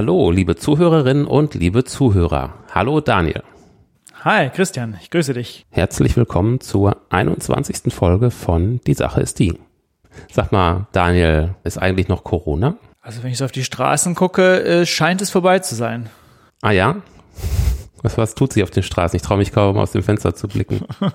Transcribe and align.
Hallo, 0.00 0.30
liebe 0.30 0.56
Zuhörerinnen 0.56 1.26
und 1.26 1.52
liebe 1.52 1.84
Zuhörer. 1.84 2.54
Hallo 2.72 3.02
Daniel. 3.02 3.42
Hi, 4.24 4.48
Christian, 4.48 4.96
ich 4.98 5.10
grüße 5.10 5.34
dich. 5.34 5.66
Herzlich 5.68 6.16
willkommen 6.16 6.58
zur 6.62 6.96
21. 7.10 7.92
Folge 7.92 8.30
von 8.30 8.80
Die 8.86 8.94
Sache 8.94 9.20
ist 9.20 9.38
die. 9.40 9.58
Sag 10.32 10.52
mal, 10.52 10.86
Daniel, 10.92 11.54
ist 11.64 11.76
eigentlich 11.76 12.08
noch 12.08 12.24
Corona? 12.24 12.78
Also 13.02 13.22
wenn 13.22 13.30
ich 13.30 13.36
so 13.36 13.44
auf 13.44 13.52
die 13.52 13.62
Straßen 13.62 14.14
gucke, 14.14 14.64
äh, 14.64 14.86
scheint 14.86 15.20
es 15.20 15.28
vorbei 15.28 15.58
zu 15.58 15.74
sein. 15.74 16.08
Ah 16.62 16.70
ja? 16.70 17.02
Was, 18.00 18.16
was 18.16 18.34
tut 18.34 18.54
sich 18.54 18.62
auf 18.62 18.70
den 18.70 18.82
Straßen? 18.82 19.14
Ich 19.18 19.22
traue 19.22 19.36
mich 19.36 19.52
kaum 19.52 19.76
aus 19.76 19.92
dem 19.92 20.02
Fenster 20.02 20.34
zu 20.34 20.48
blicken. 20.48 20.80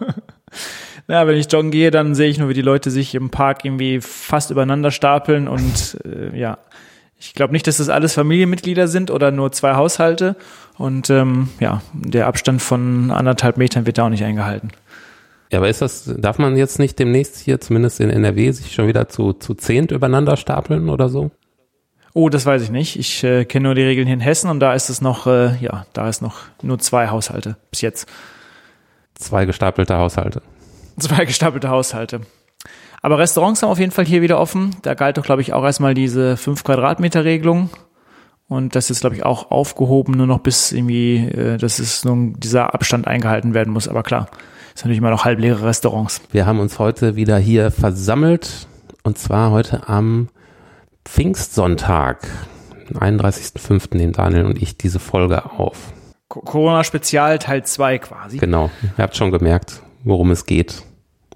Ja, 1.08 1.28
wenn 1.28 1.38
ich 1.38 1.52
joggen 1.52 1.70
gehe, 1.70 1.92
dann 1.92 2.16
sehe 2.16 2.30
ich 2.30 2.40
nur, 2.40 2.50
wie 2.50 2.56
die 2.56 2.64
Leute 2.64 2.90
sich 2.90 3.14
im 3.14 3.30
Park 3.30 3.64
irgendwie 3.64 4.02
fast 4.02 4.50
übereinander 4.50 4.90
stapeln 4.90 5.48
und 5.48 6.00
äh, 6.04 6.36
ja, 6.36 6.58
ich 7.28 7.34
glaube 7.34 7.54
nicht, 7.54 7.68
dass 7.68 7.78
das 7.78 7.90
alles 7.90 8.14
Familienmitglieder 8.14 8.88
sind 8.88 9.12
oder 9.12 9.32
nur 9.32 9.52
zwei 9.52 9.76
Haushalte. 9.76 10.36
Und 10.78 11.10
ähm, 11.10 11.50
ja, 11.60 11.82
der 11.94 12.28
Abstand 12.28 12.62
von 12.62 13.12
anderthalb 13.12 13.58
Metern 13.58 13.86
wird 13.86 13.98
da 13.98 14.06
auch 14.06 14.10
nicht 14.10 14.24
eingehalten. 14.24 14.70
Ja, 15.52 15.60
aber 15.60 15.70
ist 15.70 15.82
das, 15.82 16.12
darf 16.18 16.38
man 16.38 16.58
jetzt 16.58 16.80
nicht 16.80 17.00
demnächst 17.00 17.38
hier, 17.38 17.62
zumindest 17.62 18.00
in 18.00 18.10
NRW, 18.10 18.52
sich 18.52 18.74
schon 18.74 18.88
wieder 18.88 19.08
zu, 19.10 19.34
zu 19.34 19.54
zehnt 19.54 19.92
übereinander 19.92 20.38
stapeln 20.38 20.90
oder 20.90 21.10
so? 21.10 21.32
Oh, 22.14 22.30
das 22.30 22.46
weiß 22.46 22.62
ich 22.62 22.72
nicht. 22.72 22.98
Ich 22.98 23.24
äh, 23.24 23.46
kenne 23.46 23.64
nur 23.64 23.76
die 23.76 23.84
Regeln 23.84 24.08
hier 24.08 24.16
in 24.16 24.22
Hessen 24.22 24.50
und 24.50 24.60
da 24.60 24.74
ist 24.74 24.90
es 24.90 25.02
noch, 25.02 25.28
äh, 25.28 25.58
ja, 25.58 25.86
da 25.94 26.08
ist 26.08 26.22
noch 26.22 26.38
nur 26.62 26.80
zwei 26.80 27.10
Haushalte 27.10 27.58
bis 27.72 27.82
jetzt. 27.82 28.08
Zwei 29.16 29.46
gestapelte 29.46 29.98
Haushalte. 29.98 30.42
Zwei 30.98 31.26
gestapelte 31.26 31.70
Haushalte. 31.70 32.22
Aber 33.06 33.20
Restaurants 33.20 33.62
haben 33.62 33.70
auf 33.70 33.78
jeden 33.78 33.92
Fall 33.92 34.04
hier 34.04 34.24
wieder 34.24 34.40
offen. 34.40 34.78
Da 34.82 34.96
galt 34.96 35.20
doch, 35.20 35.24
glaube 35.24 35.44
ich, 35.44 35.54
auch 35.54 35.64
erstmal 35.64 35.94
diese 35.94 36.38
5 36.38 36.64
Quadratmeter 36.64 37.24
Regelung. 37.24 37.70
Und 38.48 38.74
das 38.74 38.90
ist, 38.90 39.02
glaube 39.02 39.16
ich, 39.16 39.24
auch 39.24 39.52
aufgehoben, 39.52 40.16
nur 40.16 40.26
noch 40.26 40.40
bis 40.40 40.72
irgendwie, 40.72 41.18
äh, 41.18 41.58
dass 41.58 41.78
es 41.78 42.04
nun 42.04 42.34
dieser 42.40 42.74
Abstand 42.74 43.06
eingehalten 43.06 43.54
werden 43.54 43.72
muss. 43.72 43.88
Aber 43.88 44.02
klar, 44.02 44.28
ist 44.74 44.86
natürlich 44.86 44.98
immer 44.98 45.12
noch 45.12 45.24
halbleere 45.24 45.68
Restaurants. 45.68 46.20
Wir 46.32 46.48
haben 46.48 46.60
uns 46.60 46.80
heute 46.80 47.16
wieder 47.16 47.38
hier 47.38 47.70
versammelt 47.70 48.66
und 49.04 49.20
zwar 49.20 49.52
heute 49.52 49.88
am 49.88 50.30
Pfingstsonntag, 51.08 52.28
31.05. 52.92 53.96
nehmen 53.98 54.14
Daniel 54.14 54.46
und 54.46 54.60
ich 54.60 54.80
diese 54.80 54.98
Folge 54.98 55.46
auf. 55.46 55.94
Corona-Spezial 56.28 57.38
Teil 57.38 57.64
2 57.64 58.00
quasi. 58.00 58.38
Genau, 58.40 58.72
ihr 58.98 59.04
habt 59.04 59.16
schon 59.16 59.30
gemerkt, 59.30 59.84
worum 60.04 60.32
es 60.32 60.48
geht 60.48 60.82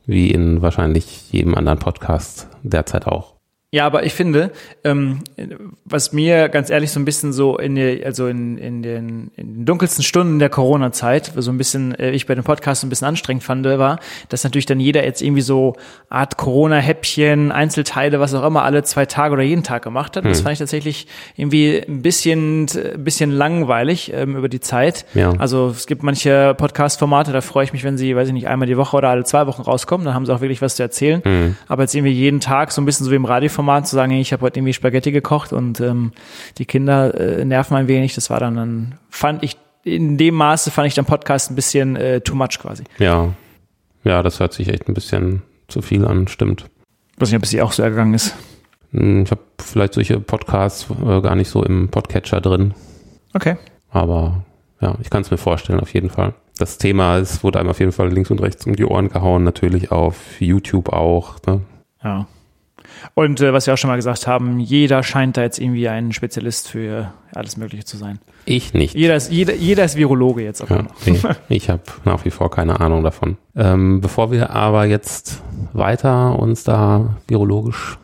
wie 0.09 0.31
in 0.31 0.61
wahrscheinlich 0.63 1.31
jedem 1.31 1.53
anderen 1.53 1.77
Podcast 1.77 2.49
derzeit 2.63 3.05
auch. 3.05 3.38
Ja, 3.71 3.85
aber 3.85 4.03
ich 4.03 4.15
finde, 4.15 4.51
ähm, 4.83 5.19
was 5.85 6.11
mir 6.11 6.49
ganz 6.49 6.71
ehrlich 6.71 6.89
so 6.91 6.99
ein 6.99 7.05
bisschen 7.05 7.33
so 7.33 7.55
in 7.55 7.75
der, 7.75 8.03
also 8.03 8.25
in, 8.25 8.57
in, 8.57 8.81
den, 8.81 9.29
in 9.35 9.57
den 9.57 9.65
dunkelsten 9.65 10.03
Stunden 10.03 10.39
der 10.39 10.49
Corona-Zeit, 10.49 11.33
so 11.35 11.51
ein 11.51 11.59
bisschen, 11.59 11.93
äh, 11.93 12.09
ich 12.09 12.25
bei 12.25 12.33
dem 12.33 12.43
Podcast 12.43 12.81
so 12.81 12.87
ein 12.87 12.89
bisschen 12.89 13.07
anstrengend 13.07 13.43
fand, 13.43 13.65
war, 13.65 13.99
dass 14.29 14.43
natürlich 14.43 14.65
dann 14.65 14.79
jeder 14.79 15.05
jetzt 15.05 15.21
irgendwie 15.21 15.43
so 15.43 15.75
Art 16.09 16.37
Corona-Häppchen, 16.37 17.51
Einzelteile, 17.51 18.19
was 18.19 18.33
auch 18.33 18.43
immer, 18.43 18.63
alle 18.63 18.81
zwei 18.81 19.05
Tage 19.05 19.33
oder 19.33 19.43
jeden 19.43 19.63
Tag 19.63 19.83
gemacht 19.83 20.17
hat. 20.17 20.23
Hm. 20.23 20.31
Das 20.31 20.41
fand 20.41 20.53
ich 20.53 20.59
tatsächlich 20.59 21.05
irgendwie 21.35 21.77
ein 21.87 22.01
bisschen, 22.01 22.65
ein 22.75 23.03
bisschen 23.03 23.29
langweilig 23.29 24.11
ähm, 24.15 24.35
über 24.35 24.49
die 24.49 24.61
Zeit. 24.61 25.05
Ja. 25.13 25.31
Also 25.37 25.67
es 25.67 25.85
gibt 25.85 26.01
manche 26.01 26.55
Podcast-Formate, 26.57 27.33
da 27.33 27.41
freue 27.41 27.65
ich 27.65 27.73
mich, 27.73 27.83
wenn 27.83 27.99
sie, 27.99 28.15
weiß 28.15 28.29
ich 28.29 28.33
nicht, 28.33 28.47
einmal 28.47 28.67
die 28.67 28.77
Woche 28.77 28.97
oder 28.97 29.09
alle 29.09 29.25
zwei 29.25 29.45
Wochen 29.45 29.61
rauskommen, 29.61 30.05
dann 30.05 30.15
haben 30.15 30.25
sie 30.25 30.33
auch 30.33 30.41
wirklich 30.41 30.63
was 30.63 30.75
zu 30.75 30.81
erzählen. 30.81 31.21
Hm. 31.23 31.55
Aber 31.67 31.83
jetzt 31.83 31.93
irgendwie 31.93 32.13
jeden 32.13 32.39
Tag 32.39 32.71
so 32.71 32.81
ein 32.81 32.85
bisschen 32.85 33.05
so 33.05 33.11
wie 33.11 33.15
im 33.15 33.25
Radio 33.25 33.49
Format 33.59 33.85
zu 33.89 33.97
sagen, 33.97 34.13
ich 34.13 34.31
habe 34.31 34.43
heute 34.43 34.59
irgendwie 34.59 34.71
Spaghetti 34.71 35.11
gekocht 35.11 35.51
und 35.51 35.81
ähm, 35.81 36.13
die 36.59 36.65
Kinder 36.65 37.13
äh, 37.13 37.43
nerven 37.43 37.75
ein 37.75 37.89
wenig. 37.89 38.15
Das 38.15 38.29
war 38.29 38.39
dann, 38.39 38.55
dann 38.55 38.95
fand 39.09 39.43
ich 39.43 39.57
in 39.83 40.17
dem 40.17 40.35
Maße 40.35 40.71
fand 40.71 40.87
ich 40.87 40.93
dann 40.93 41.03
Podcast 41.03 41.51
ein 41.51 41.55
bisschen 41.55 41.97
äh, 41.97 42.21
too 42.21 42.35
much 42.35 42.57
quasi. 42.61 42.85
Ja, 42.99 43.33
ja, 44.05 44.23
das 44.23 44.39
hört 44.39 44.53
sich 44.53 44.69
echt 44.69 44.87
ein 44.87 44.93
bisschen 44.93 45.41
zu 45.67 45.81
viel 45.81 46.05
an, 46.05 46.29
stimmt. 46.29 46.69
Ich 47.15 47.21
weiß 47.21 47.31
nicht, 47.31 47.37
ob 47.37 47.43
es 47.43 47.49
dir 47.49 47.65
auch 47.65 47.73
so 47.73 47.83
ergangen 47.83 48.13
ist. 48.13 48.33
Hm, 48.93 49.23
ich 49.23 49.31
habe 49.31 49.41
vielleicht 49.61 49.93
solche 49.93 50.21
Podcasts 50.21 50.87
äh, 50.89 51.19
gar 51.19 51.35
nicht 51.35 51.49
so 51.49 51.61
im 51.61 51.89
Podcatcher 51.89 52.39
drin. 52.39 52.73
Okay. 53.33 53.57
Aber 53.89 54.45
ja, 54.79 54.95
ich 55.01 55.09
kann 55.09 55.23
es 55.23 55.31
mir 55.31 55.37
vorstellen, 55.37 55.81
auf 55.81 55.93
jeden 55.93 56.09
Fall. 56.09 56.33
Das 56.57 56.77
Thema 56.77 57.17
ist, 57.17 57.43
wurde 57.43 57.59
einem 57.59 57.69
auf 57.69 57.79
jeden 57.79 57.91
Fall 57.91 58.09
links 58.09 58.31
und 58.31 58.41
rechts 58.41 58.65
um 58.65 58.77
die 58.77 58.85
Ohren 58.85 59.09
gehauen, 59.09 59.43
natürlich 59.43 59.91
auf 59.91 60.39
YouTube 60.39 60.93
auch. 60.93 61.35
Ne? 61.45 61.59
Ja. 62.01 62.25
Und 63.13 63.41
äh, 63.41 63.53
was 63.53 63.65
wir 63.65 63.73
auch 63.73 63.77
schon 63.77 63.89
mal 63.89 63.95
gesagt 63.95 64.27
haben, 64.27 64.59
jeder 64.59 65.03
scheint 65.03 65.37
da 65.37 65.41
jetzt 65.41 65.59
irgendwie 65.59 65.87
ein 65.87 66.11
Spezialist 66.11 66.69
für 66.69 67.13
alles 67.33 67.57
Mögliche 67.57 67.85
zu 67.85 67.97
sein. 67.97 68.19
Ich 68.45 68.73
nicht. 68.73 68.95
Jeder 68.95 69.15
ist, 69.15 69.31
jeder, 69.31 69.55
jeder 69.55 69.83
ist 69.83 69.95
Virologe 69.95 70.43
jetzt. 70.43 70.67
Ja, 70.69 70.85
nee, 71.05 71.19
ich 71.49 71.69
habe 71.69 71.83
nach 72.05 72.25
wie 72.25 72.31
vor 72.31 72.49
keine 72.49 72.79
Ahnung 72.79 73.03
davon. 73.03 73.37
Ähm, 73.55 74.01
bevor 74.01 74.31
wir 74.31 74.51
aber 74.51 74.85
jetzt 74.85 75.41
weiter 75.73 76.39
uns 76.39 76.63
da 76.63 77.17
virologisch 77.27 77.97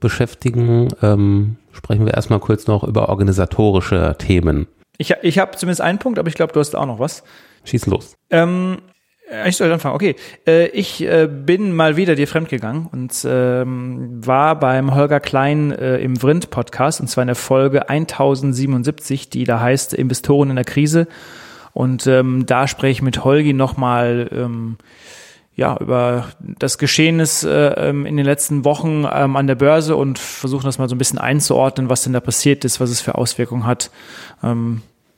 beschäftigen, 0.00 0.88
ähm, 1.02 1.56
sprechen 1.72 2.06
wir 2.06 2.14
erstmal 2.14 2.40
kurz 2.40 2.66
noch 2.66 2.84
über 2.84 3.08
organisatorische 3.08 4.16
Themen. 4.18 4.66
Ich, 4.96 5.14
ich 5.22 5.38
habe 5.38 5.56
zumindest 5.56 5.80
einen 5.80 5.98
Punkt, 5.98 6.18
aber 6.18 6.28
ich 6.28 6.34
glaube, 6.34 6.52
du 6.52 6.60
hast 6.60 6.74
auch 6.76 6.86
noch 6.86 6.98
was. 6.98 7.22
Schieß 7.64 7.86
los. 7.86 8.16
Ähm, 8.30 8.78
äh, 8.78 8.99
ich 9.46 9.56
soll 9.56 9.72
anfangen. 9.72 9.94
Okay, 9.94 10.16
äh, 10.46 10.66
ich 10.68 11.02
äh, 11.02 11.28
bin 11.30 11.72
mal 11.72 11.96
wieder 11.96 12.14
dir 12.14 12.26
fremdgegangen 12.26 12.88
und 12.90 13.24
ähm, 13.28 14.26
war 14.26 14.58
beim 14.58 14.94
Holger 14.94 15.20
Klein 15.20 15.70
äh, 15.72 15.98
im 15.98 16.16
Vrind 16.16 16.50
Podcast 16.50 17.00
und 17.00 17.08
zwar 17.08 17.22
in 17.22 17.28
der 17.28 17.36
Folge 17.36 17.88
1077, 17.88 19.30
die 19.30 19.44
da 19.44 19.60
heißt 19.60 19.94
Investoren 19.94 20.50
in 20.50 20.56
der 20.56 20.64
Krise. 20.64 21.06
Und 21.72 22.06
ähm, 22.08 22.46
da 22.46 22.66
spreche 22.66 22.92
ich 22.92 23.02
mit 23.02 23.24
Holgi 23.24 23.52
nochmal 23.52 24.28
ähm, 24.32 24.76
ja, 25.54 25.76
über 25.78 26.28
das 26.40 26.78
Geschehnis 26.78 27.44
äh, 27.44 27.50
ähm, 27.50 28.06
in 28.06 28.16
den 28.16 28.26
letzten 28.26 28.64
Wochen 28.64 29.04
an 29.04 29.46
der 29.46 29.56
Börse 29.56 29.94
und 29.94 30.18
versuchen 30.18 30.64
das 30.64 30.78
mal 30.78 30.88
so 30.88 30.94
ein 30.94 30.98
bisschen 30.98 31.18
einzuordnen, 31.18 31.88
was 31.88 32.02
denn 32.02 32.14
da 32.14 32.20
passiert 32.20 32.64
ist, 32.64 32.80
was 32.80 32.90
es 32.90 33.00
für 33.00 33.16
Auswirkungen 33.16 33.66
hat. 33.66 33.90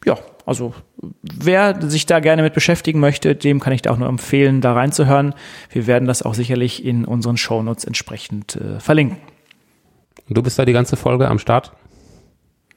Ja, 0.04 0.18
also 0.46 0.74
wer 1.22 1.80
sich 1.88 2.06
da 2.06 2.20
gerne 2.20 2.42
mit 2.42 2.54
beschäftigen 2.54 2.98
möchte, 2.98 3.34
dem 3.36 3.60
kann 3.60 3.72
ich 3.72 3.82
da 3.82 3.90
auch 3.90 3.98
nur 3.98 4.08
empfehlen, 4.08 4.60
da 4.60 4.72
reinzuhören. 4.72 5.34
Wir 5.70 5.86
werden 5.86 6.08
das 6.08 6.22
auch 6.22 6.34
sicherlich 6.34 6.84
in 6.84 7.04
unseren 7.04 7.36
Shownotes 7.36 7.84
entsprechend 7.84 8.56
äh, 8.56 8.80
verlinken. 8.80 9.18
Und 10.28 10.36
du 10.36 10.42
bist 10.42 10.58
da 10.58 10.64
die 10.64 10.72
ganze 10.72 10.96
Folge 10.96 11.28
am 11.28 11.38
Start? 11.38 11.72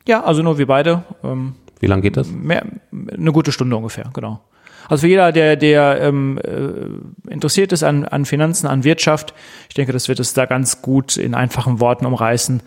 Ja, 0.08 0.24
also 0.24 0.44
nur 0.44 0.58
wir 0.58 0.68
beide. 0.68 1.03
Ähm, 1.24 1.56
Wie 1.80 1.88
lange 1.88 2.03
geht 2.03 2.18
das? 2.18 2.30
Mehr, 2.30 2.66
eine 2.91 3.31
gute 3.31 3.52
Stunde 3.52 3.75
ungefähr, 3.75 4.09
genau. 4.14 4.41
Also 4.88 5.02
für 5.02 5.08
jeder, 5.08 5.31
der, 5.31 5.56
der 5.56 6.02
ähm, 6.02 6.38
äh, 6.44 7.31
interessiert 7.31 7.72
ist 7.72 7.84
an, 7.84 8.06
an 8.06 8.25
Finanzen, 8.25 8.68
an 8.68 8.84
Wirtschaft, 8.84 9.34
ich 9.67 9.73
denke, 9.73 9.91
das 9.94 10.08
wird 10.08 10.20
es 10.20 10.34
da 10.34 10.46
ganz 10.46 10.84
gut 10.84 11.17
in 11.17 11.34
einfachen 11.34 11.79
Worten 11.79 12.05
umreißen 12.05 12.61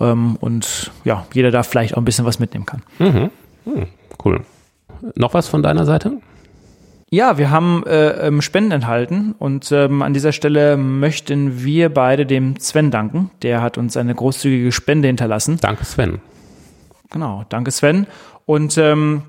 ähm, 0.00 0.36
und 0.40 0.90
ja, 1.04 1.26
jeder 1.32 1.52
da 1.52 1.62
vielleicht 1.62 1.94
auch 1.94 1.98
ein 1.98 2.04
bisschen 2.04 2.24
was 2.24 2.40
mitnehmen 2.40 2.66
kann. 2.66 2.82
Mhm. 2.98 3.30
Hm, 3.64 3.86
cool. 4.24 4.42
Noch 5.14 5.34
was 5.34 5.48
von 5.48 5.62
deiner 5.62 5.86
Seite? 5.86 6.20
Ja, 7.12 7.38
wir 7.38 7.50
haben 7.50 7.84
äh, 7.86 8.28
ähm, 8.28 8.40
Spenden 8.40 8.70
enthalten 8.70 9.34
und 9.36 9.72
ähm, 9.72 10.02
an 10.02 10.14
dieser 10.14 10.30
Stelle 10.30 10.76
möchten 10.76 11.64
wir 11.64 11.92
beide 11.92 12.24
dem 12.24 12.56
Sven 12.60 12.92
danken. 12.92 13.32
Der 13.42 13.62
hat 13.62 13.78
uns 13.78 13.96
eine 13.96 14.14
großzügige 14.14 14.70
Spende 14.70 15.08
hinterlassen. 15.08 15.58
Danke, 15.60 15.84
Sven. 15.84 16.20
Genau, 17.10 17.44
danke, 17.48 17.72
Sven. 17.72 18.06
Und 18.46 18.78
ähm, 18.78 19.22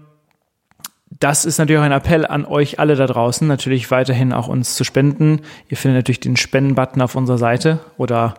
das 1.20 1.46
ist 1.46 1.58
natürlich 1.58 1.80
auch 1.80 1.86
ein 1.86 1.92
Appell 1.92 2.26
an 2.26 2.46
euch 2.46 2.80
alle 2.80 2.96
da 2.96 3.08
draußen, 3.08 3.48
natürlich 3.48 3.90
weiterhin 3.92 4.32
auch 4.32 4.48
uns 4.48 4.76
zu 4.76 4.84
spenden. 4.84 5.42
Ihr 5.68 5.78
findet 5.78 6.00
natürlich 6.00 6.20
den 6.20 6.38
Spenden-Button 6.38 7.02
auf 7.02 7.16
unserer 7.16 7.38
Seite 7.40 7.80
oder 7.98 8.36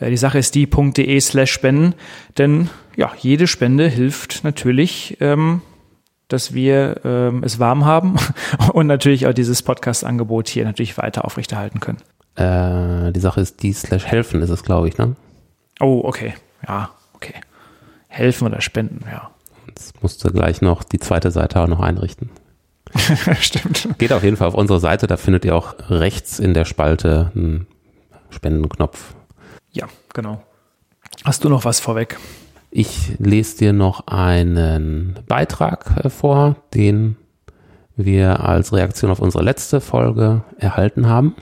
äh, 0.00 0.08
die 0.08 0.16
Sache 0.16 0.38
ist 0.38 0.54
die.de 0.54 1.20
slash 1.20 1.52
spenden. 1.52 1.94
Denn 2.38 2.70
ja, 2.96 3.12
jede 3.18 3.46
Spende 3.46 3.86
hilft 3.86 4.44
natürlich 4.44 5.18
ähm, 5.20 5.60
dass 6.28 6.54
wir 6.54 7.00
ähm, 7.04 7.42
es 7.42 7.58
warm 7.58 7.84
haben 7.84 8.16
und 8.72 8.86
natürlich 8.86 9.26
auch 9.26 9.32
dieses 9.32 9.62
Podcast-Angebot 9.62 10.48
hier 10.48 10.64
natürlich 10.64 10.96
weiter 10.98 11.24
aufrechterhalten 11.24 11.80
können. 11.80 11.98
Äh, 12.36 13.12
die 13.12 13.20
Sache 13.20 13.40
ist 13.40 13.62
die 13.62 13.72
slash 13.72 14.04
helfen 14.06 14.42
ist 14.42 14.50
es, 14.50 14.62
glaube 14.62 14.88
ich, 14.88 14.98
ne? 14.98 15.16
Oh, 15.80 16.02
okay. 16.04 16.34
Ja, 16.66 16.90
okay. 17.14 17.34
helfen 18.08 18.46
oder 18.46 18.60
spenden, 18.60 19.04
ja. 19.10 19.30
Jetzt 19.66 20.02
musste 20.02 20.30
gleich 20.30 20.60
noch 20.60 20.82
die 20.82 20.98
zweite 20.98 21.30
Seite 21.30 21.60
auch 21.60 21.68
noch 21.68 21.80
einrichten. 21.80 22.30
Stimmt. 23.40 23.88
Geht 23.98 24.12
auf 24.12 24.24
jeden 24.24 24.36
Fall 24.36 24.48
auf 24.48 24.54
unsere 24.54 24.80
Seite, 24.80 25.06
da 25.06 25.16
findet 25.16 25.44
ihr 25.44 25.54
auch 25.54 25.74
rechts 25.88 26.38
in 26.38 26.54
der 26.54 26.64
Spalte 26.64 27.32
einen 27.34 27.66
Spendenknopf. 28.30 29.14
Ja, 29.70 29.86
genau. 30.14 30.42
Hast 31.24 31.44
du 31.44 31.48
noch 31.48 31.64
was 31.64 31.80
vorweg? 31.80 32.18
Ich 32.70 33.18
lese 33.18 33.58
dir 33.58 33.72
noch 33.72 34.06
einen 34.06 35.18
Beitrag 35.26 36.04
äh, 36.04 36.10
vor, 36.10 36.56
den 36.74 37.16
wir 37.96 38.44
als 38.44 38.72
Reaktion 38.72 39.10
auf 39.10 39.20
unsere 39.20 39.42
letzte 39.42 39.80
Folge 39.80 40.42
erhalten 40.58 41.08
haben 41.08 41.34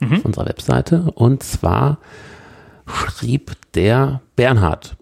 mhm. 0.00 0.14
auf 0.14 0.24
unserer 0.24 0.46
Webseite. 0.46 1.10
Und 1.14 1.42
zwar 1.42 1.98
schrieb 2.86 3.52
der 3.74 4.20
Bernhard. 4.36 4.96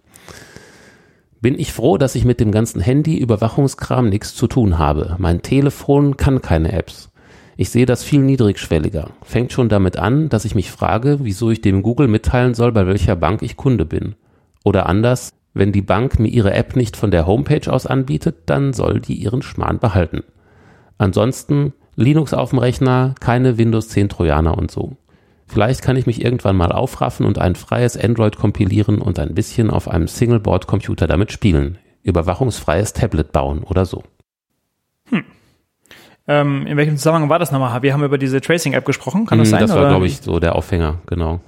Bin 1.41 1.59
ich 1.59 1.73
froh, 1.73 1.97
dass 1.97 2.15
ich 2.15 2.25
mit 2.25 2.39
dem 2.39 2.51
ganzen 2.51 2.81
Handy-Überwachungskram 2.81 4.09
nichts 4.09 4.33
zu 4.35 4.47
tun 4.47 4.79
habe. 4.79 5.15
Mein 5.19 5.41
Telefon 5.41 6.17
kann 6.17 6.41
keine 6.41 6.71
Apps. 6.71 7.11
Ich 7.57 7.69
sehe 7.69 7.85
das 7.85 8.03
viel 8.03 8.19
niedrigschwelliger. 8.19 9.11
Fängt 9.23 9.53
schon 9.53 9.69
damit 9.69 9.97
an, 9.97 10.29
dass 10.29 10.43
ich 10.43 10.55
mich 10.55 10.71
frage, 10.71 11.19
wieso 11.21 11.51
ich 11.51 11.61
dem 11.61 11.83
Google 11.83 12.07
mitteilen 12.07 12.53
soll, 12.53 12.71
bei 12.71 12.87
welcher 12.87 13.15
Bank 13.15 13.43
ich 13.43 13.55
Kunde 13.55 13.85
bin. 13.85 14.15
Oder 14.63 14.87
anders, 14.87 15.34
wenn 15.55 15.71
die 15.71 15.81
Bank 15.81 16.19
mir 16.19 16.27
ihre 16.27 16.53
App 16.53 16.75
nicht 16.75 16.97
von 16.97 17.09
der 17.09 17.25
Homepage 17.25 17.71
aus 17.71 17.87
anbietet, 17.87 18.43
dann 18.45 18.73
soll 18.73 18.99
die 18.99 19.15
ihren 19.15 19.41
Schmarrn 19.41 19.79
behalten. 19.79 20.23
Ansonsten 20.97 21.73
Linux 21.95 22.33
auf 22.33 22.49
dem 22.49 22.59
Rechner, 22.59 23.15
keine 23.21 23.57
Windows 23.57 23.87
10 23.89 24.09
Trojaner 24.09 24.57
und 24.57 24.69
so. 24.69 24.97
Vielleicht 25.47 25.81
kann 25.81 25.95
ich 25.95 26.05
mich 26.07 26.23
irgendwann 26.23 26.57
mal 26.57 26.71
aufraffen 26.71 27.25
und 27.25 27.39
ein 27.39 27.55
freies 27.55 27.97
Android 27.97 28.35
kompilieren 28.35 28.99
und 28.99 29.17
ein 29.17 29.33
bisschen 29.33 29.69
auf 29.69 29.87
einem 29.87 30.07
Singleboard-Computer 30.07 31.07
damit 31.07 31.31
spielen. 31.31 31.77
Überwachungsfreies 32.03 32.93
Tablet 32.93 33.31
bauen 33.31 33.63
oder 33.63 33.85
so. 33.85 34.03
Hm. 35.09 35.23
Ähm, 36.27 36.67
in 36.67 36.75
welchem 36.75 36.97
Zusammenhang 36.97 37.29
war 37.29 37.39
das 37.39 37.51
nochmal? 37.51 37.81
Wir 37.81 37.93
haben 37.93 38.03
über 38.03 38.17
diese 38.17 38.41
Tracing-App 38.41 38.83
gesprochen, 38.83 39.25
kann 39.25 39.37
das 39.37 39.47
hm, 39.47 39.51
sein? 39.51 39.61
Das 39.61 39.75
war, 39.75 39.87
glaube 39.87 40.07
ich, 40.07 40.17
so 40.17 40.39
der 40.39 40.55
Aufhänger, 40.55 40.99
genau. 41.05 41.39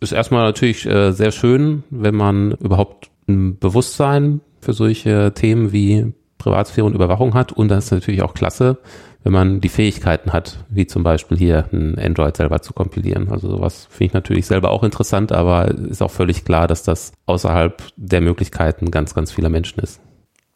Ist 0.00 0.12
erstmal 0.12 0.44
natürlich 0.44 0.86
äh, 0.86 1.12
sehr 1.12 1.32
schön, 1.32 1.84
wenn 1.90 2.14
man 2.14 2.52
überhaupt 2.52 3.10
ein 3.28 3.58
Bewusstsein 3.58 4.40
für 4.60 4.72
solche 4.72 5.32
Themen 5.34 5.72
wie 5.72 6.12
Privatsphäre 6.38 6.86
und 6.86 6.94
Überwachung 6.94 7.34
hat. 7.34 7.52
Und 7.52 7.68
das 7.68 7.86
ist 7.86 7.90
natürlich 7.92 8.22
auch 8.22 8.34
klasse, 8.34 8.78
wenn 9.24 9.32
man 9.32 9.60
die 9.60 9.68
Fähigkeiten 9.68 10.32
hat, 10.32 10.64
wie 10.68 10.86
zum 10.86 11.02
Beispiel 11.02 11.36
hier 11.36 11.68
ein 11.72 11.98
Android 11.98 12.36
selber 12.36 12.62
zu 12.62 12.72
kompilieren. 12.72 13.28
Also 13.30 13.48
sowas 13.48 13.88
finde 13.90 14.04
ich 14.04 14.12
natürlich 14.12 14.46
selber 14.46 14.70
auch 14.70 14.84
interessant, 14.84 15.32
aber 15.32 15.68
ist 15.68 16.02
auch 16.02 16.10
völlig 16.10 16.44
klar, 16.44 16.68
dass 16.68 16.82
das 16.82 17.12
außerhalb 17.26 17.82
der 17.96 18.20
Möglichkeiten 18.20 18.90
ganz, 18.90 19.14
ganz 19.14 19.32
vieler 19.32 19.48
Menschen 19.48 19.80
ist. 19.80 20.00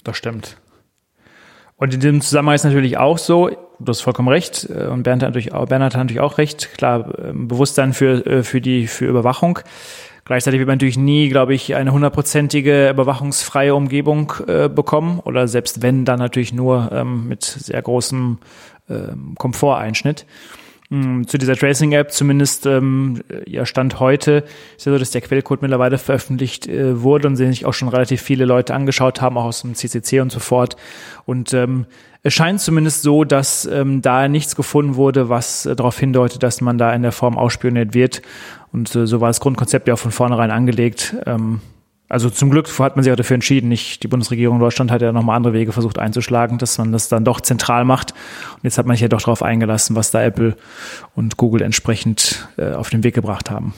Das 0.04 0.16
stimmt. 0.16 0.58
Und 1.76 1.94
in 1.94 2.00
dem 2.00 2.20
Zusammenhang 2.20 2.54
ist 2.54 2.64
natürlich 2.64 2.98
auch 2.98 3.18
so, 3.18 3.50
du 3.80 3.90
hast 3.90 4.00
vollkommen 4.02 4.28
recht, 4.28 4.68
äh, 4.70 4.86
und 4.86 5.02
Bernd 5.02 5.22
hat 5.22 5.30
natürlich 5.30 5.52
auch, 5.52 5.66
Bernhard 5.66 5.94
hat 5.94 6.02
natürlich 6.02 6.20
auch 6.20 6.38
recht, 6.38 6.76
klar, 6.76 7.12
ähm, 7.18 7.48
Bewusstsein 7.48 7.92
für, 7.92 8.24
äh, 8.26 8.42
für 8.42 8.60
die, 8.60 8.86
für 8.86 9.06
Überwachung. 9.06 9.58
Gleichzeitig 10.24 10.60
wird 10.60 10.68
man 10.68 10.76
natürlich 10.76 10.98
nie, 10.98 11.28
glaube 11.28 11.54
ich, 11.54 11.74
eine 11.74 11.92
hundertprozentige 11.92 12.90
überwachungsfreie 12.90 13.74
Umgebung 13.74 14.32
äh, 14.46 14.68
bekommen 14.68 15.18
oder 15.18 15.48
selbst 15.48 15.82
wenn, 15.82 16.04
dann 16.04 16.20
natürlich 16.20 16.52
nur 16.52 16.90
ähm, 16.92 17.26
mit 17.26 17.42
sehr 17.42 17.82
großem 17.82 18.38
ähm, 18.88 19.34
Komforteinschnitt. 19.36 20.26
Mm, 20.90 21.22
zu 21.22 21.38
dieser 21.38 21.54
Tracing-App, 21.54 22.10
zumindest 22.10 22.66
ähm, 22.66 23.22
ja 23.46 23.64
Stand 23.64 24.00
heute, 24.00 24.44
ist 24.76 24.86
ja 24.86 24.92
so, 24.92 24.98
dass 24.98 25.12
der 25.12 25.20
Quellcode 25.20 25.62
mittlerweile 25.62 25.98
veröffentlicht 25.98 26.66
äh, 26.66 27.00
wurde 27.00 27.28
und 27.28 27.36
sich 27.36 27.64
auch 27.64 27.74
schon 27.74 27.88
relativ 27.88 28.20
viele 28.20 28.44
Leute 28.44 28.74
angeschaut 28.74 29.20
haben, 29.20 29.38
auch 29.38 29.44
aus 29.44 29.62
dem 29.62 29.76
CCC 29.76 30.20
und 30.20 30.32
so 30.32 30.40
fort. 30.40 30.76
Und 31.26 31.54
ähm, 31.54 31.86
es 32.24 32.34
scheint 32.34 32.60
zumindest 32.60 33.02
so, 33.02 33.22
dass 33.22 33.66
ähm, 33.66 34.02
da 34.02 34.26
nichts 34.26 34.56
gefunden 34.56 34.96
wurde, 34.96 35.28
was 35.28 35.64
äh, 35.64 35.76
darauf 35.76 35.96
hindeutet, 35.96 36.42
dass 36.42 36.60
man 36.60 36.76
da 36.76 36.92
in 36.92 37.02
der 37.02 37.12
Form 37.12 37.38
ausspioniert 37.38 37.94
wird. 37.94 38.20
Und 38.72 38.92
äh, 38.96 39.06
so 39.06 39.20
war 39.20 39.28
das 39.28 39.38
Grundkonzept 39.38 39.86
ja 39.86 39.94
auch 39.94 39.98
von 39.98 40.10
vornherein 40.10 40.50
angelegt. 40.50 41.14
Ähm, 41.24 41.60
also 42.10 42.28
zum 42.28 42.50
Glück 42.50 42.68
hat 42.80 42.96
man 42.96 43.04
sich 43.04 43.12
auch 43.12 43.16
dafür 43.16 43.36
entschieden. 43.36 43.68
Nicht 43.68 44.02
die 44.02 44.08
Bundesregierung 44.08 44.56
in 44.56 44.60
Deutschland 44.60 44.90
hat 44.90 45.00
ja 45.00 45.12
nochmal 45.12 45.36
andere 45.36 45.54
Wege 45.54 45.70
versucht 45.70 45.98
einzuschlagen, 45.98 46.58
dass 46.58 46.76
man 46.76 46.90
das 46.90 47.08
dann 47.08 47.24
doch 47.24 47.40
zentral 47.40 47.84
macht. 47.84 48.10
Und 48.54 48.64
jetzt 48.64 48.78
hat 48.78 48.86
man 48.86 48.96
sich 48.96 49.02
ja 49.02 49.08
doch 49.08 49.20
darauf 49.20 49.44
eingelassen, 49.44 49.94
was 49.94 50.10
da 50.10 50.20
Apple 50.20 50.56
und 51.14 51.36
Google 51.36 51.62
entsprechend 51.62 52.48
äh, 52.58 52.72
auf 52.72 52.90
den 52.90 53.04
Weg 53.04 53.14
gebracht 53.14 53.48
haben. 53.48 53.74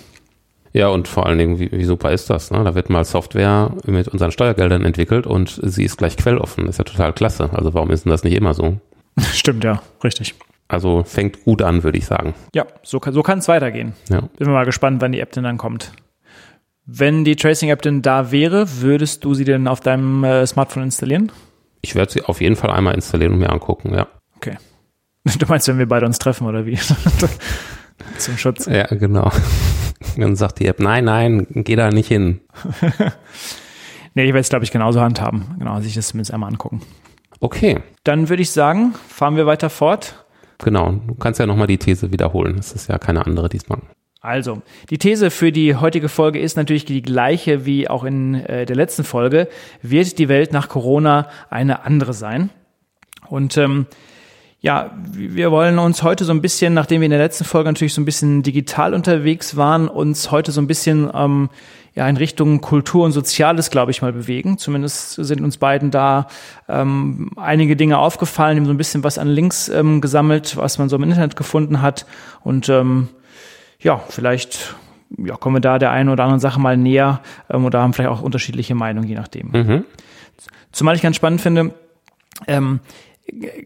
Ja, 0.72 0.88
und 0.88 1.08
vor 1.08 1.26
allen 1.26 1.36
Dingen, 1.36 1.58
wie, 1.58 1.70
wie 1.70 1.84
super 1.84 2.10
ist 2.10 2.30
das? 2.30 2.50
Ne? 2.50 2.64
Da 2.64 2.74
wird 2.74 2.88
mal 2.88 3.04
Software 3.04 3.74
mit 3.84 4.08
unseren 4.08 4.32
Steuergeldern 4.32 4.82
entwickelt 4.82 5.26
und 5.26 5.60
sie 5.62 5.84
ist 5.84 5.98
gleich 5.98 6.16
quelloffen. 6.16 6.66
Ist 6.68 6.78
ja 6.78 6.84
total 6.84 7.12
klasse. 7.12 7.50
Also 7.52 7.74
warum 7.74 7.90
ist 7.90 8.06
denn 8.06 8.10
das 8.10 8.24
nicht 8.24 8.34
immer 8.34 8.54
so? 8.54 8.78
Stimmt, 9.34 9.62
ja, 9.62 9.82
richtig. 10.02 10.34
Also 10.68 11.02
fängt 11.04 11.44
gut 11.44 11.60
an, 11.60 11.82
würde 11.82 11.98
ich 11.98 12.06
sagen. 12.06 12.32
Ja, 12.54 12.64
so, 12.82 12.98
so 13.10 13.22
kann 13.22 13.40
es 13.40 13.48
weitergehen. 13.48 13.92
Ja. 14.08 14.22
Bin 14.38 14.50
mal 14.50 14.64
gespannt, 14.64 15.02
wann 15.02 15.12
die 15.12 15.20
App 15.20 15.32
denn 15.32 15.44
dann 15.44 15.58
kommt. 15.58 15.92
Wenn 16.84 17.24
die 17.24 17.36
Tracing-App 17.36 17.82
denn 17.82 18.02
da 18.02 18.32
wäre, 18.32 18.80
würdest 18.80 19.24
du 19.24 19.34
sie 19.34 19.44
denn 19.44 19.68
auf 19.68 19.80
deinem 19.80 20.24
äh, 20.24 20.46
Smartphone 20.46 20.84
installieren? 20.84 21.30
Ich 21.80 21.94
werde 21.94 22.12
sie 22.12 22.22
auf 22.22 22.40
jeden 22.40 22.56
Fall 22.56 22.70
einmal 22.70 22.94
installieren 22.94 23.34
und 23.34 23.38
mir 23.38 23.50
angucken, 23.50 23.94
ja. 23.94 24.08
Okay. 24.36 24.56
Du 25.38 25.46
meinst, 25.46 25.68
wenn 25.68 25.78
wir 25.78 25.86
beide 25.86 26.06
uns 26.06 26.18
treffen 26.18 26.46
oder 26.46 26.66
wie? 26.66 26.76
Zum 28.18 28.36
Schutz. 28.36 28.66
Ja, 28.66 28.86
genau. 28.86 29.30
Dann 30.16 30.34
sagt 30.34 30.58
die 30.58 30.66
App, 30.66 30.80
nein, 30.80 31.04
nein, 31.04 31.46
geh 31.50 31.76
da 31.76 31.90
nicht 31.90 32.08
hin. 32.08 32.40
nee, 34.14 34.24
ich 34.24 34.28
werde 34.28 34.40
es, 34.40 34.48
glaube 34.48 34.64
ich, 34.64 34.72
genauso 34.72 35.00
handhaben. 35.00 35.54
Genau, 35.58 35.80
sich 35.80 35.94
das 35.94 36.08
zumindest 36.08 36.34
einmal 36.34 36.50
angucken. 36.50 36.82
Okay. 37.38 37.80
Dann 38.02 38.28
würde 38.28 38.42
ich 38.42 38.50
sagen, 38.50 38.94
fahren 39.08 39.36
wir 39.36 39.46
weiter 39.46 39.70
fort. 39.70 40.24
Genau, 40.58 40.92
du 40.92 41.14
kannst 41.14 41.38
ja 41.38 41.46
nochmal 41.46 41.68
die 41.68 41.78
These 41.78 42.12
wiederholen. 42.12 42.56
Es 42.58 42.72
ist 42.72 42.88
ja 42.88 42.98
keine 42.98 43.24
andere 43.26 43.48
diesmal. 43.48 43.78
Also, 44.24 44.62
die 44.88 44.98
These 44.98 45.32
für 45.32 45.50
die 45.50 45.74
heutige 45.74 46.08
Folge 46.08 46.38
ist 46.38 46.56
natürlich 46.56 46.84
die 46.84 47.02
gleiche 47.02 47.66
wie 47.66 47.88
auch 47.88 48.04
in 48.04 48.36
äh, 48.36 48.66
der 48.66 48.76
letzten 48.76 49.02
Folge. 49.02 49.48
Wird 49.82 50.16
die 50.16 50.28
Welt 50.28 50.52
nach 50.52 50.68
Corona 50.68 51.28
eine 51.50 51.84
andere 51.84 52.12
sein? 52.12 52.50
Und 53.28 53.56
ähm, 53.56 53.86
ja, 54.60 54.92
wir 55.10 55.50
wollen 55.50 55.80
uns 55.80 56.04
heute 56.04 56.24
so 56.24 56.32
ein 56.32 56.40
bisschen, 56.40 56.72
nachdem 56.72 57.00
wir 57.00 57.06
in 57.06 57.10
der 57.10 57.18
letzten 57.18 57.42
Folge 57.42 57.68
natürlich 57.68 57.94
so 57.94 58.00
ein 58.00 58.04
bisschen 58.04 58.44
digital 58.44 58.94
unterwegs 58.94 59.56
waren, 59.56 59.88
uns 59.88 60.30
heute 60.30 60.52
so 60.52 60.60
ein 60.60 60.68
bisschen 60.68 61.10
ähm, 61.12 61.50
ja 61.96 62.08
in 62.08 62.16
Richtung 62.16 62.60
Kultur 62.60 63.04
und 63.04 63.10
Soziales, 63.10 63.70
glaube 63.70 63.90
ich, 63.90 64.02
mal 64.02 64.12
bewegen. 64.12 64.56
Zumindest 64.56 65.14
sind 65.14 65.40
uns 65.40 65.56
beiden 65.56 65.90
da 65.90 66.28
ähm, 66.68 67.32
einige 67.34 67.74
Dinge 67.74 67.98
aufgefallen, 67.98 68.56
haben 68.56 68.66
so 68.66 68.70
ein 68.72 68.76
bisschen 68.76 69.02
was 69.02 69.18
an 69.18 69.26
Links 69.26 69.68
ähm, 69.68 70.00
gesammelt, 70.00 70.56
was 70.56 70.78
man 70.78 70.88
so 70.88 70.94
im 70.94 71.02
Internet 71.02 71.34
gefunden 71.34 71.82
hat 71.82 72.06
und 72.44 72.68
ähm, 72.68 73.08
ja, 73.82 73.98
vielleicht 74.08 74.74
ja, 75.18 75.36
kommen 75.36 75.56
wir 75.56 75.60
da 75.60 75.78
der 75.78 75.90
einen 75.90 76.08
oder 76.08 76.24
anderen 76.24 76.40
Sache 76.40 76.60
mal 76.60 76.76
näher 76.76 77.20
ähm, 77.50 77.64
oder 77.64 77.80
haben 77.80 77.92
vielleicht 77.92 78.10
auch 78.10 78.22
unterschiedliche 78.22 78.74
Meinungen, 78.74 79.08
je 79.08 79.14
nachdem. 79.14 79.50
Mhm. 79.50 79.84
Zumal 80.72 80.94
ich 80.96 81.02
ganz 81.02 81.16
spannend 81.16 81.40
finde, 81.40 81.74
ähm, 82.46 82.80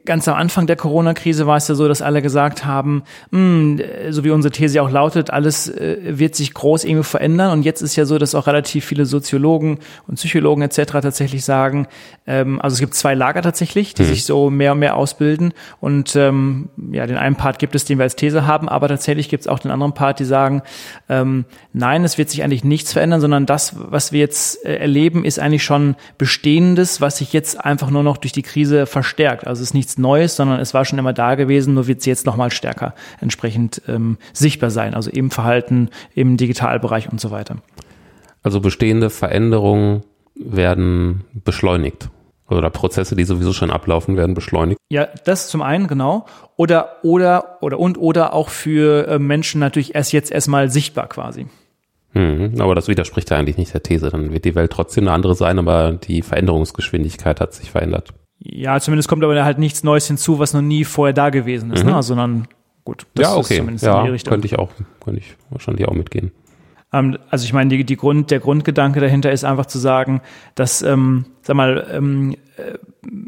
ganz 0.05 0.29
am 0.29 0.35
Anfang 0.35 0.67
der 0.67 0.77
Corona-Krise 0.77 1.47
war 1.47 1.57
es 1.57 1.67
ja 1.67 1.75
so, 1.75 1.89
dass 1.89 2.01
alle 2.01 2.23
gesagt 2.23 2.65
haben, 2.65 3.03
mh, 3.31 3.39
hm, 3.39 3.81
so 4.11 4.23
wie 4.23 4.31
unsere 4.31 4.53
These 4.53 4.81
auch 4.81 4.91
lautet, 4.91 5.31
alles 5.31 5.69
äh, 5.69 6.19
wird 6.19 6.37
sich 6.37 6.55
groß 6.55 6.85
irgendwie 6.85 7.03
verändern. 7.03 7.51
Und 7.51 7.65
jetzt 7.65 7.83
ist 7.83 7.97
ja 7.97 8.05
so, 8.05 8.19
dass 8.19 8.35
auch 8.35 8.47
relativ 8.47 8.85
viele 8.85 9.07
Soziologen 9.07 9.79
und 10.07 10.17
Psychologen 10.17 10.63
etc. 10.63 10.93
tatsächlich 10.93 11.45
sagen, 11.45 11.89
ähm, 12.27 12.61
also 12.61 12.75
es 12.75 12.81
gibt 12.81 12.95
zwei 12.95 13.15
Lager 13.15 13.43
tatsächlich, 13.43 13.95
die 13.95 14.03
mhm. 14.03 14.07
sich 14.07 14.25
so 14.25 14.51
mehr 14.51 14.73
und 14.73 14.79
mehr 14.79 14.97
ausbilden. 14.97 15.53
Und 15.81 16.15
ähm, 16.15 16.69
ja, 16.93 17.07
den 17.07 17.17
einen 17.17 17.37
Part 17.37 17.59
gibt 17.59 17.75
es, 17.75 17.85
den 17.85 17.99
wir 17.99 18.05
als 18.05 18.17
These 18.17 18.47
haben, 18.47 18.69
aber 18.69 18.87
tatsächlich 18.89 19.29
gibt 19.29 19.43
es 19.43 19.49
auch 19.49 19.59
den 19.59 19.73
anderen 19.73 19.95
Part, 19.95 20.21
die 20.21 20.25
sagen, 20.25 20.63
ähm, 21.09 21.45
nein, 21.73 22.05
es 22.05 22.19
wird 22.19 22.31
sich 22.31 22.45
eigentlich 22.45 22.65
nichts 22.65 22.93
verändern, 22.93 23.21
sondern 23.21 23.47
das, 23.47 23.75
was 23.77 24.13
wir 24.13 24.21
jetzt 24.21 24.65
äh, 24.65 24.77
erleben, 24.77 25.25
ist 25.25 25.41
eigentlich 25.41 25.65
schon 25.65 25.97
Bestehendes, 26.19 27.01
was 27.01 27.19
sich 27.19 27.33
jetzt 27.33 27.65
einfach 27.65 27.91
nur 27.91 28.05
noch 28.05 28.17
durch 28.17 28.33
die 28.33 28.43
Krise 28.43 28.87
verstärkt. 28.87 29.47
Also 29.47 29.56
es 29.57 29.61
ist 29.61 29.75
nichts 29.75 29.99
Neues, 29.99 30.37
sondern 30.37 30.61
es 30.61 30.75
war 30.75 30.85
schon 30.85 30.99
immer 30.99 31.13
da 31.13 31.35
gewesen, 31.35 31.75
nur 31.75 31.87
wird 31.87 32.01
es 32.01 32.07
jetzt 32.07 32.27
nochmal 32.27 32.51
stärker 32.51 32.95
entsprechend 33.21 33.83
ähm, 33.89 34.19
sichtbar 34.33 34.71
sein. 34.71 34.95
Also 34.95 35.11
im 35.11 35.31
Verhalten, 35.31 35.91
im 36.15 36.37
Digitalbereich 36.37 37.11
und 37.11 37.21
so 37.21 37.31
weiter. 37.31 37.57
Also 38.43 38.61
bestehende 38.61 39.11
Veränderungen 39.11 40.05
werden 40.35 41.25
beschleunigt. 41.45 42.11
Oder 42.49 42.71
Prozesse, 42.71 43.17
die 43.17 43.25
sowieso 43.25 43.53
schon 43.53 43.73
ablaufen, 43.73 44.17
werden 44.17 44.35
beschleunigt. 44.35 44.79
Ja, 44.89 45.09
das 45.25 45.49
zum 45.49 45.63
einen, 45.63 45.89
genau. 45.89 46.27
Oder, 46.55 46.99
oder, 47.03 47.59
oder 47.61 47.81
und 47.81 47.99
oder 47.99 48.35
auch 48.35 48.51
für 48.51 49.09
äh, 49.09 49.19
Menschen 49.19 49.59
natürlich 49.59 49.97
erst 49.97 50.13
jetzt 50.13 50.31
erstmal 50.31 50.71
sichtbar 50.71 51.09
quasi. 51.09 51.47
Hm, 52.13 52.55
aber 52.61 52.75
das 52.75 52.87
widerspricht 52.87 53.31
ja 53.31 53.37
eigentlich 53.37 53.57
nicht 53.59 53.75
der 53.75 53.83
These. 53.83 54.11
Dann 54.11 54.33
wird 54.33 54.45
die 54.45 54.55
Welt 54.55 54.71
trotzdem 54.71 55.05
eine 55.05 55.13
andere 55.13 55.35
sein, 55.35 55.59
aber 55.59 55.93
die 55.93 56.23
Veränderungsgeschwindigkeit 56.23 57.41
hat 57.41 57.53
sich 57.53 57.71
verändert. 57.71 58.15
Ja, 58.39 58.79
zumindest 58.81 59.09
kommt 59.09 59.25
aber 59.25 59.45
halt 59.45 59.59
nichts 59.59 59.83
Neues 59.83 60.07
hinzu, 60.07 60.39
was 60.39 60.53
noch 60.53 60.63
nie 60.63 60.85
vorher 60.85 61.15
da 61.15 61.31
gewesen 61.31 61.73
ist, 61.73 61.85
ne? 61.85 61.91
mhm. 61.91 61.97
ne? 61.97 62.03
sondern 62.03 62.49
gut, 62.85 63.07
das 63.15 63.29
ja, 63.29 63.35
okay. 63.35 63.41
ist 63.41 63.57
zumindest 63.59 63.85
ja, 63.85 63.99
in 64.01 64.05
die 64.07 64.13
Richtung. 64.13 64.31
Könnte 64.33 64.47
ich 64.47 64.59
auch, 64.59 64.71
könnte 65.03 65.21
ich 65.21 65.37
wahrscheinlich 65.51 65.89
auch 65.89 65.95
mitgehen. 65.95 66.33
Ähm, 66.93 67.19
also 67.31 67.45
ich 67.45 67.53
meine, 67.53 67.71
die, 67.71 67.85
die 67.85 67.97
Grund, 67.97 68.31
der 68.31 68.41
Grundgedanke 68.41 69.01
dahinter 69.01 69.33
ist 69.33 69.45
einfach 69.45 69.67
zu 69.67 69.79
sagen, 69.79 70.21
dass, 70.55 70.83
ähm, 70.83 71.27
sag 71.43 71.57
mal, 71.57 71.87
ähm, 71.93 72.37
äh, 72.57 72.79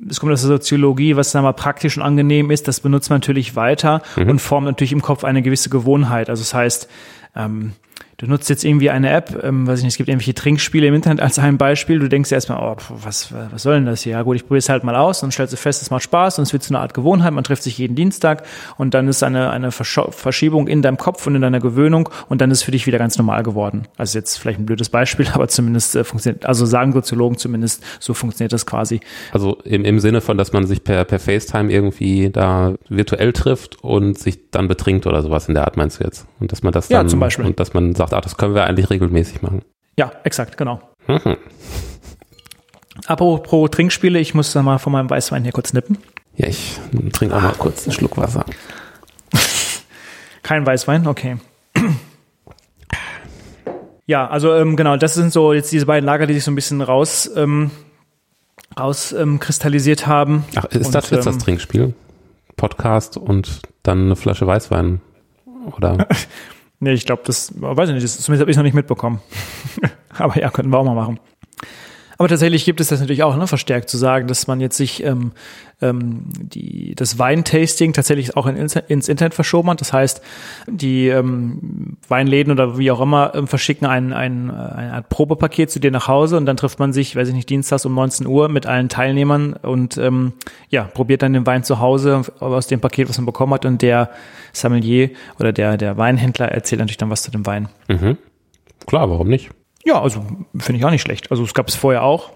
es 0.08 0.20
kommt 0.20 0.32
aus 0.32 0.42
der 0.42 0.48
Soziologie, 0.48 1.16
was 1.16 1.32
sag 1.32 1.42
mal 1.42 1.52
praktisch 1.52 1.96
und 1.96 2.02
angenehm 2.02 2.50
ist, 2.50 2.68
das 2.68 2.80
benutzt 2.80 3.10
man 3.10 3.16
natürlich 3.16 3.56
weiter 3.56 4.02
mhm. 4.16 4.30
und 4.30 4.38
formt 4.40 4.66
natürlich 4.66 4.92
im 4.92 5.02
Kopf 5.02 5.24
eine 5.24 5.42
gewisse 5.42 5.70
Gewohnheit. 5.70 6.30
Also 6.30 6.42
das 6.42 6.54
heißt, 6.54 6.88
ähm, 7.36 7.72
du 8.18 8.26
nutzt 8.26 8.50
jetzt 8.50 8.64
irgendwie 8.64 8.90
eine 8.90 9.10
App, 9.10 9.44
ähm, 9.44 9.68
weiß 9.68 9.78
ich 9.78 9.84
nicht, 9.84 9.92
es 9.92 9.96
gibt 9.96 10.08
irgendwelche 10.08 10.34
Trinkspiele 10.34 10.88
im 10.88 10.94
Internet 10.94 11.20
als 11.20 11.38
ein 11.38 11.56
Beispiel, 11.56 12.00
du 12.00 12.08
denkst 12.08 12.32
erstmal, 12.32 12.58
oh, 12.60 12.76
was, 12.88 13.32
was 13.32 13.62
soll 13.62 13.76
denn 13.76 13.86
das 13.86 14.02
hier? 14.02 14.12
Ja 14.12 14.22
gut, 14.22 14.34
ich 14.34 14.42
probiere 14.42 14.58
es 14.58 14.68
halt 14.68 14.82
mal 14.82 14.96
aus 14.96 15.22
und 15.22 15.32
stellst 15.32 15.52
du 15.52 15.56
fest, 15.56 15.82
es 15.82 15.90
macht 15.90 16.02
Spaß 16.02 16.38
und 16.38 16.42
es 16.42 16.52
wird 16.52 16.64
zu 16.64 16.74
einer 16.74 16.80
Art 16.80 16.94
Gewohnheit, 16.94 17.32
man 17.32 17.44
trifft 17.44 17.62
sich 17.62 17.78
jeden 17.78 17.94
Dienstag 17.94 18.42
und 18.76 18.94
dann 18.94 19.06
ist 19.06 19.22
eine, 19.22 19.50
eine 19.50 19.70
Verschiebung 19.70 20.66
in 20.66 20.82
deinem 20.82 20.96
Kopf 20.96 21.28
und 21.28 21.36
in 21.36 21.42
deiner 21.42 21.60
Gewöhnung 21.60 22.08
und 22.28 22.40
dann 22.40 22.50
ist 22.50 22.58
es 22.58 22.64
für 22.64 22.72
dich 22.72 22.88
wieder 22.88 22.98
ganz 22.98 23.16
normal 23.18 23.44
geworden. 23.44 23.86
Also 23.96 24.18
jetzt 24.18 24.36
vielleicht 24.36 24.58
ein 24.58 24.66
blödes 24.66 24.88
Beispiel, 24.88 25.28
aber 25.32 25.46
zumindest 25.46 25.94
äh, 25.94 26.02
funktioniert, 26.02 26.44
also 26.44 26.66
sagen 26.66 26.92
Soziologen 26.92 27.38
zumindest, 27.38 27.84
so 28.00 28.14
funktioniert 28.14 28.52
das 28.52 28.66
quasi. 28.66 28.98
Also 29.32 29.58
im, 29.62 29.84
im 29.84 30.00
Sinne 30.00 30.20
von, 30.20 30.36
dass 30.36 30.52
man 30.52 30.66
sich 30.66 30.82
per, 30.82 31.04
per 31.04 31.20
FaceTime 31.20 31.70
irgendwie 31.70 32.30
da 32.30 32.74
virtuell 32.88 33.32
trifft 33.32 33.76
und 33.84 34.18
sich 34.18 34.50
dann 34.50 34.66
betrinkt 34.66 35.06
oder 35.06 35.22
sowas 35.22 35.46
in 35.46 35.54
der 35.54 35.66
Art 35.66 35.76
meinst 35.76 36.00
du 36.00 36.04
jetzt? 36.04 36.26
Und 36.40 36.50
dass 36.50 36.64
man 36.64 36.72
das 36.72 36.88
dann, 36.88 37.06
ja, 37.06 37.08
zum 37.08 37.20
Beispiel. 37.20 37.44
und 37.44 37.60
dass 37.60 37.74
man 37.74 37.94
sagt, 37.94 38.07
sagt, 38.08 38.14
ach, 38.14 38.20
das 38.20 38.36
können 38.36 38.54
wir 38.54 38.64
eigentlich 38.64 38.90
regelmäßig 38.90 39.42
machen. 39.42 39.62
Ja, 39.96 40.12
exakt, 40.24 40.56
genau. 40.56 40.80
Mhm. 41.06 41.36
Apropos 43.06 43.70
Trinkspiele, 43.70 44.18
ich 44.18 44.34
muss 44.34 44.52
da 44.52 44.62
mal 44.62 44.78
von 44.78 44.92
meinem 44.92 45.08
Weißwein 45.08 45.42
hier 45.42 45.52
kurz 45.52 45.72
nippen. 45.72 45.98
Ja, 46.36 46.48
ich 46.48 46.78
trinke 47.12 47.36
auch 47.36 47.42
mal 47.42 47.54
kurz 47.58 47.84
einen 47.84 47.92
Schluck 47.92 48.16
Wasser. 48.16 48.44
Kein 50.42 50.66
Weißwein, 50.66 51.06
okay. 51.06 51.36
Ja, 54.06 54.26
also 54.26 54.54
ähm, 54.54 54.76
genau, 54.76 54.96
das 54.96 55.14
sind 55.14 55.32
so 55.32 55.52
jetzt 55.52 55.70
diese 55.70 55.86
beiden 55.86 56.06
Lager, 56.06 56.26
die 56.26 56.34
sich 56.34 56.44
so 56.44 56.50
ein 56.50 56.54
bisschen 56.54 56.80
raus 56.80 57.30
ähm, 57.36 57.70
rauskristallisiert 58.78 60.02
ähm, 60.02 60.06
haben. 60.06 60.44
Ach, 60.56 60.64
ist 60.66 60.86
und, 60.86 60.94
das 60.94 61.10
jetzt 61.10 61.26
das 61.26 61.34
ähm, 61.34 61.40
Trinkspiel? 61.40 61.94
Podcast 62.56 63.16
und 63.16 63.60
dann 63.82 64.06
eine 64.06 64.16
Flasche 64.16 64.46
Weißwein, 64.46 65.00
oder? 65.76 66.06
Nee, 66.80 66.92
ich 66.92 67.06
glaube, 67.06 67.22
das, 67.26 67.52
weiß 67.60 67.88
ich 67.88 67.94
nicht, 67.94 68.04
das, 68.04 68.18
zumindest 68.18 68.42
habe 68.42 68.50
ich 68.50 68.56
noch 68.56 68.64
nicht 68.64 68.74
mitbekommen. 68.74 69.20
Aber 70.18 70.38
ja, 70.38 70.50
könnten 70.50 70.72
wir 70.72 70.78
auch 70.78 70.84
mal 70.84 70.94
machen. 70.94 71.18
Aber 72.18 72.28
tatsächlich 72.28 72.64
gibt 72.64 72.80
es 72.80 72.88
das 72.88 72.98
natürlich 72.98 73.22
auch, 73.22 73.36
ne, 73.36 73.46
verstärkt 73.46 73.88
zu 73.88 73.96
sagen, 73.96 74.26
dass 74.26 74.48
man 74.48 74.60
jetzt 74.60 74.76
sich 74.76 75.04
ähm, 75.04 75.30
ähm, 75.80 76.24
die, 76.36 76.96
das 76.96 77.20
Weintasting 77.20 77.92
tatsächlich 77.92 78.36
auch 78.36 78.46
in, 78.46 78.56
ins 78.56 79.08
Internet 79.08 79.34
verschoben 79.34 79.70
hat. 79.70 79.80
Das 79.80 79.92
heißt, 79.92 80.20
die 80.66 81.06
ähm, 81.08 81.96
Weinläden 82.08 82.52
oder 82.52 82.76
wie 82.76 82.90
auch 82.90 83.00
immer 83.00 83.36
ähm, 83.36 83.46
verschicken 83.46 83.86
ein, 83.86 84.12
ein, 84.12 84.50
ein 84.50 84.90
Art 84.90 85.08
Probepaket 85.08 85.70
zu 85.70 85.78
dir 85.78 85.92
nach 85.92 86.08
Hause 86.08 86.36
und 86.36 86.46
dann 86.46 86.56
trifft 86.56 86.80
man 86.80 86.92
sich, 86.92 87.14
weiß 87.14 87.28
ich 87.28 87.34
nicht, 87.34 87.48
dienstags 87.50 87.86
um 87.86 87.94
19 87.94 88.26
Uhr 88.26 88.48
mit 88.48 88.66
allen 88.66 88.88
Teilnehmern 88.88 89.52
und 89.52 89.96
ähm, 89.96 90.32
ja, 90.70 90.82
probiert 90.82 91.22
dann 91.22 91.34
den 91.34 91.46
Wein 91.46 91.62
zu 91.62 91.78
Hause 91.78 92.22
aus 92.40 92.66
dem 92.66 92.80
Paket, 92.80 93.08
was 93.08 93.18
man 93.18 93.26
bekommen 93.26 93.54
hat 93.54 93.64
und 93.64 93.80
der 93.80 94.10
Sommelier 94.52 95.10
oder 95.38 95.52
der, 95.52 95.76
der 95.76 95.96
Weinhändler 95.96 96.48
erzählt 96.48 96.80
natürlich 96.80 96.96
dann 96.96 97.10
was 97.10 97.22
zu 97.22 97.30
dem 97.30 97.46
Wein. 97.46 97.68
Mhm. 97.86 98.18
Klar, 98.86 99.08
warum 99.08 99.28
nicht? 99.28 99.50
Ja, 99.88 100.02
also 100.02 100.22
finde 100.58 100.78
ich 100.78 100.84
auch 100.84 100.90
nicht 100.90 101.00
schlecht. 101.00 101.30
Also 101.30 101.42
es 101.44 101.54
gab 101.54 101.66
es 101.66 101.74
vorher 101.74 102.02
auch. 102.02 102.30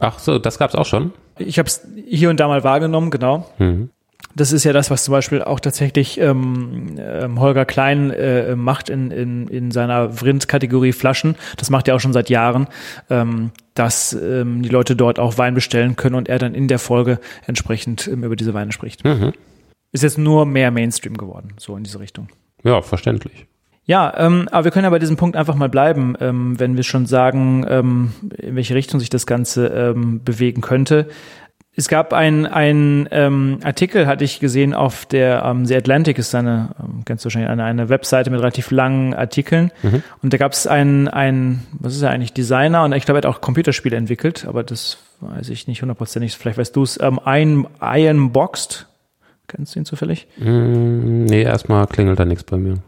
Ach 0.00 0.18
so, 0.18 0.40
das 0.40 0.58
gab 0.58 0.70
es 0.70 0.74
auch 0.74 0.84
schon? 0.84 1.12
Ich 1.38 1.60
habe 1.60 1.68
es 1.68 1.86
hier 2.08 2.28
und 2.28 2.40
da 2.40 2.48
mal 2.48 2.64
wahrgenommen, 2.64 3.12
genau. 3.12 3.48
Mhm. 3.58 3.90
Das 4.34 4.50
ist 4.50 4.64
ja 4.64 4.72
das, 4.72 4.90
was 4.90 5.04
zum 5.04 5.12
Beispiel 5.12 5.40
auch 5.42 5.60
tatsächlich 5.60 6.18
ähm, 6.18 6.96
ähm, 6.98 7.38
Holger 7.38 7.64
Klein 7.66 8.10
äh, 8.10 8.56
macht 8.56 8.88
in, 8.88 9.12
in, 9.12 9.46
in 9.46 9.70
seiner 9.70 10.12
Vrind-Kategorie 10.12 10.92
Flaschen. 10.92 11.36
Das 11.56 11.70
macht 11.70 11.86
er 11.86 11.94
auch 11.94 12.00
schon 12.00 12.12
seit 12.12 12.30
Jahren, 12.30 12.66
ähm, 13.10 13.52
dass 13.74 14.12
ähm, 14.12 14.62
die 14.62 14.68
Leute 14.68 14.96
dort 14.96 15.20
auch 15.20 15.38
Wein 15.38 15.54
bestellen 15.54 15.94
können 15.94 16.16
und 16.16 16.28
er 16.28 16.40
dann 16.40 16.52
in 16.52 16.66
der 16.66 16.80
Folge 16.80 17.20
entsprechend 17.46 18.08
ähm, 18.08 18.24
über 18.24 18.34
diese 18.34 18.54
Weine 18.54 18.72
spricht. 18.72 19.04
Mhm. 19.04 19.34
Ist 19.92 20.02
jetzt 20.02 20.18
nur 20.18 20.46
mehr 20.46 20.72
Mainstream 20.72 21.16
geworden, 21.16 21.54
so 21.58 21.76
in 21.76 21.84
diese 21.84 22.00
Richtung. 22.00 22.28
Ja, 22.64 22.82
verständlich. 22.82 23.46
Ja, 23.88 24.12
ähm, 24.18 24.50
aber 24.52 24.64
wir 24.64 24.70
können 24.70 24.84
ja 24.84 24.90
bei 24.90 24.98
diesem 24.98 25.16
Punkt 25.16 25.34
einfach 25.34 25.54
mal 25.54 25.70
bleiben, 25.70 26.14
ähm, 26.20 26.60
wenn 26.60 26.76
wir 26.76 26.82
schon 26.82 27.06
sagen, 27.06 27.64
ähm, 27.66 28.12
in 28.36 28.54
welche 28.54 28.74
Richtung 28.74 29.00
sich 29.00 29.08
das 29.08 29.26
Ganze 29.26 29.68
ähm, 29.68 30.22
bewegen 30.22 30.60
könnte. 30.60 31.08
Es 31.74 31.88
gab 31.88 32.12
ein, 32.12 32.44
ein 32.44 33.08
ähm, 33.12 33.60
Artikel, 33.64 34.06
hatte 34.06 34.24
ich 34.24 34.40
gesehen, 34.40 34.74
auf 34.74 35.06
der 35.06 35.42
ähm, 35.42 35.64
The 35.64 35.74
Atlantic 35.74 36.18
ist 36.18 36.34
eine, 36.34 36.74
ähm, 36.78 37.02
kennst 37.06 37.24
du 37.24 37.26
wahrscheinlich, 37.28 37.48
eine, 37.48 37.64
eine 37.64 37.88
Webseite 37.88 38.28
mit 38.28 38.40
relativ 38.40 38.70
langen 38.70 39.14
Artikeln. 39.14 39.72
Mhm. 39.82 40.02
Und 40.22 40.34
da 40.34 40.36
gab 40.36 40.52
es 40.52 40.66
einen, 40.66 41.08
ein, 41.08 41.62
was 41.72 41.96
ist 41.96 42.02
er 42.02 42.10
eigentlich, 42.10 42.34
Designer 42.34 42.84
und 42.84 42.92
ich 42.92 43.06
glaube, 43.06 43.20
er 43.20 43.26
hat 43.26 43.34
auch 43.34 43.40
Computerspiele 43.40 43.96
entwickelt, 43.96 44.44
aber 44.46 44.64
das 44.64 44.98
weiß 45.20 45.48
ich 45.48 45.66
nicht 45.66 45.80
hundertprozentig, 45.80 46.36
vielleicht 46.36 46.58
weißt 46.58 46.76
du 46.76 46.82
es, 46.82 47.00
ähm, 47.00 47.18
ein 47.24 47.66
Iron 47.80 48.32
Boxed. 48.32 48.86
Kennst 49.46 49.74
du 49.74 49.78
ihn 49.78 49.86
zufällig? 49.86 50.26
Mm, 50.36 51.24
nee, 51.24 51.40
erstmal 51.40 51.86
klingelt 51.86 52.20
da 52.20 52.26
nichts 52.26 52.44
bei 52.44 52.58
mir. 52.58 52.82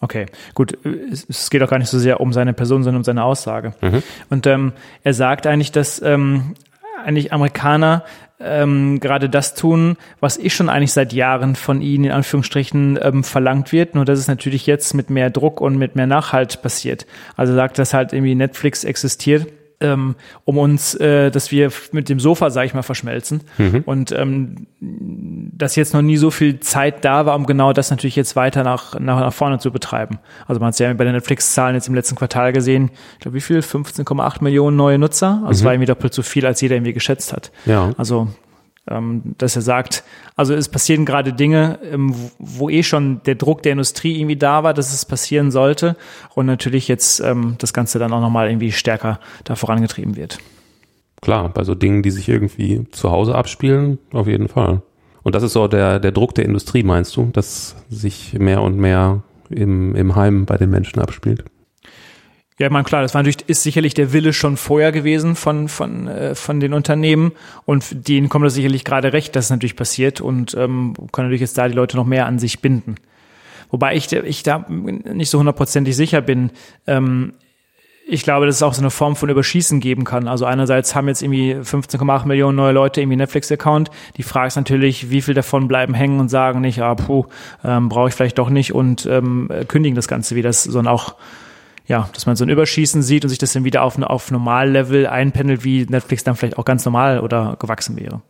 Okay, 0.00 0.26
gut. 0.54 0.78
Es 1.10 1.50
geht 1.50 1.62
auch 1.62 1.68
gar 1.68 1.78
nicht 1.78 1.90
so 1.90 1.98
sehr 1.98 2.20
um 2.20 2.32
seine 2.32 2.54
Person, 2.54 2.82
sondern 2.82 3.00
um 3.00 3.04
seine 3.04 3.22
Aussage. 3.22 3.74
Mhm. 3.82 4.02
Und 4.30 4.46
ähm, 4.46 4.72
er 5.02 5.12
sagt 5.12 5.46
eigentlich, 5.46 5.72
dass 5.72 6.00
ähm, 6.00 6.54
eigentlich 7.04 7.32
Amerikaner 7.32 8.04
ähm, 8.40 8.98
gerade 9.00 9.28
das 9.28 9.54
tun, 9.54 9.98
was 10.18 10.38
ich 10.38 10.54
schon 10.54 10.70
eigentlich 10.70 10.92
seit 10.92 11.12
Jahren 11.12 11.54
von 11.54 11.82
ihnen 11.82 12.04
in 12.04 12.12
Anführungsstrichen 12.12 12.98
ähm, 13.02 13.24
verlangt 13.24 13.72
wird, 13.72 13.94
nur 13.94 14.06
dass 14.06 14.18
es 14.18 14.28
natürlich 14.28 14.66
jetzt 14.66 14.94
mit 14.94 15.10
mehr 15.10 15.28
Druck 15.28 15.60
und 15.60 15.76
mit 15.76 15.96
mehr 15.96 16.06
Nachhalt 16.06 16.62
passiert. 16.62 17.06
Also 17.36 17.54
sagt, 17.54 17.78
dass 17.78 17.92
halt 17.92 18.14
irgendwie 18.14 18.34
Netflix 18.34 18.84
existiert 18.84 19.46
ähm, 19.80 20.14
um 20.44 20.58
uns, 20.58 20.94
äh, 20.94 21.30
dass 21.30 21.50
wir 21.50 21.70
mit 21.92 22.08
dem 22.08 22.20
Sofa, 22.20 22.50
sage 22.50 22.66
ich 22.66 22.74
mal, 22.74 22.82
verschmelzen. 22.82 23.42
Mhm. 23.58 23.82
Und 23.86 24.12
ähm, 24.12 24.66
dass 24.80 25.76
jetzt 25.76 25.94
noch 25.94 26.02
nie 26.02 26.16
so 26.16 26.30
viel 26.30 26.60
Zeit 26.60 27.04
da 27.04 27.26
war, 27.26 27.34
um 27.36 27.46
genau 27.46 27.72
das 27.72 27.90
natürlich 27.90 28.16
jetzt 28.16 28.36
weiter 28.36 28.62
nach, 28.62 28.98
nach, 28.98 29.20
nach 29.20 29.32
vorne 29.32 29.58
zu 29.58 29.70
betreiben. 29.70 30.18
Also 30.46 30.60
man 30.60 30.68
hat 30.68 30.74
es 30.74 30.78
ja 30.80 30.92
bei 30.92 31.04
den 31.04 31.14
Netflix-Zahlen 31.14 31.74
jetzt 31.74 31.88
im 31.88 31.94
letzten 31.94 32.16
Quartal 32.16 32.52
gesehen, 32.52 32.90
ich 33.14 33.20
glaube, 33.20 33.36
wie 33.36 33.40
viel? 33.40 33.60
15,8 33.60 34.42
Millionen 34.42 34.76
neue 34.76 34.98
Nutzer. 34.98 35.40
Also 35.42 35.44
mhm. 35.44 35.50
es 35.50 35.64
war 35.64 35.72
irgendwie 35.72 35.86
doppelt 35.86 36.14
so 36.14 36.22
viel, 36.22 36.46
als 36.46 36.60
jeder 36.60 36.76
irgendwie 36.76 36.92
geschätzt 36.92 37.32
hat. 37.32 37.50
Ja. 37.66 37.92
Also 37.96 38.28
dass 38.86 39.56
er 39.56 39.62
sagt, 39.62 40.04
also 40.36 40.54
es 40.54 40.68
passieren 40.68 41.04
gerade 41.04 41.32
Dinge, 41.32 41.78
ähm, 41.90 42.14
wo 42.38 42.70
eh 42.70 42.82
schon 42.82 43.22
der 43.24 43.34
Druck 43.34 43.62
der 43.62 43.72
Industrie 43.72 44.18
irgendwie 44.18 44.36
da 44.36 44.64
war, 44.64 44.74
dass 44.74 44.92
es 44.92 45.04
passieren 45.04 45.50
sollte 45.50 45.96
und 46.34 46.46
natürlich 46.46 46.88
jetzt 46.88 47.20
ähm, 47.20 47.56
das 47.58 47.72
Ganze 47.72 47.98
dann 47.98 48.12
auch 48.12 48.20
nochmal 48.20 48.48
irgendwie 48.48 48.72
stärker 48.72 49.20
da 49.44 49.54
vorangetrieben 49.54 50.16
wird. 50.16 50.38
Klar, 51.20 51.50
bei 51.50 51.64
so 51.64 51.74
Dingen, 51.74 52.02
die 52.02 52.10
sich 52.10 52.28
irgendwie 52.28 52.86
zu 52.90 53.10
Hause 53.10 53.34
abspielen, 53.34 53.98
auf 54.12 54.26
jeden 54.26 54.48
Fall. 54.48 54.82
Und 55.22 55.34
das 55.34 55.42
ist 55.42 55.52
so 55.52 55.68
der, 55.68 56.00
der 56.00 56.12
Druck 56.12 56.34
der 56.34 56.46
Industrie, 56.46 56.82
meinst 56.82 57.14
du, 57.16 57.26
dass 57.32 57.76
sich 57.90 58.32
mehr 58.34 58.62
und 58.62 58.78
mehr 58.78 59.22
im, 59.50 59.94
im 59.94 60.16
Heim 60.16 60.46
bei 60.46 60.56
den 60.56 60.70
Menschen 60.70 61.00
abspielt? 61.00 61.44
Ja, 62.60 62.66
ich 62.66 62.72
meine, 62.72 62.84
klar, 62.84 63.00
das 63.00 63.14
war 63.14 63.22
natürlich, 63.22 63.48
ist 63.48 63.62
sicherlich 63.62 63.94
der 63.94 64.12
Wille 64.12 64.34
schon 64.34 64.58
vorher 64.58 64.92
gewesen 64.92 65.34
von, 65.34 65.66
von, 65.66 66.08
äh, 66.08 66.34
von 66.34 66.60
den 66.60 66.74
Unternehmen 66.74 67.32
und 67.64 68.06
denen 68.06 68.28
kommt 68.28 68.44
das 68.44 68.52
sicherlich 68.52 68.84
gerade 68.84 69.14
recht, 69.14 69.34
dass 69.34 69.46
es 69.46 69.50
natürlich 69.50 69.76
passiert 69.76 70.20
und 70.20 70.52
ähm, 70.52 70.92
können 71.10 71.28
natürlich 71.28 71.40
jetzt 71.40 71.56
da 71.56 71.66
die 71.68 71.74
Leute 71.74 71.96
noch 71.96 72.04
mehr 72.04 72.26
an 72.26 72.38
sich 72.38 72.60
binden. 72.60 72.96
Wobei 73.70 73.96
ich, 73.96 74.12
ich 74.12 74.42
da 74.42 74.66
nicht 74.68 75.30
so 75.30 75.38
hundertprozentig 75.38 75.96
sicher 75.96 76.20
bin. 76.20 76.50
Ähm, 76.86 77.32
ich 78.06 78.24
glaube, 78.24 78.44
dass 78.44 78.56
es 78.56 78.62
auch 78.62 78.74
so 78.74 78.82
eine 78.82 78.90
Form 78.90 79.16
von 79.16 79.30
Überschießen 79.30 79.80
geben 79.80 80.04
kann. 80.04 80.28
Also 80.28 80.44
einerseits 80.44 80.94
haben 80.94 81.08
jetzt 81.08 81.22
irgendwie 81.22 81.54
15,8 81.54 82.26
Millionen 82.26 82.56
neue 82.56 82.72
Leute 82.72 83.00
irgendwie 83.00 83.16
Netflix-Account. 83.16 83.90
Die 84.18 84.22
Frage 84.22 84.48
ist 84.48 84.56
natürlich, 84.56 85.10
wie 85.10 85.22
viel 85.22 85.32
davon 85.32 85.66
bleiben 85.66 85.94
hängen 85.94 86.20
und 86.20 86.28
sagen 86.28 86.60
nicht, 86.60 86.82
ah, 86.82 86.94
puh, 86.94 87.24
ähm, 87.64 87.88
brauche 87.88 88.10
ich 88.10 88.14
vielleicht 88.14 88.36
doch 88.36 88.50
nicht 88.50 88.74
und 88.74 89.06
ähm, 89.06 89.48
kündigen 89.66 89.96
das 89.96 90.08
Ganze 90.08 90.36
wieder, 90.36 90.52
sondern 90.52 90.92
auch 90.92 91.14
ja, 91.90 92.08
dass 92.14 92.24
man 92.24 92.36
so 92.36 92.44
ein 92.44 92.48
Überschießen 92.48 93.02
sieht 93.02 93.24
und 93.24 93.30
sich 93.30 93.38
das 93.38 93.52
dann 93.52 93.64
wieder 93.64 93.82
auf, 93.82 94.00
auf 94.00 94.30
Normallevel 94.30 95.08
einpendelt, 95.08 95.64
wie 95.64 95.86
Netflix 95.86 96.22
dann 96.22 96.36
vielleicht 96.36 96.56
auch 96.56 96.64
ganz 96.64 96.84
normal 96.84 97.18
oder 97.18 97.56
gewachsen 97.58 97.98
wäre. 97.98 98.22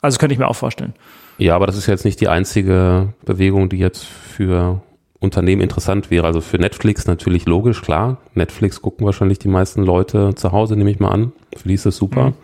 Also 0.00 0.16
könnte 0.16 0.32
ich 0.32 0.38
mir 0.38 0.48
auch 0.48 0.56
vorstellen. 0.56 0.94
Ja, 1.36 1.54
aber 1.54 1.66
das 1.66 1.76
ist 1.76 1.86
jetzt 1.86 2.06
nicht 2.06 2.18
die 2.22 2.28
einzige 2.28 3.12
Bewegung, 3.26 3.68
die 3.68 3.76
jetzt 3.76 4.04
für 4.04 4.80
Unternehmen 5.20 5.60
interessant 5.60 6.10
wäre. 6.10 6.24
Also 6.24 6.40
für 6.40 6.56
Netflix 6.56 7.06
natürlich 7.06 7.44
logisch, 7.44 7.82
klar. 7.82 8.16
Netflix 8.34 8.80
gucken 8.80 9.04
wahrscheinlich 9.04 9.38
die 9.38 9.48
meisten 9.48 9.82
Leute 9.82 10.34
zu 10.34 10.52
Hause, 10.52 10.74
nehme 10.74 10.90
ich 10.90 10.98
mal 10.98 11.10
an. 11.10 11.32
Für 11.58 11.68
die 11.68 11.74
ist 11.74 11.84
das 11.84 11.96
super. 11.96 12.30
Mhm. 12.30 12.34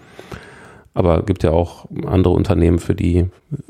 Aber 0.93 1.23
gibt 1.23 1.43
ja 1.43 1.53
auch 1.53 1.87
andere 2.07 2.35
Unternehmen, 2.35 2.79
für 2.79 2.95
die 2.95 3.27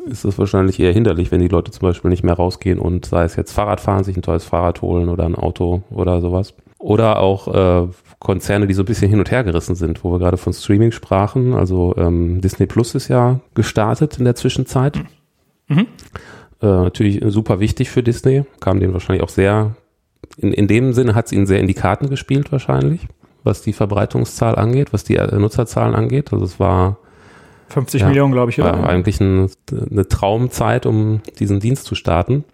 ist 0.06 0.24
es 0.24 0.38
wahrscheinlich 0.38 0.80
eher 0.80 0.92
hinderlich, 0.92 1.30
wenn 1.30 1.40
die 1.40 1.48
Leute 1.48 1.70
zum 1.70 1.82
Beispiel 1.82 2.10
nicht 2.10 2.24
mehr 2.24 2.34
rausgehen 2.34 2.80
und 2.80 3.06
sei 3.06 3.22
es 3.22 3.36
jetzt 3.36 3.52
Fahrrad 3.52 3.80
fahren, 3.80 4.04
sich 4.04 4.16
ein 4.16 4.22
teures 4.22 4.44
Fahrrad 4.44 4.82
holen 4.82 5.08
oder 5.08 5.24
ein 5.24 5.36
Auto 5.36 5.84
oder 5.90 6.20
sowas. 6.20 6.52
Oder 6.84 7.20
auch 7.20 7.48
äh, 7.48 7.88
Konzerne, 8.18 8.66
die 8.66 8.74
so 8.74 8.82
ein 8.82 8.86
bisschen 8.86 9.08
hin 9.08 9.18
und 9.18 9.30
her 9.30 9.42
gerissen 9.42 9.74
sind, 9.74 10.04
wo 10.04 10.12
wir 10.12 10.18
gerade 10.18 10.36
von 10.36 10.52
Streaming 10.52 10.92
sprachen. 10.92 11.54
Also 11.54 11.94
ähm, 11.96 12.40
Disney 12.40 12.66
Plus 12.66 12.94
ist 12.94 13.08
ja 13.08 13.40
gestartet 13.54 14.18
in 14.18 14.24
der 14.24 14.34
Zwischenzeit. 14.34 15.02
Mhm. 15.68 15.86
Äh, 16.60 16.66
natürlich 16.66 17.20
super 17.26 17.58
wichtig 17.60 17.90
für 17.90 18.02
Disney, 18.02 18.44
kam 18.60 18.80
denen 18.80 18.92
wahrscheinlich 18.92 19.22
auch 19.22 19.30
sehr 19.30 19.76
in, 20.36 20.52
in 20.52 20.66
dem 20.66 20.92
Sinne 20.92 21.14
hat 21.14 21.26
es 21.26 21.32
ihnen 21.32 21.46
sehr 21.46 21.60
in 21.60 21.66
die 21.66 21.74
Karten 21.74 22.08
gespielt 22.08 22.50
wahrscheinlich, 22.52 23.06
was 23.42 23.62
die 23.62 23.72
Verbreitungszahl 23.72 24.56
angeht, 24.56 24.92
was 24.92 25.04
die 25.04 25.16
äh, 25.16 25.38
Nutzerzahlen 25.38 25.94
angeht. 25.94 26.32
Also 26.32 26.44
es 26.44 26.58
war 26.58 26.98
50 27.68 28.02
ja, 28.02 28.08
Millionen, 28.08 28.32
glaube 28.32 28.50
ich, 28.50 28.60
oder? 28.60 28.72
War 28.72 28.88
eigentlich 28.88 29.20
ein, 29.20 29.50
eine 29.90 30.08
Traumzeit, 30.08 30.86
um 30.86 31.20
diesen 31.38 31.60
Dienst 31.60 31.86
zu 31.86 31.94
starten. 31.94 32.44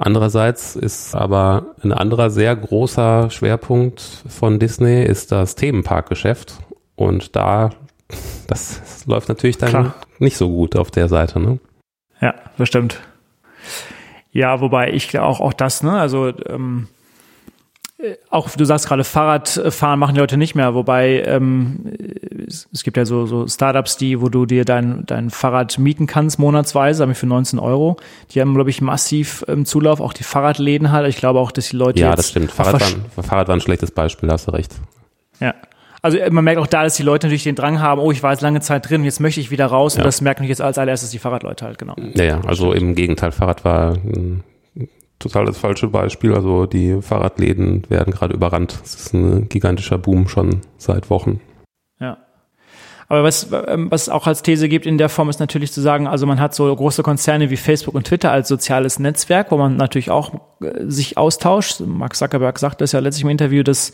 Andererseits 0.00 0.76
ist 0.76 1.16
aber 1.16 1.74
ein 1.82 1.92
anderer 1.92 2.30
sehr 2.30 2.54
großer 2.54 3.30
Schwerpunkt 3.30 4.00
von 4.28 4.60
Disney 4.60 5.02
ist 5.02 5.32
das 5.32 5.56
Themenparkgeschäft. 5.56 6.54
Und 6.94 7.34
da, 7.34 7.70
das 8.46 9.04
läuft 9.06 9.28
natürlich 9.28 9.58
dann 9.58 9.70
Klar. 9.70 9.94
nicht 10.20 10.36
so 10.36 10.48
gut 10.48 10.76
auf 10.76 10.92
der 10.92 11.08
Seite, 11.08 11.40
ne? 11.40 11.58
Ja, 12.20 12.34
bestimmt. 12.56 13.00
Ja, 14.30 14.60
wobei 14.60 14.92
ich 14.92 15.18
auch, 15.18 15.40
auch 15.40 15.52
das, 15.52 15.82
ne, 15.82 15.98
also 15.98 16.32
ähm, 16.46 16.86
äh, 17.98 18.14
auch 18.30 18.50
du 18.50 18.64
sagst 18.64 18.86
gerade, 18.86 19.02
Fahrradfahren 19.02 19.98
machen 19.98 20.14
die 20.14 20.20
Leute 20.20 20.36
nicht 20.36 20.54
mehr, 20.54 20.74
wobei 20.74 21.22
ähm, 21.22 21.92
es, 22.48 22.82
gibt 22.82 22.96
ja 22.96 23.04
so, 23.04 23.26
so 23.26 23.46
Startups, 23.46 23.96
die, 23.96 24.20
wo 24.20 24.28
du 24.28 24.46
dir 24.46 24.64
dein, 24.64 25.04
dein 25.06 25.30
Fahrrad 25.30 25.78
mieten 25.78 26.06
kannst, 26.06 26.38
monatsweise, 26.38 27.08
ich 27.10 27.18
für 27.18 27.26
19 27.26 27.58
Euro. 27.58 27.96
Die 28.30 28.40
haben, 28.40 28.54
glaube 28.54 28.70
ich, 28.70 28.80
massiv 28.80 29.44
ähm, 29.48 29.64
Zulauf, 29.64 30.00
auch 30.00 30.12
die 30.12 30.24
Fahrradläden 30.24 30.92
halt. 30.92 31.08
Ich 31.08 31.16
glaube 31.16 31.38
auch, 31.38 31.52
dass 31.52 31.68
die 31.68 31.76
Leute. 31.76 32.00
Ja, 32.00 32.14
das 32.14 32.30
stimmt. 32.30 32.50
Fahrrad 32.50 32.80
war, 32.80 33.24
Fahrrad 33.24 33.48
war 33.48 33.56
ein 33.56 33.60
schlechtes 33.60 33.90
Beispiel, 33.90 34.30
hast 34.30 34.48
du 34.48 34.52
recht. 34.52 34.74
Ja. 35.40 35.54
Also 36.02 36.18
äh, 36.18 36.30
man 36.30 36.44
merkt 36.44 36.60
auch 36.60 36.66
da, 36.66 36.84
dass 36.84 36.96
die 36.96 37.02
Leute 37.02 37.26
natürlich 37.26 37.44
den 37.44 37.56
Drang 37.56 37.80
haben, 37.80 38.00
oh, 38.00 38.12
ich 38.12 38.22
war 38.22 38.32
jetzt 38.32 38.40
lange 38.40 38.60
Zeit 38.60 38.88
drin, 38.88 39.04
jetzt 39.04 39.20
möchte 39.20 39.40
ich 39.40 39.50
wieder 39.50 39.66
raus. 39.66 39.94
Ja. 39.94 40.00
Und 40.00 40.06
das 40.06 40.20
merken 40.20 40.44
jetzt 40.44 40.60
als 40.60 40.78
allererstes 40.78 41.10
die 41.10 41.18
Fahrradleute 41.18 41.64
halt, 41.64 41.78
genau. 41.78 41.96
Ja, 42.14 42.24
ja, 42.24 42.40
also 42.46 42.72
im 42.72 42.94
Gegenteil, 42.94 43.32
Fahrrad 43.32 43.64
war 43.64 43.94
ein 43.94 44.44
total 45.18 45.46
das 45.46 45.58
falsche 45.58 45.88
Beispiel. 45.88 46.34
Also 46.34 46.66
die 46.66 47.00
Fahrradläden 47.02 47.82
werden 47.88 48.12
gerade 48.12 48.34
überrannt. 48.34 48.78
Es 48.84 48.94
ist 48.94 49.14
ein 49.14 49.48
gigantischer 49.48 49.98
Boom 49.98 50.28
schon 50.28 50.60
seit 50.76 51.10
Wochen. 51.10 51.40
Aber 53.08 53.24
was, 53.24 53.48
ähm, 53.66 53.90
was 53.90 54.08
auch 54.08 54.26
als 54.26 54.42
These 54.42 54.68
gibt 54.68 54.84
in 54.84 54.98
der 54.98 55.08
Form 55.08 55.30
ist 55.30 55.40
natürlich 55.40 55.72
zu 55.72 55.80
sagen, 55.80 56.06
also 56.06 56.26
man 56.26 56.40
hat 56.40 56.54
so 56.54 56.74
große 56.74 57.02
Konzerne 57.02 57.48
wie 57.48 57.56
Facebook 57.56 57.94
und 57.94 58.06
Twitter 58.06 58.30
als 58.30 58.48
soziales 58.48 58.98
Netzwerk, 58.98 59.50
wo 59.50 59.56
man 59.56 59.76
natürlich 59.76 60.10
auch 60.10 60.34
äh, 60.60 60.84
sich 60.86 61.16
austauscht. 61.16 61.80
Mark 61.80 62.16
Zuckerberg 62.16 62.58
sagt 62.58 62.80
das 62.82 62.92
ja 62.92 63.00
letztlich 63.00 63.24
im 63.24 63.30
Interview, 63.30 63.62
dass 63.62 63.92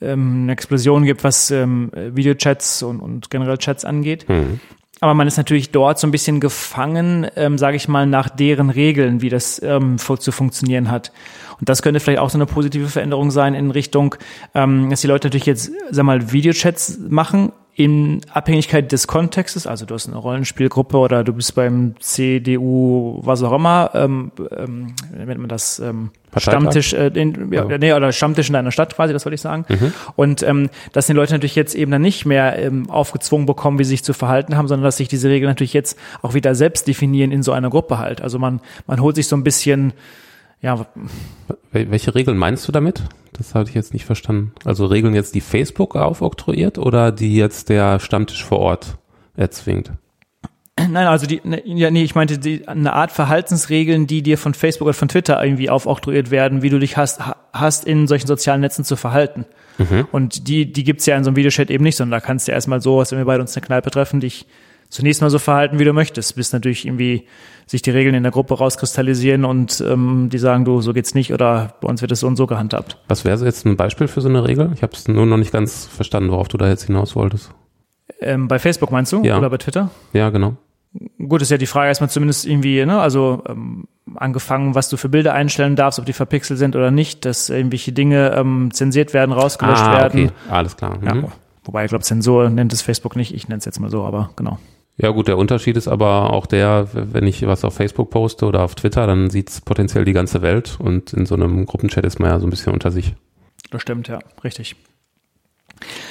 ähm, 0.00 0.44
eine 0.44 0.52
Explosion 0.52 1.04
gibt, 1.04 1.24
was 1.24 1.50
ähm, 1.50 1.90
Videochats 1.92 2.82
und, 2.82 3.00
und 3.00 3.30
generell 3.30 3.58
Chats 3.58 3.84
angeht. 3.84 4.26
Mhm. 4.28 4.60
Aber 5.00 5.14
man 5.14 5.28
ist 5.28 5.36
natürlich 5.36 5.70
dort 5.70 5.98
so 5.98 6.06
ein 6.06 6.10
bisschen 6.10 6.40
gefangen, 6.40 7.26
ähm, 7.36 7.56
sage 7.56 7.76
ich 7.76 7.86
mal, 7.86 8.06
nach 8.06 8.28
deren 8.28 8.70
Regeln, 8.70 9.22
wie 9.22 9.28
das 9.28 9.62
ähm, 9.62 9.96
zu 9.98 10.32
funktionieren 10.32 10.90
hat. 10.90 11.12
Und 11.60 11.68
das 11.68 11.82
könnte 11.82 12.00
vielleicht 12.00 12.18
auch 12.18 12.30
so 12.30 12.38
eine 12.38 12.46
positive 12.46 12.88
Veränderung 12.88 13.30
sein 13.30 13.54
in 13.54 13.70
Richtung, 13.70 14.16
ähm, 14.54 14.90
dass 14.90 15.02
die 15.02 15.06
Leute 15.06 15.28
natürlich 15.28 15.46
jetzt, 15.46 15.70
sag 15.90 16.04
mal, 16.04 16.32
Videochats 16.32 16.98
machen, 17.08 17.52
in 17.78 18.22
Abhängigkeit 18.32 18.90
des 18.90 19.06
Kontextes, 19.06 19.64
also 19.68 19.86
du 19.86 19.94
hast 19.94 20.08
eine 20.08 20.16
Rollenspielgruppe 20.16 20.98
oder 20.98 21.22
du 21.22 21.32
bist 21.32 21.54
beim 21.54 21.94
CDU, 22.00 23.20
was 23.22 23.40
auch 23.44 23.52
immer, 23.52 23.92
ähm, 23.94 24.32
ähm, 24.50 24.96
nennt 25.16 25.38
man 25.38 25.48
das 25.48 25.78
ähm, 25.78 26.10
Stammtisch, 26.36 26.92
äh, 26.92 27.06
in, 27.14 27.52
ja, 27.52 27.68
ja. 27.68 27.78
Nee, 27.78 27.92
oder 27.92 28.10
Stammtisch 28.10 28.48
in 28.48 28.54
deiner 28.54 28.72
Stadt 28.72 28.96
quasi, 28.96 29.12
das 29.12 29.24
wollte 29.24 29.36
ich 29.36 29.40
sagen. 29.40 29.64
Mhm. 29.68 29.92
Und 30.16 30.42
ähm, 30.42 30.70
dass 30.92 31.06
die 31.06 31.12
Leute 31.12 31.34
natürlich 31.34 31.54
jetzt 31.54 31.76
eben 31.76 31.92
dann 31.92 32.02
nicht 32.02 32.26
mehr 32.26 32.58
ähm, 32.58 32.90
aufgezwungen 32.90 33.46
bekommen, 33.46 33.78
wie 33.78 33.84
sie 33.84 33.90
sich 33.90 34.02
zu 34.02 34.12
verhalten 34.12 34.56
haben, 34.56 34.66
sondern 34.66 34.82
dass 34.82 34.96
sich 34.96 35.06
diese 35.06 35.28
Regeln 35.28 35.48
natürlich 35.48 35.72
jetzt 35.72 35.96
auch 36.20 36.34
wieder 36.34 36.56
selbst 36.56 36.88
definieren 36.88 37.30
in 37.30 37.44
so 37.44 37.52
einer 37.52 37.70
Gruppe 37.70 37.98
halt. 37.98 38.20
Also 38.22 38.40
man, 38.40 38.60
man 38.88 39.00
holt 39.00 39.14
sich 39.14 39.28
so 39.28 39.36
ein 39.36 39.44
bisschen 39.44 39.92
ja. 40.62 40.84
Welche 41.70 42.14
Regeln 42.14 42.38
meinst 42.38 42.66
du 42.66 42.72
damit? 42.72 43.02
Das 43.34 43.54
hatte 43.54 43.68
ich 43.68 43.74
jetzt 43.74 43.92
nicht 43.92 44.04
verstanden. 44.04 44.52
Also 44.64 44.86
Regeln 44.86 45.14
jetzt, 45.14 45.34
die 45.34 45.40
Facebook 45.40 45.96
aufoktroyiert 45.96 46.78
oder 46.78 47.12
die 47.12 47.36
jetzt 47.36 47.68
der 47.68 48.00
Stammtisch 48.00 48.44
vor 48.44 48.58
Ort 48.58 48.96
erzwingt? 49.36 49.92
Nein, 50.78 51.06
also 51.08 51.26
die, 51.26 51.40
ne, 51.42 51.62
ja, 51.66 51.90
nee, 51.90 52.04
ich 52.04 52.14
meinte 52.14 52.38
die, 52.38 52.66
eine 52.68 52.92
Art 52.92 53.10
Verhaltensregeln, 53.10 54.06
die 54.06 54.22
dir 54.22 54.38
von 54.38 54.54
Facebook 54.54 54.86
oder 54.86 54.94
von 54.94 55.08
Twitter 55.08 55.42
irgendwie 55.42 55.70
aufoktroyiert 55.70 56.30
werden, 56.30 56.62
wie 56.62 56.70
du 56.70 56.78
dich 56.78 56.96
hast, 56.96 57.20
hast 57.52 57.84
in 57.84 58.06
solchen 58.06 58.28
sozialen 58.28 58.60
Netzen 58.60 58.84
zu 58.84 58.96
verhalten. 58.96 59.44
Mhm. 59.78 60.06
Und 60.12 60.48
die, 60.48 60.72
die 60.72 60.84
gibt's 60.84 61.06
ja 61.06 61.16
in 61.16 61.24
so 61.24 61.30
einem 61.30 61.36
Videochat 61.36 61.70
eben 61.70 61.84
nicht, 61.84 61.96
sondern 61.96 62.20
da 62.20 62.24
kannst 62.24 62.46
du 62.48 62.52
erstmal 62.52 62.80
so, 62.80 62.98
was 62.98 63.10
wenn 63.10 63.18
wir 63.18 63.24
beide 63.24 63.40
uns 63.40 63.50
in 63.50 63.60
der 63.60 63.66
Kneipe 63.66 63.90
treffen, 63.90 64.20
dich 64.20 64.46
zunächst 64.88 65.20
mal 65.20 65.30
so 65.30 65.38
verhalten, 65.38 65.78
wie 65.78 65.84
du 65.84 65.92
möchtest, 65.92 66.36
bis 66.36 66.52
natürlich 66.52 66.86
irgendwie 66.86 67.26
sich 67.68 67.82
die 67.82 67.90
Regeln 67.90 68.14
in 68.14 68.22
der 68.22 68.32
Gruppe 68.32 68.54
rauskristallisieren 68.54 69.44
und 69.44 69.84
ähm, 69.86 70.30
die 70.32 70.38
sagen, 70.38 70.64
du, 70.64 70.80
so 70.80 70.92
geht's 70.92 71.14
nicht 71.14 71.32
oder 71.32 71.74
bei 71.80 71.88
uns 71.88 72.00
wird 72.00 72.10
es 72.10 72.20
so 72.20 72.26
und 72.26 72.36
so 72.36 72.46
gehandhabt. 72.46 72.96
Was 73.08 73.24
wäre 73.24 73.36
so 73.36 73.44
jetzt 73.44 73.66
ein 73.66 73.76
Beispiel 73.76 74.08
für 74.08 74.22
so 74.22 74.28
eine 74.28 74.46
Regel? 74.48 74.70
Ich 74.74 74.82
habe 74.82 74.92
es 74.94 75.06
nur 75.06 75.26
noch 75.26 75.36
nicht 75.36 75.52
ganz 75.52 75.86
verstanden, 75.86 76.30
worauf 76.30 76.48
du 76.48 76.56
da 76.56 76.66
jetzt 76.66 76.84
hinaus 76.84 77.14
wolltest. 77.14 77.50
Ähm, 78.20 78.48
bei 78.48 78.58
Facebook 78.58 78.90
meinst 78.90 79.12
du? 79.12 79.22
Ja. 79.22 79.38
Oder 79.38 79.50
bei 79.50 79.58
Twitter? 79.58 79.90
Ja, 80.14 80.30
genau. 80.30 80.56
Gut, 81.18 81.42
ist 81.42 81.50
ja 81.50 81.58
die 81.58 81.66
Frage 81.66 81.88
erstmal 81.88 82.08
zumindest 82.08 82.46
irgendwie, 82.46 82.84
ne, 82.84 82.98
also 82.98 83.42
ähm, 83.46 83.86
angefangen, 84.16 84.74
was 84.74 84.88
du 84.88 84.96
für 84.96 85.10
Bilder 85.10 85.34
einstellen 85.34 85.76
darfst, 85.76 85.98
ob 85.98 86.06
die 86.06 86.14
verpixelt 86.14 86.58
sind 86.58 86.74
oder 86.74 86.90
nicht, 86.90 87.26
dass 87.26 87.50
irgendwelche 87.50 87.92
Dinge 87.92 88.32
ähm, 88.34 88.70
zensiert 88.72 89.12
werden, 89.12 89.32
rausgelöscht 89.32 89.82
ah, 89.82 89.98
werden. 89.98 90.24
Okay, 90.24 90.32
alles 90.50 90.76
klar. 90.76 90.98
Mhm. 90.98 91.06
Ja, 91.06 91.28
wobei 91.64 91.84
ich 91.84 91.90
glaube, 91.90 92.04
Zensur 92.04 92.48
nennt 92.48 92.72
es 92.72 92.80
Facebook 92.80 93.16
nicht, 93.16 93.34
ich 93.34 93.48
nenne 93.48 93.58
es 93.58 93.66
jetzt 93.66 93.78
mal 93.78 93.90
so, 93.90 94.04
aber 94.04 94.30
genau. 94.36 94.58
Ja 95.00 95.10
gut, 95.10 95.28
der 95.28 95.38
Unterschied 95.38 95.76
ist 95.76 95.86
aber 95.86 96.32
auch 96.32 96.46
der, 96.46 96.88
wenn 96.92 97.26
ich 97.26 97.46
was 97.46 97.64
auf 97.64 97.74
Facebook 97.74 98.10
poste 98.10 98.46
oder 98.46 98.62
auf 98.62 98.74
Twitter, 98.74 99.06
dann 99.06 99.30
sieht's 99.30 99.60
potenziell 99.60 100.04
die 100.04 100.12
ganze 100.12 100.42
Welt 100.42 100.76
und 100.80 101.12
in 101.12 101.24
so 101.24 101.36
einem 101.36 101.66
Gruppenchat 101.66 102.04
ist 102.04 102.18
man 102.18 102.30
ja 102.30 102.40
so 102.40 102.46
ein 102.46 102.50
bisschen 102.50 102.72
unter 102.72 102.90
sich. 102.90 103.14
Das 103.70 103.82
stimmt, 103.82 104.08
ja, 104.08 104.18
richtig. 104.42 104.74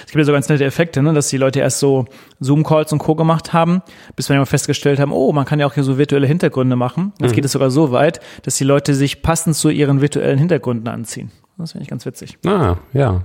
Es 0.06 0.12
gibt 0.12 0.20
ja 0.20 0.24
so 0.24 0.32
ganz 0.32 0.48
nette 0.48 0.64
Effekte, 0.64 1.04
ne, 1.04 1.14
dass 1.14 1.28
die 1.28 1.36
Leute 1.36 1.60
erst 1.60 1.80
so 1.80 2.06
Zoom-Calls 2.40 2.94
und 2.94 3.00
Co. 3.00 3.16
gemacht 3.16 3.52
haben, 3.52 3.82
bis 4.16 4.30
wir 4.30 4.38
immer 4.38 4.46
festgestellt 4.46 5.00
haben, 5.00 5.12
oh, 5.12 5.34
man 5.34 5.44
kann 5.44 5.60
ja 5.60 5.68
auch 5.68 5.74
hier 5.74 5.84
so 5.84 5.98
virtuelle 5.98 6.28
Hintergründe 6.28 6.78
machen. 6.78 7.12
Jetzt 7.20 7.32
mhm. 7.32 7.36
geht 7.36 7.46
es 7.46 7.52
sogar 7.52 7.72
so 7.72 7.92
weit, 7.92 8.22
dass 8.44 8.56
die 8.56 8.64
Leute 8.64 8.94
sich 8.94 9.22
passend 9.22 9.58
zu 9.58 9.70
ihren 9.70 10.00
virtuellen 10.00 10.40
Hintergründen 10.40 10.88
anziehen. 10.88 11.32
Das 11.58 11.74
finde 11.74 11.84
ich 11.84 11.90
ganz 11.90 12.06
witzig. 12.06 12.38
Ah, 12.46 12.78
ja. 12.94 13.24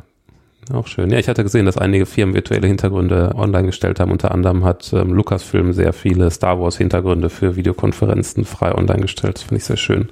Auch 0.70 0.87
schön. 0.87 1.11
Ja, 1.11 1.18
ich 1.18 1.29
hatte 1.29 1.42
gesehen, 1.42 1.66
dass 1.66 1.77
einige 1.77 2.07
Firmen 2.07 2.35
virtuelle 2.35 2.68
Hintergründe 2.68 3.33
online 3.35 3.66
gestellt 3.66 3.98
haben. 3.98 4.12
Unter 4.12 4.31
anderem 4.31 4.64
hat 4.64 4.92
ähm, 4.92 5.12
Lucasfilm 5.12 5.72
sehr 5.72 5.92
viele 5.92 6.31
Star 6.31 6.61
Wars 6.61 6.77
Hintergründe 6.77 7.31
für 7.31 7.57
Videokonferenzen 7.57 8.44
frei 8.44 8.75
online 8.75 9.01
gestellt. 9.01 9.37
Das 9.37 9.42
finde 9.42 9.57
ich 9.57 9.64
sehr 9.64 9.77
schön. 9.77 10.09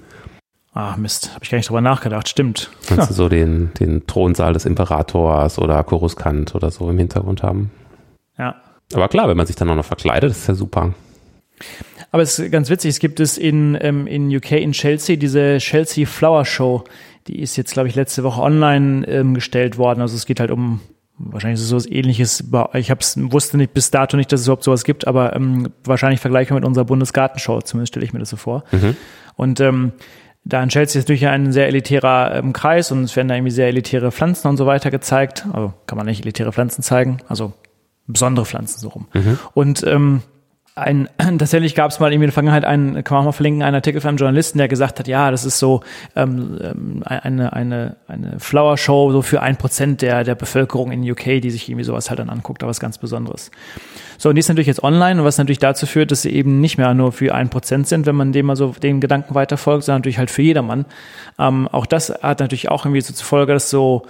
Ah, 0.72 0.96
Mist, 0.96 1.34
habe 1.34 1.44
ich 1.44 1.50
gar 1.50 1.58
nicht 1.58 1.68
drüber 1.68 1.80
nachgedacht. 1.80 2.28
Stimmt. 2.28 2.70
Kannst 2.88 3.10
du 3.10 3.14
so 3.14 3.28
den, 3.28 3.70
den 3.78 4.06
Thronsaal 4.06 4.52
des 4.52 4.66
Imperators 4.66 5.58
oder 5.58 5.82
Coruscant 5.84 6.54
oder 6.54 6.70
so 6.70 6.90
im 6.90 6.98
Hintergrund 6.98 7.42
haben. 7.42 7.70
Ja. 8.36 8.56
Aber 8.92 9.08
klar, 9.08 9.28
wenn 9.28 9.36
man 9.36 9.46
sich 9.46 9.56
dann 9.56 9.70
auch 9.70 9.76
noch 9.76 9.84
verkleidet, 9.84 10.30
ist 10.32 10.48
ja 10.48 10.54
super. 10.54 10.94
Aber 12.12 12.22
es 12.22 12.38
ist 12.38 12.50
ganz 12.50 12.70
witzig, 12.70 12.90
es 12.90 12.98
gibt 12.98 13.20
es 13.20 13.38
in, 13.38 13.78
ähm, 13.80 14.06
in 14.06 14.34
UK, 14.34 14.52
in 14.52 14.72
Chelsea, 14.72 15.16
diese 15.16 15.58
Chelsea 15.58 16.06
Flower 16.06 16.44
Show. 16.44 16.84
Die 17.26 17.40
ist 17.40 17.56
jetzt, 17.56 17.72
glaube 17.72 17.88
ich, 17.88 17.94
letzte 17.94 18.24
Woche 18.24 18.40
online 18.40 19.06
ähm, 19.06 19.34
gestellt 19.34 19.78
worden. 19.78 20.00
Also 20.00 20.16
es 20.16 20.26
geht 20.26 20.40
halt 20.40 20.50
um 20.50 20.80
wahrscheinlich 21.20 21.58
ist 21.58 21.64
es 21.64 21.68
sowas 21.68 21.86
ähnliches. 21.86 22.44
Ich 22.74 22.90
hab's, 22.90 23.16
wusste 23.18 23.56
nicht 23.56 23.74
bis 23.74 23.90
dato 23.90 24.16
nicht, 24.16 24.32
dass 24.32 24.40
es 24.40 24.46
überhaupt 24.46 24.64
sowas 24.64 24.84
gibt, 24.84 25.06
aber 25.06 25.36
ähm, 25.36 25.70
wahrscheinlich 25.84 26.20
vergleichbar 26.20 26.56
mit 26.56 26.64
unserer 26.64 26.84
Bundesgartenshow, 26.84 27.60
zumindest 27.60 27.92
stelle 27.92 28.06
ich 28.06 28.12
mir 28.12 28.20
das 28.20 28.30
so 28.30 28.36
vor. 28.36 28.64
Mhm. 28.72 28.96
Und 29.36 29.60
ähm, 29.60 29.92
da 30.44 30.62
in 30.62 30.70
Chelsea 30.70 30.98
ist 30.98 31.04
natürlich 31.04 31.26
ein 31.26 31.52
sehr 31.52 31.66
elitärer 31.66 32.34
ähm, 32.36 32.52
Kreis 32.52 32.90
und 32.90 33.04
es 33.04 33.14
werden 33.14 33.28
da 33.28 33.34
irgendwie 33.34 33.52
sehr 33.52 33.68
elitäre 33.68 34.10
Pflanzen 34.10 34.48
und 34.48 34.56
so 34.56 34.66
weiter 34.66 34.90
gezeigt. 34.90 35.46
Also 35.52 35.74
kann 35.86 35.98
man 35.98 36.06
nicht 36.06 36.22
elitäre 36.22 36.52
Pflanzen 36.52 36.82
zeigen, 36.82 37.18
also 37.28 37.52
besondere 38.06 38.46
Pflanzen 38.46 38.80
so 38.80 38.88
rum. 38.88 39.08
Mhm. 39.12 39.38
Und 39.52 39.84
ähm, 39.86 40.22
ein, 40.80 41.08
tatsächlich 41.18 41.74
gab 41.74 41.90
es 41.90 42.00
mal 42.00 42.12
in 42.12 42.20
der 42.20 42.32
Vergangenheit 42.32 42.64
einen, 42.64 43.04
kann 43.04 43.16
man 43.16 43.22
auch 43.22 43.26
mal 43.26 43.32
verlinken, 43.32 43.62
einen 43.62 43.76
Artikel 43.76 44.00
von 44.00 44.08
einem 44.08 44.18
Journalisten, 44.18 44.58
der 44.58 44.68
gesagt 44.68 44.98
hat, 44.98 45.08
ja, 45.08 45.30
das 45.30 45.44
ist 45.44 45.58
so 45.58 45.82
ähm, 46.16 46.58
ähm 46.62 47.02
eine, 47.04 47.52
eine, 47.52 47.96
eine 48.08 48.38
Flower 48.38 48.76
Show 48.76 49.12
so 49.12 49.22
für 49.22 49.42
ein 49.42 49.56
Prozent 49.56 50.02
der, 50.02 50.24
der 50.24 50.34
Bevölkerung 50.34 50.92
in 50.92 51.08
UK, 51.08 51.40
die 51.40 51.50
sich 51.50 51.68
irgendwie 51.68 51.84
sowas 51.84 52.10
halt 52.10 52.18
dann 52.18 52.30
anguckt, 52.30 52.62
aber 52.62 52.70
was 52.70 52.80
ganz 52.80 52.98
Besonderes. 52.98 53.50
So, 54.18 54.28
und 54.28 54.34
die 54.34 54.40
ist 54.40 54.48
natürlich 54.48 54.66
jetzt 54.66 54.82
online, 54.82 55.24
was 55.24 55.38
natürlich 55.38 55.58
dazu 55.58 55.86
führt, 55.86 56.10
dass 56.10 56.22
sie 56.22 56.30
eben 56.30 56.60
nicht 56.60 56.78
mehr 56.78 56.92
nur 56.94 57.12
für 57.12 57.34
ein 57.34 57.48
Prozent 57.48 57.88
sind, 57.88 58.06
wenn 58.06 58.16
man 58.16 58.32
dem 58.32 58.46
mal 58.46 58.56
so 58.56 58.74
den 58.82 59.00
Gedanken 59.00 59.34
weiterfolgt, 59.34 59.84
sondern 59.84 60.00
natürlich 60.00 60.18
halt 60.18 60.30
für 60.30 60.42
jedermann. 60.42 60.84
Ähm, 61.38 61.68
auch 61.68 61.86
das 61.86 62.10
hat 62.22 62.40
natürlich 62.40 62.70
auch 62.70 62.84
irgendwie 62.84 63.00
so 63.00 63.14
zur 63.14 63.26
Folge, 63.26 63.52
dass 63.52 63.70
so 63.70 64.02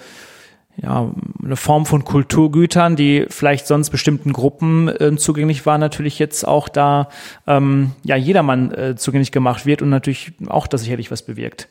ja, 0.83 1.11
eine 1.45 1.57
Form 1.57 1.85
von 1.85 2.05
Kulturgütern, 2.05 2.97
die 2.97 3.27
vielleicht 3.29 3.67
sonst 3.67 3.91
bestimmten 3.91 4.33
Gruppen 4.33 4.89
äh, 4.89 5.15
zugänglich 5.17 5.67
waren, 5.67 5.81
natürlich 5.81 6.19
jetzt 6.19 6.47
auch 6.47 6.69
da 6.69 7.09
ähm, 7.47 7.93
ja 8.03 8.17
jedermann 8.17 8.73
äh, 8.73 8.97
zugänglich 8.97 9.33
gemacht 9.33 9.67
wird 9.67 9.83
und 9.83 9.91
natürlich 9.91 10.33
auch 10.47 10.67
das 10.67 10.83
sicherlich 10.83 11.11
was 11.11 11.23
bewirkt. 11.23 11.69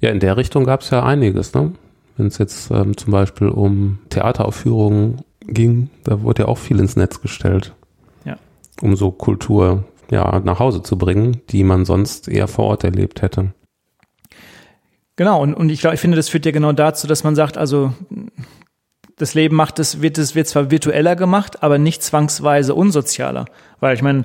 Ja, 0.00 0.10
in 0.10 0.20
der 0.20 0.36
Richtung 0.36 0.64
gab 0.64 0.80
es 0.80 0.90
ja 0.90 1.04
einiges, 1.04 1.54
ne? 1.54 1.72
Wenn 2.16 2.26
es 2.26 2.38
jetzt 2.38 2.70
ähm, 2.70 2.96
zum 2.96 3.12
Beispiel 3.12 3.48
um 3.48 3.98
Theateraufführungen 4.10 5.22
ging, 5.46 5.90
da 6.04 6.22
wurde 6.22 6.42
ja 6.42 6.48
auch 6.48 6.58
viel 6.58 6.78
ins 6.78 6.96
Netz 6.96 7.20
gestellt. 7.20 7.74
Ja. 8.24 8.36
Um 8.80 8.96
so 8.96 9.10
Kultur 9.10 9.84
ja 10.10 10.40
nach 10.40 10.58
Hause 10.58 10.82
zu 10.82 10.98
bringen, 10.98 11.40
die 11.50 11.64
man 11.64 11.84
sonst 11.84 12.28
eher 12.28 12.48
vor 12.48 12.66
Ort 12.66 12.84
erlebt 12.84 13.22
hätte. 13.22 13.54
Genau, 15.16 15.42
und, 15.42 15.54
und 15.54 15.68
ich 15.70 15.80
glaube, 15.80 15.94
ich 15.94 16.00
finde, 16.00 16.16
das 16.16 16.28
führt 16.28 16.46
ja 16.46 16.52
genau 16.52 16.72
dazu, 16.72 17.06
dass 17.06 17.24
man 17.24 17.34
sagt, 17.34 17.58
also 17.58 17.92
das 19.16 19.34
Leben 19.34 19.56
macht 19.56 19.78
es, 19.78 20.00
wird 20.00 20.18
es 20.18 20.34
wird 20.34 20.48
zwar 20.48 20.70
virtueller 20.70 21.16
gemacht, 21.16 21.62
aber 21.62 21.78
nicht 21.78 22.02
zwangsweise 22.02 22.74
unsozialer. 22.74 23.44
Weil 23.78 23.94
ich 23.94 24.02
meine, 24.02 24.24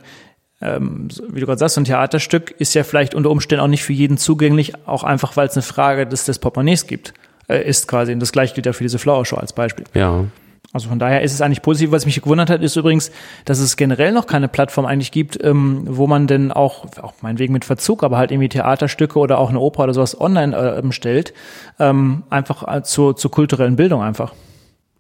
ähm, 0.62 1.10
wie 1.30 1.40
du 1.40 1.46
gerade 1.46 1.60
sagst, 1.60 1.76
so 1.76 1.82
ein 1.82 1.86
Theaterstück 1.86 2.52
ist 2.52 2.74
ja 2.74 2.84
vielleicht 2.84 3.14
unter 3.14 3.30
Umständen 3.30 3.64
auch 3.64 3.68
nicht 3.68 3.84
für 3.84 3.94
jeden 3.94 4.18
zugänglich, 4.18 4.74
auch 4.88 5.04
einfach, 5.04 5.38
weil 5.38 5.48
es 5.48 5.54
eine 5.54 5.62
Frage 5.62 6.08
des, 6.08 6.26
des 6.26 6.40
Portemonnaies 6.40 6.88
gibt, 6.88 7.14
äh, 7.48 7.68
ist 7.68 7.88
quasi. 7.88 8.14
Und 8.14 8.20
das 8.22 8.32
gleiche 8.32 8.56
gilt 8.56 8.66
ja 8.66 8.74
für 8.74 8.84
diese 8.84 8.98
Flower 8.98 9.26
Show 9.26 9.36
als 9.36 9.54
Beispiel. 9.54 9.86
Ja. 9.94 10.26
Also 10.74 10.90
von 10.90 11.00
daher 11.00 11.22
ist 11.22 11.34
es 11.34 11.42
eigentlich 11.42 11.62
positiv. 11.62 11.92
Was 11.92 12.06
mich 12.06 12.22
gewundert 12.22 12.50
hat, 12.50 12.62
ist 12.62 12.76
übrigens, 12.76 13.12
dass 13.46 13.60
es 13.60 13.78
generell 13.78 14.12
noch 14.12 14.28
keine 14.28 14.48
Plattform 14.48 14.86
eigentlich 14.86 15.12
gibt, 15.12 15.42
ähm, 15.44 15.84
wo 15.88 16.08
man 16.08 16.28
denn 16.28 16.52
auch, 16.52 16.86
auch 17.02 17.14
meinetwegen 17.22 17.54
mit 17.54 17.66
Verzug, 17.66 18.04
aber 18.04 18.18
halt 18.18 18.32
irgendwie 18.32 18.50
Theaterstücke 18.50 19.18
oder 19.18 19.38
auch 19.38 19.50
eine 19.50 19.60
Oper 19.60 19.84
oder 19.84 19.94
sowas 19.94 20.20
online 20.20 20.56
äh, 20.56 20.92
stellt, 20.92 21.34
ähm, 21.80 22.24
einfach 22.30 22.68
äh, 22.68 22.84
zur, 22.84 23.16
zur 23.16 23.32
kulturellen 23.32 23.76
Bildung 23.78 24.02
einfach. 24.02 24.34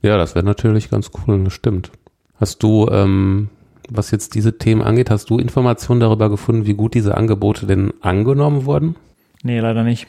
Ja, 0.01 0.17
das 0.17 0.35
wäre 0.35 0.45
natürlich 0.45 0.89
ganz 0.89 1.11
cool, 1.27 1.43
das 1.43 1.53
stimmt. 1.53 1.91
Hast 2.39 2.63
du, 2.63 2.87
ähm, 2.91 3.49
was 3.89 4.11
jetzt 4.11 4.35
diese 4.35 4.57
Themen 4.57 4.81
angeht, 4.81 5.09
hast 5.09 5.29
du 5.29 5.37
Informationen 5.37 5.99
darüber 5.99 6.29
gefunden, 6.29 6.65
wie 6.65 6.75
gut 6.75 6.93
diese 6.93 7.17
Angebote 7.17 7.65
denn 7.65 7.93
angenommen 8.01 8.65
wurden? 8.65 8.95
Nee, 9.43 9.59
leider 9.59 9.83
nicht. 9.83 10.07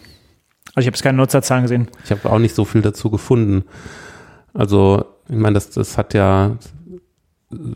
Also 0.74 0.80
ich 0.80 0.86
habe 0.86 0.94
jetzt 0.94 1.02
keine 1.02 1.18
Nutzerzahlen 1.18 1.64
gesehen. 1.64 1.88
Ich 2.04 2.10
habe 2.10 2.30
auch 2.30 2.38
nicht 2.38 2.54
so 2.54 2.64
viel 2.64 2.82
dazu 2.82 3.10
gefunden. 3.10 3.64
Also, 4.54 5.04
ich 5.28 5.36
meine, 5.36 5.54
das, 5.54 5.70
das 5.70 5.98
hat 5.98 6.14
ja 6.14 6.56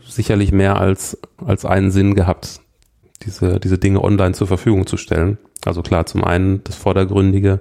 sicherlich 0.07 0.51
mehr 0.51 0.77
als, 0.77 1.17
als 1.37 1.65
einen 1.65 1.91
Sinn 1.91 2.15
gehabt, 2.15 2.61
diese, 3.23 3.59
diese 3.59 3.77
Dinge 3.77 4.03
online 4.03 4.33
zur 4.33 4.47
Verfügung 4.47 4.87
zu 4.87 4.97
stellen. 4.97 5.37
Also 5.65 5.81
klar, 5.81 6.05
zum 6.05 6.23
einen 6.23 6.63
das 6.63 6.75
Vordergründige, 6.75 7.59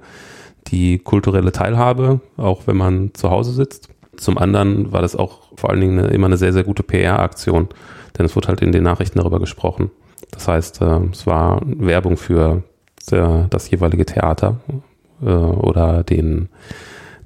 die 0.68 0.98
kulturelle 0.98 1.52
Teilhabe, 1.52 2.20
auch 2.37 2.66
wenn 2.66 2.76
man 2.76 3.14
zu 3.14 3.31
Hause 3.31 3.52
sitzt. 3.52 3.88
Zum 4.16 4.38
anderen 4.38 4.92
war 4.92 5.02
das 5.02 5.16
auch 5.16 5.57
vor 5.57 5.70
allen 5.70 5.81
Dingen 5.81 5.98
eine, 5.98 6.09
immer 6.09 6.26
eine 6.26 6.37
sehr, 6.37 6.52
sehr 6.52 6.64
gute 6.64 6.83
PR-Aktion, 6.83 7.68
denn 8.18 8.26
es 8.26 8.37
wurde 8.37 8.48
halt 8.48 8.61
in 8.61 8.72
den 8.72 8.83
Nachrichten 8.83 9.18
darüber 9.18 9.40
gesprochen. 9.40 9.90
Das 10.31 10.48
heißt, 10.48 10.83
äh, 10.83 11.00
es 11.12 11.26
war 11.26 11.61
Werbung 11.64 12.16
für 12.16 12.62
der, 13.11 13.46
das 13.50 13.70
jeweilige 13.70 14.07
Theater 14.07 14.61
äh, 15.22 15.26
oder 15.26 16.05
den, 16.05 16.48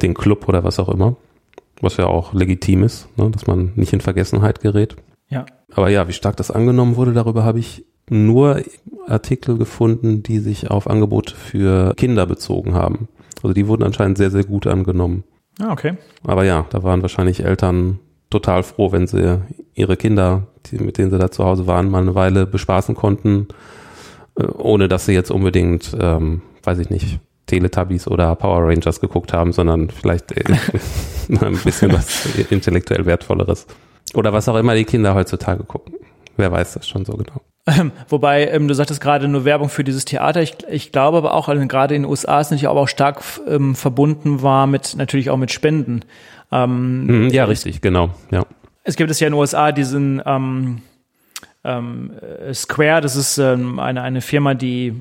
den 0.03 0.15
Club 0.15 0.49
oder 0.49 0.65
was 0.65 0.79
auch 0.79 0.89
immer, 0.89 1.17
was 1.81 1.97
ja 1.97 2.07
auch 2.07 2.33
legitim 2.33 2.83
ist, 2.83 3.09
ne, 3.19 3.31
dass 3.31 3.47
man 3.47 3.73
nicht 3.77 3.93
in 3.93 4.01
Vergessenheit 4.01 4.61
gerät. 4.61 4.97
Ja. 5.29 5.47
Aber 5.73 5.89
ja, 5.89 6.09
wie 6.09 6.13
stark 6.13 6.37
das 6.37 6.51
angenommen 6.51 6.97
wurde, 6.97 7.13
darüber 7.13 7.45
habe 7.45 7.59
ich 7.59 7.85
nur 8.09 8.63
Artikel 9.07 9.59
gefunden, 9.59 10.23
die 10.23 10.39
sich 10.39 10.71
auf 10.71 10.89
Angebote 10.89 11.35
für 11.35 11.95
Kinder 11.97 12.27
bezogen 12.27 12.75
haben. 12.75 13.09
Also 13.43 13.53
die 13.53 13.67
wurden 13.67 13.83
anscheinend 13.83 14.19
sehr, 14.19 14.31
sehr 14.31 14.45
gut 14.45 14.67
angenommen. 14.67 15.25
Ah, 15.61 15.73
okay. 15.73 15.95
Aber 16.25 16.45
ja, 16.45 16.67
da 16.71 16.83
waren 16.83 17.03
wahrscheinlich 17.03 17.45
Eltern 17.45 17.99
total 18.31 18.63
froh, 18.63 18.93
wenn 18.93 19.07
sie 19.07 19.41
ihre 19.75 19.97
Kinder, 19.97 20.47
die, 20.67 20.79
mit 20.79 20.99
denen 20.99 21.11
sie 21.11 21.19
da 21.19 21.31
zu 21.31 21.45
Hause 21.45 21.67
waren, 21.67 21.91
mal 21.91 22.03
eine 22.03 22.15
Weile 22.15 22.47
bespaßen 22.47 22.95
konnten, 22.95 23.49
äh, 24.39 24.45
ohne 24.45 24.89
dass 24.89 25.07
sie 25.07 25.13
jetzt 25.13 25.31
unbedingt, 25.31 25.97
ähm, 25.99 26.43
weiß 26.63 26.79
ich 26.79 26.91
nicht, 26.91 27.21
Teletubbies 27.47 28.09
oder 28.09 28.35
Power 28.35 28.69
Rangers 28.69 29.01
geguckt 29.01 29.33
haben, 29.33 29.53
sondern 29.53 29.91
vielleicht 29.91 30.33
äh, 30.33 30.45
ein 31.41 31.59
bisschen 31.59 31.93
was 31.93 32.27
intellektuell 32.51 33.07
wertvolleres. 33.07 33.67
Oder 34.15 34.33
was 34.33 34.49
auch 34.49 34.57
immer 34.57 34.75
die 34.75 34.85
Kinder 34.85 35.15
heutzutage 35.15 35.65
gucken. 35.65 35.95
Wer 36.37 36.53
weiß 36.53 36.75
das 36.75 36.87
schon 36.87 37.05
so 37.05 37.15
genau. 37.15 37.41
Ähm, 37.67 37.91
wobei, 38.09 38.47
ähm, 38.49 38.69
du 38.69 38.75
sagtest 38.75 39.01
gerade 39.01 39.27
nur 39.27 39.45
Werbung 39.45 39.69
für 39.69 39.83
dieses 39.83 40.05
Theater. 40.05 40.41
Ich, 40.41 40.57
ich 40.71 40.93
glaube 40.93 41.19
aber 41.19 41.35
auch, 41.35 41.49
also 41.49 41.67
gerade 41.67 41.97
in 41.97 42.03
den 42.03 42.11
USA 42.11 42.41
ist 42.41 42.51
natürlich 42.51 42.69
aber 42.69 42.81
auch 42.81 42.89
stark 42.89 43.23
ähm, 43.49 43.75
verbunden 43.75 44.43
war 44.43 44.67
mit, 44.69 44.95
natürlich 44.97 45.31
auch 45.31 45.37
mit 45.37 45.51
Spenden. 45.51 46.03
Ähm, 46.53 47.29
ja, 47.33 47.45
richtig, 47.45 47.81
genau, 47.81 48.11
ja. 48.31 48.47
Es 48.85 48.95
gibt 48.95 49.11
es 49.11 49.19
ja 49.19 49.27
in 49.27 49.33
den 49.33 49.41
USA 49.41 49.73
diesen, 49.73 50.23
ähm, 50.25 50.83
ähm, 51.67 52.13
Square, 52.53 53.01
das 53.01 53.17
ist 53.17 53.39
ähm, 53.39 53.81
eine, 53.81 54.03
eine 54.03 54.21
Firma, 54.21 54.55
die 54.55 54.95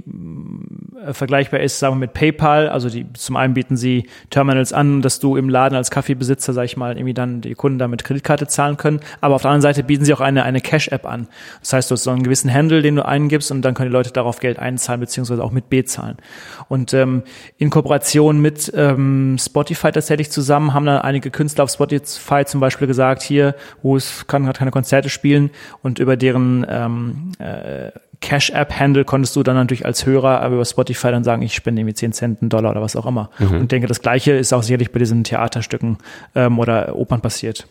äh, 1.06 1.14
vergleichbar 1.14 1.60
ist, 1.60 1.80
sagen 1.80 1.96
wir 1.96 2.00
mit 2.00 2.14
PayPal. 2.14 2.70
Also 2.70 2.90
die 2.90 3.12
zum 3.14 3.36
einen 3.36 3.54
bieten 3.54 3.78
sie 3.78 4.08
Terminals 4.32 4.74
an, 4.74 5.02
dass 5.02 5.20
du 5.20 5.38
im 5.38 5.48
Laden 5.48 5.76
als 5.76 5.92
Kaffeebesitzer, 5.92 6.54
sag 6.54 6.66
ich 6.66 6.76
mal, 6.76 6.98
irgendwie 6.98 7.14
dann 7.14 7.42
die 7.42 7.54
Kunden 7.54 7.78
damit 7.78 8.04
Kreditkarte 8.04 8.48
zahlen 8.48 8.78
können. 8.78 9.00
Aber 9.22 9.36
auf 9.36 9.44
der 9.44 9.52
anderen 9.52 9.62
Seite 9.62 9.84
bieten 9.84 10.06
sie 10.06 10.14
auch 10.14 10.22
eine, 10.22 10.44
eine 10.44 10.60
Cash-App 10.60 11.06
an. 11.06 11.28
Das 11.60 11.74
heißt, 11.74 11.92
du 11.92 11.94
hast 11.94 12.04
so 12.04 12.12
einen 12.12 12.24
gewissen 12.24 12.52
Handle, 12.52 12.82
den 12.82 12.96
du 12.96 13.06
eingibst 13.06 13.52
und 13.52 13.62
dann 13.62 13.76
können 13.76 13.92
die 13.92 13.94
Leute 13.94 14.12
darauf 14.12 14.40
Geld 14.40 14.58
einzahlen, 14.58 15.00
beziehungsweise 15.00 15.44
auch 15.44 15.52
mit 15.52 15.70
bezahlen. 15.70 16.18
Und 16.68 16.94
ähm, 16.94 17.24
in 17.58 17.70
Kooperation 17.70 18.42
mit 18.42 18.72
ähm, 18.76 19.38
Spotify 19.40 19.92
tatsächlich 19.92 20.32
zusammen 20.32 20.74
haben 20.74 20.86
dann 20.86 21.00
einige 21.00 21.30
Künstler 21.30 21.66
auf 21.66 21.70
Spotify 21.70 22.46
zum 22.46 22.60
Beispiel 22.60 22.88
gesagt, 22.88 23.22
hier, 23.22 23.56
wo 23.84 23.96
es 23.96 24.26
kann 24.28 24.46
gerade 24.46 24.58
keine 24.58 24.72
Konzerte 24.72 25.10
spielen 25.10 25.52
und 25.84 26.00
über 26.00 26.18
deren 26.18 26.55
ähm, 26.70 27.32
äh, 27.40 27.92
Cash-App-Handle 28.22 29.04
konntest 29.06 29.36
du 29.36 29.44
dann 29.44 29.56
natürlich 29.56 29.86
als 29.86 30.06
Hörer 30.06 30.48
über 30.48 30.64
Spotify 30.64 31.12
dann 31.12 31.24
sagen, 31.24 31.42
ich 31.42 31.54
spende 31.54 31.82
irgendwie 31.82 31.96
10 31.96 32.14
Cent, 32.14 32.42
einen 32.42 32.50
Dollar 32.50 32.72
oder 32.72 32.82
was 32.82 32.96
auch 32.96 33.06
immer. 33.06 33.30
Mhm. 33.40 33.62
Und 33.62 33.72
denke, 33.72 33.88
das 33.88 34.02
Gleiche 34.02 34.32
ist 34.32 34.54
auch 34.54 34.64
sicherlich 34.64 34.92
bei 34.92 35.00
diesen 35.00 35.24
Theaterstücken 35.24 35.98
ähm, 36.34 36.60
oder 36.60 36.96
Opern 36.96 37.22
passiert. 37.22 37.68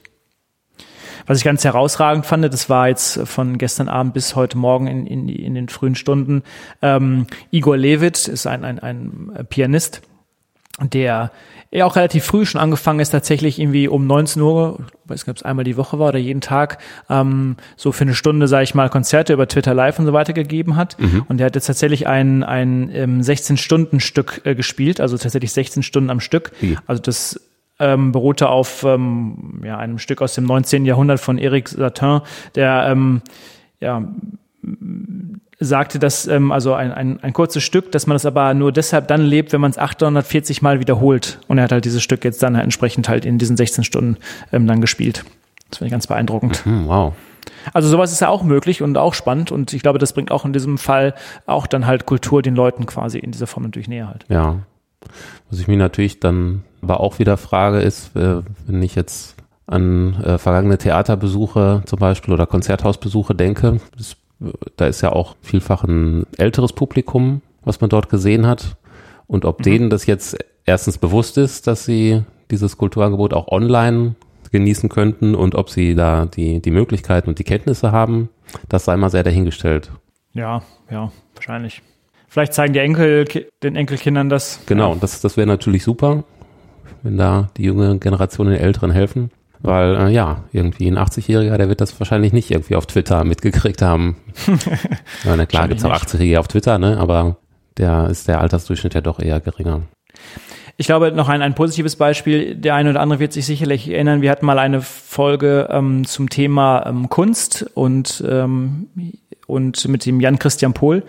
Was 1.27 1.39
ich 1.39 1.45
ganz 1.45 1.65
herausragend 1.65 2.27
fand, 2.27 2.45
das 2.53 2.69
war 2.69 2.89
jetzt 2.89 3.19
von 3.27 3.57
gestern 3.57 3.89
Abend 3.89 4.13
bis 4.13 4.37
heute 4.37 4.59
Morgen 4.59 4.87
in, 4.87 5.07
in, 5.07 5.29
in 5.29 5.55
den 5.55 5.69
frühen 5.69 5.95
Stunden, 5.95 6.43
ähm, 6.83 7.27
Igor 7.51 7.77
Levit 7.77 8.29
ist 8.29 8.47
ein, 8.47 8.65
ein, 8.65 8.79
ein 8.79 9.47
Pianist, 9.49 10.03
der 10.83 11.31
ja 11.75 11.87
auch 11.87 11.97
relativ 11.97 12.25
früh 12.25 12.47
schon 12.47 12.61
angefangen 12.61 13.01
ist, 13.01 13.11
tatsächlich 13.11 13.59
irgendwie 13.59 13.89
um 13.89 14.07
19 14.07 14.41
Uhr, 14.41 14.79
ich 14.79 15.11
weiß 15.11 15.27
nicht, 15.27 15.31
ob 15.31 15.37
es 15.37 15.43
einmal 15.43 15.65
die 15.65 15.77
Woche 15.77 15.99
war 15.99 16.11
oder 16.11 16.19
jeden 16.19 16.41
Tag, 16.41 16.79
ähm, 17.11 17.57
so 17.77 17.91
für 17.91 18.05
eine 18.05 18.15
Stunde, 18.15 18.47
sage 18.47 18.63
ich 18.63 18.75
mal, 18.75 18.89
Konzerte 18.89 19.33
über 19.33 19.49
Twitter 19.49 19.75
Live 19.75 19.99
und 19.99 20.07
so 20.07 20.13
weiter 20.13 20.33
gegeben 20.33 20.77
hat. 20.77 20.99
Mhm. 21.01 21.25
Und 21.29 21.39
der 21.39 21.47
hat 21.47 21.57
jetzt 21.57 21.67
tatsächlich 21.67 22.07
ein, 22.07 22.45
ein 22.45 22.91
ähm, 22.95 23.21
16-Stunden-Stück 23.21 24.43
äh, 24.45 24.55
gespielt, 24.55 25.01
also 25.01 25.19
tatsächlich 25.19 25.53
16 25.53 25.83
Stunden 25.83 26.11
am 26.11 26.21
Stück. 26.21 26.53
Mhm. 26.61 26.79
Also 26.87 27.03
das 27.03 27.41
ähm, 27.81 28.13
beruhte 28.13 28.49
auf 28.49 28.85
ähm, 28.85 29.63
ja, 29.65 29.77
einem 29.77 29.99
Stück 29.99 30.23
aus 30.23 30.35
dem 30.35 30.45
19. 30.45 30.85
Jahrhundert 30.85 31.19
von 31.19 31.39
Eric 31.39 31.69
Satin, 31.69 32.21
der 32.55 32.87
ähm, 32.89 33.21
ja, 33.81 34.09
sagte, 35.67 35.99
dass 35.99 36.27
ähm, 36.27 36.53
also 36.53 36.75
ein, 36.75 36.93
ein, 36.93 37.23
ein 37.23 37.33
kurzes 37.33 37.63
Stück, 37.63 37.93
dass 37.93 38.07
man 38.07 38.15
das 38.15 38.27
aber 38.27 38.55
nur 38.55 38.73
deshalb 38.73 39.09
dann 39.09 39.23
lebt, 39.23 39.53
wenn 39.53 39.61
man 39.61 39.71
es 39.71 39.79
840 39.79 40.63
Mal 40.63 40.81
wiederholt. 40.81 41.39
Und 41.49 41.59
er 41.59 41.65
hat 41.65 41.73
halt 41.73 41.85
dieses 41.85 42.03
Stück 42.03 42.25
jetzt 42.25 42.43
dann 42.43 42.57
halt 42.57 42.65
entsprechend 42.65 43.09
halt 43.09 43.25
in 43.25 43.39
diesen 43.39 43.57
16 43.57 43.85
Stunden 43.85 44.17
ähm, 44.53 44.67
dann 44.67 44.81
gespielt. 44.81 45.25
Das 45.71 45.79
finde 45.79 45.89
ich 45.89 45.93
ganz 45.93 46.07
beeindruckend. 46.07 46.65
Mhm, 46.67 46.87
wow. 46.87 47.15
Also 47.73 47.89
sowas 47.89 48.13
ist 48.13 48.21
ja 48.21 48.29
auch 48.29 48.43
möglich 48.43 48.83
und 48.83 48.97
auch 48.97 49.15
spannend 49.15 49.53
und 49.53 49.73
ich 49.73 49.83
glaube, 49.83 49.99
das 49.99 50.13
bringt 50.13 50.31
auch 50.31 50.45
in 50.45 50.53
diesem 50.53 50.79
Fall 50.79 51.15
auch 51.47 51.67
dann 51.67 51.87
halt 51.87 52.07
Kultur 52.07 52.43
den 52.43 52.55
Leuten 52.55 52.87
quasi 52.87 53.19
in 53.19 53.33
dieser 53.33 53.47
Form 53.47 53.65
natürlich 53.65 53.89
näher 53.89 54.09
halt. 54.09 54.25
Ja. 54.29 54.61
Was 55.51 55.61
ich 55.61 55.69
mir 55.69 55.77
natürlich 55.77 56.21
dann 56.21 56.63
aber 56.83 57.01
auch 57.01 57.19
wieder 57.19 57.37
frage 57.37 57.81
ist, 57.81 58.15
äh, 58.17 58.43
wenn 58.67 58.83
ich 58.83 58.95
jetzt 58.95 59.37
an 59.67 60.23
äh, 60.23 60.39
vergangene 60.39 60.79
Theaterbesuche 60.79 61.83
zum 61.87 61.99
Beispiel 61.99 62.35
oder 62.35 62.47
Konzerthausbesuche 62.47 63.35
denke, 63.35 63.81
das 63.97 64.17
da 64.77 64.87
ist 64.87 65.01
ja 65.01 65.13
auch 65.13 65.37
vielfach 65.41 65.85
ein 65.85 66.27
älteres 66.37 66.73
Publikum, 66.73 67.43
was 67.65 67.81
man 67.81 67.91
dort 67.91 68.09
gesehen 68.09 68.47
hat. 68.47 68.77
Und 69.27 69.45
ob 69.45 69.61
mhm. 69.61 69.65
denen 69.65 69.91
das 69.91 70.07
jetzt 70.07 70.37
erstens 70.65 70.99
bewusst 70.99 71.39
ist, 71.39 71.67
dass 71.67 71.85
sie 71.85 72.23
dieses 72.51 72.77
Kulturangebot 72.77 73.33
auch 73.35 73.49
online 73.49 74.15
genießen 74.51 74.89
könnten 74.89 75.35
und 75.35 75.57
ob 75.57 75.69
sie 75.69 75.95
da 75.95 76.27
die, 76.27 76.61
die 76.61 76.71
Möglichkeiten 76.71 77.29
und 77.29 77.39
die 77.39 77.45
Kenntnisse 77.45 77.91
haben, 77.91 78.29
das 78.69 78.85
sei 78.85 78.97
mal 78.97 79.11
sehr 79.11 79.25
dahingestellt. 79.25 79.91
Ja, 80.33 80.63
ja, 80.91 81.11
wahrscheinlich. 81.35 81.83
Vielleicht 82.29 82.55
zeigen 82.55 82.73
die 82.73 82.81
Enkel 82.81 83.25
den 83.63 83.77
Enkelkindern 83.77 84.29
das. 84.29 84.61
Genau, 84.67 84.95
das, 84.95 85.21
das 85.21 85.37
wäre 85.37 85.47
natürlich 85.47 85.85
super, 85.85 86.25
wenn 87.03 87.17
da 87.17 87.51
die 87.57 87.65
junge 87.65 87.99
Generation 87.99 88.47
den 88.47 88.59
Älteren 88.59 88.91
helfen. 88.91 89.31
Weil, 89.65 89.97
äh, 89.97 90.11
ja, 90.11 90.45
irgendwie 90.53 90.89
ein 90.89 90.99
80-Jähriger, 90.99 91.57
der 91.57 91.71
wird 91.71 91.81
das 91.81 91.99
wahrscheinlich 91.99 92.35
nicht 92.35 92.51
irgendwie 92.51 92.77
auf 92.77 92.85
Twitter 92.85 93.25
mitgekriegt 93.25 93.81
haben. 93.81 94.17
ja, 95.25 95.37
na 95.37 95.47
klar, 95.47 95.69
gibt's 95.69 95.87
auch 95.87 95.93
80-Jährige 95.93 96.39
auf 96.39 96.49
Twitter, 96.49 96.79
ne? 96.79 96.99
Aber 96.99 97.39
der 97.79 98.11
ist 98.11 98.29
der 98.29 98.43
Altersdurchschnitt 98.43 98.93
ja 98.93 99.01
doch 99.01 99.19
eher 99.19 99.41
geringer. 99.41 99.81
Ich 100.77 100.85
glaube, 100.85 101.13
noch 101.13 101.31
ein, 101.31 101.41
ein 101.41 101.55
positives 101.55 101.97
Beispiel, 101.97 102.57
der 102.57 102.75
eine 102.75 102.91
oder 102.91 103.01
andere 103.01 103.21
wird 103.21 103.33
sich 103.33 103.47
sicherlich 103.47 103.91
erinnern, 103.91 104.21
wir 104.21 104.31
hatten 104.31 104.45
mal 104.45 104.59
eine 104.59 104.83
Folge 104.83 105.67
ähm, 105.71 106.05
zum 106.05 106.29
Thema 106.29 106.85
ähm, 106.85 107.09
Kunst 107.09 107.65
und, 107.73 108.23
ähm, 108.29 108.91
und 109.47 109.89
mit 109.89 110.05
dem 110.05 110.21
Jan 110.21 110.39
Christian 110.39 110.75
Pohl, 110.75 111.05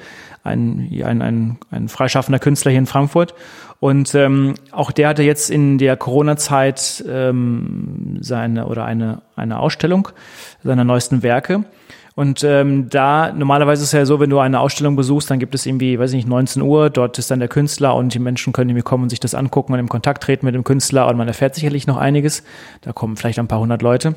ein, 0.45 0.89
ein, 1.03 1.21
ein, 1.21 1.57
ein 1.71 1.89
freischaffender 1.89 2.39
Künstler 2.39 2.71
hier 2.71 2.79
in 2.79 2.85
Frankfurt. 2.85 3.33
Und 3.85 4.15
ähm, 4.15 4.55
auch 4.71 4.91
der 4.91 5.09
hatte 5.09 5.21
jetzt 5.21 5.51
in 5.51 5.77
der 5.77 5.95
Corona-Zeit 5.95 7.05
ähm, 7.07 8.17
seine 8.19 8.65
oder 8.65 8.83
eine, 8.83 9.21
eine 9.35 9.59
Ausstellung 9.59 10.07
seiner 10.63 10.83
neuesten 10.83 11.21
Werke. 11.21 11.65
Und 12.15 12.43
ähm, 12.43 12.89
da, 12.89 13.31
normalerweise 13.31 13.83
ist 13.83 13.89
es 13.89 13.91
ja 13.91 14.03
so, 14.07 14.19
wenn 14.19 14.31
du 14.31 14.39
eine 14.39 14.59
Ausstellung 14.59 14.95
besuchst, 14.95 15.29
dann 15.29 15.37
gibt 15.37 15.53
es 15.53 15.67
irgendwie, 15.67 15.99
weiß 15.99 16.13
ich 16.13 16.15
nicht, 16.15 16.27
19 16.27 16.63
Uhr, 16.63 16.89
dort 16.89 17.19
ist 17.19 17.29
dann 17.29 17.37
der 17.37 17.47
Künstler 17.47 17.93
und 17.93 18.11
die 18.11 18.17
Menschen 18.17 18.53
können 18.53 18.71
irgendwie 18.71 18.81
kommen 18.81 19.03
und 19.03 19.09
sich 19.09 19.19
das 19.19 19.35
angucken 19.35 19.73
und 19.73 19.77
in 19.77 19.87
Kontakt 19.87 20.23
treten 20.23 20.47
mit 20.47 20.55
dem 20.55 20.63
Künstler 20.63 21.07
und 21.07 21.17
man 21.17 21.27
erfährt 21.27 21.53
sicherlich 21.53 21.85
noch 21.85 21.97
einiges. 21.97 22.41
Da 22.81 22.91
kommen 22.91 23.17
vielleicht 23.17 23.37
ein 23.37 23.47
paar 23.47 23.59
hundert 23.59 23.83
Leute. 23.83 24.15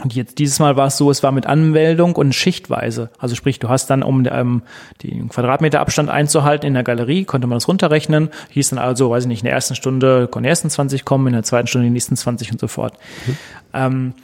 Und 0.00 0.14
jetzt 0.14 0.38
dieses 0.38 0.58
Mal 0.58 0.76
war 0.76 0.86
es 0.86 0.96
so, 0.96 1.10
es 1.10 1.22
war 1.22 1.32
mit 1.32 1.46
Anmeldung 1.46 2.16
und 2.16 2.34
Schichtweise. 2.34 3.10
Also 3.18 3.34
sprich, 3.34 3.58
du 3.58 3.68
hast 3.68 3.90
dann, 3.90 4.02
um 4.02 4.26
ähm, 4.26 4.62
den 5.02 5.28
Quadratmeter 5.28 5.80
Abstand 5.80 6.08
einzuhalten 6.08 6.66
in 6.66 6.72
der 6.72 6.82
Galerie, 6.82 7.24
konnte 7.24 7.46
man 7.46 7.56
das 7.56 7.68
runterrechnen. 7.68 8.30
Hieß 8.50 8.70
dann 8.70 8.78
also, 8.78 9.10
weiß 9.10 9.24
ich 9.24 9.28
nicht, 9.28 9.40
in 9.40 9.46
der 9.46 9.54
ersten 9.54 9.74
Stunde 9.74 10.28
konnten 10.28 10.44
die 10.44 10.48
ersten 10.48 10.70
20 10.70 11.04
kommen, 11.04 11.26
in 11.26 11.34
der 11.34 11.42
zweiten 11.42 11.66
Stunde 11.66 11.88
die 11.88 11.92
nächsten 11.92 12.16
20 12.16 12.52
und 12.52 12.60
so 12.60 12.68
fort. 12.68 12.94
Mhm. 13.26 13.36
Ähm, 13.74 14.14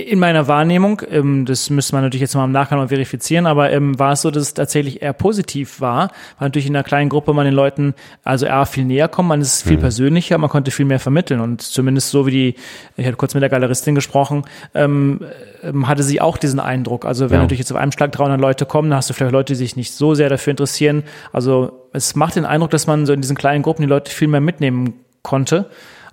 in 0.00 0.18
meiner 0.18 0.48
Wahrnehmung, 0.48 1.02
ähm, 1.10 1.46
das 1.46 1.70
müsste 1.70 1.94
man 1.94 2.02
natürlich 2.02 2.22
jetzt 2.22 2.34
mal 2.34 2.44
im 2.44 2.52
Nachgang 2.52 2.80
noch 2.80 2.88
verifizieren, 2.88 3.46
aber 3.46 3.70
ähm, 3.70 3.98
war 3.98 4.12
es 4.12 4.22
so, 4.22 4.30
dass 4.30 4.42
es 4.42 4.54
tatsächlich 4.54 5.02
eher 5.02 5.12
positiv 5.12 5.80
war, 5.80 6.08
weil 6.38 6.48
natürlich 6.48 6.66
in 6.66 6.76
einer 6.76 6.84
kleinen 6.84 7.08
Gruppe 7.08 7.32
man 7.32 7.44
den 7.44 7.54
Leuten 7.54 7.94
also 8.24 8.46
eher 8.46 8.66
viel 8.66 8.84
näher 8.84 9.08
kommt, 9.08 9.28
man 9.28 9.40
ist 9.40 9.62
viel 9.62 9.76
mhm. 9.76 9.82
persönlicher, 9.82 10.38
man 10.38 10.50
konnte 10.50 10.70
viel 10.70 10.86
mehr 10.86 11.00
vermitteln 11.00 11.40
und 11.40 11.62
zumindest 11.62 12.10
so 12.10 12.26
wie 12.26 12.30
die, 12.30 12.54
ich 12.96 13.06
hatte 13.06 13.16
kurz 13.16 13.34
mit 13.34 13.42
der 13.42 13.50
Galeristin 13.50 13.94
gesprochen, 13.94 14.44
ähm, 14.74 15.20
ähm 15.62 15.88
hatte 15.88 16.02
sie 16.02 16.20
auch 16.20 16.36
diesen 16.36 16.60
Eindruck. 16.60 17.04
Also 17.04 17.30
wenn 17.30 17.36
ja. 17.36 17.42
natürlich 17.42 17.60
jetzt 17.60 17.72
auf 17.72 17.78
einem 17.78 17.92
Schlag 17.92 18.12
300 18.12 18.40
Leute 18.40 18.66
kommen, 18.66 18.90
dann 18.90 18.98
hast 18.98 19.10
du 19.10 19.14
vielleicht 19.14 19.32
Leute, 19.32 19.52
die 19.52 19.58
sich 19.58 19.76
nicht 19.76 19.92
so 19.92 20.14
sehr 20.14 20.28
dafür 20.28 20.52
interessieren. 20.52 21.04
Also 21.32 21.88
es 21.92 22.14
macht 22.14 22.36
den 22.36 22.44
Eindruck, 22.44 22.70
dass 22.70 22.86
man 22.86 23.06
so 23.06 23.12
in 23.12 23.20
diesen 23.20 23.36
kleinen 23.36 23.62
Gruppen 23.62 23.82
die 23.82 23.88
Leute 23.88 24.10
viel 24.10 24.28
mehr 24.28 24.40
mitnehmen 24.40 24.94
konnte. 25.22 25.66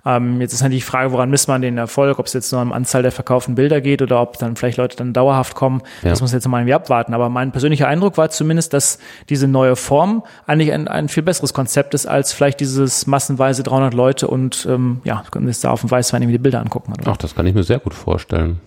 Ähm, 0.08 0.40
jetzt 0.40 0.54
ist 0.54 0.62
natürlich 0.62 0.84
die 0.84 0.90
Frage, 0.90 1.12
woran 1.12 1.28
misst 1.28 1.48
man 1.48 1.60
den 1.60 1.76
Erfolg, 1.76 2.18
ob 2.18 2.24
es 2.24 2.32
jetzt 2.32 2.50
nur 2.50 2.62
um 2.62 2.72
Anzahl 2.72 3.02
der 3.02 3.12
verkauften 3.12 3.56
Bilder 3.56 3.82
geht 3.82 4.00
oder 4.00 4.22
ob 4.22 4.38
dann 4.38 4.56
vielleicht 4.56 4.78
Leute 4.78 4.96
dann 4.96 5.12
dauerhaft 5.12 5.54
kommen. 5.54 5.82
Ja. 6.02 6.08
Das 6.08 6.22
muss 6.22 6.32
jetzt 6.32 6.48
mal 6.48 6.60
irgendwie 6.60 6.72
abwarten. 6.72 7.12
Aber 7.12 7.28
mein 7.28 7.52
persönlicher 7.52 7.88
Eindruck 7.88 8.16
war 8.16 8.30
zumindest, 8.30 8.72
dass 8.72 8.98
diese 9.28 9.46
neue 9.46 9.76
Form 9.76 10.24
eigentlich 10.46 10.72
ein, 10.72 10.88
ein 10.88 11.10
viel 11.10 11.22
besseres 11.22 11.52
Konzept 11.52 11.92
ist 11.92 12.06
als 12.06 12.32
vielleicht 12.32 12.60
dieses 12.60 13.06
massenweise 13.06 13.62
300 13.62 13.92
Leute 13.92 14.28
und 14.28 14.66
ähm, 14.70 15.02
ja, 15.04 15.24
können 15.30 15.46
sich 15.46 15.60
da 15.60 15.72
auf 15.72 15.82
dem 15.82 15.90
Weißwein 15.90 16.22
irgendwie 16.22 16.38
die 16.38 16.42
Bilder 16.42 16.60
angucken. 16.60 16.94
Oder? 16.94 17.12
Ach, 17.12 17.18
das 17.18 17.34
kann 17.34 17.46
ich 17.46 17.54
mir 17.54 17.62
sehr 17.62 17.78
gut 17.78 17.92
vorstellen. 17.92 18.60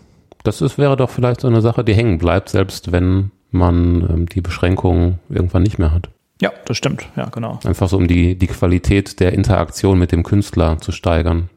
Das 0.44 0.62
ist, 0.62 0.78
wäre 0.78 0.96
doch 0.96 1.10
vielleicht 1.10 1.42
so 1.42 1.48
eine 1.48 1.62
Sache, 1.62 1.84
die 1.84 1.96
hängen 1.96 2.20
bleibt, 2.20 2.50
selbst 2.50 2.92
wenn 2.92 3.32
man 3.50 4.02
ähm, 4.10 4.26
die 4.28 4.42
Beschränkungen 4.42 5.18
irgendwann 5.28 5.64
nicht 5.64 5.80
mehr 5.80 5.92
hat. 5.92 6.10
Ja, 6.42 6.52
das 6.66 6.76
stimmt. 6.76 7.08
Ja, 7.16 7.30
genau. 7.30 7.60
Einfach 7.64 7.88
so, 7.88 7.98
um 7.98 8.08
die, 8.08 8.36
die 8.36 8.48
Qualität 8.48 9.20
der 9.20 9.34
Interaktion 9.34 9.98
mit 10.00 10.12
dem 10.12 10.24
Künstler 10.24 10.80
zu 10.80 10.92
steigern. 10.92 11.50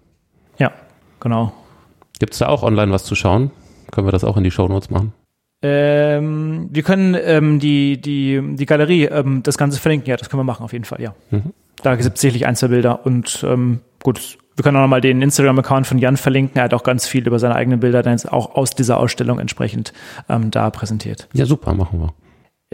Ja, 0.58 0.72
genau. 1.20 1.52
Gibt 2.18 2.34
es 2.34 2.38
da 2.38 2.48
auch 2.48 2.62
online 2.62 2.92
was 2.92 3.04
zu 3.04 3.14
schauen? 3.14 3.50
Können 3.90 4.06
wir 4.06 4.12
das 4.12 4.24
auch 4.24 4.36
in 4.36 4.44
die 4.44 4.50
Show 4.50 4.68
Notes 4.68 4.90
machen? 4.90 5.12
Ähm, 5.62 6.68
wir 6.70 6.82
können 6.82 7.16
ähm, 7.18 7.58
die, 7.58 7.98
die, 7.98 8.42
die 8.56 8.66
Galerie, 8.66 9.04
ähm, 9.04 9.42
das 9.42 9.56
Ganze 9.56 9.80
verlinken. 9.80 10.10
Ja, 10.10 10.16
das 10.16 10.28
können 10.28 10.40
wir 10.40 10.44
machen, 10.44 10.62
auf 10.62 10.74
jeden 10.74 10.84
Fall, 10.84 11.00
ja. 11.00 11.14
Mhm. 11.30 11.54
Da 11.82 11.96
gibt 11.96 12.14
es 12.14 12.20
sicherlich 12.20 12.46
Einzelbilder 12.46 13.06
und 13.06 13.44
ähm, 13.48 13.80
gut, 14.02 14.38
wir 14.56 14.62
können 14.62 14.76
auch 14.76 14.82
nochmal 14.82 15.00
den 15.00 15.22
Instagram-Account 15.22 15.86
von 15.86 15.98
Jan 15.98 16.18
verlinken. 16.18 16.58
Er 16.58 16.64
hat 16.64 16.74
auch 16.74 16.82
ganz 16.82 17.06
viel 17.06 17.26
über 17.26 17.38
seine 17.38 17.56
eigenen 17.56 17.80
Bilder 17.80 18.02
dann 18.02 18.18
auch 18.28 18.54
aus 18.54 18.70
dieser 18.70 18.98
Ausstellung 18.98 19.38
entsprechend 19.38 19.92
ähm, 20.28 20.50
da 20.50 20.70
präsentiert. 20.70 21.28
Ja, 21.32 21.46
super, 21.46 21.74
machen 21.74 22.00
wir. 22.00 22.14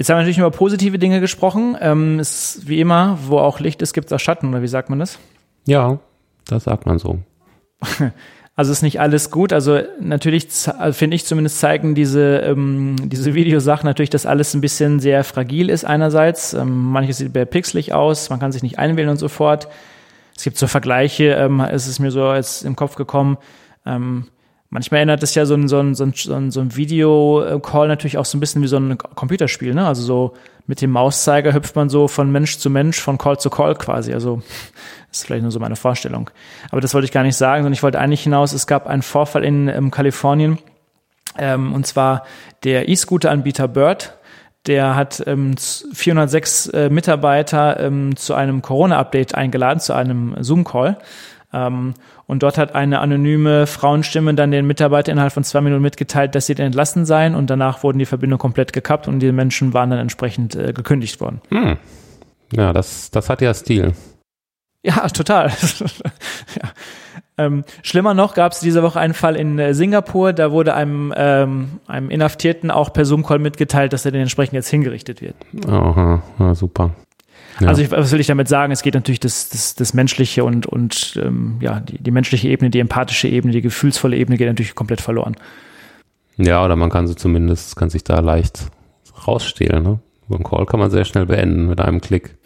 Jetzt 0.01 0.09
haben 0.09 0.17
wir 0.17 0.21
natürlich 0.21 0.39
über 0.39 0.51
positive 0.51 0.99
Dinge 0.99 1.21
gesprochen. 1.21 1.77
Ähm, 1.79 2.21
ist 2.21 2.67
wie 2.67 2.81
immer, 2.81 3.19
wo 3.27 3.37
auch 3.37 3.61
Licht 3.61 3.83
ist, 3.83 3.93
gibt 3.93 4.07
es 4.07 4.13
auch 4.15 4.19
Schatten, 4.19 4.49
oder 4.49 4.63
wie 4.63 4.67
sagt 4.67 4.89
man 4.89 4.99
das? 4.99 5.19
Ja, 5.67 5.99
das 6.47 6.65
sagt 6.65 6.87
man 6.87 6.99
so. 6.99 7.19
Also 8.57 8.73
ist 8.73 8.83
nicht 8.83 9.01
alles 9.01 9.31
gut. 9.31 9.55
Also 9.55 9.81
natürlich 10.01 10.47
also 10.79 10.99
finde 10.99 11.15
ich 11.15 11.25
zumindest 11.25 11.61
zeigen 11.61 11.95
diese 11.95 12.39
ähm, 12.39 12.97
diese 13.05 13.33
Videosachen 13.33 13.87
natürlich, 13.87 14.11
dass 14.11 14.27
alles 14.27 14.53
ein 14.53 14.61
bisschen 14.61 15.01
sehr 15.01 15.25
fragil 15.25 15.71
ist 15.71 15.85
einerseits. 15.85 16.53
Ähm, 16.53 16.91
manches 16.91 17.19
sieht 17.19 17.33
sehr 17.33 17.47
pixelig 17.47 17.95
aus, 17.95 18.29
man 18.29 18.39
kann 18.39 18.53
sich 18.53 18.63
nicht 18.63 18.79
einwählen 18.79 19.09
und 19.09 19.17
so 19.17 19.29
fort. 19.29 19.69
Es 20.37 20.45
gibt 20.45 20.59
so 20.59 20.67
Vergleiche, 20.67 21.33
ähm, 21.33 21.61
es 21.61 21.87
ist 21.87 22.01
mir 22.01 22.11
so 22.11 22.25
als 22.25 22.63
im 22.63 22.77
Kopf 22.77 22.97
gekommen. 22.97 23.39
Ähm, 23.87 24.27
Manchmal 24.73 24.99
erinnert 24.99 25.23
es 25.23 25.35
ja 25.35 25.47
so 25.47 25.55
ein, 25.55 25.67
so 25.67 25.81
ein, 25.81 25.95
so 25.95 26.05
ein, 26.05 26.51
so 26.51 26.61
ein 26.61 26.77
Video-Call 26.77 27.89
natürlich 27.89 28.19
auch 28.19 28.25
so 28.25 28.39
ein 28.39 28.41
bisschen 28.41 28.63
wie 28.63 28.69
so 28.69 28.77
ein 28.77 28.97
Computerspiel, 28.99 29.75
ne? 29.75 29.87
Also 29.87 30.03
so 30.03 30.35
mit 30.67 30.81
dem 30.81 30.91
Mauszeiger 30.93 31.53
hüpft 31.53 31.75
man 31.75 31.89
so 31.89 32.07
von 32.07 32.31
Mensch 32.31 32.59
zu 32.59 32.71
Mensch, 32.71 33.01
von 33.01 33.19
Call 33.19 33.39
zu 33.39 33.51
Call 33.51 33.75
quasi. 33.75 34.15
Also 34.15 34.43
ist 35.11 35.27
vielleicht 35.27 35.43
nur 35.43 35.51
so 35.51 35.59
meine 35.59 35.75
Vorstellung. 35.75 36.31
Aber 36.71 36.81
das 36.81 36.95
wollte 36.95 37.05
ich 37.05 37.13
gar 37.13 37.25
nicht 37.25 37.37
sagen, 37.37 37.63
sondern 37.63 37.73
ich 37.73 37.83
wollte 37.83 37.99
eigentlich 37.99 38.23
hinaus, 38.23 38.53
es 38.53 38.69
gab 38.69 38.87
einen 38.87 39.03
Vorfall 39.03 39.45
in, 39.45 39.67
in 39.67 39.77
ähm, 39.77 39.91
Kalifornien, 39.91 40.59
ähm, 41.39 41.73
und 41.73 41.87
zwar 41.87 42.25
der 42.65 42.89
E-Scooter-Anbieter 42.89 43.69
Bird, 43.69 44.15
der 44.67 44.95
hat 44.95 45.23
ähm, 45.27 45.57
406 45.57 46.67
äh, 46.69 46.91
Mitarbeiter 46.91 47.81
ähm, 47.81 48.15
zu 48.17 48.35
einem 48.35 48.63
Corona-Update 48.63 49.35
eingeladen, 49.35 49.81
zu 49.81 49.95
einem 49.95 50.37
Zoom-Call. 50.39 50.99
Ähm, 51.53 51.95
und 52.31 52.45
dort 52.45 52.59
hat 52.59 52.77
eine 52.77 53.01
anonyme 53.01 53.67
Frauenstimme 53.67 54.35
dann 54.35 54.53
den 54.53 54.65
Mitarbeiter 54.65 55.11
innerhalb 55.11 55.33
von 55.33 55.43
zwei 55.43 55.61
Minuten 55.61 55.83
mitgeteilt, 55.83 56.37
dass 56.37 56.47
sie 56.47 56.57
entlassen 56.57 57.05
seien 57.05 57.35
und 57.35 57.51
danach 57.51 57.83
wurden 57.83 57.99
die 57.99 58.07
Verbindungen 58.07 58.39
komplett 58.39 58.73
gekappt 58.73 59.09
und 59.09 59.19
die 59.19 59.33
Menschen 59.33 59.75
waren 59.75 59.91
dann 59.91 59.99
entsprechend 59.99 60.55
äh, 60.55 60.73
gekündigt 60.73 61.21
worden. 61.21 61.41
Hm. 61.49 61.77
Ja, 62.53 62.73
das, 62.73 63.11
das 63.11 63.29
hat 63.29 63.43
ja 63.43 63.53
Stil. 63.53 63.95
Ja, 64.85 65.09
total. 65.09 65.49
ja. 66.55 66.71
Ähm, 67.37 67.65
schlimmer 67.83 68.15
noch 68.15 68.35
gab 68.35 68.53
es 68.53 68.61
diese 68.61 68.85
Woche 68.85 69.01
einen 69.01 69.15
Fall 69.15 69.35
in 69.35 69.59
äh, 69.59 69.75
Singapur, 69.75 70.33
da 70.33 70.53
wurde 70.53 70.75
einem, 70.75 71.13
ähm, 71.17 71.81
einem 71.89 72.11
Inhaftierten 72.11 72.71
auch 72.71 72.93
per 72.93 73.07
Zoom-Call 73.07 73.41
mitgeteilt, 73.41 73.93
dass 73.93 74.05
er 74.05 74.13
den 74.13 74.21
entsprechend 74.21 74.55
jetzt 74.55 74.69
hingerichtet 74.69 75.21
wird. 75.21 75.35
Aha, 75.67 76.23
ja, 76.39 76.55
super. 76.55 76.93
Ja. 77.61 77.69
Also 77.69 77.83
ich, 77.83 77.91
was 77.91 78.11
will 78.11 78.21
ich 78.21 78.27
damit 78.27 78.49
sagen? 78.49 78.73
Es 78.73 78.83
geht 78.83 78.95
natürlich 78.95 79.21
das, 79.21 79.51
das, 79.51 79.75
das 79.75 79.93
Menschliche 79.93 80.45
und, 80.45 80.67
und 80.67 81.21
ähm, 81.23 81.59
ja, 81.61 81.81
die, 81.81 82.03
die 82.03 82.11
menschliche 82.11 82.49
Ebene, 82.49 82.71
die 82.71 82.81
empathische 82.81 83.29
Ebene, 83.29 83.53
die 83.53 83.61
gefühlsvolle 83.61 84.17
Ebene 84.17 84.39
geht 84.39 84.49
natürlich 84.49 84.75
komplett 84.75 85.01
verloren. 85.01 85.37
Ja, 86.37 86.65
oder 86.65 86.75
man 86.77 86.89
kann 86.91 87.07
sie 87.07 87.17
zumindest, 87.17 87.77
kann 87.77 87.91
sich 87.91 88.03
da 88.03 88.21
leicht 88.21 88.71
rausstehlen. 89.27 89.83
Ne? 89.83 90.01
So 90.29 90.35
einen 90.37 90.45
Call 90.45 90.65
kann 90.65 90.81
man 90.81 90.91
sehr 90.91 91.05
schnell 91.05 91.27
beenden 91.27 91.67
mit 91.67 91.81
einem 91.81 92.01
Klick. 92.01 92.37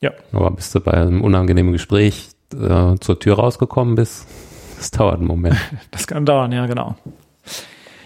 Ja. 0.00 0.12
Aber 0.32 0.50
bis 0.50 0.70
du 0.72 0.80
bei 0.80 0.92
einem 0.92 1.22
unangenehmen 1.22 1.72
Gespräch 1.72 2.28
äh, 2.52 2.96
zur 3.00 3.18
Tür 3.18 3.36
rausgekommen 3.36 3.94
bist, 3.94 4.26
das 4.76 4.90
dauert 4.90 5.18
einen 5.18 5.26
Moment. 5.26 5.56
Das 5.90 6.06
kann 6.06 6.26
dauern, 6.26 6.52
ja, 6.52 6.66
genau. 6.66 6.96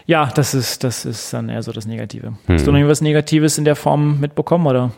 Ja, 0.07 0.27
das 0.27 0.55
ist, 0.55 0.85
das 0.85 1.05
ist 1.05 1.33
dann 1.33 1.49
eher 1.49 1.63
so 1.63 1.73
das 1.73 1.87
Negative. 1.87 2.29
Hm. 2.29 2.37
Hast 2.49 2.67
du 2.67 2.71
noch 2.71 2.79
irgendwas 2.79 3.01
Negatives 3.01 3.59
in 3.59 3.65
der 3.65 3.77
Form 3.77 4.21
mitbekommen, 4.21 4.67
oder? 4.67 4.93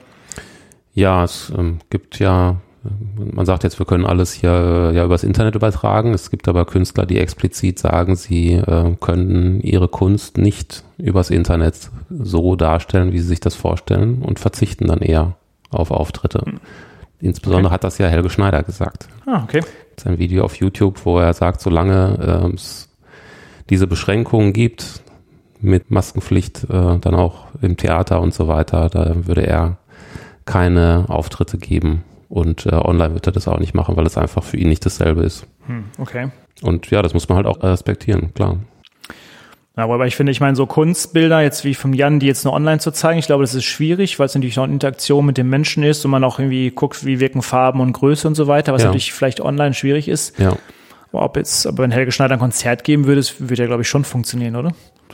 Ja, 0.94 1.24
es 1.24 1.52
ähm, 1.57 1.78
gibt 1.90 2.18
ja, 2.20 2.57
man 3.16 3.46
sagt 3.46 3.64
jetzt, 3.64 3.78
wir 3.78 3.87
können 3.87 4.07
alles 4.07 4.33
hier 4.33 4.92
ja 4.94 5.04
übers 5.04 5.24
Internet 5.24 5.57
übertragen. 5.57 6.14
Es 6.14 6.30
gibt 6.30 6.46
aber 6.48 6.64
Künstler, 6.64 7.04
die 7.04 7.18
explizit 7.18 7.78
sagen, 7.78 8.14
sie 8.14 8.52
äh, 8.52 8.94
können 9.00 9.61
ihre 9.61 9.88
Kunst 9.88 10.38
nicht 10.38 10.85
übers 10.96 11.30
Internet 11.30 11.90
so 12.11 12.54
darstellen, 12.54 13.12
wie 13.12 13.18
sie 13.18 13.26
sich 13.26 13.40
das 13.40 13.57
vorstellen 13.57 14.22
und 14.22 14.38
verzichten 14.38 14.87
dann 14.87 15.00
eher 15.00 15.37
auf 15.70 15.90
Auftritte. 15.90 16.42
Hm. 16.44 16.61
Insbesondere 17.20 17.66
okay. 17.66 17.74
hat 17.74 17.85
das 17.85 17.98
ja 17.98 18.07
Helge 18.07 18.30
Schneider 18.30 18.62
gesagt. 18.62 19.09
Ah, 19.26 19.42
okay. 19.42 19.62
Sein 19.98 20.18
Video 20.18 20.44
auf 20.44 20.57
YouTube, 20.57 21.04
wo 21.04 21.18
er 21.18 21.33
sagt, 21.33 21.61
solange 21.61 22.48
äh, 22.50 22.54
es 22.54 22.88
diese 23.70 23.87
Beschränkungen 23.87 24.52
gibt, 24.52 25.02
mit 25.61 25.90
Maskenpflicht 25.90 26.64
äh, 26.64 26.98
dann 26.98 27.14
auch 27.14 27.46
im 27.62 27.76
Theater 27.76 28.20
und 28.20 28.35
so 28.35 28.48
weiter, 28.48 28.90
da 28.90 29.26
würde 29.26 29.46
er 29.46 29.78
keine 30.44 31.07
Auftritte 31.09 31.59
geben. 31.59 32.04
Und 32.28 32.66
äh, 32.66 32.74
online 32.74 33.14
wird 33.14 33.26
er 33.26 33.33
das 33.33 33.46
auch 33.48 33.59
nicht 33.59 33.74
machen, 33.74 33.96
weil 33.96 34.07
es 34.07 34.18
einfach 34.18 34.42
für 34.42 34.57
ihn 34.57 34.68
nicht 34.68 34.85
dasselbe 34.85 35.22
ist. 35.22 35.46
Hm, 35.66 35.85
okay. 35.98 36.30
Und 36.62 36.90
ja, 36.90 37.02
das 37.02 37.14
muss 37.14 37.28
man 37.28 37.37
halt 37.37 37.46
auch 37.46 37.62
respektieren, 37.62 38.35
klar. 38.35 38.59
Ja, 39.76 39.85
aber 39.85 40.07
ich 40.07 40.14
finde, 40.14 40.30
ich 40.30 40.40
meine, 40.40 40.54
so 40.54 40.66
Kunstbilder 40.66 41.40
jetzt 41.42 41.64
wie 41.64 41.74
vom 41.74 41.94
Jan, 41.94 42.20
die 42.20 42.26
jetzt 42.26 42.44
nur 42.44 42.54
online 42.54 42.78
zu 42.78 42.92
zeigen, 42.92 43.18
ich 43.18 43.26
glaube, 43.26 43.42
das 43.42 43.54
ist 43.54 43.64
schwierig, 43.64 44.18
weil 44.18 44.26
es 44.26 44.35
natürlich 44.35 44.57
noch 44.57 44.64
eine 44.64 44.72
Interaktion 44.72 45.26
mit 45.26 45.37
dem 45.37 45.50
Menschen 45.50 45.83
ist 45.83 46.04
und 46.04 46.12
man 46.12 46.22
auch 46.22 46.38
irgendwie 46.38 46.70
guckt, 46.70 47.04
wie 47.04 47.18
wirken 47.18 47.42
Farben 47.42 47.80
und 47.80 47.92
Größe 47.92 48.28
und 48.28 48.37
so 48.37 48.46
weiter, 48.46 48.72
was 48.72 48.83
ja. 48.83 48.88
natürlich 48.88 49.12
vielleicht 49.12 49.40
online 49.40 49.74
schwierig 49.74 50.09
ist. 50.09 50.38
Ja. 50.38 50.57
Aber 51.12 51.24
ob 51.24 51.37
jetzt, 51.37 51.66
aber 51.66 51.83
wenn 51.83 51.90
Helge 51.90 52.12
Schneider 52.12 52.35
ein 52.35 52.40
Konzert 52.40 52.85
geben 52.85 53.07
würde, 53.07 53.22
würde 53.38 53.62
ja, 53.62 53.66
glaube 53.66 53.83
ich, 53.83 53.88
schon 53.88 54.04
funktionieren, 54.04 54.54
oder? 54.54 54.72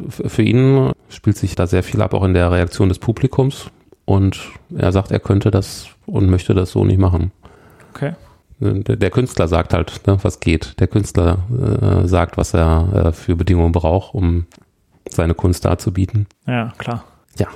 Für 0.08 0.42
ihn 0.42 0.92
spielt 1.08 1.38
sich 1.38 1.54
da 1.54 1.66
sehr 1.66 1.82
viel 1.82 2.00
ab, 2.02 2.12
auch 2.12 2.24
in 2.24 2.34
der 2.34 2.50
Reaktion 2.52 2.88
des 2.88 2.98
Publikums. 2.98 3.70
Und 4.10 4.40
er 4.76 4.90
sagt, 4.90 5.12
er 5.12 5.20
könnte 5.20 5.52
das 5.52 5.86
und 6.04 6.28
möchte 6.28 6.52
das 6.52 6.72
so 6.72 6.84
nicht 6.84 6.98
machen. 6.98 7.30
Okay. 7.94 8.14
Der, 8.58 9.10
Künstler 9.10 9.46
sagt 9.46 9.72
halt, 9.72 10.04
ne, 10.08 10.18
was 10.20 10.40
geht. 10.40 10.80
Der 10.80 10.88
Künstler 10.88 11.38
äh, 12.02 12.08
sagt, 12.08 12.36
was 12.36 12.52
er 12.52 12.88
äh, 12.92 13.12
für 13.12 13.36
Bedingungen 13.36 13.70
braucht, 13.70 14.12
um 14.12 14.46
seine 15.08 15.34
Kunst 15.34 15.64
darzubieten. 15.64 16.26
Ja, 16.44 16.72
klar. 16.76 17.04
Ja, 17.38 17.46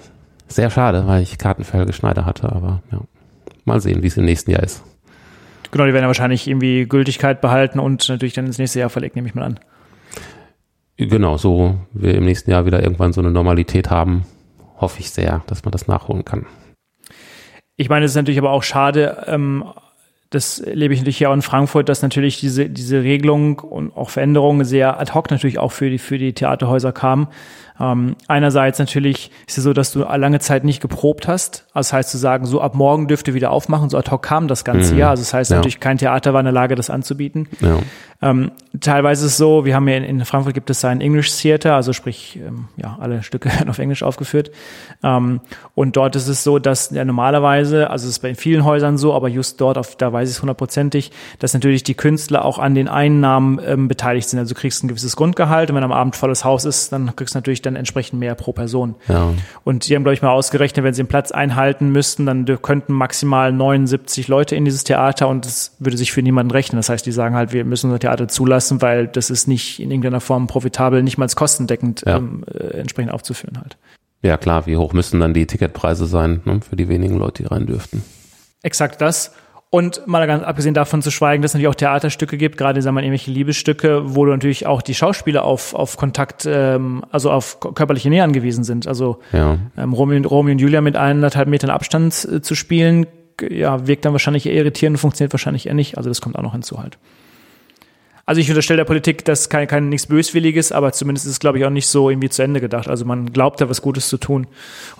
sehr 0.46 0.70
schade, 0.70 1.08
weil 1.08 1.24
ich 1.24 1.38
Karten 1.38 1.64
für 1.64 1.78
Helge 1.78 1.92
Schneider 1.92 2.24
hatte, 2.24 2.52
aber 2.52 2.82
ja, 2.92 3.00
mal 3.64 3.80
sehen, 3.80 4.04
wie 4.04 4.06
es 4.06 4.16
im 4.16 4.24
nächsten 4.24 4.52
Jahr 4.52 4.62
ist. 4.62 4.84
Genau, 5.72 5.86
die 5.86 5.92
werden 5.92 6.04
ja 6.04 6.08
wahrscheinlich 6.08 6.46
irgendwie 6.46 6.86
Gültigkeit 6.86 7.40
behalten 7.40 7.80
und 7.80 8.08
natürlich 8.08 8.34
dann 8.34 8.46
ins 8.46 8.58
nächste 8.58 8.78
Jahr 8.78 8.90
verlegt, 8.90 9.16
nehme 9.16 9.26
ich 9.26 9.34
mal 9.34 9.42
an. 9.42 9.58
Genau, 10.98 11.36
so 11.36 11.80
wir 11.92 12.14
im 12.14 12.24
nächsten 12.24 12.52
Jahr 12.52 12.64
wieder 12.64 12.80
irgendwann 12.80 13.12
so 13.12 13.20
eine 13.20 13.32
Normalität 13.32 13.90
haben, 13.90 14.24
hoffe 14.80 15.00
ich 15.00 15.10
sehr, 15.10 15.42
dass 15.46 15.64
man 15.64 15.72
das 15.72 15.86
nachholen 15.86 16.24
kann. 16.24 16.46
Ich 17.76 17.88
meine, 17.88 18.04
es 18.04 18.12
ist 18.12 18.16
natürlich 18.16 18.38
aber 18.38 18.50
auch 18.50 18.62
schade, 18.62 19.24
ähm, 19.26 19.64
das 20.30 20.62
lebe 20.66 20.94
ich 20.94 21.00
natürlich 21.00 21.18
hier 21.18 21.30
auch 21.30 21.34
in 21.34 21.42
Frankfurt, 21.42 21.88
dass 21.88 22.02
natürlich 22.02 22.40
diese, 22.40 22.68
diese 22.68 23.02
Regelung 23.02 23.60
und 23.60 23.96
auch 23.96 24.10
Veränderungen 24.10 24.64
sehr 24.64 24.98
ad 24.98 25.12
hoc 25.12 25.30
natürlich 25.30 25.58
auch 25.58 25.72
für 25.72 25.90
die, 25.90 25.98
für 25.98 26.18
die 26.18 26.32
Theaterhäuser 26.32 26.92
kamen. 26.92 27.28
Ähm, 27.80 28.14
einerseits 28.28 28.78
natürlich 28.78 29.30
ist 29.46 29.58
es 29.58 29.64
so, 29.64 29.72
dass 29.72 29.92
du 29.92 30.00
lange 30.00 30.38
Zeit 30.38 30.64
nicht 30.64 30.80
geprobt 30.80 31.26
hast. 31.26 31.66
Also 31.72 31.88
das 31.88 31.92
heißt 31.92 32.10
zu 32.10 32.18
sagen, 32.18 32.46
so 32.46 32.60
ab 32.60 32.74
morgen 32.74 33.08
dürfte 33.08 33.34
wieder 33.34 33.50
aufmachen, 33.50 33.90
so 33.90 33.98
ad 33.98 34.10
hoc 34.10 34.22
kam 34.22 34.46
das 34.46 34.64
ganze 34.64 34.92
mhm. 34.92 35.00
Jahr. 35.00 35.10
Also 35.10 35.22
das 35.22 35.34
heißt 35.34 35.50
ja. 35.50 35.56
natürlich, 35.56 35.80
kein 35.80 35.98
Theater 35.98 36.32
war 36.32 36.40
in 36.40 36.44
der 36.44 36.52
Lage, 36.52 36.76
das 36.76 36.90
anzubieten. 36.90 37.48
Ja. 37.60 37.78
Ähm, 38.22 38.52
teilweise 38.80 39.26
ist 39.26 39.32
es 39.32 39.36
so, 39.36 39.64
wir 39.64 39.74
haben 39.74 39.86
ja 39.88 39.96
in, 39.96 40.04
in, 40.04 40.24
Frankfurt 40.24 40.54
gibt 40.54 40.70
es 40.70 40.84
ein 40.84 41.00
English 41.00 41.30
Theater, 41.36 41.74
also 41.74 41.92
sprich, 41.92 42.38
ähm, 42.42 42.68
ja, 42.76 42.96
alle 43.00 43.22
Stücke 43.22 43.48
werden 43.52 43.68
auf 43.68 43.78
Englisch 43.78 44.02
aufgeführt. 44.02 44.50
Ähm, 45.02 45.40
und 45.74 45.96
dort 45.96 46.16
ist 46.16 46.28
es 46.28 46.42
so, 46.44 46.58
dass 46.58 46.90
ja 46.90 47.04
normalerweise, 47.04 47.90
also 47.90 48.04
es 48.04 48.12
ist 48.12 48.18
bei 48.20 48.34
vielen 48.34 48.64
Häusern 48.64 48.96
so, 48.96 49.12
aber 49.12 49.28
just 49.28 49.60
dort, 49.60 49.76
auf, 49.76 49.96
da 49.96 50.12
weiß 50.12 50.30
ich 50.30 50.36
es 50.36 50.42
hundertprozentig, 50.42 51.10
dass 51.38 51.52
natürlich 51.54 51.82
die 51.82 51.94
Künstler 51.94 52.44
auch 52.44 52.58
an 52.58 52.74
den 52.74 52.88
Einnahmen 52.88 53.60
ähm, 53.66 53.88
beteiligt 53.88 54.28
sind. 54.28 54.38
Also 54.38 54.54
du 54.54 54.60
kriegst 54.60 54.82
ein 54.84 54.88
gewisses 54.88 55.16
Grundgehalt 55.16 55.70
und 55.70 55.76
wenn 55.76 55.84
am 55.84 55.92
Abend 55.92 56.16
volles 56.16 56.44
Haus 56.44 56.64
ist, 56.64 56.92
dann 56.92 57.14
kriegst 57.16 57.34
du 57.34 57.38
natürlich 57.38 57.60
dann 57.66 57.76
entsprechend 57.76 58.20
mehr 58.20 58.34
pro 58.34 58.52
Person. 58.52 58.94
Ja. 59.08 59.32
Und 59.64 59.88
die 59.88 59.94
haben, 59.94 60.04
glaube 60.04 60.14
ich, 60.14 60.22
mal 60.22 60.30
ausgerechnet, 60.30 60.84
wenn 60.84 60.94
sie 60.94 61.02
den 61.02 61.08
Platz 61.08 61.32
einhalten 61.32 61.90
müssten, 61.90 62.26
dann 62.26 62.44
könnten 62.62 62.92
maximal 62.92 63.52
79 63.52 64.28
Leute 64.28 64.56
in 64.56 64.64
dieses 64.64 64.84
Theater 64.84 65.28
und 65.28 65.44
das 65.44 65.76
würde 65.78 65.96
sich 65.96 66.12
für 66.12 66.22
niemanden 66.22 66.50
rechnen. 66.50 66.78
Das 66.78 66.88
heißt, 66.88 67.04
die 67.04 67.12
sagen 67.12 67.34
halt, 67.34 67.52
wir 67.52 67.64
müssen 67.64 67.86
unser 67.86 68.00
Theater 68.00 68.28
zulassen, 68.28 68.82
weil 68.82 69.06
das 69.06 69.30
ist 69.30 69.48
nicht 69.48 69.80
in 69.80 69.90
irgendeiner 69.90 70.20
Form 70.20 70.46
profitabel, 70.46 71.02
nicht 71.02 71.18
mal 71.18 71.28
kostendeckend 71.34 72.02
ja. 72.06 72.16
ähm, 72.18 72.44
äh, 72.52 72.78
entsprechend 72.78 73.12
aufzuführen 73.12 73.58
halt. 73.58 73.76
Ja 74.22 74.38
klar, 74.38 74.66
wie 74.66 74.76
hoch 74.76 74.92
müssten 74.92 75.20
dann 75.20 75.34
die 75.34 75.46
Ticketpreise 75.46 76.06
sein 76.06 76.40
ne, 76.44 76.60
für 76.66 76.76
die 76.76 76.88
wenigen 76.88 77.18
Leute, 77.18 77.42
die 77.42 77.48
rein 77.48 77.66
dürften? 77.66 78.02
Exakt 78.62 79.00
das. 79.02 79.32
Und 79.74 80.06
mal 80.06 80.24
ganz 80.28 80.44
abgesehen 80.44 80.72
davon 80.72 81.02
zu 81.02 81.10
schweigen, 81.10 81.42
dass 81.42 81.50
es 81.50 81.54
natürlich 81.54 81.66
auch 81.66 81.74
Theaterstücke 81.74 82.36
gibt, 82.36 82.58
gerade 82.58 82.80
sagen 82.80 82.94
wir 82.94 83.02
irgendwelche 83.02 83.32
Liebesstücke, 83.32 84.14
wo 84.14 84.24
natürlich 84.24 84.68
auch 84.68 84.82
die 84.82 84.94
Schauspieler 84.94 85.44
auf, 85.44 85.74
auf 85.74 85.96
Kontakt, 85.96 86.46
ähm, 86.48 87.04
also 87.10 87.32
auf 87.32 87.58
körperliche 87.58 88.08
Nähe 88.08 88.22
angewiesen 88.22 88.62
sind. 88.62 88.86
Also 88.86 89.18
ja. 89.32 89.58
ähm, 89.76 89.92
Romeo, 89.92 90.16
und, 90.16 90.26
Romeo 90.26 90.52
und 90.52 90.60
Julia 90.60 90.80
mit 90.80 90.94
eineinhalb 90.94 91.48
Metern 91.48 91.70
Abstand 91.70 92.24
äh, 92.24 92.40
zu 92.40 92.54
spielen, 92.54 93.08
ja, 93.50 93.84
wirkt 93.88 94.04
dann 94.04 94.12
wahrscheinlich 94.12 94.46
eher 94.46 94.54
irritierend 94.54 94.94
und 94.94 95.00
funktioniert 95.00 95.32
wahrscheinlich 95.32 95.66
eher 95.66 95.74
nicht. 95.74 95.96
Also 95.96 96.08
das 96.08 96.20
kommt 96.20 96.38
auch 96.38 96.42
noch 96.42 96.52
hinzu 96.52 96.78
halt. 96.78 96.96
Also 98.26 98.40
ich 98.40 98.48
unterstelle 98.48 98.76
der 98.76 98.84
Politik, 98.84 99.24
das 99.24 99.48
kein, 99.48 99.66
kein 99.66 99.88
nichts 99.88 100.06
Böswilliges, 100.06 100.70
aber 100.70 100.92
zumindest 100.92 101.26
ist 101.26 101.32
es, 101.32 101.40
glaube 101.40 101.58
ich, 101.58 101.64
auch 101.64 101.70
nicht 101.70 101.88
so 101.88 102.10
irgendwie 102.10 102.28
zu 102.28 102.42
Ende 102.42 102.60
gedacht. 102.60 102.86
Also 102.86 103.04
man 103.06 103.32
glaubt 103.32 103.60
da 103.60 103.68
was 103.68 103.82
Gutes 103.82 104.08
zu 104.08 104.18
tun. 104.18 104.46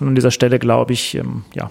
Und 0.00 0.08
an 0.08 0.16
dieser 0.16 0.32
Stelle, 0.32 0.58
glaube 0.58 0.94
ich, 0.94 1.14
ähm, 1.14 1.44
ja, 1.54 1.70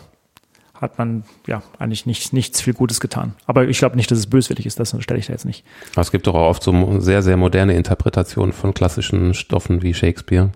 hat 0.79 0.97
man 0.97 1.23
ja 1.47 1.62
eigentlich 1.79 2.05
nicht, 2.05 2.33
nichts 2.33 2.62
viel 2.62 2.73
Gutes 2.73 2.99
getan. 2.99 3.36
Aber 3.45 3.67
ich 3.67 3.77
glaube 3.77 3.95
nicht, 3.95 4.12
dass 4.12 4.19
es 4.19 4.27
böswillig 4.27 4.65
ist, 4.65 4.79
das 4.79 4.95
stelle 4.99 5.19
ich 5.19 5.27
da 5.27 5.33
jetzt 5.33 5.45
nicht. 5.45 5.63
Es 5.95 6.12
gibt 6.12 6.27
doch 6.27 6.36
auch 6.36 6.49
oft 6.49 6.63
so 6.63 6.99
sehr, 6.99 7.21
sehr 7.21 7.38
moderne 7.38 7.75
Interpretationen 7.75 8.53
von 8.53 8.73
klassischen 8.73 9.33
Stoffen 9.33 9.81
wie 9.81 9.93
Shakespeare. 9.93 10.49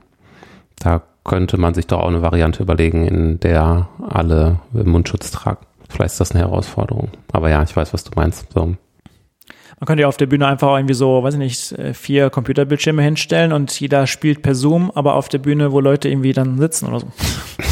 Da 0.80 1.04
könnte 1.24 1.58
man 1.58 1.74
sich 1.74 1.88
doch 1.88 2.00
auch 2.00 2.08
eine 2.08 2.22
Variante 2.22 2.64
überlegen, 2.64 3.06
in 3.06 3.40
der 3.40 3.90
alle 4.02 4.60
Mundschutz 4.72 5.32
tragen. 5.32 5.66
Vielleicht 5.90 6.14
ist 6.14 6.20
das 6.20 6.32
eine 6.32 6.42
Herausforderung. 6.42 7.10
Aber 7.32 7.50
ja, 7.50 7.64
ich 7.64 7.76
weiß, 7.76 7.94
was 7.94 8.04
du 8.04 8.12
meinst. 8.16 8.52
So. 8.54 8.66
Man 8.66 9.86
könnte 9.86 10.02
ja 10.02 10.08
auf 10.08 10.18
der 10.18 10.26
Bühne 10.26 10.48
einfach 10.48 10.76
irgendwie 10.76 10.96
so, 10.96 11.24
weiß 11.24 11.36
ich 11.36 11.40
nicht, 11.40 11.72
äh, 11.74 11.94
vier 11.94 12.30
Computerbildschirme 12.30 13.04
hinstellen 13.04 13.54
und 13.54 13.80
jeder 13.80 14.08
spielt 14.08 14.42
per 14.42 14.56
Zoom, 14.56 14.92
aber 14.96 15.14
auf 15.14 15.30
der 15.30 15.38
Bühne, 15.38 15.72
wo 15.72 15.80
Leute 15.80 16.10
irgendwie 16.10 16.34
dann 16.34 16.58
sitzen 16.58 16.88
oder 16.88 17.02
so. 17.02 17.08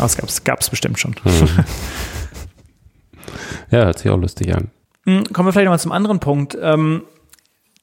Das 0.00 0.16
gab's, 0.16 0.44
gab's 0.44 0.70
bestimmt 0.70 0.98
schon. 0.98 1.14
Mhm. 1.24 1.64
Ja, 3.70 3.84
hört 3.84 3.98
sich 3.98 4.10
auch 4.10 4.18
lustig 4.18 4.54
an. 4.54 4.68
Hm, 5.04 5.24
kommen 5.32 5.48
wir 5.48 5.52
vielleicht 5.52 5.66
nochmal 5.66 5.78
zum 5.78 5.92
anderen 5.92 6.20
Punkt. 6.20 6.56
Ähm, 6.60 7.02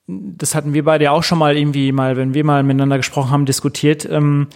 das 0.08 0.56
hatten 0.56 0.74
wir 0.74 0.84
beide 0.84 1.06
ja 1.06 1.12
auch 1.12 1.24
schon 1.24 1.38
mal 1.38 1.58
irgendwie 1.58 1.92
mal, 1.92 2.18
wenn 2.18 2.34
wir 2.34 2.44
mal 2.44 2.64
miteinander 2.64 2.98
gesprochen 2.98 3.32
haben, 3.32 3.46
diskutiert. 3.46 4.08
Ähm, 4.10 4.48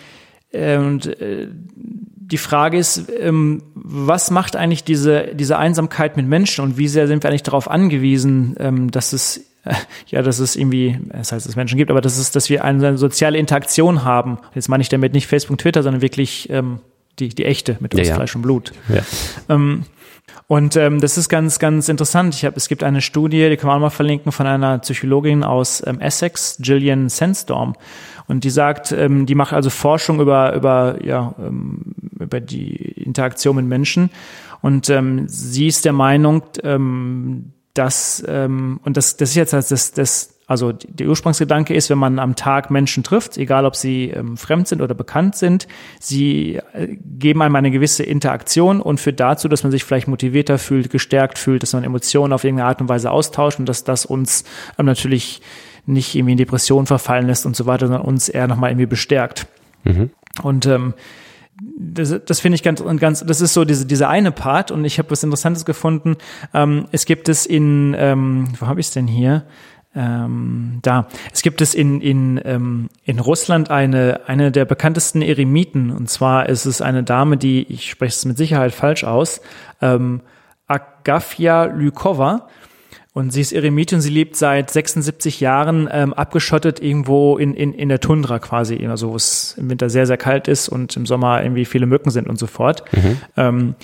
äh, 0.52 0.78
und 0.78 1.08
äh, 1.22 1.48
die 1.76 2.38
Frage 2.38 2.78
ist, 2.78 3.10
ähm, 3.20 3.64
was 3.74 4.32
macht 4.32 4.56
eigentlich 4.56 4.84
diese, 4.84 5.36
diese 5.36 5.58
Einsamkeit 5.58 6.16
mit 6.16 6.28
Menschen 6.28 6.64
und 6.64 6.78
wie 6.78 6.88
sehr 6.88 7.08
sind 7.08 7.24
wir 7.24 7.30
eigentlich 7.30 7.44
darauf 7.44 7.70
angewiesen, 7.70 8.90
dass 8.90 9.12
es 9.12 9.48
ja, 10.08 10.22
dass 10.24 10.40
es 10.40 10.56
irgendwie, 10.56 10.98
das 11.10 11.32
heißt, 11.32 11.46
dass 11.46 11.52
es 11.52 11.56
Menschen 11.56 11.78
gibt, 11.78 11.92
aber 11.92 12.02
dass 12.02 12.18
es, 12.18 12.32
dass 12.32 12.50
wir 12.50 12.64
eine 12.64 12.98
soziale 12.98 13.38
Interaktion 13.38 14.04
haben. 14.04 14.40
Jetzt 14.56 14.70
meine 14.70 14.82
ich 14.82 14.90
damit 14.90 15.14
nicht 15.14 15.28
Facebook, 15.28 15.60
Twitter, 15.60 15.84
sondern 15.84 16.02
wirklich 16.02 16.50
ähm, 16.50 16.80
die, 17.22 17.30
die 17.30 17.46
echte 17.46 17.78
mit 17.80 17.94
uns 17.94 18.08
ja, 18.08 18.10
ja. 18.10 18.16
Fleisch 18.16 18.36
und 18.36 18.42
Blut. 18.42 18.74
Ja. 18.90 19.04
Ähm, 19.50 19.84
und 20.48 20.76
ähm, 20.76 21.00
das 21.00 21.18
ist 21.18 21.30
ganz, 21.30 21.60
ganz 21.60 21.88
interessant. 21.88 22.36
Ich 22.36 22.44
hab, 22.44 22.58
es 22.58 22.68
gibt 22.68 22.84
eine 22.84 23.02
Studie, 23.02 23.50
die 23.50 23.58
kann 23.58 23.68
man 23.68 23.78
auch 23.78 23.82
mal 23.82 23.90
verlinken, 23.90 24.32
von 24.32 24.48
einer 24.48 24.80
Psychologin 24.80 25.44
aus 25.44 25.82
ähm, 25.86 26.02
Essex, 26.02 26.58
Gillian 26.60 27.08
Sandstorm. 27.08 27.76
Und 28.28 28.44
die 28.44 28.50
sagt, 28.50 28.92
ähm, 28.92 29.26
die 29.26 29.36
macht 29.36 29.54
also 29.54 29.70
Forschung 29.70 30.20
über, 30.20 30.54
über, 30.54 30.98
ja, 31.04 31.34
ähm, 31.40 31.94
über 32.20 32.40
die 32.40 32.76
Interaktion 32.76 33.56
mit 33.56 33.66
Menschen. 33.66 34.10
Und 34.62 34.90
ähm, 34.90 35.28
sie 35.28 35.68
ist 35.68 35.86
der 35.86 35.94
Meinung, 35.94 36.44
ähm, 36.64 37.54
dass, 37.74 38.24
ähm, 38.28 38.80
und 38.84 38.98
das, 38.98 39.18
das 39.18 39.30
ist 39.30 39.36
jetzt 39.36 39.54
das, 39.54 39.70
das, 39.70 39.92
das 39.94 40.34
also 40.52 40.74
der 40.74 41.08
Ursprungsgedanke 41.08 41.74
ist, 41.74 41.90
wenn 41.90 41.98
man 41.98 42.20
am 42.20 42.36
Tag 42.36 42.70
Menschen 42.72 43.04
trifft, 43.04 43.38
egal 43.38 43.66
ob 43.66 43.78
sie 43.78 44.10
ähm, 44.10 44.36
fremd 44.36 44.68
sind 44.68 44.82
oder 44.82 44.94
bekannt 44.94 45.36
sind, 45.36 45.66
sie 45.98 46.60
äh, 46.74 46.98
geben 47.18 47.42
einem 47.42 47.56
eine 47.56 47.72
gewisse 47.72 48.04
Interaktion 48.04 48.82
und 48.82 49.00
führt 49.00 49.22
dazu, 49.22 49.48
dass 49.48 49.64
man 49.64 49.72
sich 49.72 49.86
vielleicht 49.86 50.10
motivierter 50.10 50.58
fühlt, 50.58 50.90
gestärkt 50.90 51.40
fühlt, 51.40 51.64
dass 51.64 51.72
man 51.72 51.86
Emotionen 51.86 52.34
auf 52.34 52.44
irgendeine 52.44 52.68
Art 52.68 52.82
und 52.82 52.90
Weise 52.90 53.12
austauscht 53.12 53.60
und 53.60 53.66
dass 53.66 53.86
das 53.86 54.06
uns 54.06 54.44
ähm, 54.78 54.88
natürlich 54.88 55.42
nicht 55.86 56.16
irgendwie 56.16 56.34
in 56.34 56.38
Depression 56.38 56.86
verfallen 56.86 57.28
lässt 57.28 57.46
und 57.46 57.56
so 57.56 57.66
weiter, 57.66 57.88
sondern 57.88 58.04
uns 58.04 58.28
eher 58.28 58.48
nochmal 58.48 58.72
irgendwie 58.72 58.88
bestärkt. 58.88 59.48
Mhm. 59.86 60.10
Und 60.44 60.66
ähm, 60.66 60.94
das, 61.78 62.14
das 62.26 62.42
finde 62.42 62.56
ich 62.56 62.64
ganz 62.64 62.82
und 62.82 63.00
ganz, 63.00 63.24
das 63.26 63.40
ist 63.40 63.54
so 63.54 63.64
diese, 63.64 63.86
diese 63.86 64.10
eine 64.10 64.32
Part 64.32 64.72
und 64.72 64.84
ich 64.84 65.00
habe 65.00 65.12
was 65.12 65.24
Interessantes 65.24 65.64
gefunden. 65.64 66.18
Ähm, 66.54 66.88
es 66.92 67.06
gibt 67.06 67.30
es 67.30 67.46
in, 67.46 67.96
ähm, 67.98 68.50
wo 68.60 68.68
habe 68.68 68.82
ich 68.82 68.88
es 68.88 68.94
denn 68.94 69.08
hier? 69.08 69.46
Ähm, 69.96 70.80
da. 70.82 71.08
Es 71.34 71.42
gibt 71.42 71.62
es 71.62 71.74
in, 71.74 72.02
in, 72.02 72.40
ähm, 72.46 72.90
in 73.04 73.20
Russland 73.20 73.70
eine, 73.70 74.22
eine 74.28 74.52
der 74.52 74.66
bekanntesten 74.66 75.22
Eremiten. 75.22 75.92
Und 75.92 76.10
zwar 76.10 76.48
ist 76.48 76.66
es 76.66 76.82
eine 76.82 77.04
Dame, 77.04 77.38
die, 77.38 77.64
ich 77.64 77.90
spreche 77.90 78.16
es 78.16 78.26
mit 78.26 78.38
Sicherheit 78.38 78.74
falsch 78.74 79.04
aus, 79.04 79.42
ähm, 79.82 80.22
Agafia 80.68 81.66
Lykova. 81.66 82.48
Und 83.14 83.32
sie 83.32 83.42
ist 83.42 83.52
Eremitin, 83.52 84.00
sie 84.00 84.10
lebt 84.10 84.38
seit 84.38 84.70
76 84.70 85.42
Jahren 85.42 85.90
ähm, 85.92 86.14
abgeschottet 86.14 86.82
irgendwo 86.82 87.38
in, 87.38 87.54
in, 87.54 87.74
in 87.74 87.90
der 87.90 88.00
Tundra 88.00 88.40
quasi, 88.40 88.86
also 88.88 89.12
wo 89.12 89.18
es 89.18 89.56
im 89.58 89.70
Winter 89.70 89.90
sehr, 89.90 90.08
sehr 90.08 90.16
kalt 90.16 90.48
ist 90.48 90.70
und 90.70 90.96
im 90.96 91.06
Sommer 91.06 91.44
irgendwie 91.44 91.66
viele 91.66 91.88
Mücken 91.88 92.10
sind 92.10 92.30
und 92.30 92.40
so 92.40 92.48
fort. 92.48 92.86
Mhm. 92.94 93.18
Ähm, 93.36 93.76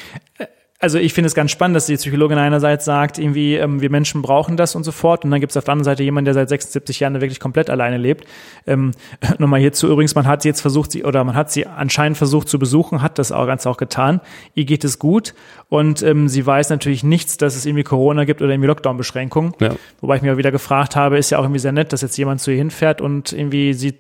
also 0.80 1.00
ich 1.00 1.14
finde 1.14 1.26
es 1.28 1.34
ganz 1.34 1.50
spannend, 1.50 1.76
dass 1.76 1.88
die 1.88 1.96
Psychologin 1.96 2.38
einerseits 2.38 2.86
sagt, 2.86 3.18
irgendwie, 3.18 3.56
ähm, 3.56 3.82
wir 3.82 3.90
Menschen 3.90 4.22
brauchen 4.22 4.58
das 4.58 4.76
und 4.76 4.84
so 4.84 4.92
fort. 4.92 5.26
Und 5.26 5.32
dann 5.32 5.40
gibt 5.40 5.50
es 5.52 5.58
auf 5.58 5.64
der 5.64 5.72
anderen 5.72 5.86
Seite 5.86 6.04
jemanden, 6.04 6.26
der 6.26 6.34
seit 6.36 6.50
76 6.50 7.00
Jahren 7.00 7.20
wirklich 7.20 7.40
komplett 7.40 7.72
alleine 7.72 7.98
lebt. 7.98 8.26
Ähm, 8.68 8.92
Nochmal 9.40 9.60
hierzu 9.60 9.88
übrigens, 9.88 10.14
man 10.14 10.28
hat 10.28 10.44
sie 10.44 10.50
jetzt 10.50 10.62
versucht, 10.62 10.92
sie, 10.92 11.04
oder 11.04 11.24
man 11.24 11.34
hat 11.34 11.52
sie 11.52 11.66
anscheinend 11.66 12.18
versucht 12.18 12.48
zu 12.48 12.60
besuchen, 12.60 13.02
hat 13.02 13.18
das 13.18 13.32
auch 13.32 13.48
ganz 13.48 13.66
auch 13.66 13.78
getan. 13.78 14.22
Ihr 14.54 14.66
geht 14.66 14.84
es 14.84 15.00
gut 15.00 15.34
und 15.68 16.04
ähm, 16.04 16.28
sie 16.28 16.46
weiß 16.46 16.70
natürlich 16.70 17.04
nichts, 17.04 17.38
dass 17.38 17.56
es 17.56 17.66
irgendwie 17.66 17.84
Corona 17.84 18.26
gibt 18.26 18.44
oder 18.44 18.52
irgendwie 18.52 18.68
Lockdown-Beschränkungen. 18.68 19.54
Ja. 19.60 19.76
Wobei 20.00 20.18
ich 20.18 20.22
mir 20.22 20.38
wieder 20.38 20.52
gefragt 20.52 20.96
habe, 20.96 21.18
ist 21.18 21.32
ja 21.32 21.40
auch 21.40 21.44
irgendwie 21.44 21.60
sehr 21.60 21.72
nett, 21.72 21.92
dass 21.92 22.02
jetzt 22.02 22.18
jemand 22.18 22.40
zu 22.40 22.52
ihr 22.52 22.58
hinfährt 22.58 23.02
und 23.02 23.34
irgendwie 23.34 23.74
sie 23.74 23.96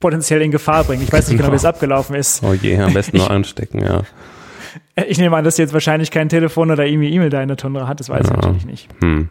potenziell 0.00 0.42
in 0.42 0.50
Gefahr 0.50 0.82
bringt. 0.82 1.02
Ich 1.04 1.12
weiß 1.12 1.28
nicht 1.28 1.36
genau, 1.38 1.52
wie 1.52 1.56
es 1.56 1.64
abgelaufen 1.64 2.16
ist. 2.16 2.42
Oh 2.42 2.54
je, 2.54 2.76
am 2.78 2.92
besten 2.92 3.16
nur 3.18 3.30
anstecken, 3.30 3.84
ja. 3.84 4.02
Ich 5.08 5.18
nehme 5.18 5.36
an, 5.36 5.44
dass 5.44 5.56
sie 5.56 5.62
jetzt 5.62 5.72
wahrscheinlich 5.72 6.10
kein 6.10 6.28
Telefon 6.28 6.70
oder 6.70 6.86
irgendwie 6.86 7.10
E-Mail 7.10 7.30
da 7.30 7.42
in 7.42 7.48
der 7.48 7.56
Tundra 7.56 7.86
hat, 7.86 8.00
das 8.00 8.08
weiß 8.08 8.26
ja. 8.26 8.34
ich 8.34 8.36
natürlich 8.36 8.66
nicht. 8.66 8.88
Hm. 9.00 9.28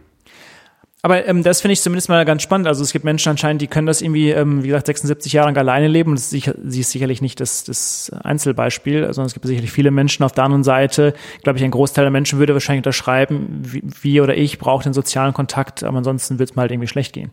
Aber 1.03 1.25
ähm, 1.27 1.43
das 1.43 1.61
finde 1.61 1.73
ich 1.73 1.81
zumindest 1.81 2.09
mal 2.09 2.25
ganz 2.25 2.41
spannend. 2.41 2.67
Also 2.67 2.83
es 2.83 2.91
gibt 2.91 3.05
Menschen 3.05 3.29
anscheinend, 3.29 3.61
die 3.61 3.67
können 3.67 3.87
das 3.87 4.01
irgendwie, 4.01 4.31
ähm, 4.31 4.63
wie 4.63 4.67
gesagt, 4.67 4.87
76 4.87 5.31
Jahre 5.31 5.47
lang 5.47 5.57
alleine 5.57 5.87
leben. 5.87 6.09
Und 6.09 6.15
das 6.17 6.25
ist 6.25 6.31
sicher, 6.31 6.55
sie 6.65 6.81
ist 6.81 6.91
sicherlich 6.91 7.21
nicht 7.21 7.39
das, 7.39 7.63
das 7.63 8.11
Einzelbeispiel, 8.23 9.01
sondern 9.13 9.27
es 9.27 9.33
gibt 9.33 9.45
sicherlich 9.45 9.71
viele 9.71 9.91
Menschen. 9.91 10.23
Auf 10.23 10.31
der 10.31 10.43
anderen 10.43 10.63
Seite, 10.63 11.13
glaube 11.43 11.59
ich, 11.59 11.63
ein 11.63 11.71
Großteil 11.71 12.03
der 12.03 12.11
Menschen 12.11 12.39
würde 12.39 12.53
wahrscheinlich 12.53 12.79
unterschreiben, 12.79 13.47
wie, 13.61 13.83
wie 14.01 14.21
oder 14.21 14.35
ich 14.35 14.57
brauche 14.57 14.83
den 14.83 14.93
sozialen 14.93 15.33
Kontakt, 15.33 15.83
aber 15.83 15.99
ansonsten 15.99 16.39
wird 16.39 16.49
es 16.49 16.55
mal 16.55 16.63
halt 16.63 16.71
irgendwie 16.71 16.87
schlecht 16.87 17.13
gehen 17.13 17.31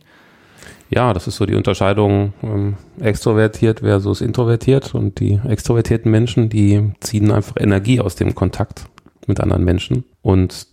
ja, 0.89 1.13
das 1.13 1.27
ist 1.27 1.37
so 1.37 1.45
die 1.45 1.55
Unterscheidung 1.55 2.33
ähm, 2.43 2.75
extrovertiert 2.99 3.79
versus 3.79 4.21
introvertiert 4.21 4.93
und 4.93 5.19
die 5.19 5.39
extrovertierten 5.47 6.11
Menschen, 6.11 6.49
die 6.49 6.91
ziehen 6.99 7.31
einfach 7.31 7.55
Energie 7.59 7.99
aus 7.99 8.15
dem 8.15 8.35
Kontakt 8.35 8.85
mit 9.27 9.39
anderen 9.39 9.63
Menschen 9.63 10.05
und 10.21 10.67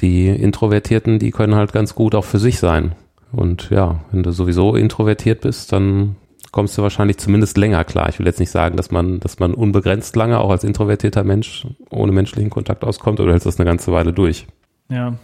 die 0.00 0.28
Introvertierten, 0.28 1.18
die 1.18 1.32
können 1.32 1.56
halt 1.56 1.72
ganz 1.72 1.94
gut 1.94 2.14
auch 2.14 2.24
für 2.24 2.38
sich 2.38 2.58
sein. 2.60 2.92
Und 3.32 3.70
ja, 3.70 4.00
wenn 4.12 4.22
du 4.22 4.30
sowieso 4.30 4.74
introvertiert 4.76 5.40
bist, 5.40 5.72
dann 5.72 6.16
kommst 6.52 6.78
du 6.78 6.82
wahrscheinlich 6.82 7.18
zumindest 7.18 7.58
länger 7.58 7.84
klar. 7.84 8.08
Ich 8.08 8.18
will 8.18 8.26
jetzt 8.26 8.40
nicht 8.40 8.50
sagen, 8.50 8.76
dass 8.76 8.90
man, 8.90 9.20
dass 9.20 9.38
man 9.38 9.54
unbegrenzt 9.54 10.16
lange 10.16 10.38
auch 10.38 10.50
als 10.50 10.64
introvertierter 10.64 11.24
Mensch 11.24 11.66
ohne 11.90 12.12
menschlichen 12.12 12.50
Kontakt 12.50 12.84
auskommt 12.84 13.20
oder 13.20 13.32
hältst 13.32 13.46
das 13.46 13.58
eine 13.58 13.68
ganze 13.68 13.92
Weile 13.92 14.12
durch. 14.12 14.46
Ja. 14.88 15.14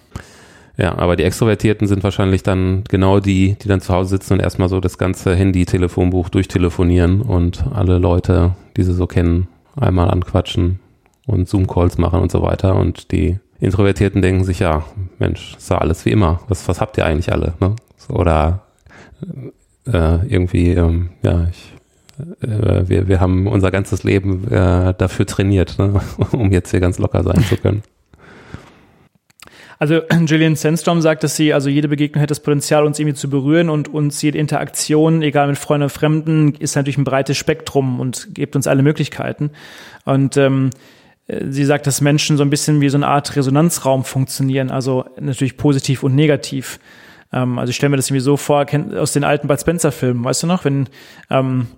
Ja, 0.76 0.98
aber 0.98 1.14
die 1.16 1.22
Extrovertierten 1.22 1.86
sind 1.86 2.02
wahrscheinlich 2.02 2.42
dann 2.42 2.82
genau 2.88 3.20
die, 3.20 3.56
die 3.62 3.68
dann 3.68 3.80
zu 3.80 3.94
Hause 3.94 4.10
sitzen 4.10 4.34
und 4.34 4.40
erstmal 4.40 4.68
so 4.68 4.80
das 4.80 4.98
ganze 4.98 5.34
Handy-Telefonbuch 5.36 6.28
durchtelefonieren 6.28 7.22
und 7.22 7.64
alle 7.72 7.98
Leute, 7.98 8.56
die 8.76 8.82
sie 8.82 8.94
so 8.94 9.06
kennen, 9.06 9.46
einmal 9.76 10.10
anquatschen 10.10 10.80
und 11.26 11.48
Zoom-Calls 11.48 11.98
machen 11.98 12.20
und 12.20 12.32
so 12.32 12.42
weiter. 12.42 12.74
Und 12.74 13.12
die 13.12 13.38
Introvertierten 13.60 14.20
denken 14.20 14.44
sich, 14.44 14.58
ja, 14.58 14.84
Mensch, 15.18 15.54
ist 15.56 15.70
ja 15.70 15.78
alles 15.78 16.04
wie 16.04 16.10
immer. 16.10 16.40
Was, 16.48 16.66
was 16.68 16.80
habt 16.80 16.98
ihr 16.98 17.06
eigentlich 17.06 17.32
alle? 17.32 17.54
Ne? 17.60 17.76
Oder 18.08 18.64
äh, 19.86 20.26
irgendwie, 20.26 20.72
ähm, 20.72 21.10
ja, 21.22 21.46
ich, 21.50 21.72
äh, 22.42 22.88
wir, 22.88 23.06
wir 23.06 23.20
haben 23.20 23.46
unser 23.46 23.70
ganzes 23.70 24.02
Leben 24.02 24.50
äh, 24.50 24.92
dafür 24.96 25.26
trainiert, 25.26 25.78
ne? 25.78 26.00
um 26.32 26.50
jetzt 26.52 26.72
hier 26.72 26.80
ganz 26.80 26.98
locker 26.98 27.22
sein 27.22 27.42
zu 27.44 27.56
können. 27.56 27.82
Also 29.78 30.02
Julian 30.26 30.56
Sandstrom 30.56 31.00
sagt, 31.00 31.24
dass 31.24 31.36
sie, 31.36 31.52
also 31.52 31.68
jede 31.68 31.88
Begegnung 31.88 32.20
hätte 32.20 32.32
das 32.32 32.40
Potenzial, 32.40 32.84
uns 32.84 32.98
irgendwie 32.98 33.16
zu 33.16 33.28
berühren 33.28 33.70
und 33.70 33.92
uns 33.92 34.20
jede 34.22 34.38
Interaktion, 34.38 35.22
egal 35.22 35.48
mit 35.48 35.58
Freunden 35.58 35.84
oder 35.84 35.90
Fremden, 35.90 36.54
ist 36.54 36.76
natürlich 36.76 36.98
ein 36.98 37.04
breites 37.04 37.36
Spektrum 37.36 38.00
und 38.00 38.34
gibt 38.34 38.56
uns 38.56 38.66
alle 38.66 38.82
Möglichkeiten. 38.82 39.50
Und 40.04 40.36
ähm, 40.36 40.70
sie 41.28 41.64
sagt, 41.64 41.86
dass 41.86 42.00
Menschen 42.00 42.36
so 42.36 42.42
ein 42.42 42.50
bisschen 42.50 42.80
wie 42.80 42.88
so 42.88 42.98
eine 42.98 43.08
Art 43.08 43.34
Resonanzraum 43.34 44.04
funktionieren, 44.04 44.70
also 44.70 45.04
natürlich 45.18 45.56
positiv 45.56 46.02
und 46.02 46.14
negativ. 46.14 46.78
Ähm, 47.32 47.58
also 47.58 47.70
ich 47.70 47.76
stelle 47.76 47.90
mir 47.90 47.96
das 47.96 48.08
irgendwie 48.08 48.20
so 48.20 48.36
vor, 48.36 48.66
aus 48.96 49.12
den 49.12 49.24
alten 49.24 49.48
Bud 49.48 49.60
Spencer-Filmen, 49.60 50.24
weißt 50.24 50.42
du 50.42 50.46
noch, 50.46 50.64
wenn 50.64 50.88
ähm, 51.30 51.68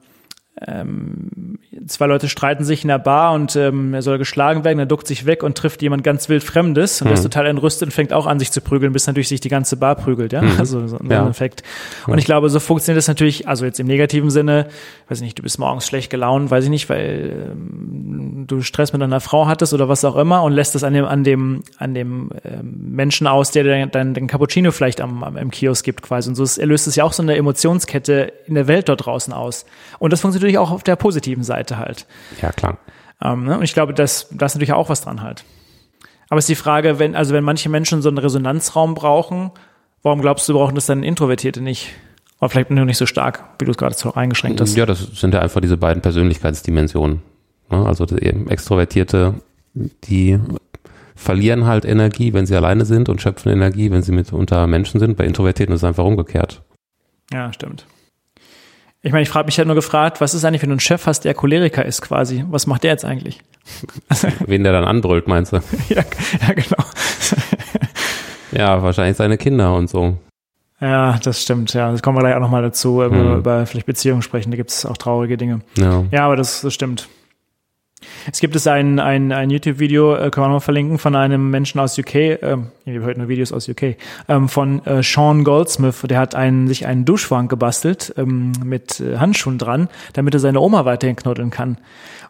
ähm, 0.64 1.58
zwei 1.86 2.06
Leute 2.06 2.28
streiten 2.30 2.64
sich 2.64 2.82
in 2.82 2.88
der 2.88 2.98
Bar 2.98 3.34
und 3.34 3.56
ähm, 3.56 3.92
er 3.92 4.00
soll 4.00 4.16
geschlagen 4.16 4.64
werden, 4.64 4.78
er 4.78 4.86
duckt 4.86 5.06
sich 5.06 5.26
weg 5.26 5.42
und 5.42 5.58
trifft 5.58 5.82
jemand 5.82 6.02
ganz 6.02 6.30
wild 6.30 6.42
Fremdes 6.42 7.02
und 7.02 7.08
mhm. 7.08 7.14
ist 7.14 7.20
mhm. 7.20 7.24
total 7.24 7.46
entrüstet 7.46 7.88
und 7.88 7.92
fängt 7.92 8.14
auch 8.14 8.26
an, 8.26 8.38
sich 8.38 8.50
zu 8.50 8.62
prügeln, 8.62 8.94
bis 8.94 9.06
natürlich 9.06 9.28
sich 9.28 9.40
die 9.40 9.50
ganze 9.50 9.76
Bar 9.76 9.96
prügelt, 9.96 10.32
ja. 10.32 10.40
Mhm. 10.40 10.58
Also 10.58 10.86
so 10.88 10.98
ein 10.98 11.10
ja. 11.10 11.28
Effekt. 11.28 11.62
Und 12.06 12.16
ich 12.18 12.24
glaube, 12.24 12.48
so 12.48 12.58
funktioniert 12.58 12.96
das 12.96 13.08
natürlich, 13.08 13.46
also 13.48 13.66
jetzt 13.66 13.78
im 13.80 13.86
negativen 13.86 14.30
Sinne, 14.30 14.68
weiß 15.08 15.18
ich 15.18 15.24
nicht, 15.24 15.38
du 15.38 15.42
bist 15.42 15.58
morgens 15.58 15.86
schlecht 15.86 16.08
gelaunt, 16.08 16.50
weiß 16.50 16.64
ich 16.64 16.70
nicht, 16.70 16.88
weil 16.88 17.50
ähm, 17.52 18.44
du 18.46 18.62
Stress 18.62 18.94
mit 18.94 19.02
deiner 19.02 19.20
Frau 19.20 19.46
hattest 19.46 19.74
oder 19.74 19.90
was 19.90 20.04
auch 20.06 20.16
immer 20.16 20.42
und 20.42 20.52
lässt 20.52 20.74
das 20.74 20.84
an 20.84 20.94
dem, 20.94 21.04
an 21.04 21.22
dem, 21.22 21.62
an 21.76 21.92
dem 21.92 22.30
ähm, 22.44 22.92
Menschen 22.92 23.26
aus, 23.26 23.50
der 23.50 23.64
dein, 23.64 23.90
dein, 23.90 24.14
dein 24.14 24.26
Cappuccino 24.26 24.70
vielleicht 24.72 25.02
am, 25.02 25.22
am, 25.22 25.36
im 25.36 25.50
Kiosk 25.50 25.84
gibt 25.84 26.00
quasi. 26.00 26.30
Und 26.30 26.34
so 26.34 26.44
ist, 26.44 26.56
er 26.56 26.66
löst 26.66 26.86
es 26.86 26.96
ja 26.96 27.04
auch 27.04 27.12
so 27.12 27.22
eine 27.22 27.36
Emotionskette 27.36 28.32
in 28.46 28.54
der 28.54 28.68
Welt 28.68 28.88
dort 28.88 29.04
draußen 29.04 29.34
aus. 29.34 29.66
Und 29.98 30.14
das 30.14 30.22
funktioniert 30.22 30.45
natürlich 30.46 30.58
auch 30.58 30.70
auf 30.70 30.82
der 30.82 30.96
positiven 30.96 31.42
Seite 31.42 31.78
halt. 31.78 32.06
Ja, 32.40 32.52
klar. 32.52 32.78
Ähm, 33.22 33.44
ne? 33.44 33.58
Und 33.58 33.64
ich 33.64 33.74
glaube, 33.74 33.94
das, 33.94 34.28
da 34.30 34.46
ist 34.46 34.54
natürlich 34.54 34.72
auch 34.72 34.88
was 34.88 35.02
dran 35.02 35.22
halt. 35.22 35.44
Aber 36.28 36.38
es 36.38 36.44
ist 36.44 36.48
die 36.48 36.54
Frage, 36.62 36.98
wenn, 36.98 37.14
also 37.14 37.34
wenn 37.34 37.44
manche 37.44 37.68
Menschen 37.68 38.02
so 38.02 38.08
einen 38.08 38.18
Resonanzraum 38.18 38.94
brauchen, 38.94 39.50
warum 40.02 40.20
glaubst 40.20 40.48
du, 40.48 40.54
brauchen 40.54 40.74
das 40.74 40.86
dann 40.86 41.02
Introvertierte 41.02 41.60
nicht? 41.60 41.90
Aber 42.38 42.50
vielleicht 42.50 42.70
nur 42.70 42.84
nicht 42.84 42.98
so 42.98 43.06
stark, 43.06 43.44
wie 43.58 43.64
du 43.64 43.70
es 43.70 43.76
gerade 43.76 43.94
so 43.94 44.14
eingeschränkt 44.14 44.60
hast. 44.60 44.76
Ja, 44.76 44.86
das 44.86 45.00
sind 45.00 45.32
ja 45.32 45.40
einfach 45.40 45.60
diese 45.60 45.76
beiden 45.76 46.02
Persönlichkeitsdimensionen. 46.02 47.22
Ne? 47.70 47.86
Also 47.86 48.04
eben 48.16 48.48
Extrovertierte, 48.48 49.34
die 49.74 50.38
verlieren 51.14 51.64
halt 51.64 51.86
Energie, 51.86 52.34
wenn 52.34 52.44
sie 52.44 52.54
alleine 52.54 52.84
sind 52.84 53.08
und 53.08 53.22
schöpfen 53.22 53.50
Energie, 53.50 53.90
wenn 53.90 54.02
sie 54.02 54.12
mit 54.12 54.32
unter 54.32 54.66
Menschen 54.66 55.00
sind. 55.00 55.16
Bei 55.16 55.24
Introvertierten 55.24 55.74
ist 55.74 55.80
es 55.80 55.84
einfach 55.84 56.04
umgekehrt. 56.04 56.62
Ja, 57.32 57.52
stimmt. 57.52 57.86
Ich 59.06 59.12
meine, 59.12 59.22
ich 59.22 59.28
frage 59.28 59.46
mich 59.46 59.56
halt 59.56 59.68
nur 59.68 59.76
gefragt, 59.76 60.20
was 60.20 60.34
ist 60.34 60.44
eigentlich, 60.44 60.62
wenn 60.62 60.70
du 60.70 60.72
einen 60.74 60.80
Chef 60.80 61.06
hast, 61.06 61.24
der 61.24 61.32
Choleriker 61.32 61.84
ist 61.84 62.02
quasi? 62.02 62.44
Was 62.50 62.66
macht 62.66 62.82
der 62.82 62.90
jetzt 62.90 63.04
eigentlich? 63.04 63.40
Wen 64.46 64.64
der 64.64 64.72
dann 64.72 64.84
anbrüllt, 64.84 65.28
meinst 65.28 65.52
du? 65.52 65.58
ja, 65.88 66.02
ja, 66.40 66.54
genau. 66.54 66.84
ja, 68.50 68.82
wahrscheinlich 68.82 69.16
seine 69.16 69.38
Kinder 69.38 69.76
und 69.76 69.88
so. 69.88 70.16
Ja, 70.80 71.20
das 71.22 71.40
stimmt. 71.40 71.72
Ja, 71.72 71.92
das 71.92 72.02
kommen 72.02 72.18
wir 72.18 72.22
gleich 72.22 72.34
auch 72.34 72.40
nochmal 72.40 72.62
dazu, 72.62 72.98
wenn 72.98 73.12
wir 73.12 73.20
hm. 73.20 73.38
über 73.38 73.64
vielleicht 73.66 73.86
Beziehungen 73.86 74.22
sprechen. 74.22 74.50
Da 74.50 74.56
gibt 74.56 74.70
es 74.70 74.84
auch 74.84 74.96
traurige 74.96 75.36
Dinge. 75.36 75.60
Ja, 75.76 76.02
ja 76.10 76.24
aber 76.24 76.34
das, 76.34 76.62
das 76.62 76.74
stimmt. 76.74 77.08
Es 78.30 78.40
gibt 78.40 78.54
es 78.56 78.66
ein, 78.66 78.98
ein, 78.98 79.32
ein 79.32 79.50
YouTube-Video, 79.50 80.14
äh, 80.14 80.30
können 80.30 80.46
wir 80.46 80.54
noch 80.54 80.62
verlinken, 80.62 80.98
von 80.98 81.14
einem 81.16 81.50
Menschen 81.50 81.80
aus 81.80 81.98
UK, 81.98 82.14
äh, 82.14 82.56
wir 82.84 83.02
heute 83.02 83.20
nur 83.20 83.28
Videos 83.28 83.52
aus 83.52 83.68
UK, 83.68 83.96
ähm, 84.28 84.48
von 84.48 84.84
äh, 84.84 85.02
Sean 85.02 85.44
Goldsmith, 85.44 86.02
der 86.02 86.18
hat 86.18 86.34
einen, 86.34 86.68
sich 86.68 86.86
einen 86.86 87.04
Duschwang 87.04 87.48
gebastelt 87.48 88.12
ähm, 88.16 88.52
mit 88.62 89.00
äh, 89.00 89.16
Handschuhen 89.16 89.58
dran, 89.58 89.88
damit 90.12 90.34
er 90.34 90.40
seine 90.40 90.60
Oma 90.60 90.84
weiterhin 90.84 91.16
knuddeln 91.16 91.50
kann. 91.50 91.78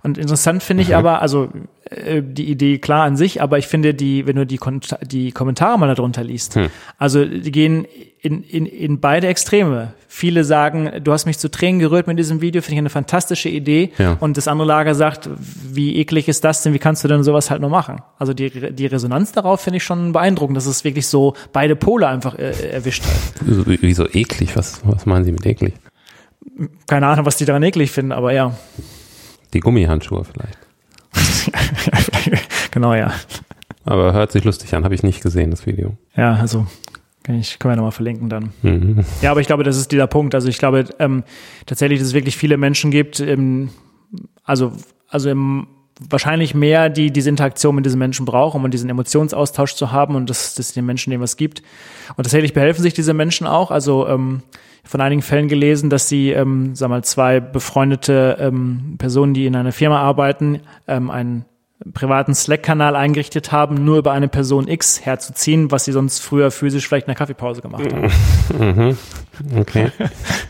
Und 0.02 0.18
interessant 0.18 0.62
finde 0.62 0.84
ich 0.84 0.90
mhm. 0.90 0.96
aber, 0.96 1.20
also 1.20 1.48
äh, 1.90 2.22
die 2.22 2.48
Idee 2.50 2.78
klar 2.78 3.04
an 3.04 3.16
sich, 3.16 3.42
aber 3.42 3.58
ich 3.58 3.66
finde 3.66 3.94
die, 3.94 4.26
wenn 4.26 4.36
du 4.36 4.46
die, 4.46 4.60
die 5.02 5.32
Kommentare 5.32 5.78
mal 5.78 5.92
darunter 5.92 6.22
liest, 6.22 6.54
hm. 6.54 6.68
also 6.98 7.24
die 7.24 7.50
gehen 7.50 7.86
in, 8.20 8.42
in, 8.42 8.66
in 8.66 9.00
beide 9.00 9.28
Extreme. 9.28 9.94
Viele 10.08 10.44
sagen, 10.44 10.90
du 11.04 11.12
hast 11.12 11.26
mich 11.26 11.38
zu 11.38 11.50
Tränen 11.50 11.78
gerührt 11.78 12.06
mit 12.06 12.18
diesem 12.18 12.40
Video, 12.40 12.62
finde 12.62 12.74
ich 12.74 12.78
eine 12.78 12.90
fantastische 12.90 13.48
Idee. 13.48 13.92
Ja. 13.98 14.16
Und 14.18 14.36
das 14.36 14.48
andere 14.48 14.66
Lager 14.66 14.94
sagt, 14.94 15.28
wie 15.64 15.96
eklig 15.96 16.28
ist 16.28 16.44
das 16.44 16.62
denn, 16.62 16.72
wie 16.72 16.78
kannst 16.78 17.04
du 17.04 17.08
denn 17.08 17.22
sowas 17.22 17.50
halt 17.50 17.60
nur 17.60 17.70
machen? 17.70 18.02
Also 18.18 18.34
die, 18.34 18.72
die 18.72 18.86
Resonanz 18.86 19.32
darauf 19.32 19.60
finde 19.60 19.78
ich 19.78 19.84
schon 19.84 20.12
beeindruckend, 20.12 20.56
dass 20.56 20.66
es 20.66 20.84
wirklich 20.84 21.06
so 21.06 21.34
beide 21.52 21.76
Pole 21.76 22.06
einfach 22.06 22.38
äh, 22.38 22.70
erwischt 22.70 23.04
hat. 23.04 23.46
Wieso 23.46 24.06
eklig? 24.08 24.56
Was, 24.56 24.80
was 24.84 25.06
meinen 25.06 25.24
Sie 25.24 25.32
mit 25.32 25.46
eklig? 25.46 25.74
Keine 26.86 27.06
Ahnung, 27.06 27.26
was 27.26 27.36
die 27.36 27.44
daran 27.44 27.62
eklig 27.62 27.90
finden, 27.90 28.12
aber 28.12 28.32
ja. 28.32 28.56
Die 29.52 29.60
Gummihandschuhe 29.60 30.24
vielleicht. 30.24 30.58
genau, 32.70 32.94
ja. 32.94 33.12
Aber 33.84 34.12
hört 34.12 34.32
sich 34.32 34.44
lustig 34.44 34.74
an, 34.74 34.84
habe 34.84 34.94
ich 34.94 35.02
nicht 35.02 35.22
gesehen, 35.22 35.50
das 35.50 35.66
Video. 35.66 35.96
Ja, 36.16 36.34
also 36.34 36.66
kann 37.22 37.38
ich, 37.38 37.58
können 37.58 37.72
wir 37.72 37.76
nochmal 37.76 37.92
verlinken 37.92 38.28
dann. 38.28 38.52
Mhm. 38.62 39.04
Ja, 39.22 39.30
aber 39.30 39.40
ich 39.40 39.46
glaube, 39.46 39.64
das 39.64 39.76
ist 39.76 39.92
dieser 39.92 40.06
Punkt. 40.06 40.34
Also 40.34 40.48
ich 40.48 40.58
glaube 40.58 40.84
ähm, 40.98 41.24
tatsächlich, 41.66 41.98
dass 41.98 42.08
es 42.08 42.14
wirklich 42.14 42.36
viele 42.36 42.56
Menschen 42.56 42.90
gibt, 42.90 43.20
ähm, 43.20 43.70
also, 44.44 44.72
also 45.08 45.30
im, 45.30 45.66
wahrscheinlich 46.00 46.54
mehr, 46.54 46.88
die 46.88 47.10
diese 47.10 47.30
Interaktion 47.30 47.74
mit 47.74 47.86
diesen 47.86 47.98
Menschen 47.98 48.26
brauchen, 48.26 48.64
um 48.64 48.70
diesen 48.70 48.90
Emotionsaustausch 48.90 49.74
zu 49.74 49.92
haben 49.92 50.14
und 50.14 50.28
dass 50.28 50.54
das 50.54 50.72
den 50.72 50.84
Menschen 50.86 51.10
dem 51.10 51.20
was 51.20 51.36
gibt. 51.36 51.62
Und 52.16 52.24
tatsächlich 52.24 52.52
behelfen 52.52 52.82
sich 52.82 52.94
diese 52.94 53.14
Menschen 53.14 53.46
auch. 53.46 53.70
Also 53.70 54.06
ähm, 54.06 54.42
von 54.84 55.00
einigen 55.00 55.22
Fällen 55.22 55.48
gelesen, 55.48 55.90
dass 55.90 56.08
sie, 56.08 56.30
ähm, 56.30 56.74
sag 56.74 56.90
mal, 56.90 57.02
zwei 57.02 57.40
befreundete 57.40 58.36
ähm, 58.40 58.96
Personen, 58.98 59.34
die 59.34 59.46
in 59.46 59.56
einer 59.56 59.72
Firma 59.72 60.00
arbeiten, 60.00 60.60
ähm, 60.86 61.10
einen 61.10 61.44
privaten 61.92 62.34
Slack-Kanal 62.34 62.96
eingerichtet 62.96 63.52
haben, 63.52 63.84
nur 63.84 63.98
über 63.98 64.12
eine 64.12 64.28
Person 64.28 64.68
X 64.68 65.04
herzuziehen, 65.04 65.70
was 65.70 65.84
sie 65.84 65.92
sonst 65.92 66.20
früher 66.20 66.50
physisch 66.50 66.88
vielleicht 66.88 67.06
in 67.06 67.10
der 67.10 67.16
Kaffeepause 67.16 67.62
gemacht 67.62 67.92
haben. 67.92 68.10
Mhm. 68.58 68.96
Okay. 69.56 69.90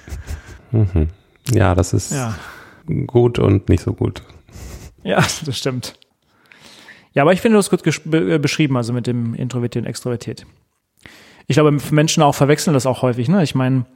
mhm. 0.70 1.08
Ja, 1.52 1.74
das 1.74 1.94
ist 1.94 2.12
ja. 2.12 2.34
gut 3.06 3.38
und 3.38 3.68
nicht 3.68 3.82
so 3.82 3.94
gut. 3.94 4.22
Ja, 5.06 5.24
das 5.44 5.56
stimmt. 5.56 5.94
Ja, 7.14 7.22
aber 7.22 7.32
ich 7.32 7.40
finde 7.40 7.56
das 7.56 7.70
gut 7.70 7.82
be 8.04 8.38
beschrieben, 8.38 8.76
also 8.76 8.92
mit 8.92 9.06
dem 9.06 9.34
Introvertiert 9.34 9.84
und 9.84 9.88
Extrovertiert. 9.88 10.44
Ich 11.46 11.54
glaube, 11.54 11.78
Menschen 11.92 12.22
auch 12.24 12.34
verwechseln 12.34 12.74
das 12.74 12.86
auch 12.86 13.02
häufig. 13.02 13.28
Ne? 13.28 13.42
Ich 13.44 13.54
meine, 13.54 13.86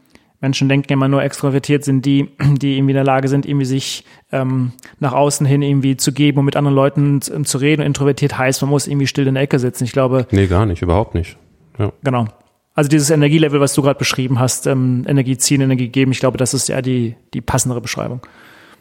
Menschen 0.40 0.68
denken 0.68 0.92
immer 0.92 1.08
nur 1.08 1.22
extrovertiert 1.22 1.84
sind 1.84 2.06
die, 2.06 2.30
die 2.40 2.78
irgendwie 2.78 2.92
in 2.92 2.94
der 2.94 3.04
Lage 3.04 3.26
sind, 3.26 3.44
irgendwie 3.44 3.66
sich 3.66 4.04
ähm, 4.30 4.72
nach 5.00 5.12
außen 5.12 5.46
hin 5.46 5.62
irgendwie 5.62 5.96
zu 5.96 6.12
geben 6.12 6.38
und 6.38 6.44
mit 6.44 6.54
anderen 6.54 6.76
Leuten 6.76 7.20
zu, 7.20 7.42
zu 7.42 7.58
reden. 7.58 7.82
Und 7.82 7.88
introvertiert 7.88 8.38
heißt, 8.38 8.62
man 8.62 8.70
muss 8.70 8.86
irgendwie 8.86 9.08
still 9.08 9.26
in 9.26 9.34
der 9.34 9.42
Ecke 9.42 9.58
sitzen. 9.58 9.84
Ich 9.84 9.92
glaube. 9.92 10.28
Nee, 10.30 10.46
gar 10.46 10.64
nicht, 10.64 10.80
überhaupt 10.80 11.14
nicht. 11.14 11.36
Ja. 11.76 11.92
Genau. 12.04 12.28
Also 12.74 12.88
dieses 12.88 13.10
Energielevel, 13.10 13.60
was 13.60 13.74
du 13.74 13.82
gerade 13.82 13.98
beschrieben 13.98 14.38
hast, 14.38 14.68
ähm, 14.68 15.04
Energie 15.08 15.36
ziehen, 15.36 15.60
Energie 15.60 15.88
geben, 15.88 16.12
ich 16.12 16.20
glaube, 16.20 16.38
das 16.38 16.54
ist 16.54 16.68
ja 16.68 16.80
die, 16.80 17.16
die 17.34 17.40
passendere 17.40 17.80
Beschreibung. 17.80 18.20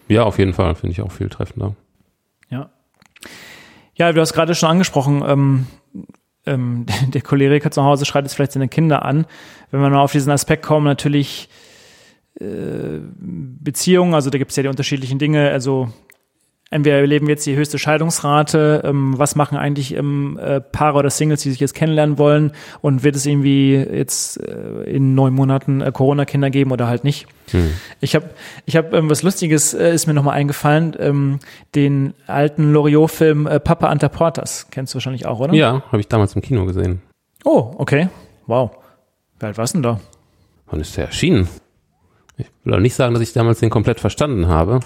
Ja, 0.08 0.24
auf 0.24 0.38
jeden 0.38 0.54
Fall, 0.54 0.76
finde 0.76 0.92
ich 0.92 1.02
auch 1.02 1.12
viel 1.12 1.28
treffender. 1.28 1.76
Ja. 4.00 4.14
Du 4.14 4.22
hast 4.22 4.34
gerade 4.34 4.56
schon 4.56 4.70
angesprochen, 4.70 5.24
ähm, 5.28 5.68
ähm, 6.46 6.86
der 7.14 7.22
Choleriker 7.22 7.70
zu 7.70 7.84
Hause 7.84 8.06
schreit 8.06 8.24
jetzt 8.24 8.34
vielleicht 8.34 8.54
seine 8.54 8.70
Kinder 8.70 9.04
an. 9.04 9.26
Wenn 9.72 9.82
wir 9.82 9.90
mal 9.90 10.00
auf 10.00 10.14
diesen 10.14 10.32
Aspekt 10.32 10.64
kommen, 10.64 10.86
natürlich 10.86 11.50
äh, 12.40 13.00
Beziehungen, 13.20 14.14
also 14.14 14.30
da 14.30 14.38
gibt 14.38 14.52
es 14.52 14.58
ja 14.58 14.64
die 14.64 14.70
unterschiedlichen 14.70 15.20
Dinge, 15.20 15.52
also 15.52 15.92
erleben 16.72 17.28
wir 17.28 17.34
jetzt 17.34 17.46
die 17.46 17.56
höchste 17.56 17.80
Scheidungsrate, 17.80 18.84
ähm, 18.86 19.18
was 19.18 19.36
machen 19.36 19.58
eigentlich 19.58 19.96
ähm, 19.96 20.40
äh, 20.42 20.62
Paare 20.62 21.00
oder 21.00 21.10
Singles, 21.10 21.42
die 21.42 21.50
sich 21.50 21.60
jetzt 21.60 21.74
kennenlernen 21.74 22.18
wollen 22.18 22.52
und 22.82 23.04
wird 23.04 23.16
es 23.16 23.26
irgendwie 23.26 23.76
jetzt 23.76 24.40
äh, 24.40 24.84
in 24.84 25.16
neun 25.16 25.34
Monaten 25.34 25.82
äh, 25.82 25.92
Corona-Kinder 25.92 26.50
geben 26.50 26.72
oder 26.72 26.88
halt 26.88 27.04
nicht. 27.04 27.28
Hm. 27.52 27.74
Ich 28.02 28.14
habe 28.14 28.30
ich 28.66 28.76
hab, 28.76 28.94
ähm, 28.94 29.10
was 29.10 29.24
Lustiges 29.24 29.74
ist 29.74 30.06
mir 30.06 30.14
nochmal 30.14 30.36
eingefallen, 30.36 30.96
ähm, 31.00 31.40
den 31.74 32.14
alten 32.28 32.72
Loriot-Film 32.72 33.50
Papa 33.64 33.88
Anta 33.88 34.10
Portas, 34.10 34.68
kennst 34.70 34.94
du 34.94 34.98
wahrscheinlich 34.98 35.26
auch, 35.26 35.40
oder? 35.40 35.54
Ja, 35.54 35.84
habe 35.88 36.00
ich 36.00 36.08
damals 36.08 36.36
im 36.36 36.42
Kino 36.42 36.66
gesehen. 36.66 37.02
Oh, 37.46 37.74
okay, 37.78 38.10
wow. 38.46 38.72
Wie 39.40 39.46
alt 39.46 39.58
warst 39.58 39.74
du 39.74 39.78
denn 39.78 39.84
da? 39.84 40.00
Wann 40.68 40.82
ist 40.82 40.96
der 40.98 41.06
erschienen? 41.06 41.48
Ich 42.38 42.46
will 42.64 42.76
auch 42.76 42.80
nicht 42.80 42.94
sagen, 42.94 43.14
dass 43.14 43.24
ich 43.24 43.34
damals 43.34 43.60
den 43.60 43.70
komplett 43.70 44.00
verstanden 44.00 44.48
habe. 44.48 44.82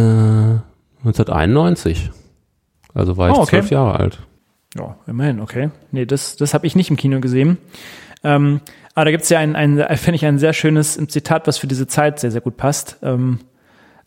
Äh, 0.00 1.06
1991. 1.06 2.10
Also 2.94 3.16
war 3.16 3.30
ich 3.30 3.36
Oh, 3.36 3.42
okay. 3.42 3.50
zwölf 3.50 3.70
Jahre 3.70 3.98
alt. 3.98 4.18
Ja, 4.76 4.96
immerhin, 5.06 5.40
okay. 5.40 5.70
Nee, 5.90 6.06
das, 6.06 6.36
das 6.36 6.54
habe 6.54 6.66
ich 6.66 6.76
nicht 6.76 6.90
im 6.90 6.96
Kino 6.96 7.20
gesehen. 7.20 7.58
Ähm, 8.22 8.60
aber 8.94 9.06
da 9.06 9.10
gibt's 9.12 9.28
ja 9.28 9.38
ein, 9.38 9.56
ein 9.56 9.78
finde 9.96 10.16
ich, 10.16 10.26
ein 10.26 10.38
sehr 10.38 10.52
schönes 10.52 10.94
Zitat, 11.08 11.46
was 11.46 11.58
für 11.58 11.66
diese 11.66 11.86
Zeit 11.86 12.20
sehr, 12.20 12.30
sehr 12.30 12.40
gut 12.40 12.56
passt. 12.56 12.98
Ähm, 13.02 13.40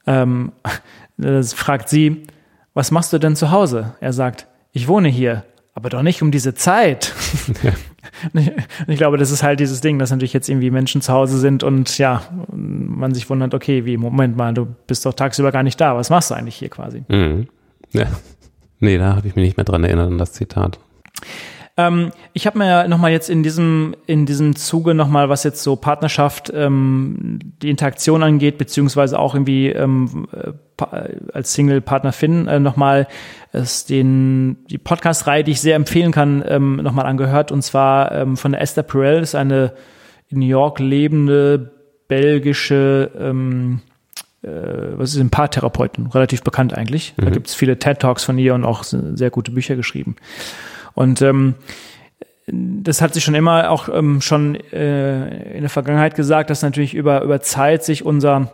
ähm, 0.06 0.52
das 1.18 1.54
fragt 1.54 1.90
sie, 1.90 2.28
was 2.74 2.92
machst 2.92 3.14
du 3.14 3.18
denn 3.20 3.36
zu 3.36 3.52
Hause? 3.52 3.96
Er 4.00 4.14
sagt, 4.14 4.48
ich 4.72 4.88
wohne 4.88 5.10
hier, 5.10 5.44
aber 5.74 5.90
doch 5.90 6.04
nicht 6.04 6.22
um 6.22 6.32
diese 6.32 6.54
Zeit. 6.54 7.14
Und 8.34 8.52
ich 8.88 8.98
glaube, 8.98 9.18
das 9.18 9.32
ist 9.32 9.44
halt 9.44 9.60
dieses 9.60 9.82
Ding, 9.82 9.98
dass 10.00 10.12
natürlich 10.12 10.34
jetzt 10.34 10.50
irgendwie 10.50 10.72
Menschen 10.72 11.02
zu 11.02 11.12
Hause 11.12 11.40
sind 11.40 11.64
und 11.64 11.98
ja, 11.98 12.22
man 12.52 13.14
sich 13.14 13.30
wundert, 13.30 13.54
okay, 13.54 13.86
wie, 13.86 13.98
Moment 13.98 14.38
mal, 14.38 14.54
du 14.54 14.68
bist 14.88 15.06
doch 15.06 15.14
tagsüber 15.14 15.52
gar 15.52 15.64
nicht 15.64 15.82
da. 15.82 15.96
Was 15.96 16.10
machst 16.10 16.32
du 16.32 16.36
eigentlich 16.36 16.56
hier 16.56 16.70
quasi? 16.70 17.04
Mhm. 17.08 17.48
Ja. 17.92 18.06
Nee, 18.80 18.98
da 18.98 19.16
habe 19.16 19.28
ich 19.28 19.36
mich 19.36 19.46
nicht 19.46 19.58
mehr 19.58 19.64
dran 19.64 19.84
erinnert 19.84 20.12
an 20.12 20.18
das 20.18 20.34
Zitat. 20.34 20.80
Ähm, 21.76 22.12
ich 22.34 22.46
habe 22.46 22.60
mir 22.60 22.88
nochmal 22.88 23.12
jetzt 23.12 23.30
in 23.30 23.42
diesem, 23.42 23.96
in 24.06 24.26
diesem 24.26 24.56
Zuge 24.56 24.94
nochmal, 24.94 25.30
was 25.30 25.44
jetzt 25.44 25.64
so 25.64 25.76
Partnerschaft, 25.76 26.52
ähm, 26.54 27.40
die 27.62 27.70
Interaktion 27.70 28.22
angeht, 28.22 28.60
beziehungsweise 28.60 29.18
auch 29.18 29.34
irgendwie 29.34 29.70
ähm, 29.70 30.28
äh, 30.34 30.52
als 30.92 31.54
Single-Partner 31.54 32.12
finden, 32.12 32.48
äh, 32.48 32.60
nochmal 32.60 33.08
es 33.52 33.86
den, 33.86 34.66
die 34.70 34.78
Podcast-Reihe, 34.78 35.44
die 35.44 35.52
ich 35.52 35.62
sehr 35.62 35.76
empfehlen 35.76 36.12
kann, 36.12 36.44
ähm, 36.48 36.78
nochmal 36.78 37.06
angehört. 37.06 37.52
Und 37.52 37.62
zwar 37.62 38.12
ähm, 38.12 38.38
von 38.38 38.52
der 38.52 38.62
Esther 38.62 38.84
Perel, 38.84 39.22
ist 39.22 39.36
eine 39.36 39.74
in 40.30 40.40
New 40.40 40.48
York 40.48 40.80
lebende 40.80 41.72
belgische 42.08 43.12
ähm, 43.20 43.82
äh, 44.44 44.98
was 44.98 45.14
ist 45.14 45.22
ein 45.22 45.30
Paartherapeutin, 45.30 46.08
relativ 46.08 46.44
bekannt 46.44 46.74
eigentlich. 46.74 47.14
Da 47.18 47.30
gibt 47.30 47.48
es 47.48 47.56
viele 47.56 47.80
TED-Talks 47.80 48.24
von 48.24 48.38
ihr 48.38 48.54
und 48.54 48.66
auch 48.66 48.84
sehr 48.84 49.30
gute 49.30 49.52
Bücher 49.52 49.76
geschrieben. 49.76 50.18
Und 50.94 51.22
ähm, 51.22 51.56
das 52.48 53.02
hat 53.02 53.14
sich 53.14 53.24
schon 53.24 53.36
immer 53.36 53.70
auch 53.70 53.88
ähm, 53.90 54.20
schon 54.20 54.56
äh, 54.56 55.54
in 55.56 55.62
der 55.62 55.70
Vergangenheit 55.70 56.16
gesagt, 56.16 56.50
dass 56.50 56.62
natürlich 56.62 56.94
über, 56.94 57.22
über 57.22 57.40
Zeit 57.40 57.84
sich 57.84 58.06
unser 58.06 58.52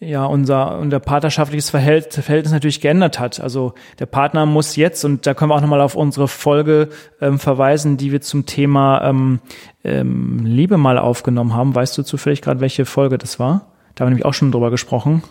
ja, 0.00 0.24
unser, 0.24 0.78
unser 0.78 0.98
partnerschaftliches 0.98 1.70
Verhält- 1.70 2.14
Verhältnis 2.14 2.52
natürlich 2.52 2.80
geändert 2.80 3.20
hat. 3.20 3.38
Also 3.38 3.74
der 3.98 4.06
Partner 4.06 4.46
muss 4.46 4.76
jetzt, 4.76 5.04
und 5.04 5.26
da 5.26 5.34
können 5.34 5.50
wir 5.50 5.56
auch 5.56 5.60
nochmal 5.60 5.82
auf 5.82 5.94
unsere 5.94 6.26
Folge 6.26 6.88
ähm, 7.20 7.38
verweisen, 7.38 7.98
die 7.98 8.10
wir 8.10 8.22
zum 8.22 8.46
Thema 8.46 9.02
ähm, 9.04 9.40
ähm, 9.84 10.40
Liebe 10.46 10.78
mal 10.78 10.96
aufgenommen 10.98 11.54
haben. 11.54 11.74
Weißt 11.74 11.96
du 11.98 12.02
zufällig 12.02 12.40
gerade, 12.40 12.60
welche 12.60 12.86
Folge 12.86 13.18
das 13.18 13.38
war? 13.38 13.72
Da 13.94 14.02
haben 14.02 14.06
wir 14.06 14.10
nämlich 14.10 14.24
auch 14.24 14.34
schon 14.34 14.50
drüber 14.50 14.70
gesprochen. 14.70 15.22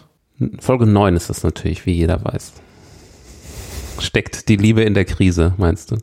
Folge 0.59 0.85
9 0.85 1.15
ist 1.15 1.31
das 1.31 1.43
natürlich, 1.43 1.87
wie 1.87 1.93
jeder 1.93 2.23
weiß. 2.23 2.53
Steckt 3.99 4.49
die 4.49 4.55
Liebe 4.55 4.83
in 4.83 4.93
der 4.93 5.05
Krise, 5.05 5.55
meinst 5.57 5.91
du? 5.91 5.97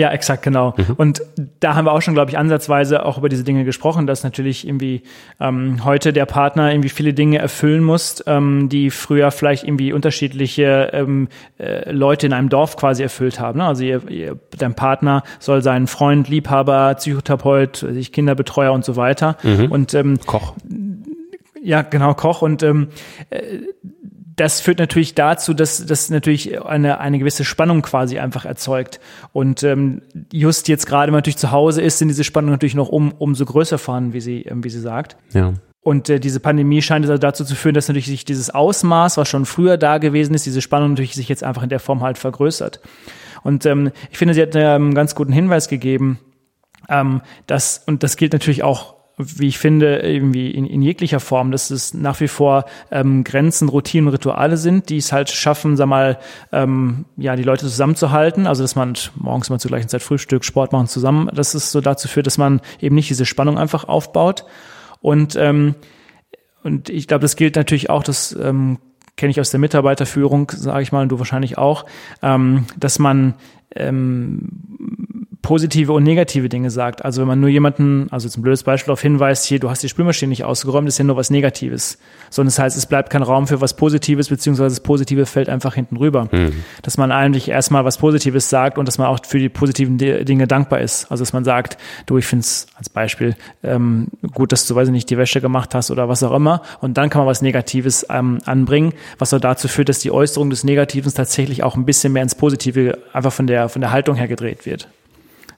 Ja, 0.00 0.10
exakt, 0.12 0.42
genau. 0.42 0.72
Und 0.96 1.20
da 1.60 1.74
haben 1.74 1.84
wir 1.84 1.92
auch 1.92 2.00
schon, 2.00 2.14
glaube 2.14 2.30
ich, 2.30 2.38
ansatzweise 2.38 3.04
auch 3.04 3.18
über 3.18 3.28
diese 3.28 3.44
Dinge 3.44 3.64
gesprochen, 3.64 4.06
dass 4.06 4.24
natürlich 4.24 4.66
irgendwie 4.66 5.02
ähm, 5.38 5.84
heute 5.84 6.14
der 6.14 6.24
Partner 6.24 6.72
irgendwie 6.72 6.88
viele 6.88 7.12
Dinge 7.12 7.36
erfüllen 7.36 7.84
muss, 7.84 8.24
ähm, 8.26 8.70
die 8.70 8.88
früher 8.88 9.30
vielleicht 9.30 9.64
irgendwie 9.64 9.92
unterschiedliche 9.92 10.88
ähm, 10.94 11.28
äh, 11.58 11.92
Leute 11.92 12.24
in 12.24 12.32
einem 12.32 12.48
Dorf 12.48 12.78
quasi 12.78 13.02
erfüllt 13.02 13.40
haben. 13.40 13.58
Ne? 13.58 13.66
Also 13.66 13.84
ihr, 13.84 14.08
ihr, 14.08 14.38
dein 14.56 14.74
Partner 14.74 15.22
soll 15.38 15.60
sein 15.60 15.86
Freund, 15.86 16.30
Liebhaber, 16.30 16.94
Psychotherapeut, 16.94 17.82
weiß 17.82 17.96
ich, 17.96 18.10
Kinderbetreuer 18.10 18.72
und 18.72 18.86
so 18.86 18.96
weiter. 18.96 19.36
Und 19.68 19.92
ähm, 19.92 20.18
Koch. 20.24 20.54
ja, 21.62 21.82
genau, 21.82 22.14
Koch. 22.14 22.40
Und 22.40 22.62
ähm, 22.62 22.88
äh, 23.28 23.58
das 24.40 24.62
führt 24.62 24.78
natürlich 24.78 25.14
dazu, 25.14 25.52
dass 25.52 25.84
das 25.84 26.08
natürlich 26.08 26.64
eine, 26.64 26.98
eine 26.98 27.18
gewisse 27.18 27.44
Spannung 27.44 27.82
quasi 27.82 28.18
einfach 28.18 28.46
erzeugt. 28.46 28.98
Und 29.34 29.62
ähm, 29.62 30.00
just 30.32 30.66
jetzt 30.68 30.86
gerade, 30.86 31.08
wenn 31.08 31.12
man 31.12 31.18
natürlich 31.18 31.36
zu 31.36 31.50
Hause 31.50 31.82
ist, 31.82 31.98
sind 31.98 32.08
diese 32.08 32.24
Spannungen 32.24 32.52
natürlich 32.54 32.74
noch 32.74 32.88
um, 32.88 33.12
umso 33.12 33.44
größer 33.44 33.76
vorhanden, 33.76 34.14
wie 34.14 34.22
sie, 34.22 34.42
ähm, 34.44 34.64
wie 34.64 34.70
sie 34.70 34.80
sagt. 34.80 35.18
Ja. 35.34 35.52
Und 35.82 36.08
äh, 36.08 36.20
diese 36.20 36.40
Pandemie 36.40 36.80
scheint 36.80 37.04
also 37.04 37.18
dazu 37.18 37.44
zu 37.44 37.54
führen, 37.54 37.74
dass 37.74 37.88
natürlich 37.88 38.06
sich 38.06 38.24
dieses 38.24 38.48
Ausmaß, 38.48 39.18
was 39.18 39.28
schon 39.28 39.44
früher 39.44 39.76
da 39.76 39.98
gewesen 39.98 40.34
ist, 40.34 40.46
diese 40.46 40.62
Spannung 40.62 40.90
natürlich 40.90 41.14
sich 41.14 41.28
jetzt 41.28 41.44
einfach 41.44 41.62
in 41.62 41.68
der 41.68 41.80
Form 41.80 42.00
halt 42.00 42.16
vergrößert. 42.16 42.80
Und 43.42 43.66
ähm, 43.66 43.90
ich 44.10 44.16
finde, 44.16 44.32
sie 44.32 44.40
hat 44.40 44.54
ähm, 44.54 44.84
einen 44.84 44.94
ganz 44.94 45.14
guten 45.14 45.34
Hinweis 45.34 45.68
gegeben, 45.68 46.18
ähm, 46.88 47.20
dass, 47.46 47.82
und 47.86 48.02
das 48.02 48.16
gilt 48.16 48.32
natürlich 48.32 48.62
auch, 48.62 48.94
wie 49.24 49.48
ich 49.48 49.58
finde, 49.58 49.98
irgendwie 49.98 50.50
in, 50.50 50.66
in 50.66 50.82
jeglicher 50.82 51.20
Form, 51.20 51.50
dass 51.50 51.70
es 51.70 51.94
nach 51.94 52.20
wie 52.20 52.28
vor 52.28 52.64
ähm, 52.90 53.24
Grenzen, 53.24 53.68
Routinen, 53.68 54.08
Rituale 54.08 54.56
sind, 54.56 54.88
die 54.88 54.96
es 54.96 55.12
halt 55.12 55.30
schaffen, 55.30 55.76
sag 55.76 55.86
mal, 55.86 56.18
ähm, 56.52 57.04
ja, 57.16 57.36
die 57.36 57.42
Leute 57.42 57.66
zusammenzuhalten. 57.66 58.46
Also, 58.46 58.62
dass 58.62 58.76
man 58.76 58.94
morgens 59.16 59.50
mal 59.50 59.58
zur 59.58 59.70
gleichen 59.70 59.88
Zeit 59.88 60.02
Frühstück, 60.02 60.44
Sport 60.44 60.72
machen 60.72 60.86
zusammen, 60.86 61.28
dass 61.34 61.54
es 61.54 61.72
so 61.72 61.80
dazu 61.80 62.08
führt, 62.08 62.26
dass 62.26 62.38
man 62.38 62.60
eben 62.80 62.94
nicht 62.94 63.10
diese 63.10 63.26
Spannung 63.26 63.58
einfach 63.58 63.84
aufbaut. 63.84 64.44
Und, 65.00 65.36
ähm, 65.36 65.74
und 66.62 66.88
ich 66.90 67.08
glaube, 67.08 67.22
das 67.22 67.36
gilt 67.36 67.56
natürlich 67.56 67.90
auch, 67.90 68.02
das 68.02 68.36
ähm, 68.40 68.78
kenne 69.16 69.30
ich 69.30 69.40
aus 69.40 69.50
der 69.50 69.60
Mitarbeiterführung, 69.60 70.50
sage 70.54 70.82
ich 70.82 70.92
mal, 70.92 71.02
und 71.02 71.10
du 71.10 71.18
wahrscheinlich 71.18 71.58
auch, 71.58 71.86
ähm, 72.22 72.66
dass 72.78 72.98
man 72.98 73.34
ähm, 73.76 74.99
positive 75.50 75.92
und 75.92 76.04
negative 76.04 76.48
Dinge 76.48 76.70
sagt. 76.70 77.04
Also 77.04 77.22
wenn 77.22 77.26
man 77.26 77.40
nur 77.40 77.48
jemanden, 77.48 78.06
also 78.12 78.28
jetzt 78.28 78.36
ein 78.36 78.42
blödes 78.42 78.62
Beispiel 78.62 78.86
darauf 78.86 79.00
hinweist, 79.02 79.46
hier, 79.46 79.58
du 79.58 79.68
hast 79.68 79.82
die 79.82 79.88
Spülmaschine 79.88 80.28
nicht 80.28 80.44
ausgeräumt, 80.44 80.86
ist 80.86 80.96
ja 80.98 81.04
nur 81.04 81.16
was 81.16 81.28
Negatives. 81.28 81.98
Sondern 82.30 82.50
das 82.50 82.60
heißt, 82.60 82.76
es 82.76 82.86
bleibt 82.86 83.10
kein 83.10 83.24
Raum 83.24 83.48
für 83.48 83.60
was 83.60 83.74
Positives, 83.74 84.28
beziehungsweise 84.28 84.76
das 84.76 84.84
Positive 84.84 85.26
fällt 85.26 85.48
einfach 85.48 85.74
hinten 85.74 85.96
rüber. 85.96 86.28
Dass 86.82 86.98
man 86.98 87.10
eigentlich 87.10 87.48
erstmal 87.48 87.84
was 87.84 87.98
Positives 87.98 88.48
sagt 88.48 88.78
und 88.78 88.86
dass 88.86 88.98
man 88.98 89.08
auch 89.08 89.18
für 89.26 89.40
die 89.40 89.48
positiven 89.48 89.98
Di- 89.98 90.24
Dinge 90.24 90.46
dankbar 90.46 90.82
ist. 90.82 91.10
Also 91.10 91.22
dass 91.22 91.32
man 91.32 91.42
sagt, 91.42 91.78
du, 92.06 92.16
ich 92.16 92.26
finde 92.26 92.44
es 92.44 92.68
als 92.76 92.88
Beispiel 92.88 93.34
ähm, 93.64 94.06
gut, 94.32 94.52
dass 94.52 94.68
du, 94.68 94.76
weiß 94.76 94.86
ich 94.86 94.92
nicht, 94.92 95.10
die 95.10 95.18
Wäsche 95.18 95.40
gemacht 95.40 95.74
hast 95.74 95.90
oder 95.90 96.08
was 96.08 96.22
auch 96.22 96.32
immer. 96.32 96.62
Und 96.80 96.96
dann 96.96 97.10
kann 97.10 97.22
man 97.22 97.26
was 97.26 97.42
Negatives 97.42 98.06
ähm, 98.08 98.38
anbringen, 98.44 98.92
was 99.18 99.34
auch 99.34 99.40
dazu 99.40 99.66
führt, 99.66 99.88
dass 99.88 99.98
die 99.98 100.12
Äußerung 100.12 100.48
des 100.48 100.62
Negativen 100.62 101.12
tatsächlich 101.12 101.64
auch 101.64 101.74
ein 101.74 101.86
bisschen 101.86 102.12
mehr 102.12 102.22
ins 102.22 102.36
Positive 102.36 102.98
einfach 103.12 103.32
von 103.32 103.48
der, 103.48 103.68
von 103.68 103.80
der 103.80 103.90
Haltung 103.90 104.14
her 104.14 104.28
gedreht 104.28 104.64
wird. 104.64 104.86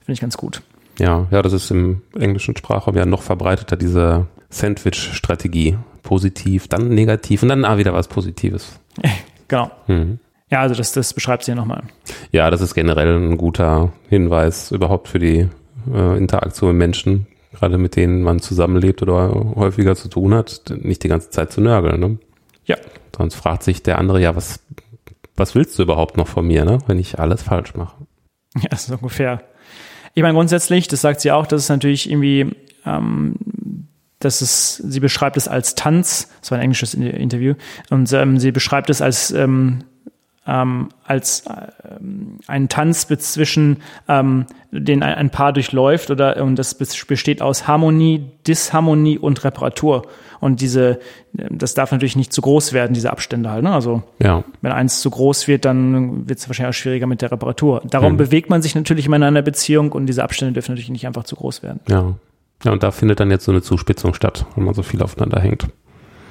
Finde 0.04 0.12
ich 0.14 0.20
ganz 0.20 0.36
gut. 0.36 0.62
Ja, 0.98 1.26
ja, 1.30 1.42
das 1.42 1.52
ist 1.52 1.70
im 1.70 2.02
englischen 2.18 2.56
Sprachraum 2.56 2.96
ja 2.96 3.06
noch 3.06 3.22
verbreiteter, 3.22 3.76
diese 3.76 4.26
Sandwich-Strategie. 4.50 5.78
Positiv, 6.02 6.68
dann 6.68 6.88
negativ 6.88 7.42
und 7.42 7.48
dann 7.48 7.64
ah, 7.64 7.78
wieder 7.78 7.92
was 7.92 8.08
Positives. 8.08 8.78
Genau. 9.48 9.70
Mhm. 9.86 10.18
Ja, 10.48 10.60
also 10.60 10.74
das, 10.74 10.92
das 10.92 11.12
beschreibt 11.12 11.44
sie 11.44 11.50
ja 11.50 11.54
nochmal. 11.54 11.82
Ja, 12.30 12.50
das 12.50 12.62
ist 12.62 12.74
generell 12.74 13.16
ein 13.16 13.36
guter 13.36 13.92
Hinweis 14.08 14.70
überhaupt 14.70 15.08
für 15.08 15.18
die 15.18 15.48
äh, 15.92 16.16
Interaktion 16.16 16.70
mit 16.70 16.78
Menschen, 16.78 17.26
gerade 17.52 17.76
mit 17.76 17.96
denen 17.96 18.22
man 18.22 18.40
zusammenlebt 18.40 19.02
oder 19.02 19.30
häufiger 19.54 19.94
zu 19.94 20.08
tun 20.08 20.32
hat, 20.32 20.62
nicht 20.80 21.02
die 21.04 21.08
ganze 21.08 21.28
Zeit 21.28 21.52
zu 21.52 21.60
nörgeln. 21.60 22.00
Ne? 22.00 22.18
Ja. 22.64 22.76
Sonst 23.14 23.34
fragt 23.34 23.62
sich 23.62 23.82
der 23.82 23.98
andere, 23.98 24.22
ja, 24.22 24.36
was, 24.36 24.60
was 25.36 25.54
willst 25.54 25.78
du 25.78 25.82
überhaupt 25.82 26.16
noch 26.16 26.28
von 26.28 26.46
mir, 26.46 26.64
ne? 26.64 26.78
wenn 26.86 26.98
ich 26.98 27.18
alles 27.18 27.42
falsch 27.42 27.74
mache? 27.74 27.96
Ja, 28.60 28.68
das 28.70 28.88
ist 28.88 28.90
ungefähr. 28.90 29.42
Ich 30.14 30.22
meine, 30.22 30.34
grundsätzlich, 30.34 30.88
das 30.88 31.00
sagt 31.00 31.20
sie 31.20 31.30
auch, 31.32 31.46
dass 31.46 31.62
es 31.62 31.68
natürlich 31.68 32.10
irgendwie, 32.10 32.54
ähm, 32.84 33.36
dass 34.18 34.40
es, 34.40 34.76
sie 34.76 35.00
beschreibt 35.00 35.36
es 35.36 35.48
als 35.48 35.74
Tanz, 35.74 36.28
das 36.40 36.50
war 36.50 36.58
ein 36.58 36.64
englisches 36.64 36.94
In- 36.94 37.02
Interview, 37.02 37.54
und 37.90 38.12
ähm, 38.12 38.38
sie 38.38 38.52
beschreibt 38.52 38.90
es 38.90 39.00
als, 39.00 39.30
ähm, 39.30 39.84
ähm, 40.46 40.88
als 41.04 41.44
ähm, 41.46 42.38
einen 42.48 42.68
Tanz 42.68 43.06
zwischen, 43.06 43.78
ähm, 44.08 44.46
den 44.72 45.02
ein, 45.02 45.14
ein 45.14 45.30
Paar 45.30 45.52
durchläuft 45.52 46.10
oder 46.10 46.42
und 46.42 46.56
das 46.56 46.80
bes- 46.80 47.06
besteht 47.06 47.40
aus 47.42 47.68
Harmonie, 47.68 48.24
Disharmonie 48.46 49.18
und 49.18 49.44
Reparatur. 49.44 50.02
Und 50.40 50.60
diese, 50.60 50.98
das 51.32 51.74
darf 51.74 51.92
natürlich 51.92 52.16
nicht 52.16 52.32
zu 52.32 52.42
groß 52.42 52.72
werden, 52.72 52.94
diese 52.94 53.12
Abstände 53.12 53.50
halt. 53.50 53.62
Ne? 53.62 53.72
Also 53.72 54.02
Ja, 54.20 54.42
wenn 54.60 54.72
eins 54.72 55.00
zu 55.00 55.10
groß 55.10 55.46
wird, 55.46 55.64
dann 55.64 56.28
wird 56.28 56.40
es 56.40 56.48
wahrscheinlich 56.48 56.74
auch 56.76 56.78
schwieriger 56.80 57.06
mit 57.06 57.22
der 57.22 57.30
Reparatur. 57.30 57.80
Darum 57.88 58.14
Mhm. 58.14 58.16
bewegt 58.16 58.50
man 58.50 58.60
sich 58.62 58.74
natürlich 58.74 59.06
immer 59.06 59.16
in 59.16 59.22
einer 59.22 59.42
Beziehung 59.42 59.92
und 59.92 60.06
diese 60.06 60.24
Abstände 60.24 60.54
dürfen 60.54 60.72
natürlich 60.72 60.90
nicht 60.90 61.06
einfach 61.06 61.24
zu 61.24 61.36
groß 61.36 61.62
werden. 61.62 61.80
ja. 61.88 62.14
Ja, 62.64 62.70
und 62.70 62.84
da 62.84 62.92
findet 62.92 63.18
dann 63.18 63.28
jetzt 63.32 63.44
so 63.44 63.50
eine 63.50 63.60
Zuspitzung 63.60 64.14
statt, 64.14 64.46
wenn 64.54 64.62
man 64.64 64.72
so 64.74 64.84
viel 64.84 65.02
aufeinander 65.02 65.40
hängt. 65.40 65.66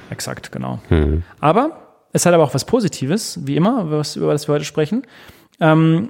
Exakt, 0.09 0.53
genau. 0.53 0.80
Hm. 0.88 1.24
Aber 1.41 1.91
es 2.14 2.26
hat 2.26 2.34
aber 2.34 2.43
auch 2.43 2.53
was 2.53 2.66
Positives, 2.66 3.39
wie 3.45 3.55
immer, 3.55 3.89
was, 3.91 4.16
über 4.16 4.32
das 4.32 4.47
wir 4.47 4.55
heute 4.55 4.66
sprechen. 4.66 5.03
Ähm, 5.59 6.09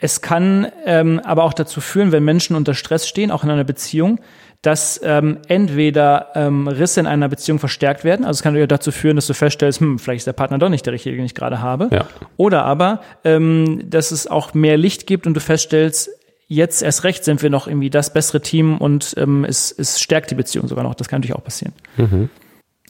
es 0.00 0.20
kann 0.20 0.70
ähm, 0.84 1.20
aber 1.24 1.44
auch 1.44 1.52
dazu 1.52 1.80
führen, 1.80 2.12
wenn 2.12 2.24
Menschen 2.24 2.54
unter 2.54 2.74
Stress 2.74 3.08
stehen, 3.08 3.30
auch 3.30 3.42
in 3.42 3.50
einer 3.50 3.64
Beziehung, 3.64 4.20
dass 4.62 5.00
ähm, 5.04 5.38
entweder 5.48 6.28
ähm, 6.34 6.66
Risse 6.66 7.00
in 7.00 7.06
einer 7.06 7.28
Beziehung 7.28 7.58
verstärkt 7.58 8.04
werden. 8.04 8.24
Also 8.24 8.38
es 8.38 8.42
kann 8.42 8.56
ja 8.56 8.66
dazu 8.66 8.90
führen, 8.90 9.16
dass 9.16 9.26
du 9.26 9.34
feststellst, 9.34 9.80
hm, 9.80 9.98
vielleicht 9.98 10.18
ist 10.18 10.26
der 10.26 10.32
Partner 10.32 10.58
doch 10.58 10.68
nicht 10.68 10.86
der 10.86 10.92
richtige, 10.92 11.16
den 11.16 11.24
ich 11.24 11.34
gerade 11.34 11.60
habe. 11.60 11.88
Ja. 11.92 12.06
Oder 12.36 12.64
aber, 12.64 13.00
ähm, 13.24 13.82
dass 13.88 14.10
es 14.10 14.26
auch 14.26 14.54
mehr 14.54 14.76
Licht 14.76 15.06
gibt 15.06 15.26
und 15.26 15.34
du 15.34 15.40
feststellst, 15.40 16.10
jetzt 16.48 16.82
erst 16.82 17.04
recht 17.04 17.24
sind 17.24 17.42
wir 17.42 17.50
noch 17.50 17.66
irgendwie 17.66 17.90
das 17.90 18.12
bessere 18.12 18.40
Team 18.40 18.78
und 18.78 19.14
ähm, 19.16 19.44
es, 19.44 19.70
es 19.70 20.00
stärkt 20.00 20.30
die 20.30 20.34
Beziehung 20.34 20.66
sogar 20.66 20.82
noch. 20.82 20.94
Das 20.94 21.08
kann 21.08 21.20
natürlich 21.20 21.36
auch 21.36 21.44
passieren. 21.44 21.74
Mhm. 21.96 22.30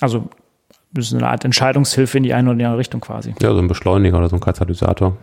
Also 0.01 0.28
das 0.93 1.07
ist 1.07 1.14
eine 1.14 1.28
Art 1.28 1.45
Entscheidungshilfe 1.45 2.18
in 2.18 2.24
die 2.24 2.34
eine 2.34 2.51
oder 2.51 2.64
andere 2.64 2.78
Richtung 2.78 3.01
quasi. 3.01 3.34
Ja, 3.41 3.53
so 3.53 3.59
ein 3.59 3.68
Beschleuniger 3.68 4.18
oder 4.18 4.28
so 4.28 4.36
ein 4.36 4.41
Katalysator. 4.41 5.16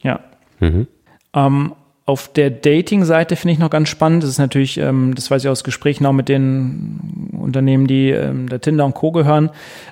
Ja. 0.00 0.20
Mhm. 0.60 0.86
Ähm, 1.34 1.72
auf 2.06 2.30
der 2.30 2.50
Dating-Seite 2.50 3.34
finde 3.34 3.54
ich 3.54 3.58
noch 3.58 3.70
ganz 3.70 3.88
spannend. 3.88 4.22
Das 4.22 4.30
ist 4.30 4.38
natürlich, 4.38 4.76
ähm, 4.76 5.14
das 5.14 5.30
weiß 5.30 5.42
ich 5.42 5.48
aus 5.48 5.64
Gesprächen 5.64 6.04
auch 6.04 6.12
mit 6.12 6.28
den 6.28 7.30
Unternehmen, 7.32 7.86
die 7.86 8.10
ähm, 8.10 8.46
der 8.46 8.60
Tinder 8.60 8.84
und 8.84 8.94
Co. 8.94 9.10
gehören. 9.10 9.48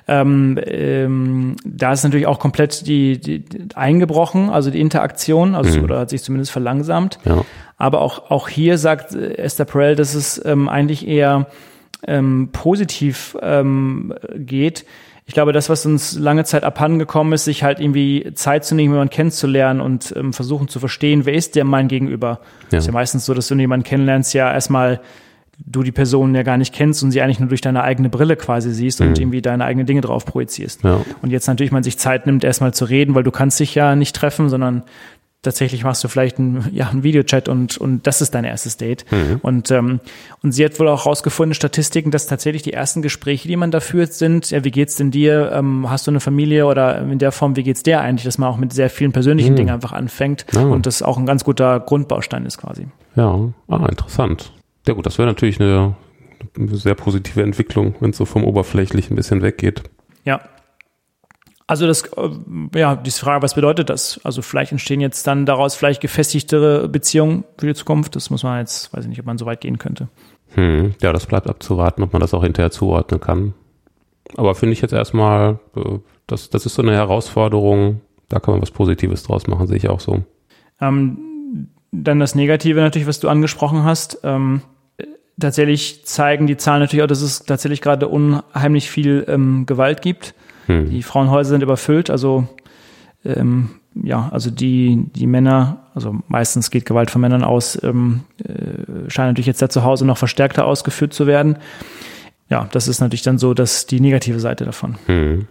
Ähm, 0.07 0.59
ähm, 0.63 1.55
da 1.65 1.91
ist 1.91 2.03
natürlich 2.03 2.27
auch 2.27 2.37
komplett 2.37 2.85
die, 2.85 3.19
die 3.19 3.43
eingebrochen, 3.73 4.51
also 4.51 4.69
die 4.69 4.79
Interaktion, 4.79 5.55
also 5.55 5.79
mhm. 5.79 5.85
oder 5.85 5.99
hat 5.99 6.11
sich 6.11 6.21
zumindest 6.21 6.51
verlangsamt. 6.51 7.17
Ja. 7.25 7.43
Aber 7.77 8.01
auch 8.01 8.29
auch 8.29 8.47
hier 8.47 8.77
sagt 8.77 9.15
Esther 9.15 9.65
Perel, 9.65 9.95
dass 9.95 10.13
es 10.13 10.43
ähm, 10.45 10.69
eigentlich 10.69 11.07
eher 11.07 11.47
ähm, 12.07 12.49
positiv 12.51 13.37
ähm, 13.41 14.13
geht 14.35 14.85
ich 15.25 15.33
glaube, 15.33 15.53
das, 15.53 15.69
was 15.69 15.85
uns 15.85 16.17
lange 16.19 16.43
Zeit 16.43 16.63
abhandengekommen 16.63 17.31
ist, 17.33 17.45
sich 17.45 17.63
halt 17.63 17.79
irgendwie 17.79 18.31
Zeit 18.33 18.65
zu 18.65 18.75
nehmen, 18.75 18.93
jemanden 18.93 19.13
kennenzulernen 19.13 19.79
und 19.79 20.13
ähm, 20.17 20.33
versuchen 20.33 20.67
zu 20.67 20.79
verstehen, 20.79 21.25
wer 21.25 21.33
ist 21.33 21.55
der 21.55 21.63
mein 21.63 21.87
Gegenüber. 21.87 22.41
Ja. 22.71 22.79
Ist 22.79 22.87
ja 22.87 22.91
meistens 22.91 23.25
so, 23.25 23.33
dass 23.33 23.47
du 23.47 23.55
jemanden 23.55 23.85
kennenlernst, 23.85 24.33
ja 24.33 24.51
erstmal 24.51 24.99
du 25.65 25.83
die 25.83 25.91
Person 25.91 26.35
ja 26.35 26.43
gar 26.43 26.57
nicht 26.57 26.73
kennst 26.73 27.03
und 27.03 27.11
sie 27.11 27.21
eigentlich 27.21 27.39
nur 27.39 27.47
durch 27.47 27.61
deine 27.61 27.83
eigene 27.83 28.09
Brille 28.09 28.35
quasi 28.35 28.71
siehst 28.71 28.99
mhm. 28.99 29.09
und 29.09 29.19
irgendwie 29.19 29.41
deine 29.41 29.63
eigenen 29.63 29.85
Dinge 29.85 30.01
drauf 30.01 30.25
projizierst. 30.25 30.83
Ja. 30.83 30.99
Und 31.21 31.29
jetzt 31.29 31.47
natürlich 31.47 31.71
man 31.71 31.83
sich 31.83 31.97
Zeit 31.97 32.25
nimmt, 32.25 32.43
erstmal 32.43 32.73
zu 32.73 32.85
reden, 32.85 33.15
weil 33.15 33.23
du 33.23 33.31
kannst 33.31 33.59
dich 33.59 33.75
ja 33.75 33.95
nicht 33.95 34.15
treffen, 34.15 34.49
sondern 34.49 34.83
tatsächlich 35.43 35.83
machst 35.83 36.03
du 36.03 36.07
vielleicht 36.07 36.39
einen, 36.39 36.69
ja, 36.73 36.89
einen 36.89 37.03
Videochat 37.03 37.47
und, 37.47 37.77
und 37.77 38.07
das 38.07 38.21
ist 38.21 38.33
dein 38.33 38.45
erstes 38.45 38.77
Date. 38.77 39.05
Mhm. 39.11 39.39
Und, 39.41 39.69
ähm, 39.71 39.99
und 40.41 40.53
sie 40.53 40.65
hat 40.65 40.79
wohl 40.79 40.87
auch 40.87 41.05
rausgefunden, 41.05 41.53
Statistiken, 41.53 42.09
dass 42.09 42.25
tatsächlich 42.25 42.63
die 42.63 42.73
ersten 42.73 43.01
Gespräche, 43.01 43.47
die 43.47 43.55
man 43.55 43.69
da 43.69 43.79
führt, 43.79 44.13
sind, 44.13 44.49
ja, 44.49 44.63
wie 44.63 44.71
geht's 44.71 44.95
denn 44.95 45.11
dir? 45.11 45.51
Ähm, 45.53 45.89
hast 45.89 46.07
du 46.07 46.11
eine 46.11 46.21
Familie 46.21 46.65
oder 46.65 46.99
in 46.99 47.19
der 47.19 47.31
Form, 47.31 47.55
wie 47.55 47.63
geht's 47.63 47.83
dir 47.83 48.01
eigentlich? 48.01 48.23
Dass 48.23 48.37
man 48.37 48.49
auch 48.49 48.57
mit 48.57 48.73
sehr 48.73 48.89
vielen 48.89 49.11
persönlichen 49.11 49.51
mhm. 49.51 49.57
Dingen 49.57 49.69
einfach 49.69 49.91
anfängt 49.91 50.45
ja. 50.53 50.61
und 50.61 50.85
das 50.85 51.03
auch 51.03 51.17
ein 51.17 51.25
ganz 51.25 51.43
guter 51.43 51.79
Grundbaustein 51.79 52.45
ist 52.45 52.57
quasi. 52.57 52.87
Ja, 53.15 53.51
ah, 53.67 53.85
interessant. 53.87 54.51
Ja 54.87 54.93
gut, 54.93 55.05
das 55.05 55.17
wäre 55.17 55.27
natürlich 55.27 55.59
eine, 55.59 55.95
eine 56.57 56.75
sehr 56.75 56.95
positive 56.95 57.43
Entwicklung, 57.43 57.95
wenn 57.99 58.11
es 58.11 58.17
so 58.17 58.25
vom 58.25 58.43
Oberflächlichen 58.43 59.13
ein 59.13 59.15
bisschen 59.17 59.41
weggeht. 59.41 59.83
Ja, 60.25 60.41
also 61.73 61.87
das, 61.87 62.03
äh, 62.03 62.29
ja, 62.79 62.95
die 62.95 63.09
Frage, 63.09 63.41
was 63.41 63.55
bedeutet 63.55 63.89
das? 63.89 64.21
Also 64.23 64.43
vielleicht 64.43 64.71
entstehen 64.71 65.01
jetzt 65.01 65.25
dann 65.25 65.47
daraus 65.47 65.73
vielleicht 65.73 66.01
gefestigtere 66.01 66.87
Beziehungen 66.87 67.45
für 67.57 67.65
die 67.65 67.73
Zukunft. 67.73 68.15
Das 68.15 68.29
muss 68.29 68.43
man 68.43 68.59
jetzt, 68.59 68.93
weiß 68.93 69.05
ich 69.05 69.09
nicht, 69.09 69.19
ob 69.19 69.25
man 69.25 69.39
so 69.39 69.47
weit 69.47 69.61
gehen 69.61 69.79
könnte. 69.79 70.07
Hm, 70.53 70.93
ja, 71.01 71.11
das 71.11 71.25
bleibt 71.25 71.49
abzuwarten, 71.49 72.03
ob 72.03 72.13
man 72.13 72.19
das 72.19 72.35
auch 72.35 72.43
hinterher 72.43 72.69
zuordnen 72.69 73.19
kann. 73.19 73.55
Aber 74.37 74.53
finde 74.53 74.73
ich 74.73 74.81
jetzt 74.81 74.93
erstmal, 74.93 75.57
äh, 75.75 75.97
das, 76.27 76.51
das 76.51 76.67
ist 76.67 76.75
so 76.75 76.83
eine 76.83 76.93
Herausforderung, 76.93 78.01
da 78.29 78.39
kann 78.39 78.53
man 78.53 78.61
was 78.61 78.69
Positives 78.69 79.23
draus 79.23 79.47
machen, 79.47 79.65
sehe 79.65 79.77
ich 79.77 79.89
auch 79.89 79.99
so. 79.99 80.21
Ähm, 80.79 81.69
dann 81.91 82.19
das 82.19 82.35
Negative 82.35 82.81
natürlich, 82.81 83.07
was 83.07 83.19
du 83.19 83.29
angesprochen 83.29 83.83
hast. 83.83 84.19
Ähm, 84.23 84.61
tatsächlich 85.39 86.05
zeigen 86.05 86.45
die 86.45 86.57
Zahlen 86.57 86.81
natürlich 86.81 87.01
auch, 87.01 87.07
dass 87.07 87.21
es 87.23 87.45
tatsächlich 87.45 87.81
gerade 87.81 88.09
unheimlich 88.09 88.91
viel 88.91 89.25
ähm, 89.27 89.65
Gewalt 89.65 90.03
gibt. 90.03 90.35
Hm. 90.67 90.89
Die 90.89 91.03
Frauenhäuser 91.03 91.49
sind 91.51 91.63
überfüllt, 91.63 92.09
also 92.09 92.47
ähm, 93.25 93.69
ja, 94.01 94.29
also 94.31 94.49
die, 94.49 95.05
die 95.15 95.27
Männer, 95.27 95.87
also 95.93 96.15
meistens 96.27 96.71
geht 96.71 96.85
Gewalt 96.85 97.11
von 97.11 97.21
Männern 97.21 97.43
aus, 97.43 97.81
ähm, 97.83 98.21
äh, 98.43 99.09
scheint 99.09 99.29
natürlich 99.29 99.47
jetzt 99.47 99.61
da 99.61 99.69
zu 99.69 99.83
Hause 99.83 100.05
noch 100.05 100.17
verstärkter 100.17 100.65
ausgeführt 100.65 101.13
zu 101.13 101.27
werden. 101.27 101.57
Ja, 102.49 102.67
das 102.71 102.87
ist 102.87 102.99
natürlich 102.99 103.21
dann 103.21 103.37
so, 103.37 103.53
dass 103.53 103.85
die 103.85 103.99
negative 103.99 104.39
Seite 104.39 104.65
davon. 104.65 104.97
Hm. 105.05 105.47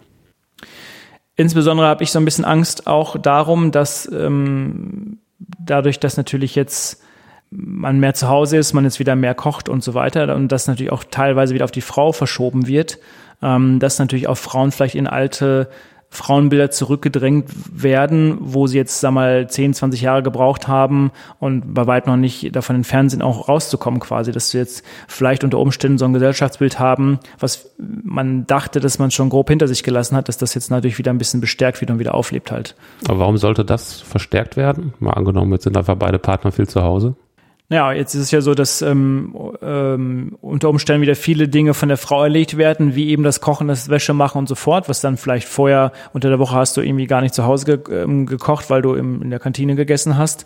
Insbesondere 1.36 1.86
habe 1.86 2.04
ich 2.04 2.10
so 2.10 2.18
ein 2.18 2.24
bisschen 2.24 2.44
Angst 2.44 2.86
auch 2.86 3.16
darum, 3.16 3.70
dass 3.70 4.10
ähm, 4.12 5.18
dadurch, 5.38 5.98
dass 5.98 6.16
natürlich 6.16 6.54
jetzt 6.54 7.02
man 7.50 8.00
mehr 8.00 8.14
zu 8.14 8.28
Hause 8.28 8.56
ist, 8.56 8.72
man 8.72 8.84
jetzt 8.84 8.98
wieder 8.98 9.14
mehr 9.14 9.34
kocht 9.34 9.68
und 9.68 9.84
so 9.84 9.94
weiter 9.94 10.34
und 10.34 10.48
das 10.48 10.68
natürlich 10.68 10.92
auch 10.92 11.04
teilweise 11.04 11.54
wieder 11.54 11.64
auf 11.64 11.70
die 11.70 11.80
Frau 11.82 12.12
verschoben 12.12 12.66
wird, 12.66 12.98
ähm, 13.42 13.78
dass 13.78 13.98
natürlich 13.98 14.28
auch 14.28 14.38
Frauen 14.38 14.72
vielleicht 14.72 14.94
in 14.94 15.06
alte 15.06 15.68
Frauenbilder 16.12 16.70
zurückgedrängt 16.70 17.46
werden, 17.72 18.36
wo 18.38 18.66
sie 18.66 18.76
jetzt, 18.76 19.00
sag 19.00 19.12
mal, 19.12 19.48
10, 19.48 19.72
20 19.72 20.02
Jahre 20.02 20.22
gebraucht 20.22 20.68
haben 20.68 21.10
und 21.38 21.72
bei 21.72 21.86
weitem 21.86 22.12
noch 22.12 22.18
nicht 22.18 22.54
davon 22.54 22.76
entfernt 22.76 23.10
sind, 23.10 23.22
auch 23.22 23.48
rauszukommen 23.48 23.98
quasi, 23.98 24.30
dass 24.30 24.50
sie 24.50 24.58
jetzt 24.58 24.84
vielleicht 25.08 25.42
unter 25.42 25.58
Umständen 25.58 25.96
so 25.96 26.04
ein 26.04 26.12
Gesellschaftsbild 26.12 26.78
haben, 26.78 27.18
was 27.40 27.70
man 27.78 28.46
dachte, 28.46 28.78
dass 28.78 28.98
man 28.98 29.10
schon 29.10 29.30
grob 29.30 29.48
hinter 29.48 29.66
sich 29.68 29.82
gelassen 29.82 30.14
hat, 30.14 30.28
dass 30.28 30.36
das 30.36 30.52
jetzt 30.52 30.70
natürlich 30.70 30.98
wieder 30.98 31.10
ein 31.10 31.18
bisschen 31.18 31.40
bestärkt 31.40 31.80
wird 31.80 31.90
und 31.90 31.98
wieder 31.98 32.14
auflebt 32.14 32.52
halt. 32.52 32.76
Aber 33.08 33.20
warum 33.20 33.38
sollte 33.38 33.64
das 33.64 34.02
verstärkt 34.02 34.58
werden? 34.58 34.92
Mal 34.98 35.12
angenommen, 35.12 35.52
jetzt 35.52 35.64
sind 35.64 35.78
einfach 35.78 35.96
beide 35.96 36.18
Partner 36.18 36.52
viel 36.52 36.68
zu 36.68 36.82
Hause. 36.82 37.16
Ja, 37.72 37.90
jetzt 37.90 38.14
ist 38.14 38.20
es 38.20 38.30
ja 38.30 38.42
so, 38.42 38.52
dass 38.52 38.82
ähm, 38.82 39.34
ähm, 39.62 40.36
unter 40.42 40.68
Umständen 40.68 41.00
wieder 41.00 41.16
viele 41.16 41.48
Dinge 41.48 41.72
von 41.72 41.88
der 41.88 41.96
Frau 41.96 42.22
erlegt 42.22 42.58
werden, 42.58 42.94
wie 42.94 43.08
eben 43.08 43.22
das 43.22 43.40
Kochen, 43.40 43.66
das 43.66 43.88
Wäsche 43.88 44.12
machen 44.12 44.36
und 44.36 44.46
so 44.46 44.54
fort, 44.54 44.90
was 44.90 45.00
dann 45.00 45.16
vielleicht 45.16 45.48
vorher 45.48 45.90
unter 46.12 46.28
der 46.28 46.38
Woche 46.38 46.54
hast 46.54 46.76
du 46.76 46.82
irgendwie 46.82 47.06
gar 47.06 47.22
nicht 47.22 47.32
zu 47.32 47.44
Hause 47.44 47.78
ge 47.78 48.02
ähm, 48.02 48.26
gekocht, 48.26 48.68
weil 48.68 48.82
du 48.82 48.92
im, 48.92 49.22
in 49.22 49.30
der 49.30 49.38
Kantine 49.38 49.74
gegessen 49.74 50.18
hast. 50.18 50.44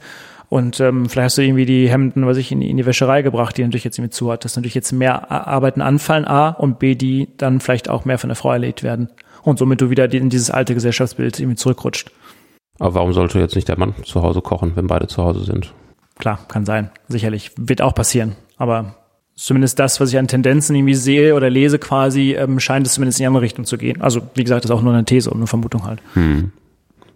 Und 0.49 0.79
ähm, 0.79 1.09
vielleicht 1.09 1.25
hast 1.25 1.39
du 1.39 1.43
irgendwie 1.43 1.67
die 1.67 1.89
Hemden, 1.91 2.27
was 2.27 2.37
ich, 2.37 2.53
in, 2.53 2.63
in 2.63 2.77
die 2.77 2.87
Wäscherei 2.87 3.23
gebracht, 3.23 3.57
die 3.57 3.65
natürlich 3.65 3.83
jetzt 3.83 3.99
irgendwie 3.99 4.13
zu 4.13 4.31
hat, 4.31 4.45
dass 4.45 4.55
natürlich 4.55 4.77
jetzt 4.77 4.93
mehr 4.93 5.29
Arbeiten 5.33 5.83
anfallen, 5.83 6.27
A, 6.27 6.51
und 6.51 6.79
B, 6.79 6.95
die 6.95 7.27
dann 7.39 7.59
vielleicht 7.59 7.89
auch 7.91 8.05
mehr 8.05 8.19
von 8.19 8.29
der 8.29 8.37
Frau 8.37 8.53
erlegt 8.53 8.85
werden. 8.85 9.09
Und 9.43 9.59
somit 9.59 9.81
du 9.81 9.91
wieder 9.91 10.13
in 10.13 10.31
dieses 10.31 10.53
alte 10.53 10.75
Gesellschaftsbild 10.75 11.41
irgendwie 11.41 11.57
zurückrutscht. 11.57 12.13
Aber 12.79 12.95
warum 12.95 13.13
sollte 13.13 13.41
jetzt 13.41 13.57
nicht 13.57 13.67
der 13.67 13.81
Mann 13.81 13.95
zu 14.05 14.23
Hause 14.23 14.43
kochen, 14.43 14.77
wenn 14.77 14.87
beide 14.87 15.09
zu 15.09 15.25
Hause 15.25 15.43
sind? 15.43 15.73
Klar, 16.19 16.41
kann 16.49 16.65
sein. 16.65 16.91
Sicherlich. 17.09 17.53
Wird 17.57 17.83
auch 17.83 17.95
passieren. 17.95 18.37
Aber 18.57 18.97
zumindest 19.35 19.79
das, 19.79 20.01
was 20.01 20.11
ich 20.11 20.19
an 20.19 20.29
Tendenzen 20.29 20.75
irgendwie 20.75 20.95
sehe 20.95 21.35
oder 21.35 21.51
lese 21.51 21.79
quasi, 21.79 22.33
ähm, 22.33 22.59
scheint 22.59 22.87
es 22.87 22.95
zumindest 22.95 23.21
in 23.21 23.25
die 23.25 23.27
andere 23.27 23.43
Richtung 23.43 23.65
zu 23.65 23.79
gehen. 23.79 24.01
Also, 24.01 24.23
wie 24.35 24.45
gesagt, 24.45 24.65
das 24.65 24.71
ist 24.71 24.77
auch 24.77 24.83
nur 24.83 24.93
eine 24.93 25.05
These 25.05 25.31
und 25.31 25.37
eine 25.37 25.47
Vermutung 25.47 25.85
halt. 25.85 26.01
Hm. 26.15 26.53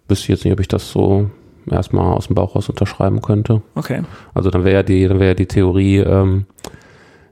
Wüsste 0.07 0.31
jetzt 0.31 0.45
nicht, 0.45 0.53
ob 0.53 0.59
ich 0.59 0.67
das 0.67 0.91
so 0.91 1.29
erstmal 1.69 2.13
aus 2.13 2.27
dem 2.27 2.35
Bauch 2.35 2.55
raus 2.55 2.69
unterschreiben 2.69 3.21
könnte. 3.21 3.61
Okay. 3.75 4.03
Also 4.33 4.49
dann 4.49 4.63
wäre 4.63 4.75
ja 4.75 4.83
die, 4.83 5.07
dann 5.07 5.19
wäre 5.19 5.29
ja 5.29 5.35
die 5.35 5.47
Theorie, 5.47 5.97
ähm, 5.97 6.45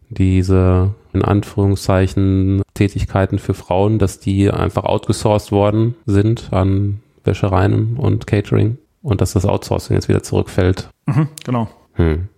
diese 0.09 0.93
in 1.13 1.23
Anführungszeichen 1.23 2.61
Tätigkeiten 2.73 3.39
für 3.39 3.53
Frauen, 3.53 3.99
dass 3.99 4.19
die 4.19 4.49
einfach 4.51 4.83
outgesourced 4.83 5.51
worden 5.51 5.95
sind 6.05 6.49
an 6.51 7.01
Wäschereien 7.23 7.97
und 7.97 8.27
Catering 8.27 8.77
und 9.01 9.21
dass 9.21 9.33
das 9.33 9.45
Outsourcing 9.45 9.95
jetzt 9.95 10.09
wieder 10.09 10.23
zurückfällt. 10.23 10.89
Mhm, 11.05 11.27
genau. 11.43 11.69
Hm. 11.93 12.29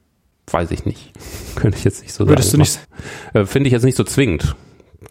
Weiß 0.50 0.72
ich 0.72 0.86
nicht. 0.86 1.12
Könnte 1.56 1.78
ich 1.78 1.84
jetzt 1.84 2.02
nicht 2.02 2.14
so 2.14 2.28
Würdest 2.28 2.52
sagen. 2.52 2.60
Würdest 2.60 2.88
du 3.34 3.36
nicht? 3.36 3.36
Äh, 3.36 3.46
finde 3.46 3.68
ich 3.68 3.74
jetzt 3.74 3.84
nicht 3.84 3.98
so 3.98 4.04
zwingend, 4.04 4.56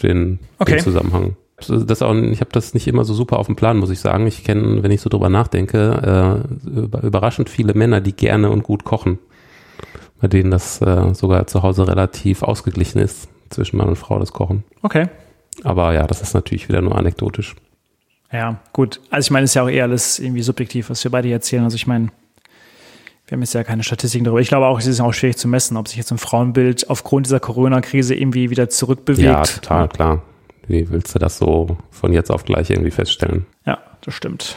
den, 0.02 0.40
okay. 0.58 0.76
den 0.76 0.80
Zusammenhang. 0.80 1.36
Das 1.68 2.00
auch, 2.00 2.14
ich 2.14 2.40
habe 2.40 2.50
das 2.52 2.72
nicht 2.72 2.88
immer 2.88 3.04
so 3.04 3.12
super 3.12 3.38
auf 3.38 3.46
dem 3.46 3.56
Plan, 3.56 3.76
muss 3.76 3.90
ich 3.90 4.00
sagen. 4.00 4.26
Ich 4.26 4.44
kenne, 4.44 4.82
wenn 4.82 4.90
ich 4.90 5.02
so 5.02 5.10
drüber 5.10 5.28
nachdenke, 5.28 6.42
äh, 6.42 7.06
überraschend 7.06 7.50
viele 7.50 7.74
Männer, 7.74 8.00
die 8.00 8.16
gerne 8.16 8.50
und 8.50 8.62
gut 8.62 8.84
kochen, 8.84 9.18
bei 10.20 10.28
denen 10.28 10.50
das 10.50 10.80
äh, 10.80 11.12
sogar 11.14 11.46
zu 11.46 11.62
Hause 11.62 11.86
relativ 11.86 12.42
ausgeglichen 12.42 12.98
ist 12.98 13.28
zwischen 13.50 13.76
Mann 13.76 13.88
und 13.88 13.96
Frau, 13.96 14.18
das 14.18 14.32
Kochen. 14.32 14.64
Okay. 14.82 15.08
Aber 15.62 15.92
ja, 15.92 16.06
das 16.06 16.22
ist 16.22 16.32
natürlich 16.34 16.68
wieder 16.68 16.80
nur 16.80 16.96
anekdotisch. 16.96 17.56
Ja, 18.32 18.60
gut. 18.72 19.00
Also 19.10 19.26
ich 19.26 19.30
meine, 19.30 19.44
es 19.44 19.50
ist 19.50 19.54
ja 19.54 19.62
auch 19.62 19.68
eher 19.68 19.84
alles 19.84 20.18
irgendwie 20.18 20.42
subjektiv, 20.42 20.90
was 20.90 21.02
wir 21.02 21.10
beide 21.10 21.28
hier 21.28 21.36
erzählen. 21.36 21.64
Also 21.64 21.76
ich 21.76 21.86
meine, 21.86 22.08
wir 23.26 23.36
haben 23.36 23.42
jetzt 23.42 23.54
ja 23.54 23.64
keine 23.64 23.82
Statistiken 23.82 24.24
darüber. 24.24 24.40
Ich 24.40 24.48
glaube 24.48 24.66
auch, 24.66 24.78
es 24.78 24.86
ist 24.86 25.00
auch 25.00 25.12
schwierig 25.12 25.36
zu 25.36 25.48
messen, 25.48 25.76
ob 25.76 25.88
sich 25.88 25.96
jetzt 25.96 26.10
ein 26.10 26.18
Frauenbild 26.18 26.90
aufgrund 26.90 27.26
dieser 27.26 27.40
Corona-Krise 27.40 28.14
irgendwie 28.14 28.50
wieder 28.50 28.68
zurückbewegt. 28.68 29.24
Ja, 29.24 29.42
total, 29.42 29.88
klar. 29.88 30.22
Wie 30.66 30.90
willst 30.90 31.14
du 31.14 31.18
das 31.18 31.38
so 31.38 31.76
von 31.90 32.12
jetzt 32.12 32.30
auf 32.30 32.44
gleich 32.44 32.70
irgendwie 32.70 32.90
feststellen? 32.90 33.46
Ja, 33.66 33.78
das 34.02 34.14
stimmt. 34.14 34.56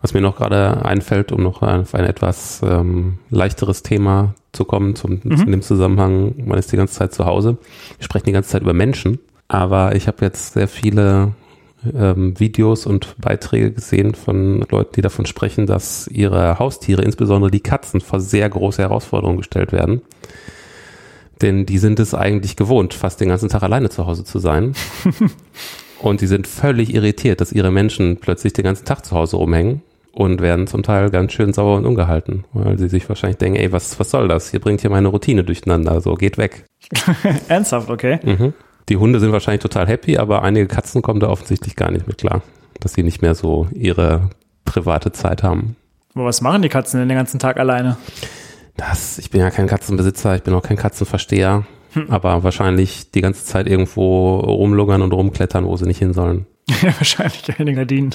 Was 0.00 0.14
mir 0.14 0.20
noch 0.20 0.36
gerade 0.36 0.84
einfällt, 0.84 1.32
um 1.32 1.42
noch 1.42 1.62
auf 1.62 1.94
ein 1.94 2.04
etwas 2.04 2.60
ähm, 2.62 3.18
leichteres 3.30 3.82
Thema 3.82 4.34
zu 4.52 4.64
kommen, 4.64 4.94
zum, 4.94 5.20
mhm. 5.22 5.42
in 5.42 5.50
dem 5.52 5.62
Zusammenhang, 5.62 6.34
man 6.46 6.58
ist 6.58 6.72
die 6.72 6.76
ganze 6.76 6.94
Zeit 6.94 7.12
zu 7.12 7.24
Hause. 7.24 7.58
Wir 7.98 8.04
sprechen 8.04 8.26
die 8.26 8.32
ganze 8.32 8.50
Zeit 8.50 8.62
über 8.62 8.72
Menschen, 8.72 9.18
aber 9.48 9.94
ich 9.94 10.08
habe 10.08 10.24
jetzt 10.24 10.54
sehr 10.54 10.68
viele 10.68 11.32
ähm, 11.94 12.38
Videos 12.38 12.86
und 12.86 13.16
Beiträge 13.18 13.72
gesehen 13.72 14.14
von 14.14 14.64
Leuten, 14.70 14.92
die 14.96 15.02
davon 15.02 15.26
sprechen, 15.26 15.66
dass 15.66 16.08
ihre 16.08 16.58
Haustiere, 16.58 17.02
insbesondere 17.02 17.50
die 17.50 17.60
Katzen, 17.60 18.00
vor 18.00 18.20
sehr 18.20 18.48
große 18.48 18.82
Herausforderungen 18.82 19.38
gestellt 19.38 19.72
werden. 19.72 20.02
Denn 21.42 21.66
die 21.66 21.78
sind 21.78 22.00
es 22.00 22.14
eigentlich 22.14 22.56
gewohnt, 22.56 22.94
fast 22.94 23.20
den 23.20 23.28
ganzen 23.28 23.48
Tag 23.48 23.62
alleine 23.62 23.90
zu 23.90 24.06
Hause 24.06 24.24
zu 24.24 24.38
sein. 24.38 24.74
und 26.00 26.20
die 26.20 26.26
sind 26.26 26.46
völlig 26.46 26.94
irritiert, 26.94 27.40
dass 27.40 27.52
ihre 27.52 27.70
Menschen 27.70 28.16
plötzlich 28.18 28.52
den 28.52 28.64
ganzen 28.64 28.86
Tag 28.86 29.04
zu 29.04 29.14
Hause 29.14 29.36
rumhängen 29.36 29.82
und 30.12 30.40
werden 30.40 30.66
zum 30.66 30.82
Teil 30.82 31.10
ganz 31.10 31.34
schön 31.34 31.52
sauer 31.52 31.76
und 31.76 31.84
ungehalten, 31.84 32.44
weil 32.54 32.78
sie 32.78 32.88
sich 32.88 33.06
wahrscheinlich 33.06 33.36
denken, 33.36 33.58
ey, 33.58 33.70
was, 33.70 34.00
was 34.00 34.10
soll 34.10 34.28
das? 34.28 34.50
Hier 34.50 34.60
bringt 34.60 34.80
hier 34.80 34.88
meine 34.88 35.08
Routine 35.08 35.44
durcheinander, 35.44 36.00
so 36.00 36.14
geht 36.14 36.38
weg. 36.38 36.64
Ernsthaft, 37.48 37.90
okay. 37.90 38.18
Mhm. 38.24 38.54
Die 38.88 38.96
Hunde 38.96 39.18
sind 39.18 39.32
wahrscheinlich 39.32 39.62
total 39.62 39.86
happy, 39.88 40.16
aber 40.16 40.42
einige 40.42 40.66
Katzen 40.66 41.02
kommen 41.02 41.20
da 41.20 41.28
offensichtlich 41.28 41.74
gar 41.74 41.90
nicht 41.90 42.06
mit 42.06 42.18
klar, 42.18 42.42
dass 42.80 42.92
sie 42.92 43.02
nicht 43.02 43.20
mehr 43.20 43.34
so 43.34 43.66
ihre 43.72 44.30
private 44.64 45.12
Zeit 45.12 45.42
haben. 45.42 45.76
Aber 46.14 46.26
was 46.26 46.40
machen 46.40 46.62
die 46.62 46.68
Katzen 46.68 47.00
denn 47.00 47.08
den 47.08 47.18
ganzen 47.18 47.38
Tag 47.38 47.58
alleine? 47.58 47.96
Das, 48.76 49.18
ich 49.18 49.30
bin 49.30 49.40
ja 49.40 49.50
kein 49.50 49.66
Katzenbesitzer, 49.66 50.36
ich 50.36 50.42
bin 50.42 50.54
auch 50.54 50.62
kein 50.62 50.76
Katzenversteher, 50.76 51.66
hm. 51.92 52.10
aber 52.10 52.42
wahrscheinlich 52.42 53.10
die 53.10 53.22
ganze 53.22 53.44
Zeit 53.44 53.66
irgendwo 53.66 54.38
rumlungern 54.38 55.02
und 55.02 55.12
rumklettern, 55.12 55.66
wo 55.66 55.76
sie 55.76 55.86
nicht 55.86 55.98
hin 55.98 56.12
sollen. 56.12 56.46
Ja, 56.82 56.92
wahrscheinlich 56.98 57.48
in 57.58 57.66
den 57.66 57.76
Gardinen. 57.76 58.14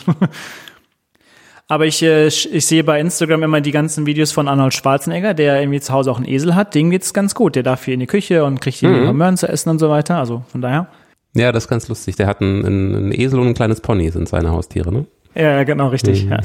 Aber 1.71 1.85
ich, 1.85 2.03
äh, 2.03 2.27
ich 2.27 2.65
sehe 2.65 2.83
bei 2.83 2.99
Instagram 2.99 3.43
immer 3.43 3.61
die 3.61 3.71
ganzen 3.71 4.05
Videos 4.05 4.33
von 4.33 4.49
Arnold 4.49 4.73
Schwarzenegger, 4.73 5.33
der 5.33 5.61
irgendwie 5.61 5.79
zu 5.79 5.93
Hause 5.93 6.11
auch 6.11 6.17
einen 6.17 6.27
Esel 6.27 6.53
hat. 6.53 6.75
Dem 6.75 6.89
geht's 6.89 7.13
ganz 7.13 7.33
gut. 7.33 7.55
Der 7.55 7.63
darf 7.63 7.85
hier 7.85 7.93
in 7.93 8.01
die 8.01 8.07
Küche 8.07 8.43
und 8.43 8.59
kriegt 8.59 8.75
hier 8.75 8.89
mhm. 8.89 9.15
Möhren 9.15 9.37
zu 9.37 9.47
essen 9.47 9.69
und 9.69 9.79
so 9.79 9.89
weiter. 9.89 10.17
Also 10.17 10.43
von 10.51 10.61
daher. 10.61 10.87
Ja, 11.33 11.53
das 11.53 11.63
ist 11.63 11.69
ganz 11.69 11.87
lustig. 11.87 12.17
Der 12.17 12.27
hat 12.27 12.41
einen, 12.41 12.65
einen 12.65 13.11
Esel 13.13 13.39
und 13.39 13.47
ein 13.47 13.53
kleines 13.53 13.79
Pony 13.79 14.11
sind 14.11 14.27
seine 14.27 14.51
Haustiere, 14.51 14.91
ne? 14.91 15.05
Ja, 15.33 15.63
genau, 15.63 15.87
richtig. 15.87 16.25
Mhm. 16.25 16.31
Ja. 16.31 16.39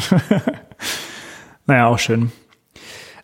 naja, 1.66 1.86
auch 1.88 1.98
schön. 1.98 2.32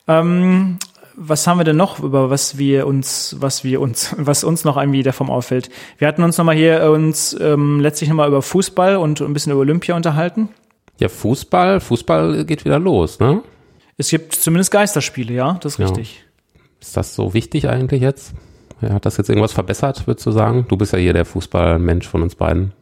Ähm, 0.07 0.77
was 1.17 1.47
haben 1.47 1.57
wir 1.57 1.65
denn 1.65 1.79
noch, 1.79 2.01
über 2.01 2.29
was 2.29 2.59
wir 2.59 2.87
uns, 2.87 3.37
was 3.39 3.65
wir 3.65 3.81
uns, 3.81 4.15
was 4.19 4.45
uns 4.45 4.65
noch 4.65 4.77
irgendwie 4.77 5.03
davon 5.03 5.31
auffällt? 5.31 5.71
Wir 5.97 6.07
hatten 6.07 6.23
uns 6.23 6.37
nochmal 6.37 6.57
hier 6.57 6.91
uns 6.91 7.35
ähm, 7.41 7.81
letztlich 7.81 8.11
nochmal 8.11 8.29
über 8.29 8.43
Fußball 8.43 8.97
und 8.97 9.23
ein 9.23 9.33
bisschen 9.33 9.53
über 9.53 9.63
Olympia 9.63 9.97
unterhalten. 9.97 10.51
Ja, 11.03 11.09
Fußball, 11.09 11.81
Fußball 11.81 12.45
geht 12.45 12.65
wieder 12.65 12.79
los, 12.79 13.19
ne? 13.19 13.43
Es 13.97 14.09
gibt 14.11 14.37
zumindest 14.37 14.71
Geisterspiele, 14.71 15.35
ja, 15.35 15.59
das 15.61 15.73
ist 15.73 15.79
ja. 15.79 15.87
richtig. 15.87 16.25
Ist 16.81 16.97
das 16.97 17.17
so 17.17 17.35
wichtig 17.35 17.69
eigentlich 17.69 18.01
jetzt? 18.01 18.35
Ja, 18.81 18.91
hat 18.91 19.05
das 19.05 19.17
jetzt 19.17 19.29
irgendwas 19.29 19.53
verbessert, 19.53 20.07
würdest 20.07 20.25
du 20.27 20.31
sagen? 20.31 20.65
Du 20.69 20.77
bist 20.77 20.93
ja 20.93 21.01
hier 21.01 21.13
der 21.13 21.25
Fußballmensch 21.25 22.07
von 22.07 22.23
uns 22.23 22.37
beiden. 22.37 22.73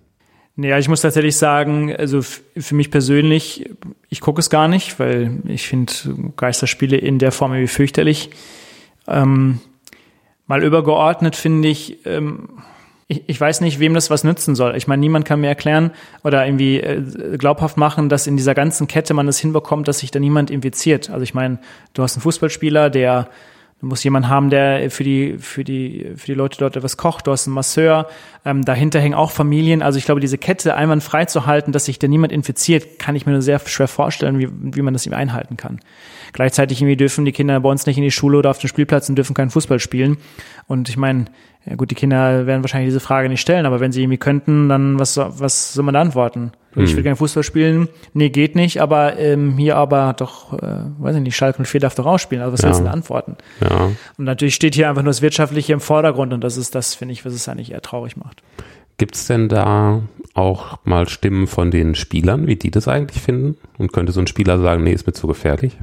Naja, 0.54 0.78
ich 0.78 0.90
muss 0.90 1.00
tatsächlich 1.00 1.38
sagen, 1.38 1.96
also 1.96 2.20
für 2.20 2.74
mich 2.74 2.90
persönlich, 2.90 3.70
ich 4.10 4.20
gucke 4.20 4.40
es 4.40 4.50
gar 4.50 4.68
nicht, 4.68 5.00
weil 5.00 5.38
ich 5.46 5.66
finde 5.66 5.94
Geisterspiele 6.36 6.98
in 6.98 7.18
der 7.18 7.32
Form 7.32 7.54
irgendwie 7.54 7.68
fürchterlich. 7.68 8.28
Ähm, 9.08 9.60
mal 10.46 10.62
übergeordnet 10.62 11.36
finde 11.36 11.68
ich, 11.68 12.04
ähm, 12.04 12.50
ich, 13.10 13.24
ich 13.26 13.40
weiß 13.40 13.60
nicht, 13.60 13.80
wem 13.80 13.92
das 13.92 14.08
was 14.08 14.22
nützen 14.22 14.54
soll. 14.54 14.76
Ich 14.76 14.86
meine, 14.86 15.00
niemand 15.00 15.24
kann 15.24 15.40
mir 15.40 15.48
erklären 15.48 15.90
oder 16.22 16.46
irgendwie 16.46 16.80
äh, 16.80 17.36
glaubhaft 17.36 17.76
machen, 17.76 18.08
dass 18.08 18.28
in 18.28 18.36
dieser 18.36 18.54
ganzen 18.54 18.86
Kette 18.86 19.14
man 19.14 19.26
es 19.26 19.40
hinbekommt, 19.40 19.88
dass 19.88 19.98
sich 19.98 20.12
da 20.12 20.20
niemand 20.20 20.48
infiziert. 20.48 21.10
Also 21.10 21.24
ich 21.24 21.34
meine, 21.34 21.58
du 21.92 22.04
hast 22.04 22.14
einen 22.14 22.22
Fußballspieler, 22.22 22.88
der 22.88 23.28
Du 23.80 23.86
musst 23.86 24.04
jemanden 24.04 24.28
haben, 24.28 24.50
der 24.50 24.90
für 24.90 25.04
die, 25.04 25.38
für 25.38 25.64
die, 25.64 26.12
für 26.14 26.26
die 26.26 26.34
Leute 26.34 26.58
dort 26.58 26.76
etwas 26.76 26.98
kocht. 26.98 27.26
Du 27.26 27.32
hast 27.32 27.46
einen 27.46 27.54
Masseur. 27.54 28.08
Ähm, 28.44 28.62
dahinter 28.62 29.00
hängen 29.00 29.14
auch 29.14 29.30
Familien. 29.30 29.80
Also 29.80 29.98
ich 29.98 30.04
glaube, 30.04 30.20
diese 30.20 30.36
Kette 30.36 30.74
einwandfrei 30.74 31.24
zu 31.24 31.46
halten, 31.46 31.72
dass 31.72 31.86
sich 31.86 31.98
da 31.98 32.06
niemand 32.06 32.30
infiziert, 32.30 32.98
kann 32.98 33.16
ich 33.16 33.24
mir 33.24 33.32
nur 33.32 33.40
sehr 33.40 33.58
schwer 33.58 33.88
vorstellen, 33.88 34.38
wie, 34.38 34.48
wie 34.50 34.82
man 34.82 34.92
das 34.92 35.06
ihm 35.06 35.14
einhalten 35.14 35.56
kann. 35.56 35.80
Gleichzeitig 36.34 36.82
irgendwie 36.82 36.96
dürfen 36.96 37.24
die 37.24 37.32
Kinder 37.32 37.58
bei 37.60 37.70
uns 37.70 37.86
nicht 37.86 37.96
in 37.96 38.04
die 38.04 38.10
Schule 38.10 38.36
oder 38.36 38.50
auf 38.50 38.58
den 38.58 38.68
Spielplatz 38.68 39.08
und 39.08 39.16
dürfen 39.16 39.32
keinen 39.32 39.48
Fußball 39.48 39.80
spielen. 39.80 40.18
Und 40.66 40.90
ich 40.90 40.98
meine, 40.98 41.24
ja 41.66 41.76
gut, 41.76 41.90
die 41.90 41.94
Kinder 41.94 42.46
werden 42.46 42.62
wahrscheinlich 42.62 42.88
diese 42.88 43.00
Frage 43.00 43.28
nicht 43.28 43.40
stellen, 43.40 43.66
aber 43.66 43.80
wenn 43.80 43.92
sie 43.92 44.02
irgendwie 44.02 44.18
könnten, 44.18 44.68
dann 44.68 44.98
was, 44.98 45.18
was 45.18 45.74
soll 45.74 45.84
man 45.84 45.94
da 45.94 46.00
antworten? 46.00 46.52
Hm. 46.72 46.84
Ich 46.84 46.96
will 46.96 47.02
gerne 47.02 47.16
Fußball 47.16 47.42
spielen. 47.42 47.88
Nee, 48.14 48.30
geht 48.30 48.54
nicht, 48.54 48.80
aber 48.80 49.18
ähm, 49.18 49.58
hier 49.58 49.76
aber 49.76 50.14
doch, 50.16 50.54
äh, 50.54 50.84
weiß 50.98 51.16
ich 51.16 51.22
nicht, 51.22 51.36
Schalke 51.36 51.62
04 51.62 51.80
darf 51.80 51.94
doch 51.94 52.06
ausspielen. 52.06 52.42
Also 52.42 52.54
was 52.54 52.62
ja. 52.62 52.68
willst 52.68 52.80
du 52.80 52.84
da 52.84 52.92
antworten? 52.92 53.36
Ja. 53.60 53.90
Und 54.16 54.24
natürlich 54.24 54.54
steht 54.54 54.74
hier 54.74 54.88
einfach 54.88 55.02
nur 55.02 55.10
das 55.10 55.22
Wirtschaftliche 55.22 55.72
im 55.72 55.80
Vordergrund 55.80 56.32
und 56.32 56.42
das 56.42 56.56
ist 56.56 56.74
das, 56.74 56.94
finde 56.94 57.12
ich, 57.12 57.24
was 57.24 57.34
es 57.34 57.48
eigentlich 57.48 57.72
eher 57.72 57.82
traurig 57.82 58.16
macht. 58.16 58.42
Gibt 58.96 59.16
es 59.16 59.26
denn 59.26 59.48
da 59.48 60.02
auch 60.34 60.78
mal 60.84 61.08
Stimmen 61.08 61.46
von 61.46 61.70
den 61.70 61.94
Spielern, 61.94 62.46
wie 62.46 62.56
die 62.56 62.70
das 62.70 62.88
eigentlich 62.88 63.22
finden? 63.22 63.56
Und 63.78 63.92
könnte 63.92 64.12
so 64.12 64.20
ein 64.20 64.26
Spieler 64.26 64.58
sagen, 64.58 64.82
nee, 64.84 64.92
ist 64.92 65.06
mir 65.06 65.12
zu 65.12 65.26
gefährlich? 65.26 65.76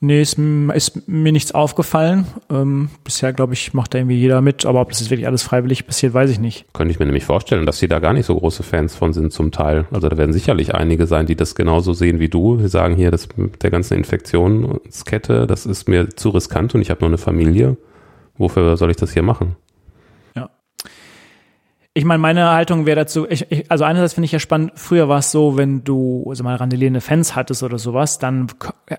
Nee, 0.00 0.20
ist, 0.20 0.38
ist 0.38 1.08
mir 1.08 1.32
nichts 1.32 1.52
aufgefallen. 1.52 2.26
Ähm, 2.50 2.90
bisher, 3.02 3.32
glaube 3.32 3.54
ich, 3.54 3.72
macht 3.72 3.94
da 3.94 3.98
irgendwie 3.98 4.16
jeder 4.16 4.42
mit, 4.42 4.66
aber 4.66 4.80
ob 4.80 4.90
das 4.90 5.00
jetzt 5.00 5.10
wirklich 5.10 5.26
alles 5.26 5.42
freiwillig 5.42 5.86
passiert, 5.86 6.12
weiß 6.12 6.30
ich 6.30 6.38
nicht. 6.38 6.66
Könnte 6.74 6.92
ich 6.92 6.98
mir 6.98 7.06
nämlich 7.06 7.24
vorstellen, 7.24 7.64
dass 7.64 7.78
die 7.78 7.88
da 7.88 7.98
gar 7.98 8.12
nicht 8.12 8.26
so 8.26 8.36
große 8.36 8.62
Fans 8.62 8.94
von 8.94 9.12
sind 9.12 9.32
zum 9.32 9.52
Teil. 9.52 9.86
Also 9.90 10.08
da 10.08 10.18
werden 10.18 10.32
sicherlich 10.32 10.74
einige 10.74 11.06
sein, 11.06 11.26
die 11.26 11.36
das 11.36 11.54
genauso 11.54 11.94
sehen 11.94 12.20
wie 12.20 12.28
du. 12.28 12.56
Die 12.56 12.68
sagen 12.68 12.94
hier, 12.94 13.10
das 13.10 13.28
mit 13.36 13.62
der 13.62 13.70
ganzen 13.70 13.94
Infektionskette, 13.94 15.46
das 15.46 15.64
ist 15.64 15.88
mir 15.88 16.10
zu 16.10 16.30
riskant 16.30 16.74
und 16.74 16.82
ich 16.82 16.90
habe 16.90 17.00
nur 17.00 17.10
eine 17.10 17.18
Familie. 17.18 17.76
Wofür 18.36 18.76
soll 18.76 18.90
ich 18.90 18.96
das 18.96 19.12
hier 19.12 19.22
machen? 19.22 19.56
Ich 21.96 22.04
meine, 22.04 22.18
meine 22.18 22.50
Haltung 22.50 22.84
wäre 22.84 22.96
dazu, 22.96 23.26
ich, 23.26 23.50
ich, 23.50 23.70
also 23.70 23.84
einerseits 23.84 24.12
finde 24.12 24.26
ich 24.26 24.32
ja 24.32 24.38
spannend, 24.38 24.72
früher 24.74 25.08
war 25.08 25.20
es 25.20 25.30
so, 25.30 25.56
wenn 25.56 25.82
du 25.82 26.26
also 26.28 26.44
mal 26.44 26.54
randalierende 26.54 27.00
Fans 27.00 27.34
hattest 27.34 27.62
oder 27.62 27.78
sowas, 27.78 28.18
dann 28.18 28.48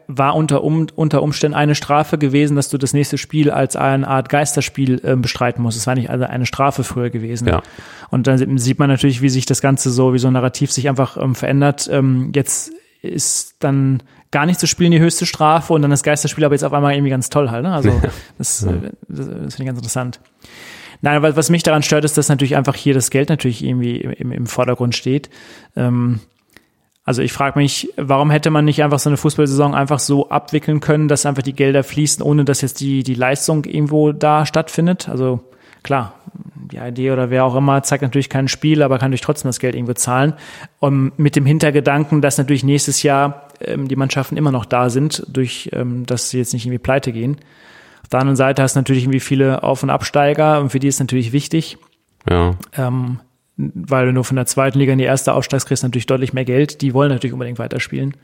war 0.08 0.36
unter, 0.36 0.64
um, 0.64 0.88
unter 0.96 1.22
Umständen 1.22 1.56
eine 1.56 1.76
Strafe 1.76 2.18
gewesen, 2.18 2.56
dass 2.56 2.70
du 2.70 2.80
das 2.80 2.94
nächste 2.94 3.20
Spiel 3.20 3.52
als 3.52 3.76
eine 3.76 4.08
Art 4.08 4.30
Geisterspiel 4.30 5.00
äh, 5.04 5.16
bestreiten 5.16 5.62
musst. 5.62 5.78
Es 5.78 5.86
war 5.86 5.94
nicht 5.94 6.10
also 6.10 6.26
eine 6.26 6.48
Strafe 6.48 6.84
früher 6.84 7.12
gewesen. 7.12 7.48
Ja. 7.48 7.62
Und 8.10 8.26
dann 8.26 8.58
sieht 8.58 8.80
man 8.80 8.90
natürlich, 8.90 9.22
wie 9.22 9.30
sich 9.30 9.46
das 9.46 9.62
Ganze 9.62 9.92
so, 9.92 10.16
wie 10.16 10.20
so 10.20 10.26
ein 10.26 10.34
Narrativ 10.34 10.72
sich 10.72 10.90
einfach 10.90 11.18
ähm, 11.18 11.36
verändert. 11.36 11.88
Ähm, 11.92 12.32
jetzt 12.34 12.72
ist 13.04 13.58
dann 13.60 14.02
gar 14.32 14.48
nicht 14.48 14.60
zu 14.60 14.66
spielen 14.66 14.90
die 14.90 15.00
höchste 15.00 15.28
Strafe 15.28 15.72
und 15.72 15.84
dann 15.84 15.92
das 15.92 16.02
Geisterspiel 16.02 16.46
aber 16.46 16.56
jetzt 16.56 16.64
auf 16.64 16.74
einmal 16.74 16.96
irgendwie 16.96 17.12
ganz 17.12 17.30
toll 17.30 17.52
halt. 17.52 17.62
Ne? 17.62 17.76
Also 17.76 17.92
das, 18.40 18.62
ja. 18.62 18.72
Äh, 18.72 18.92
das, 19.08 19.28
das 19.28 19.28
finde 19.28 19.50
ich 19.60 19.66
ganz 19.66 19.78
interessant. 19.78 20.20
Nein, 21.02 21.16
aber 21.16 21.36
was 21.36 21.50
mich 21.50 21.64
daran 21.64 21.84
stört, 21.84 22.06
ist, 22.06 22.18
dass 22.18 22.30
natürlich 22.30 22.56
einfach 22.56 22.76
hier 22.76 22.94
das 22.94 23.12
Geld 23.12 23.30
natürlich 23.30 23.64
irgendwie 23.64 23.98
im, 23.98 24.32
im 24.32 24.48
Vordergrund 24.48 24.96
steht. 24.96 25.30
Ähm, 25.76 26.20
also 27.08 27.22
ich 27.22 27.32
frage 27.32 27.58
mich, 27.58 27.90
warum 27.96 28.32
hätte 28.32 28.50
man 28.50 28.66
nicht 28.66 28.84
einfach 28.84 29.00
so 29.00 29.10
eine 29.10 29.16
Fußballsaison 29.16 29.74
einfach 29.74 30.00
so 30.00 30.28
abwickeln 30.28 30.82
können, 30.82 31.08
dass 31.08 31.26
einfach 31.26 31.42
die 31.42 31.54
Gelder 31.54 31.86
fließen, 31.86 32.22
ohne 32.22 32.44
dass 32.44 32.60
jetzt 32.60 32.82
die, 32.82 33.04
die 33.04 33.14
Leistung 33.14 33.64
irgendwo 33.64 34.12
da 34.12 34.46
stattfindet? 34.46 35.08
Also 35.08 35.40
klar, 35.84 36.16
die 36.70 36.76
Idee 36.76 37.12
oder 37.12 37.30
wer 37.30 37.46
auch 37.46 37.56
immer 37.56 37.82
zeigt 37.84 38.02
natürlich 38.02 38.28
kein 38.28 38.50
Spiel, 38.50 38.84
aber 38.84 39.00
kann 39.00 39.12
durch 39.12 39.22
trotzdem 39.22 39.48
das 39.48 39.60
Geld 39.60 39.74
irgendwo 39.74 39.94
zahlen. 39.94 40.34
Und 40.80 41.18
mit 41.18 41.38
dem 41.38 41.46
Hintergedanken, 41.46 42.22
dass 42.22 42.38
natürlich 42.38 42.66
nächstes 42.66 43.04
Jahr 43.04 43.48
ähm, 43.62 43.88
die 43.88 43.96
Mannschaften 43.96 44.36
immer 44.36 44.52
noch 44.52 44.66
da 44.66 44.90
sind, 44.90 45.24
durch 45.30 45.70
ähm, 45.72 46.06
dass 46.06 46.30
sie 46.30 46.40
jetzt 46.40 46.52
nicht 46.52 46.66
irgendwie 46.66 46.80
pleite 46.80 47.14
gehen. 47.14 47.38
Auf 48.08 48.12
der 48.12 48.22
anderen 48.22 48.38
Seite 48.38 48.64
hast 48.64 48.78
du 48.78 48.80
natürlich 48.80 49.04
irgendwie 49.04 49.20
viele 49.20 49.64
Auf- 49.64 49.84
und 49.84 49.90
Absteiger 49.90 50.62
und 50.62 50.70
für 50.70 50.80
die 50.80 50.88
ist 50.88 51.02
natürlich 51.02 51.34
wichtig. 51.34 51.78
Ja. 52.30 52.56
Ähm, 52.78 53.20
weil 53.58 54.06
du 54.06 54.14
nur 54.14 54.24
von 54.24 54.38
der 54.38 54.46
zweiten 54.46 54.80
Liga 54.80 54.94
in 54.94 54.98
die 54.98 55.04
erste 55.04 55.34
aufsteigst, 55.34 55.68
kriegst 55.68 55.84
du 55.84 55.88
natürlich 55.88 56.06
deutlich 56.06 56.32
mehr 56.32 56.46
Geld. 56.46 56.80
Die 56.80 56.94
wollen 56.94 57.10
natürlich 57.10 57.34
unbedingt 57.34 57.60
weiterspielen. 57.60 58.16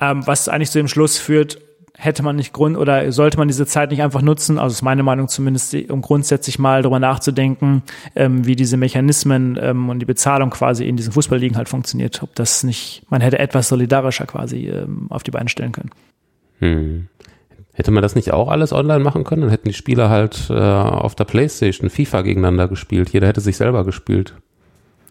Ähm, 0.00 0.26
was 0.26 0.48
eigentlich 0.48 0.70
zu 0.70 0.78
dem 0.78 0.88
Schluss 0.88 1.18
führt, 1.18 1.58
hätte 1.98 2.22
man 2.22 2.36
nicht 2.36 2.54
Grund 2.54 2.78
oder 2.78 3.12
sollte 3.12 3.36
man 3.36 3.46
diese 3.46 3.66
Zeit 3.66 3.90
nicht 3.90 4.00
einfach 4.00 4.22
nutzen, 4.22 4.58
also 4.58 4.72
ist 4.72 4.80
meine 4.80 5.02
Meinung 5.02 5.28
zumindest, 5.28 5.74
um 5.90 6.00
grundsätzlich 6.00 6.58
mal 6.58 6.80
darüber 6.80 6.98
nachzudenken, 6.98 7.82
ähm, 8.14 8.46
wie 8.46 8.56
diese 8.56 8.78
Mechanismen 8.78 9.58
ähm, 9.60 9.90
und 9.90 9.98
die 9.98 10.06
Bezahlung 10.06 10.48
quasi 10.48 10.88
in 10.88 10.96
diesen 10.96 11.12
Fußballligen 11.12 11.58
halt 11.58 11.68
funktioniert. 11.68 12.22
Ob 12.22 12.34
das 12.34 12.62
nicht, 12.62 13.02
man 13.10 13.20
hätte 13.20 13.38
etwas 13.38 13.68
solidarischer 13.68 14.24
quasi 14.24 14.66
ähm, 14.68 15.08
auf 15.10 15.24
die 15.24 15.30
Beine 15.30 15.50
stellen 15.50 15.72
können. 15.72 15.90
Hm. 16.60 17.08
Hätte 17.76 17.90
man 17.90 18.02
das 18.02 18.14
nicht 18.14 18.32
auch 18.32 18.48
alles 18.48 18.72
online 18.72 19.00
machen 19.00 19.22
können? 19.24 19.42
Dann 19.42 19.50
hätten 19.50 19.68
die 19.68 19.74
Spieler 19.74 20.08
halt 20.08 20.48
äh, 20.48 20.54
auf 20.54 21.14
der 21.14 21.24
Playstation 21.24 21.90
FIFA 21.90 22.22
gegeneinander 22.22 22.68
gespielt. 22.68 23.10
Jeder 23.10 23.26
hätte 23.26 23.42
sich 23.42 23.58
selber 23.58 23.84
gespielt. 23.84 24.34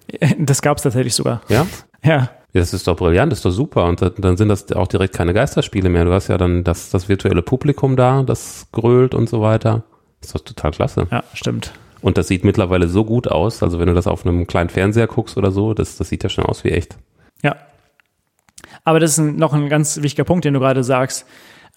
Das 0.38 0.62
gab 0.62 0.78
es 0.78 0.84
tatsächlich 0.84 1.16
sogar. 1.16 1.42
Ja? 1.50 1.66
Ja. 2.04 2.30
Das 2.54 2.74
ist 2.74 2.88
doch 2.88 2.96
brillant, 2.96 3.32
das 3.32 3.40
ist 3.40 3.46
doch 3.46 3.52
super. 3.52 3.86
Und 3.86 4.02
dann 4.20 4.38
sind 4.38 4.50
das 4.50 4.72
auch 4.72 4.88
direkt 4.88 5.14
keine 5.14 5.34
Geisterspiele 5.34 5.90
mehr. 5.90 6.06
Du 6.06 6.14
hast 6.14 6.28
ja 6.28 6.38
dann 6.38 6.64
das, 6.64 6.90
das 6.90 7.10
virtuelle 7.10 7.42
Publikum 7.42 7.96
da, 7.96 8.24
das 8.24 8.68
grölt 8.72 9.14
und 9.14 9.28
so 9.30 9.42
weiter. 9.42 9.84
Das 10.22 10.30
ist 10.30 10.36
doch 10.36 10.42
total 10.42 10.72
klasse. 10.72 11.08
Ja, 11.12 11.24
stimmt. 11.34 11.74
Und 12.02 12.18
das 12.18 12.28
sieht 12.28 12.44
mittlerweile 12.44 12.88
so 12.88 13.04
gut 13.04 13.28
aus. 13.28 13.62
Also 13.62 13.80
wenn 13.80 13.88
du 13.88 13.94
das 13.94 14.08
auf 14.08 14.26
einem 14.26 14.48
kleinen 14.48 14.70
Fernseher 14.70 15.08
guckst 15.08 15.38
oder 15.38 15.52
so, 15.52 15.74
das, 15.74 15.98
das 15.98 16.10
sieht 16.10 16.24
ja 16.24 16.30
schon 16.30 16.46
aus 16.46 16.64
wie 16.64 16.70
echt. 16.70 16.98
Ja. 17.44 17.56
Aber 18.84 19.00
das 19.00 19.18
ist 19.18 19.38
noch 19.38 19.54
ein 19.54 19.70
ganz 19.70 20.02
wichtiger 20.02 20.24
Punkt, 20.24 20.46
den 20.46 20.54
du 20.54 20.60
gerade 20.60 20.84
sagst. 20.84 21.26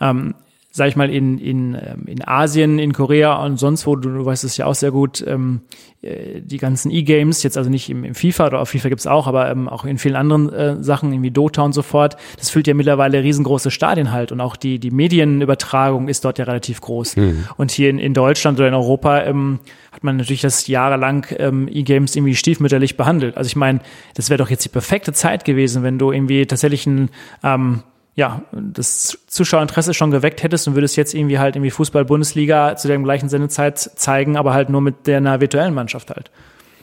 Ähm, 0.01 0.34
sag 0.78 0.88
ich 0.88 0.96
mal, 0.96 1.10
in, 1.10 1.38
in, 1.38 1.74
ähm, 1.74 2.04
in 2.06 2.26
Asien, 2.26 2.78
in 2.78 2.92
Korea 2.94 3.44
und 3.44 3.58
sonst 3.58 3.86
wo, 3.86 3.96
du, 3.96 4.08
du 4.08 4.24
weißt 4.24 4.44
es 4.44 4.56
ja 4.56 4.64
auch 4.64 4.74
sehr 4.74 4.92
gut, 4.92 5.22
ähm, 5.26 5.60
äh, 6.00 6.40
die 6.40 6.56
ganzen 6.56 6.90
E-Games, 6.90 7.42
jetzt 7.42 7.58
also 7.58 7.68
nicht 7.68 7.90
im, 7.90 8.04
im 8.04 8.14
FIFA 8.14 8.46
oder 8.46 8.60
auf 8.60 8.70
FIFA 8.70 8.88
gibt's 8.88 9.06
auch, 9.06 9.26
aber 9.26 9.50
ähm, 9.50 9.68
auch 9.68 9.84
in 9.84 9.98
vielen 9.98 10.14
anderen 10.16 10.50
äh, 10.52 10.82
Sachen, 10.82 11.12
irgendwie 11.12 11.32
Dota 11.32 11.62
und 11.62 11.72
so 11.72 11.82
fort, 11.82 12.16
das 12.38 12.48
füllt 12.48 12.66
ja 12.68 12.74
mittlerweile 12.74 13.22
riesengroße 13.22 13.70
Stadien 13.70 14.12
halt 14.12 14.32
und 14.32 14.40
auch 14.40 14.56
die, 14.56 14.78
die 14.78 14.90
Medienübertragung 14.90 16.08
ist 16.08 16.24
dort 16.24 16.38
ja 16.38 16.44
relativ 16.44 16.80
groß. 16.80 17.16
Mhm. 17.16 17.44
Und 17.56 17.72
hier 17.72 17.90
in, 17.90 17.98
in 17.98 18.14
Deutschland 18.14 18.58
oder 18.58 18.68
in 18.68 18.74
Europa 18.74 19.24
ähm, 19.24 19.58
hat 19.90 20.04
man 20.04 20.16
natürlich 20.16 20.42
das 20.42 20.68
jahrelang 20.68 21.26
ähm, 21.36 21.68
E-Games 21.70 22.14
irgendwie 22.14 22.36
stiefmütterlich 22.36 22.96
behandelt. 22.96 23.36
Also 23.36 23.48
ich 23.48 23.56
meine, 23.56 23.80
das 24.14 24.30
wäre 24.30 24.38
doch 24.38 24.48
jetzt 24.48 24.64
die 24.64 24.70
perfekte 24.70 25.12
Zeit 25.12 25.44
gewesen, 25.44 25.82
wenn 25.82 25.98
du 25.98 26.12
irgendwie 26.12 26.46
tatsächlich 26.46 26.86
ein 26.86 27.10
ähm, 27.42 27.82
ja, 28.18 28.42
das 28.50 29.16
Zuschauerinteresse 29.28 29.94
schon 29.94 30.10
geweckt 30.10 30.42
hättest 30.42 30.66
und 30.66 30.74
würdest 30.74 30.96
jetzt 30.96 31.14
irgendwie 31.14 31.38
halt 31.38 31.54
irgendwie 31.54 31.70
Fußball-Bundesliga 31.70 32.74
zu 32.74 32.88
der 32.88 32.98
gleichen 32.98 33.28
Sendezeit 33.28 33.78
zeigen, 33.78 34.36
aber 34.36 34.54
halt 34.54 34.70
nur 34.70 34.80
mit 34.80 35.06
der 35.06 35.18
einer 35.18 35.40
virtuellen 35.40 35.72
Mannschaft 35.72 36.10
halt. 36.10 36.32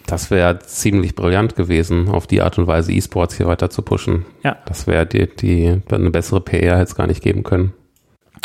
Das 0.08 0.32
wäre 0.32 0.60
ziemlich 0.60 1.14
brillant 1.14 1.58
gewesen, 1.58 2.08
auf 2.08 2.26
die 2.26 2.42
Art 2.42 2.58
und 2.58 2.68
Weise 2.68 2.94
E-Sports 2.94 3.36
hier 3.36 3.48
weiter 3.48 3.70
zu 3.70 3.82
pushen. 3.82 4.26
Ja. 4.44 4.56
Das 4.66 4.88
wäre 4.88 5.06
die, 5.06 5.28
die, 5.28 5.82
eine 5.92 6.10
bessere 6.10 6.40
PR 6.40 6.78
hätte 6.78 6.84
es 6.84 6.96
gar 6.96 7.08
nicht 7.08 7.22
geben 7.22 7.44
können. 7.44 7.74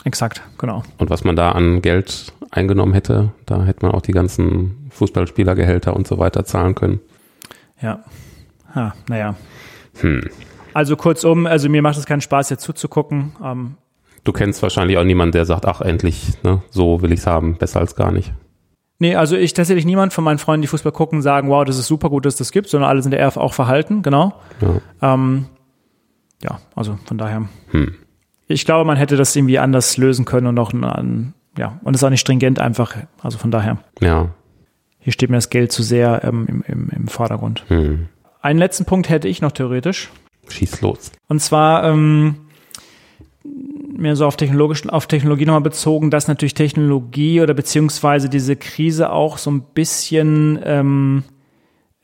Exakt, 0.02 0.42
genau. 0.58 0.82
Und 0.98 1.10
was 1.10 1.22
man 1.22 1.36
da 1.36 1.52
an 1.52 1.82
Geld 1.82 2.32
eingenommen 2.50 2.94
hätte, 2.94 3.30
da 3.46 3.66
hätte 3.66 3.86
man 3.86 3.94
auch 3.94 4.02
die 4.02 4.10
ganzen 4.10 4.90
Fußballspielergehälter 4.90 5.94
und 5.94 6.08
so 6.08 6.18
weiter 6.18 6.44
zahlen 6.44 6.74
können. 6.74 6.98
Ja. 7.80 8.02
Ha, 8.74 8.94
naja. 9.08 9.36
Hm. 10.00 10.28
Also 10.74 10.96
kurzum, 10.96 11.46
also 11.46 11.68
mir 11.68 11.82
macht 11.82 11.98
es 11.98 12.06
keinen 12.06 12.20
Spaß, 12.20 12.50
jetzt 12.50 12.62
zuzugucken. 12.62 13.32
Ähm, 13.42 13.76
du 14.24 14.32
kennst 14.32 14.62
wahrscheinlich 14.62 14.98
auch 14.98 15.04
niemanden, 15.04 15.32
der 15.32 15.44
sagt, 15.44 15.66
ach 15.66 15.80
endlich, 15.80 16.32
ne, 16.42 16.62
so 16.70 17.02
will 17.02 17.12
ich 17.12 17.20
es 17.20 17.26
haben, 17.26 17.56
besser 17.56 17.80
als 17.80 17.96
gar 17.96 18.12
nicht. 18.12 18.32
Nee, 18.98 19.16
also 19.16 19.34
ich 19.34 19.54
tatsächlich 19.54 19.86
niemand 19.86 20.12
von 20.12 20.22
meinen 20.22 20.38
Freunden, 20.38 20.60
die 20.60 20.68
Fußball 20.68 20.92
gucken, 20.92 21.22
sagen, 21.22 21.48
wow, 21.48 21.64
das 21.64 21.78
ist 21.78 21.86
super 21.86 22.10
gut, 22.10 22.26
dass 22.26 22.36
das 22.36 22.52
gibt, 22.52 22.68
sondern 22.68 22.90
alle 22.90 23.02
sind 23.02 23.12
eher 23.12 23.34
auch 23.38 23.54
verhalten, 23.54 24.02
genau. 24.02 24.34
Ja, 24.60 25.14
ähm, 25.14 25.46
ja 26.42 26.60
also 26.74 26.98
von 27.06 27.16
daher. 27.16 27.48
Hm. 27.70 27.94
Ich 28.46 28.66
glaube, 28.66 28.84
man 28.84 28.98
hätte 28.98 29.16
das 29.16 29.34
irgendwie 29.34 29.58
anders 29.58 29.96
lösen 29.96 30.26
können 30.26 30.48
und 30.48 30.58
auch 30.58 30.74
an, 30.74 31.32
ja, 31.56 31.80
und 31.82 31.94
es 31.94 32.02
ist 32.02 32.04
auch 32.04 32.10
nicht 32.10 32.20
stringent 32.20 32.58
einfach, 32.58 32.94
also 33.22 33.38
von 33.38 33.50
daher. 33.50 33.78
Ja. 34.00 34.28
Hier 34.98 35.14
steht 35.14 35.30
mir 35.30 35.38
das 35.38 35.48
Geld 35.48 35.72
zu 35.72 35.82
sehr 35.82 36.22
ähm, 36.22 36.44
im, 36.46 36.62
im, 36.66 36.88
im 36.90 37.08
Vordergrund. 37.08 37.64
Hm. 37.68 38.08
Einen 38.42 38.58
letzten 38.58 38.84
Punkt 38.84 39.08
hätte 39.08 39.28
ich 39.28 39.40
noch 39.40 39.52
theoretisch. 39.52 40.10
Schieß 40.50 40.80
los. 40.80 41.12
Und 41.28 41.40
zwar 41.40 41.84
ähm, 41.84 42.36
mehr 43.96 44.16
so 44.16 44.26
auf, 44.26 44.36
technologisch, 44.36 44.88
auf 44.88 45.06
Technologie 45.06 45.46
nochmal 45.46 45.60
bezogen, 45.60 46.10
dass 46.10 46.28
natürlich 46.28 46.54
Technologie 46.54 47.40
oder 47.40 47.54
beziehungsweise 47.54 48.28
diese 48.28 48.56
Krise 48.56 49.10
auch 49.10 49.38
so 49.38 49.50
ein 49.50 49.62
bisschen 49.74 50.58
ähm, 50.64 51.24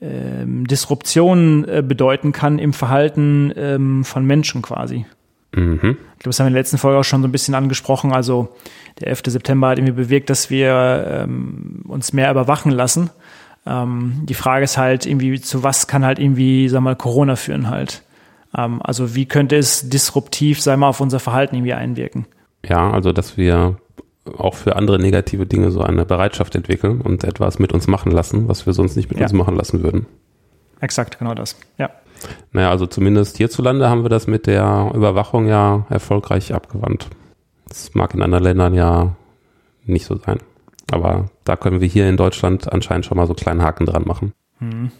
ähm, 0.00 0.66
Disruption 0.66 1.66
äh, 1.66 1.82
bedeuten 1.86 2.32
kann 2.32 2.58
im 2.58 2.72
Verhalten 2.72 3.52
ähm, 3.56 4.04
von 4.04 4.24
Menschen 4.26 4.62
quasi. 4.62 5.06
Mhm. 5.54 5.78
Ich 5.78 5.80
glaube, 5.80 6.30
das 6.30 6.38
haben 6.38 6.46
wir 6.46 6.48
in 6.48 6.54
der 6.54 6.62
letzten 6.62 6.78
Folge 6.78 6.98
auch 6.98 7.04
schon 7.04 7.22
so 7.22 7.28
ein 7.28 7.32
bisschen 7.32 7.54
angesprochen. 7.54 8.12
Also 8.12 8.54
der 9.00 9.08
11. 9.08 9.22
September 9.26 9.68
hat 9.68 9.78
irgendwie 9.78 9.94
bewirkt, 9.94 10.28
dass 10.28 10.50
wir 10.50 11.24
ähm, 11.24 11.82
uns 11.88 12.12
mehr 12.12 12.30
überwachen 12.30 12.72
lassen. 12.72 13.10
Ähm, 13.66 14.22
die 14.24 14.34
Frage 14.34 14.64
ist 14.64 14.76
halt 14.76 15.06
irgendwie, 15.06 15.40
zu 15.40 15.62
was 15.62 15.86
kann 15.86 16.04
halt 16.04 16.18
irgendwie, 16.18 16.68
sag 16.68 16.82
mal, 16.82 16.94
Corona 16.94 17.36
führen 17.36 17.70
halt. 17.70 18.02
Ähm, 18.56 18.80
also 18.82 19.14
wie 19.14 19.26
könnte 19.26 19.56
es 19.56 19.88
disruptiv, 19.88 20.60
sei 20.60 20.76
mal, 20.76 20.88
auf 20.88 21.00
unser 21.00 21.20
Verhalten 21.20 21.56
irgendwie 21.56 21.74
einwirken? 21.74 22.26
Ja, 22.64 22.90
also 22.90 23.12
dass 23.12 23.36
wir 23.36 23.76
auch 24.36 24.54
für 24.54 24.76
andere 24.76 24.98
negative 24.98 25.46
Dinge 25.46 25.70
so 25.70 25.82
eine 25.82 26.04
Bereitschaft 26.04 26.54
entwickeln 26.56 27.00
und 27.00 27.22
etwas 27.22 27.58
mit 27.58 27.72
uns 27.72 27.86
machen 27.86 28.10
lassen, 28.10 28.48
was 28.48 28.66
wir 28.66 28.72
sonst 28.72 28.96
nicht 28.96 29.08
mit 29.08 29.18
ja. 29.18 29.24
uns 29.24 29.32
machen 29.32 29.54
lassen 29.54 29.82
würden. 29.82 30.06
Exakt, 30.80 31.18
genau 31.18 31.34
das. 31.34 31.56
Ja. 31.78 31.90
Naja, 32.52 32.70
also 32.70 32.86
zumindest 32.86 33.36
hierzulande 33.36 33.88
haben 33.88 34.02
wir 34.02 34.08
das 34.08 34.26
mit 34.26 34.46
der 34.46 34.90
Überwachung 34.94 35.46
ja 35.46 35.86
erfolgreich 35.90 36.54
abgewandt. 36.54 37.08
Das 37.68 37.94
mag 37.94 38.14
in 38.14 38.22
anderen 38.22 38.44
Ländern 38.44 38.74
ja 38.74 39.14
nicht 39.84 40.06
so 40.06 40.16
sein. 40.16 40.38
Aber 40.90 41.26
da 41.44 41.56
können 41.56 41.80
wir 41.80 41.88
hier 41.88 42.08
in 42.08 42.16
Deutschland 42.16 42.72
anscheinend 42.72 43.06
schon 43.06 43.16
mal 43.16 43.26
so 43.26 43.34
kleinen 43.34 43.62
Haken 43.62 43.86
dran 43.86 44.04
machen. 44.06 44.32
Mhm. 44.60 44.90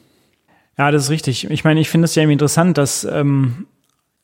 Ja, 0.79 0.91
das 0.91 1.05
ist 1.05 1.11
richtig. 1.11 1.51
Ich 1.51 1.65
meine, 1.65 1.81
ich 1.81 1.89
finde 1.89 2.05
es 2.05 2.15
ja 2.15 2.23
irgendwie 2.23 2.35
interessant, 2.35 2.77
dass, 2.77 3.05
ähm, 3.05 3.67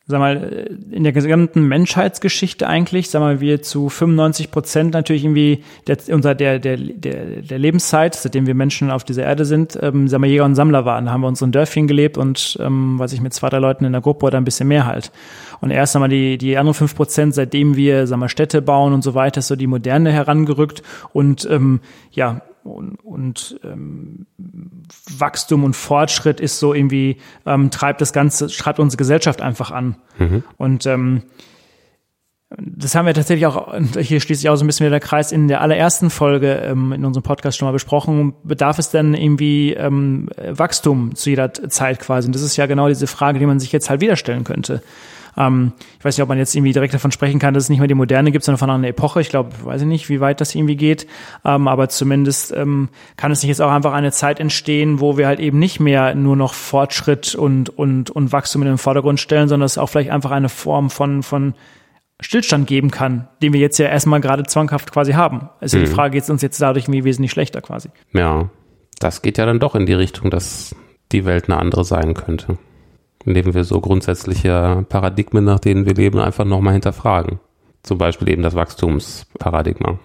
sag 0.07 0.19
mal, 0.19 0.69
in 0.91 1.03
der 1.03 1.13
gesamten 1.13 1.67
Menschheitsgeschichte 1.67 2.67
eigentlich, 2.67 3.09
sag 3.09 3.21
mal, 3.21 3.41
wir 3.41 3.63
zu 3.63 3.89
95 3.89 4.51
Prozent 4.51 4.93
natürlich 4.93 5.25
irgendwie 5.25 5.65
der, 5.87 5.97
unser, 6.11 6.35
der, 6.35 6.59
der, 6.59 6.77
der, 6.77 7.43
der 7.43 7.59
Lebenszeit, 7.59 8.15
seitdem 8.15 8.47
wir 8.47 8.55
Menschen 8.55 8.91
auf 8.91 9.05
dieser 9.05 9.23
Erde 9.23 9.47
sind, 9.47 9.79
ähm, 9.81 10.09
sag 10.09 10.21
mal, 10.21 10.27
Jäger 10.27 10.45
und 10.45 10.55
Sammler 10.55 10.85
waren. 10.85 11.07
Da 11.07 11.13
haben 11.13 11.23
wir 11.23 11.29
uns 11.29 11.41
in 11.41 11.53
Dörfchen 11.53 11.87
gelebt 11.87 12.19
und, 12.19 12.59
ähm, 12.61 12.99
weiß 12.99 13.15
ich, 13.15 13.23
mit 13.23 13.33
zwei, 13.33 13.49
drei 13.49 13.59
Leuten 13.59 13.87
in 13.87 13.93
der 13.93 14.03
Gruppe 14.03 14.27
oder 14.27 14.37
ein 14.37 14.45
bisschen 14.45 14.69
mehr 14.69 14.85
halt. 14.85 15.11
Und 15.63 15.71
erst 15.71 15.97
einmal 15.97 16.11
die, 16.11 16.37
die 16.37 16.59
anderen 16.59 16.75
fünf 16.75 16.95
Prozent, 16.95 17.35
seitdem 17.35 17.77
wir, 17.77 18.07
sag 18.07 18.19
mal, 18.19 18.29
Städte 18.29 18.61
bauen 18.61 18.93
und 18.93 19.03
so 19.03 19.15
weiter, 19.15 19.39
ist 19.39 19.49
so 19.49 19.57
die 19.57 19.67
Moderne 19.69 20.13
herangerückt 20.13 20.83
und, 21.15 21.49
ähm, 21.51 21.81
ja, 22.11 22.43
und, 22.65 22.97
und 23.05 23.61
ähm, 23.65 24.27
Wachstum 25.19 25.65
und 25.65 25.75
Fortschritt 25.75 26.41
ist 26.41 26.59
so 26.59 26.75
irgendwie, 26.75 27.19
ähm, 27.47 27.71
treibt 27.71 28.01
das 28.01 28.13
Ganze, 28.13 28.49
treibt 28.49 28.79
unsere 28.79 28.99
Gesellschaft 28.99 29.41
einfach 29.41 29.71
an. 29.71 29.97
Mhm. 30.19 30.45
Und 30.57 30.87
ähm, 30.87 31.23
das 32.59 32.95
haben 32.95 33.07
wir 33.07 33.15
tatsächlich 33.15 33.47
auch, 33.47 33.75
hier 33.99 34.21
schließt 34.21 34.43
sich 34.43 34.51
auch 34.51 34.57
so 34.57 34.65
ein 34.65 34.67
bisschen 34.67 34.85
wieder 34.85 34.99
der 34.99 35.07
Kreis, 35.07 35.33
in 35.33 35.49
der 35.49 35.61
allerersten 35.61 36.11
Folge 36.11 36.53
ähm, 36.55 36.93
in 36.93 37.05
unserem 37.05 37.23
Podcast 37.23 37.59
schon 37.59 37.67
mal 37.67 37.73
besprochen, 37.73 38.35
bedarf 38.45 38.79
es 38.79 38.91
denn 38.91 39.15
irgendwie 39.15 39.73
ähm, 39.73 40.29
Wachstum 40.37 41.15
zu 41.15 41.31
jeder 41.31 41.53
Zeit 41.53 42.01
quasi? 42.01 42.27
Und 42.27 42.35
das 42.35 42.43
ist 42.43 42.57
ja 42.57 42.67
genau 42.67 42.89
diese 42.89 43.07
Frage, 43.07 43.39
die 43.39 43.47
man 43.47 43.61
sich 43.61 43.73
jetzt 43.73 43.91
halt 43.91 44.01
wieder 44.01 44.17
stellen 44.17 44.45
könnte. 44.45 44.83
Ähm, 45.37 45.73
ich 45.99 46.05
weiß 46.05 46.17
nicht, 46.17 46.23
ob 46.23 46.29
man 46.29 46.39
jetzt 46.39 46.55
irgendwie 46.55 46.73
direkt 46.73 46.95
davon 46.95 47.13
sprechen 47.13 47.39
kann, 47.39 47.55
dass 47.55 47.65
es 47.65 47.71
nicht 47.71 47.79
mehr 47.79 47.89
die 47.89 47.95
Moderne 47.95 48.33
gibt, 48.33 48.45
sondern 48.45 48.59
von 48.59 48.71
einer 48.71 48.89
Epoche. 48.89 49.21
Ich 49.21 49.29
glaube, 49.29 49.51
weiß 49.63 49.83
ich 49.83 49.87
nicht, 49.87 50.09
wie 50.09 50.21
weit 50.21 50.41
das 50.41 50.55
irgendwie 50.55 50.77
geht. 50.77 51.07
Ähm, 51.45 51.69
aber 51.69 51.89
zumindest 51.89 52.53
ähm, 52.53 52.89
kann 53.17 53.33
es 53.33 53.43
nicht 53.43 53.49
jetzt 53.49 53.63
auch 53.63 53.71
einfach 53.71 53.93
eine 53.93 54.13
Zeit 54.13 54.41
entstehen, 54.41 55.01
wo 55.01 55.17
wir 55.17 55.27
halt 55.27 55.41
eben 55.41 55.59
nicht 55.59 55.81
mehr 55.81 56.15
nur 56.15 56.37
noch 56.37 56.55
Fortschritt 56.55 57.35
und, 57.35 57.69
und, 57.71 58.11
und 58.11 58.33
Wachstum 58.33 58.63
in 58.63 58.69
den 58.69 58.79
Vordergrund 58.79 59.21
stellen, 59.21 59.49
sondern 59.49 59.67
es 59.67 59.79
auch 59.79 59.89
vielleicht 59.89 60.11
einfach 60.11 60.31
eine 60.31 60.49
Form 60.49 60.91
von, 60.91 61.23
von 61.23 61.55
Stillstand 62.21 62.67
geben 62.67 62.91
kann, 62.91 63.29
den 63.43 63.53
wir 63.53 63.61
jetzt 63.61 63.79
ja 63.79 63.87
erstmal 63.87 64.21
gerade 64.21 64.45
zwanghaft 64.45 64.93
quasi 64.93 65.13
haben. 65.13 65.49
Also 65.61 65.79
mhm. 65.79 65.83
die 65.83 65.91
Frage 65.91 66.13
geht 66.13 66.25
es 66.25 66.31
uns 66.31 66.43
jetzt 66.43 66.61
dadurch 66.61 66.85
irgendwie 66.85 67.05
wesentlich 67.05 67.33
schlechter 67.33 67.61
quasi. 67.61 67.89
Ja, 68.13 68.51
das 68.99 69.23
geht 69.23 69.39
ja 69.39 69.47
dann 69.47 69.59
doch 69.59 69.75
in 69.75 69.87
die 69.87 69.95
Richtung, 69.95 70.31
dass 70.31 70.77
die 71.11 71.25
Welt 71.25 71.49
eine 71.49 71.59
andere 71.59 71.85
sein 71.85 72.15
könnte 72.15 72.59
indem 73.25 73.55
wir 73.55 73.65
so 73.65 73.81
grundsätzliche 73.81 74.85
Paradigmen, 74.89 75.45
nach 75.45 75.61
denen 75.61 75.87
wir 75.87 75.95
leben, 75.95 76.19
einfach 76.19 76.45
nochmal 76.45 76.75
hinterfragen. 76.75 77.41
Zum 77.83 77.99
Beispiel 77.99 78.29
eben 78.29 78.43
das 78.43 78.55
Wachstumsparadigma. 78.55 79.99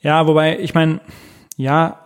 Ja, 0.00 0.26
wobei, 0.26 0.58
ich 0.58 0.74
meine, 0.74 1.00
ja, 1.56 2.04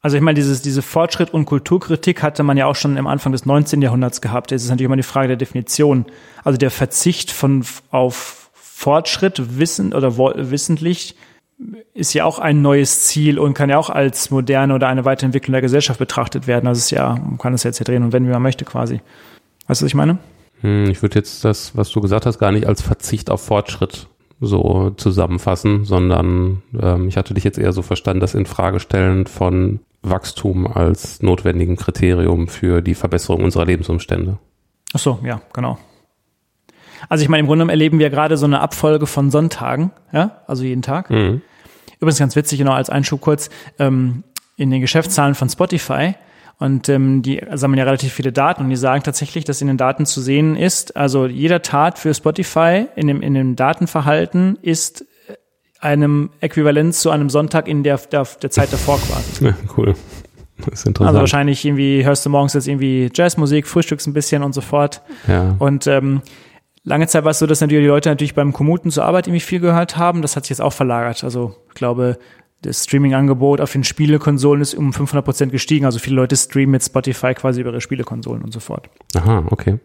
also 0.00 0.16
ich 0.16 0.22
meine, 0.22 0.36
dieses, 0.36 0.62
diese 0.62 0.82
Fortschritt 0.82 1.34
und 1.34 1.46
Kulturkritik 1.46 2.22
hatte 2.22 2.42
man 2.42 2.56
ja 2.56 2.66
auch 2.66 2.76
schon 2.76 2.96
am 2.98 3.06
Anfang 3.06 3.32
des 3.32 3.46
19. 3.46 3.82
Jahrhunderts 3.82 4.20
gehabt. 4.20 4.52
Es 4.52 4.62
ist 4.62 4.68
natürlich 4.68 4.86
immer 4.86 4.96
die 4.96 5.02
Frage 5.02 5.28
der 5.28 5.36
Definition. 5.36 6.06
Also 6.44 6.58
der 6.58 6.70
Verzicht 6.70 7.30
von 7.30 7.64
auf 7.90 8.50
Fortschritt, 8.54 9.58
Wissen 9.58 9.92
oder 9.92 10.16
wissentlich 10.16 11.16
ist 11.94 12.14
ja 12.14 12.24
auch 12.24 12.38
ein 12.38 12.62
neues 12.62 13.06
Ziel 13.06 13.38
und 13.38 13.54
kann 13.54 13.70
ja 13.70 13.78
auch 13.78 13.90
als 13.90 14.30
moderne 14.30 14.74
oder 14.74 14.88
eine 14.88 15.04
Weiterentwicklung 15.04 15.52
der 15.52 15.62
Gesellschaft 15.62 15.98
betrachtet 15.98 16.46
werden. 16.46 16.68
Also 16.68 16.78
es 16.78 16.84
ist 16.86 16.90
ja, 16.92 17.14
man 17.14 17.38
kann 17.38 17.54
es 17.54 17.64
jetzt 17.64 17.78
hier 17.78 17.84
drehen 17.84 18.04
und 18.04 18.12
wenden, 18.12 18.28
wie 18.28 18.32
man 18.32 18.42
möchte 18.42 18.64
quasi. 18.64 19.00
Weißt 19.66 19.80
du, 19.80 19.84
was 19.84 19.90
ich 19.90 19.94
meine? 19.94 20.18
Hm, 20.60 20.90
ich 20.90 21.02
würde 21.02 21.16
jetzt 21.16 21.44
das, 21.44 21.76
was 21.76 21.90
du 21.90 22.00
gesagt 22.00 22.26
hast, 22.26 22.38
gar 22.38 22.52
nicht 22.52 22.66
als 22.66 22.82
Verzicht 22.82 23.30
auf 23.30 23.44
Fortschritt 23.44 24.08
so 24.40 24.90
zusammenfassen, 24.90 25.84
sondern 25.84 26.62
ähm, 26.80 27.08
ich 27.08 27.16
hatte 27.16 27.34
dich 27.34 27.44
jetzt 27.44 27.58
eher 27.58 27.72
so 27.72 27.82
verstanden, 27.82 28.20
das 28.20 28.34
in 28.34 28.46
Frage 28.46 28.78
stellen 28.78 29.26
von 29.26 29.80
Wachstum 30.02 30.66
als 30.66 31.22
notwendigen 31.22 31.76
Kriterium 31.76 32.46
für 32.46 32.82
die 32.82 32.94
Verbesserung 32.94 33.42
unserer 33.42 33.66
Lebensumstände. 33.66 34.38
Ach 34.94 34.98
so, 35.00 35.18
ja, 35.24 35.40
genau. 35.52 35.78
Also 37.08 37.22
ich 37.22 37.28
meine, 37.28 37.40
im 37.40 37.46
Grunde 37.46 37.62
genommen 37.62 37.70
erleben 37.70 37.98
wir 37.98 38.10
gerade 38.10 38.36
so 38.36 38.46
eine 38.46 38.60
Abfolge 38.60 39.06
von 39.06 39.30
Sonntagen, 39.30 39.90
ja, 40.12 40.42
also 40.46 40.62
jeden 40.62 40.82
Tag. 40.82 41.10
Mhm. 41.10 41.42
Übrigens 42.00 42.18
ganz 42.18 42.36
witzig, 42.36 42.58
genau 42.58 42.72
als 42.72 42.90
Einschub 42.90 43.20
kurz, 43.20 43.50
ähm, 43.78 44.24
in 44.56 44.70
den 44.70 44.80
Geschäftszahlen 44.80 45.34
von 45.34 45.48
Spotify 45.48 46.14
und 46.58 46.88
ähm, 46.88 47.22
die 47.22 47.40
sammeln 47.54 47.78
ja 47.78 47.84
relativ 47.84 48.12
viele 48.12 48.32
Daten 48.32 48.64
und 48.64 48.70
die 48.70 48.76
sagen 48.76 49.04
tatsächlich, 49.04 49.44
dass 49.44 49.60
in 49.60 49.68
den 49.68 49.76
Daten 49.76 50.06
zu 50.06 50.20
sehen 50.20 50.56
ist, 50.56 50.96
also 50.96 51.26
jeder 51.26 51.62
Tat 51.62 51.98
für 51.98 52.12
Spotify 52.12 52.86
in 52.96 53.06
dem, 53.06 53.22
in 53.22 53.34
dem 53.34 53.54
Datenverhalten 53.54 54.58
ist 54.60 55.04
einem 55.80 56.30
Äquivalent 56.40 56.94
zu 56.94 57.10
einem 57.10 57.30
Sonntag 57.30 57.68
in 57.68 57.84
der, 57.84 57.98
der, 57.98 58.26
der 58.42 58.50
Zeit 58.50 58.72
davor 58.72 58.98
quasi. 58.98 59.44
Ja, 59.44 59.54
cool. 59.76 59.94
Das 60.58 60.80
ist 60.80 60.86
interessant. 60.86 61.08
Also 61.08 61.20
wahrscheinlich 61.20 61.64
irgendwie 61.64 62.04
hörst 62.04 62.26
du 62.26 62.30
morgens 62.30 62.54
jetzt 62.54 62.66
irgendwie 62.66 63.08
Jazzmusik, 63.14 63.68
frühstückst 63.68 64.08
ein 64.08 64.12
bisschen 64.12 64.42
und 64.42 64.52
so 64.52 64.60
fort. 64.60 65.02
Ja. 65.28 65.54
Und 65.60 65.86
ähm, 65.86 66.22
Lange 66.88 67.06
Zeit 67.06 67.22
war 67.24 67.32
es 67.32 67.38
so, 67.38 67.46
dass 67.46 67.60
natürlich 67.60 67.84
die 67.84 67.88
Leute 67.88 68.08
natürlich 68.08 68.34
beim 68.34 68.54
Kommuten 68.54 68.90
zur 68.90 69.04
Arbeit 69.04 69.26
irgendwie 69.26 69.40
viel 69.40 69.60
gehört 69.60 69.98
haben. 69.98 70.22
Das 70.22 70.36
hat 70.36 70.44
sich 70.44 70.50
jetzt 70.50 70.62
auch 70.62 70.72
verlagert. 70.72 71.22
Also 71.22 71.54
ich 71.68 71.74
glaube, 71.74 72.18
das 72.62 72.84
Streaming-Angebot 72.84 73.60
auf 73.60 73.72
den 73.72 73.84
Spielekonsolen 73.84 74.62
ist 74.62 74.72
um 74.72 74.94
500 74.94 75.22
Prozent 75.22 75.52
gestiegen. 75.52 75.84
Also 75.84 75.98
viele 75.98 76.16
Leute 76.16 76.34
streamen 76.34 76.70
mit 76.70 76.82
Spotify 76.82 77.34
quasi 77.34 77.60
über 77.60 77.70
ihre 77.70 77.82
Spielekonsolen 77.82 78.42
und 78.42 78.54
so 78.54 78.60
fort. 78.60 78.88
Aha, 79.14 79.44
okay. 79.50 79.78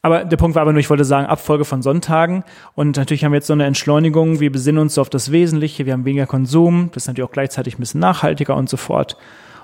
Aber 0.00 0.24
der 0.24 0.36
Punkt 0.36 0.54
war 0.54 0.62
aber 0.62 0.72
nur, 0.72 0.78
ich 0.78 0.90
wollte 0.90 1.04
sagen, 1.04 1.26
Abfolge 1.26 1.64
von 1.64 1.82
Sonntagen. 1.82 2.44
Und 2.76 2.96
natürlich 2.96 3.24
haben 3.24 3.32
wir 3.32 3.38
jetzt 3.38 3.48
so 3.48 3.52
eine 3.52 3.64
Entschleunigung. 3.64 4.38
Wir 4.38 4.52
besinnen 4.52 4.80
uns 4.80 4.94
so 4.94 5.00
auf 5.00 5.10
das 5.10 5.32
Wesentliche. 5.32 5.86
Wir 5.86 5.92
haben 5.92 6.04
weniger 6.04 6.26
Konsum. 6.26 6.90
Das 6.92 7.02
ist 7.02 7.06
natürlich 7.08 7.28
auch 7.28 7.32
gleichzeitig 7.32 7.74
ein 7.74 7.80
bisschen 7.80 8.00
nachhaltiger 8.00 8.54
und 8.54 8.68
so 8.68 8.76
fort. 8.76 9.16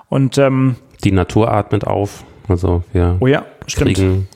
Und 0.09 0.37
ähm, 0.37 0.75
Die 1.05 1.13
Natur 1.13 1.49
atmet 1.53 1.87
auf. 1.87 2.25
Also 2.49 2.83
wir 2.91 3.15
oh 3.21 3.27
ja, 3.27 3.45
stimmt. 3.65 3.95
kriegen 3.95 4.27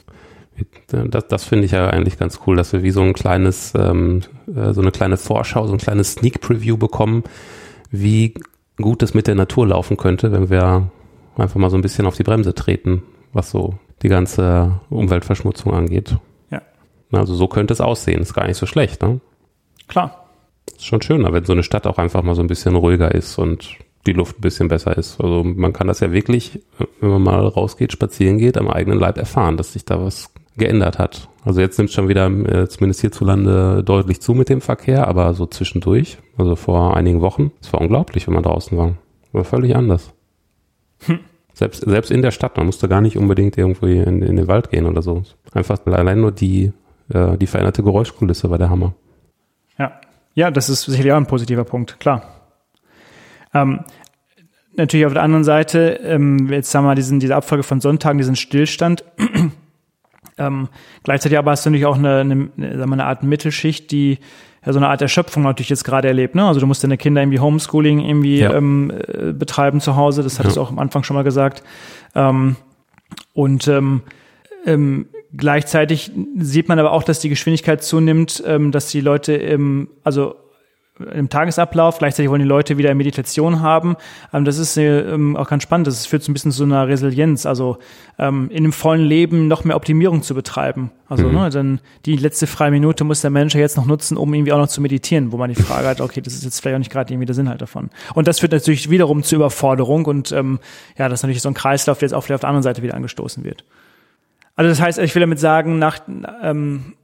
das, 0.87 1.27
das 1.27 1.43
finde 1.43 1.65
ich 1.65 1.71
ja 1.71 1.87
eigentlich 1.89 2.17
ganz 2.17 2.39
cool, 2.45 2.55
dass 2.55 2.73
wir 2.73 2.83
wie 2.83 2.91
so 2.91 3.01
ein 3.01 3.13
kleines, 3.13 3.73
ähm, 3.75 4.21
äh, 4.53 4.73
so 4.73 4.81
eine 4.81 4.91
kleine 4.91 5.17
Vorschau, 5.17 5.67
so 5.67 5.73
ein 5.73 5.79
kleines 5.79 6.13
Sneak 6.13 6.41
Preview 6.41 6.77
bekommen, 6.77 7.23
wie 7.91 8.33
gut 8.77 9.03
es 9.03 9.13
mit 9.13 9.27
der 9.27 9.35
Natur 9.35 9.67
laufen 9.67 9.97
könnte, 9.97 10.31
wenn 10.31 10.49
wir 10.49 10.91
einfach 11.35 11.59
mal 11.59 11.69
so 11.69 11.77
ein 11.77 11.81
bisschen 11.81 12.05
auf 12.05 12.15
die 12.15 12.23
Bremse 12.23 12.53
treten, 12.53 13.03
was 13.33 13.51
so 13.51 13.75
die 14.01 14.09
ganze 14.09 14.79
Umweltverschmutzung 14.89 15.73
angeht. 15.73 16.17
Ja. 16.51 16.61
Also 17.11 17.35
so 17.35 17.47
könnte 17.47 17.73
es 17.73 17.81
aussehen. 17.81 18.21
Ist 18.21 18.33
gar 18.33 18.47
nicht 18.47 18.57
so 18.57 18.65
schlecht, 18.65 19.01
ne? 19.01 19.19
Klar. 19.87 20.25
Ist 20.75 20.85
schon 20.85 21.01
schöner, 21.01 21.33
wenn 21.33 21.45
so 21.45 21.53
eine 21.53 21.63
Stadt 21.63 21.87
auch 21.87 21.97
einfach 21.97 22.23
mal 22.23 22.35
so 22.35 22.41
ein 22.41 22.47
bisschen 22.47 22.75
ruhiger 22.75 23.13
ist 23.13 23.37
und 23.37 23.77
die 24.05 24.13
Luft 24.13 24.37
ein 24.39 24.41
bisschen 24.41 24.67
besser 24.67 24.97
ist. 24.97 25.19
Also 25.19 25.43
man 25.43 25.73
kann 25.73 25.87
das 25.87 25.99
ja 25.99 26.11
wirklich, 26.11 26.61
wenn 26.99 27.09
man 27.09 27.23
mal 27.23 27.47
rausgeht, 27.47 27.91
spazieren 27.91 28.37
geht, 28.37 28.57
am 28.57 28.69
eigenen 28.69 28.99
Leib 28.99 29.17
erfahren, 29.17 29.57
dass 29.57 29.73
sich 29.73 29.85
da 29.85 30.01
was 30.01 30.31
geändert 30.57 30.99
hat. 30.99 31.29
Also 31.43 31.61
jetzt 31.61 31.77
nimmt 31.77 31.89
es 31.89 31.95
schon 31.95 32.09
wieder, 32.09 32.27
äh, 32.27 32.67
zumindest 32.67 33.01
hierzulande, 33.01 33.83
deutlich 33.83 34.21
zu 34.21 34.33
mit 34.33 34.49
dem 34.49 34.61
Verkehr, 34.61 35.07
aber 35.07 35.33
so 35.33 35.45
zwischendurch, 35.45 36.17
also 36.37 36.55
vor 36.55 36.97
einigen 36.97 37.21
Wochen, 37.21 37.51
es 37.61 37.71
war 37.71 37.81
unglaublich, 37.81 38.27
wenn 38.27 38.33
man 38.33 38.43
draußen 38.43 38.77
war. 38.77 38.95
War 39.31 39.43
völlig 39.43 39.75
anders. 39.75 40.13
Hm. 41.05 41.19
Selbst, 41.53 41.83
selbst 41.85 42.11
in 42.11 42.21
der 42.21 42.31
Stadt, 42.31 42.57
man 42.57 42.65
musste 42.65 42.87
gar 42.87 43.01
nicht 43.01 43.17
unbedingt 43.17 43.57
irgendwie 43.57 43.97
in, 43.97 44.21
in 44.21 44.35
den 44.35 44.47
Wald 44.47 44.69
gehen 44.69 44.85
oder 44.85 45.01
so. 45.01 45.23
Einfach 45.53 45.79
allein 45.85 46.21
nur 46.21 46.31
die, 46.31 46.71
äh, 47.13 47.37
die 47.37 47.47
veränderte 47.47 47.81
Geräuschkulisse 47.81 48.49
war 48.49 48.57
der 48.57 48.69
Hammer. 48.69 48.93
Ja. 49.79 49.99
Ja, 50.35 50.51
das 50.51 50.69
ist 50.69 50.83
sicherlich 50.83 51.11
auch 51.13 51.17
ein 51.17 51.25
positiver 51.25 51.63
Punkt, 51.63 51.99
klar. 51.99 52.21
Ähm, 53.55 53.79
natürlich 54.75 55.07
auf 55.07 55.13
der 55.13 55.23
anderen 55.23 55.43
Seite, 55.43 55.99
ähm, 56.03 56.47
jetzt 56.51 56.75
haben 56.75 56.85
wir 56.85 56.93
diesen, 56.93 57.19
diese 57.19 57.35
Abfolge 57.35 57.63
von 57.63 57.81
Sonntagen, 57.81 58.19
diesen 58.19 58.35
Stillstand. 58.35 59.03
Ähm, 60.37 60.67
gleichzeitig 61.03 61.37
aber 61.37 61.51
hast 61.51 61.65
du 61.65 61.69
natürlich 61.69 61.85
auch 61.85 61.97
eine, 61.97 62.19
eine, 62.19 62.49
sagen 62.77 62.89
wir, 62.89 62.93
eine 62.93 63.05
Art 63.05 63.23
Mittelschicht, 63.23 63.91
die 63.91 64.19
ja 64.65 64.73
so 64.73 64.79
eine 64.79 64.89
Art 64.89 65.01
Erschöpfung 65.01 65.43
natürlich 65.43 65.69
jetzt 65.69 65.83
gerade 65.83 66.07
erlebt. 66.07 66.35
Ne? 66.35 66.45
Also 66.45 66.59
du 66.59 66.67
musst 66.67 66.83
deine 66.83 66.97
Kinder 66.97 67.21
irgendwie 67.21 67.39
Homeschooling 67.39 67.99
irgendwie 68.01 68.39
Ja. 68.39 68.53
ähm, 68.53 68.91
äh, 68.91 69.33
betreiben 69.33 69.81
zu 69.81 69.95
Hause. 69.95 70.23
Das 70.23 70.39
hattest 70.39 70.55
Ja. 70.57 70.61
du 70.63 70.67
auch 70.67 70.71
am 70.71 70.79
Anfang 70.79 71.03
schon 71.03 71.15
mal 71.15 71.23
gesagt. 71.23 71.63
Ähm, 72.15 72.55
und 73.33 73.67
ähm, 73.67 74.01
ähm, 74.65 75.07
gleichzeitig 75.35 76.11
sieht 76.37 76.67
man 76.69 76.79
aber 76.79 76.91
auch, 76.91 77.03
dass 77.03 77.19
die 77.19 77.29
Geschwindigkeit 77.29 77.83
zunimmt, 77.83 78.43
ähm, 78.45 78.71
dass 78.71 78.89
die 78.89 79.01
Leute 79.01 79.33
im, 79.33 79.89
also 80.03 80.35
im 81.13 81.29
Tagesablauf, 81.29 81.99
gleichzeitig 81.99 82.29
wollen 82.29 82.41
die 82.41 82.47
Leute 82.47 82.77
wieder 82.77 82.93
Meditation 82.95 83.61
haben. 83.61 83.95
Ähm, 84.33 84.45
das 84.45 84.57
ist 84.57 84.77
äh, 84.77 85.01
ähm, 85.01 85.35
auch 85.35 85.47
ganz 85.49 85.63
spannend. 85.63 85.87
Das 85.87 86.05
führt 86.05 86.23
so 86.23 86.31
ein 86.31 86.33
bisschen 86.33 86.51
zu 86.51 86.63
einer 86.63 86.87
Resilienz, 86.87 87.45
also 87.45 87.77
ähm, 88.17 88.49
in 88.49 88.57
einem 88.57 88.73
vollen 88.73 89.05
Leben 89.05 89.47
noch 89.47 89.63
mehr 89.63 89.75
Optimierung 89.75 90.23
zu 90.23 90.33
betreiben. 90.33 90.91
Also 91.09 91.29
ne, 91.29 91.49
dann 91.49 91.79
die 92.05 92.17
letzte 92.17 92.47
freie 92.47 92.71
Minute 92.71 93.03
muss 93.03 93.21
der 93.21 93.29
Mensch 93.29 93.53
ja 93.53 93.61
jetzt 93.61 93.77
noch 93.77 93.85
nutzen, 93.85 94.17
um 94.17 94.33
irgendwie 94.33 94.51
auch 94.51 94.57
noch 94.57 94.67
zu 94.67 94.81
meditieren, 94.81 95.31
wo 95.31 95.37
man 95.37 95.49
die 95.49 95.55
Frage 95.55 95.87
hat, 95.87 96.01
okay, 96.01 96.21
das 96.21 96.33
ist 96.33 96.43
jetzt 96.43 96.59
vielleicht 96.59 96.75
auch 96.75 96.79
nicht 96.79 96.91
gerade 96.91 97.13
irgendwie 97.13 97.25
der 97.25 97.35
Sinn 97.35 97.47
halt 97.47 97.61
davon. 97.61 97.89
Und 98.13 98.27
das 98.27 98.39
führt 98.39 98.51
natürlich 98.51 98.89
wiederum 98.89 99.23
zu 99.23 99.35
Überforderung 99.35 100.05
und 100.05 100.31
ähm, 100.31 100.59
ja, 100.97 101.07
das 101.07 101.19
ist 101.19 101.23
natürlich 101.23 101.41
so 101.41 101.49
ein 101.49 101.53
Kreislauf, 101.53 101.99
der 101.99 102.07
jetzt 102.07 102.13
auch 102.13 102.23
vielleicht 102.23 102.37
auf 102.37 102.41
der 102.41 102.49
anderen 102.49 102.63
Seite 102.63 102.81
wieder 102.83 102.95
angestoßen 102.95 103.43
wird. 103.43 103.63
Also 104.55 104.69
das 104.69 104.81
heißt, 104.81 104.99
ich 104.99 105.13
will 105.15 105.21
damit 105.21 105.39
sagen, 105.39 105.79
nach 105.79 105.99
ähm, 106.41 106.95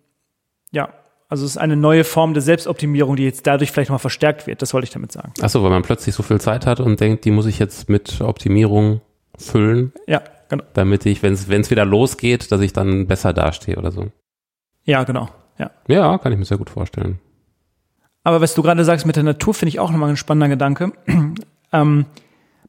ja, 0.71 0.89
also 1.33 1.45
es 1.45 1.53
ist 1.53 1.57
eine 1.57 1.75
neue 1.75 2.03
Form 2.03 2.35
der 2.35 2.43
Selbstoptimierung, 2.43 3.15
die 3.15 3.23
jetzt 3.23 3.47
dadurch 3.47 3.71
vielleicht 3.71 3.89
noch 3.89 3.95
mal 3.95 3.99
verstärkt 3.99 4.45
wird. 4.45 4.61
Das 4.61 4.71
wollte 4.75 4.85
ich 4.85 4.91
damit 4.91 5.11
sagen. 5.11 5.33
Achso, 5.41 5.63
weil 5.63 5.71
man 5.71 5.81
plötzlich 5.81 6.13
so 6.13 6.21
viel 6.21 6.39
Zeit 6.39 6.67
hat 6.67 6.79
und 6.79 6.99
denkt, 6.99 7.25
die 7.25 7.31
muss 7.31 7.47
ich 7.47 7.57
jetzt 7.57 7.89
mit 7.89 8.21
Optimierung 8.21 9.01
füllen, 9.39 9.93
Ja, 10.05 10.21
genau. 10.47 10.63
damit 10.75 11.07
ich, 11.07 11.23
wenn 11.23 11.33
es 11.33 11.71
wieder 11.71 11.85
losgeht, 11.85 12.51
dass 12.51 12.61
ich 12.61 12.71
dann 12.71 13.07
besser 13.07 13.33
dastehe 13.33 13.77
oder 13.77 13.89
so. 13.89 14.11
Ja, 14.83 15.05
genau. 15.05 15.27
Ja. 15.57 15.71
Ja, 15.87 16.19
kann 16.19 16.33
ich 16.33 16.37
mir 16.37 16.45
sehr 16.45 16.59
gut 16.59 16.69
vorstellen. 16.69 17.19
Aber 18.23 18.39
was 18.39 18.53
du 18.53 18.61
gerade 18.61 18.85
sagst 18.85 19.07
mit 19.07 19.15
der 19.15 19.23
Natur, 19.23 19.55
finde 19.55 19.69
ich 19.69 19.79
auch 19.79 19.89
nochmal 19.89 20.11
ein 20.11 20.17
spannender 20.17 20.49
Gedanke. 20.49 20.91
ähm, 21.73 22.05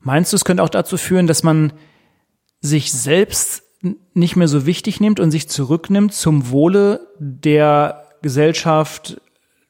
meinst 0.01 0.33
du, 0.33 0.37
es 0.37 0.47
könnte 0.47 0.63
auch 0.63 0.71
dazu 0.71 0.97
führen, 0.97 1.27
dass 1.27 1.43
man 1.43 1.75
sich 2.63 2.93
selbst 2.93 3.63
nicht 4.15 4.37
mehr 4.37 4.49
so 4.49 4.65
wichtig 4.65 5.01
nimmt 5.01 5.21
und 5.21 5.31
sich 5.31 5.51
zurücknimmt 5.51 6.15
zum 6.15 6.49
Wohle 6.51 7.07
der 7.19 8.04
Gesellschaft, 8.25 9.21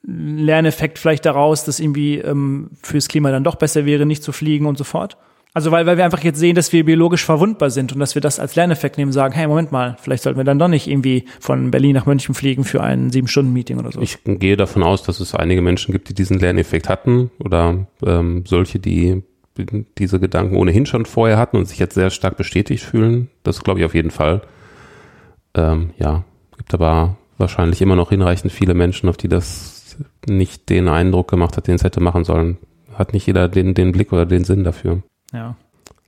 Lerneffekt 0.07 0.99
vielleicht 0.99 1.27
daraus, 1.27 1.65
dass 1.65 1.81
irgendwie 1.81 2.19
ähm, 2.19 2.71
fürs 2.83 3.09
Klima 3.09 3.31
dann 3.31 3.45
doch 3.45 3.57
besser 3.57 3.85
wäre, 3.85 4.07
nicht 4.07 4.23
zu 4.23 4.33
fliegen 4.33 4.65
und 4.65 4.79
so 4.79 4.85
fort? 4.85 5.19
Also 5.55 5.71
weil, 5.71 5.87
weil 5.87 5.97
wir 5.97 6.05
einfach 6.05 6.23
jetzt 6.23 6.39
sehen, 6.39 6.57
dass 6.57 6.73
wir 6.73 6.85
biologisch 6.85 7.25
verwundbar 7.25 7.71
sind 7.71 7.93
und 7.93 8.01
dass 8.01 8.15
wir 8.15 8.23
das 8.23 8.41
als 8.41 8.57
Lerneffekt 8.57 8.99
nehmen 8.99 9.11
und 9.11 9.13
sagen, 9.13 9.35
hey, 9.35 9.47
Moment 9.47 9.71
mal, 9.71 9.97
vielleicht 10.01 10.23
sollten 10.23 10.39
wir 10.39 10.45
dann 10.45 10.59
doch 10.59 10.69
nicht 10.69 10.89
irgendwie 10.89 11.27
von 11.39 11.71
Berlin 11.71 11.95
nach 11.95 12.07
München 12.07 12.35
fliegen 12.35 12.65
für 12.65 12.83
ein 12.83 13.11
Sieben-Stunden-Meeting 13.11 13.79
oder 13.79 13.93
so. 13.93 14.01
Ich 14.01 14.19
gehe 14.25 14.57
davon 14.57 14.83
aus, 14.83 15.03
dass 15.03 15.21
es 15.21 15.35
einige 15.35 15.63
Menschen 15.63 15.93
gibt, 15.93 16.09
die 16.09 16.15
diesen 16.15 16.39
Lerneffekt 16.39 16.89
hatten 16.89 17.31
oder 17.39 17.87
ähm, 18.05 18.45
solche, 18.47 18.79
die 18.79 19.23
diese 19.99 20.19
Gedanken 20.19 20.57
ohnehin 20.57 20.87
schon 20.87 21.07
vorher 21.07 21.39
hatten 21.39 21.57
und 21.57 21.67
sich 21.67 21.79
jetzt 21.79 21.95
sehr 21.95 22.11
stark 22.11 22.37
bestätigt 22.37 22.83
fühlen. 22.83 23.31
Das 23.45 23.63
glaube 23.63 23.79
ich 23.81 23.87
auf 23.87 23.95
jeden 23.95 24.11
Fall. 24.11 24.43
Ähm, 25.55 25.91
ja, 25.99 26.25
gibt 26.57 26.75
aber 26.75 27.17
wahrscheinlich 27.39 27.83
immer 27.83 27.97
noch 27.97 28.11
hinreichend 28.11 28.53
viele 28.53 28.75
Menschen, 28.75 29.09
auf 29.09 29.17
die 29.17 29.29
das 29.29 29.97
nicht 30.27 30.69
den 30.69 30.89
Eindruck 30.89 31.29
gemacht 31.29 31.57
hat, 31.57 31.67
den 31.67 31.77
es 31.77 31.85
hätte 31.85 32.01
machen 32.01 32.25
sollen. 32.25 32.59
Hat 32.95 33.13
nicht 33.13 33.27
jeder 33.27 33.49
den, 33.49 33.75
den 33.75 33.93
Blick 33.93 34.13
oder 34.13 34.27
den 34.27 34.45
Sinn 34.45 34.65
dafür. 34.65 35.03
ja. 35.33 35.57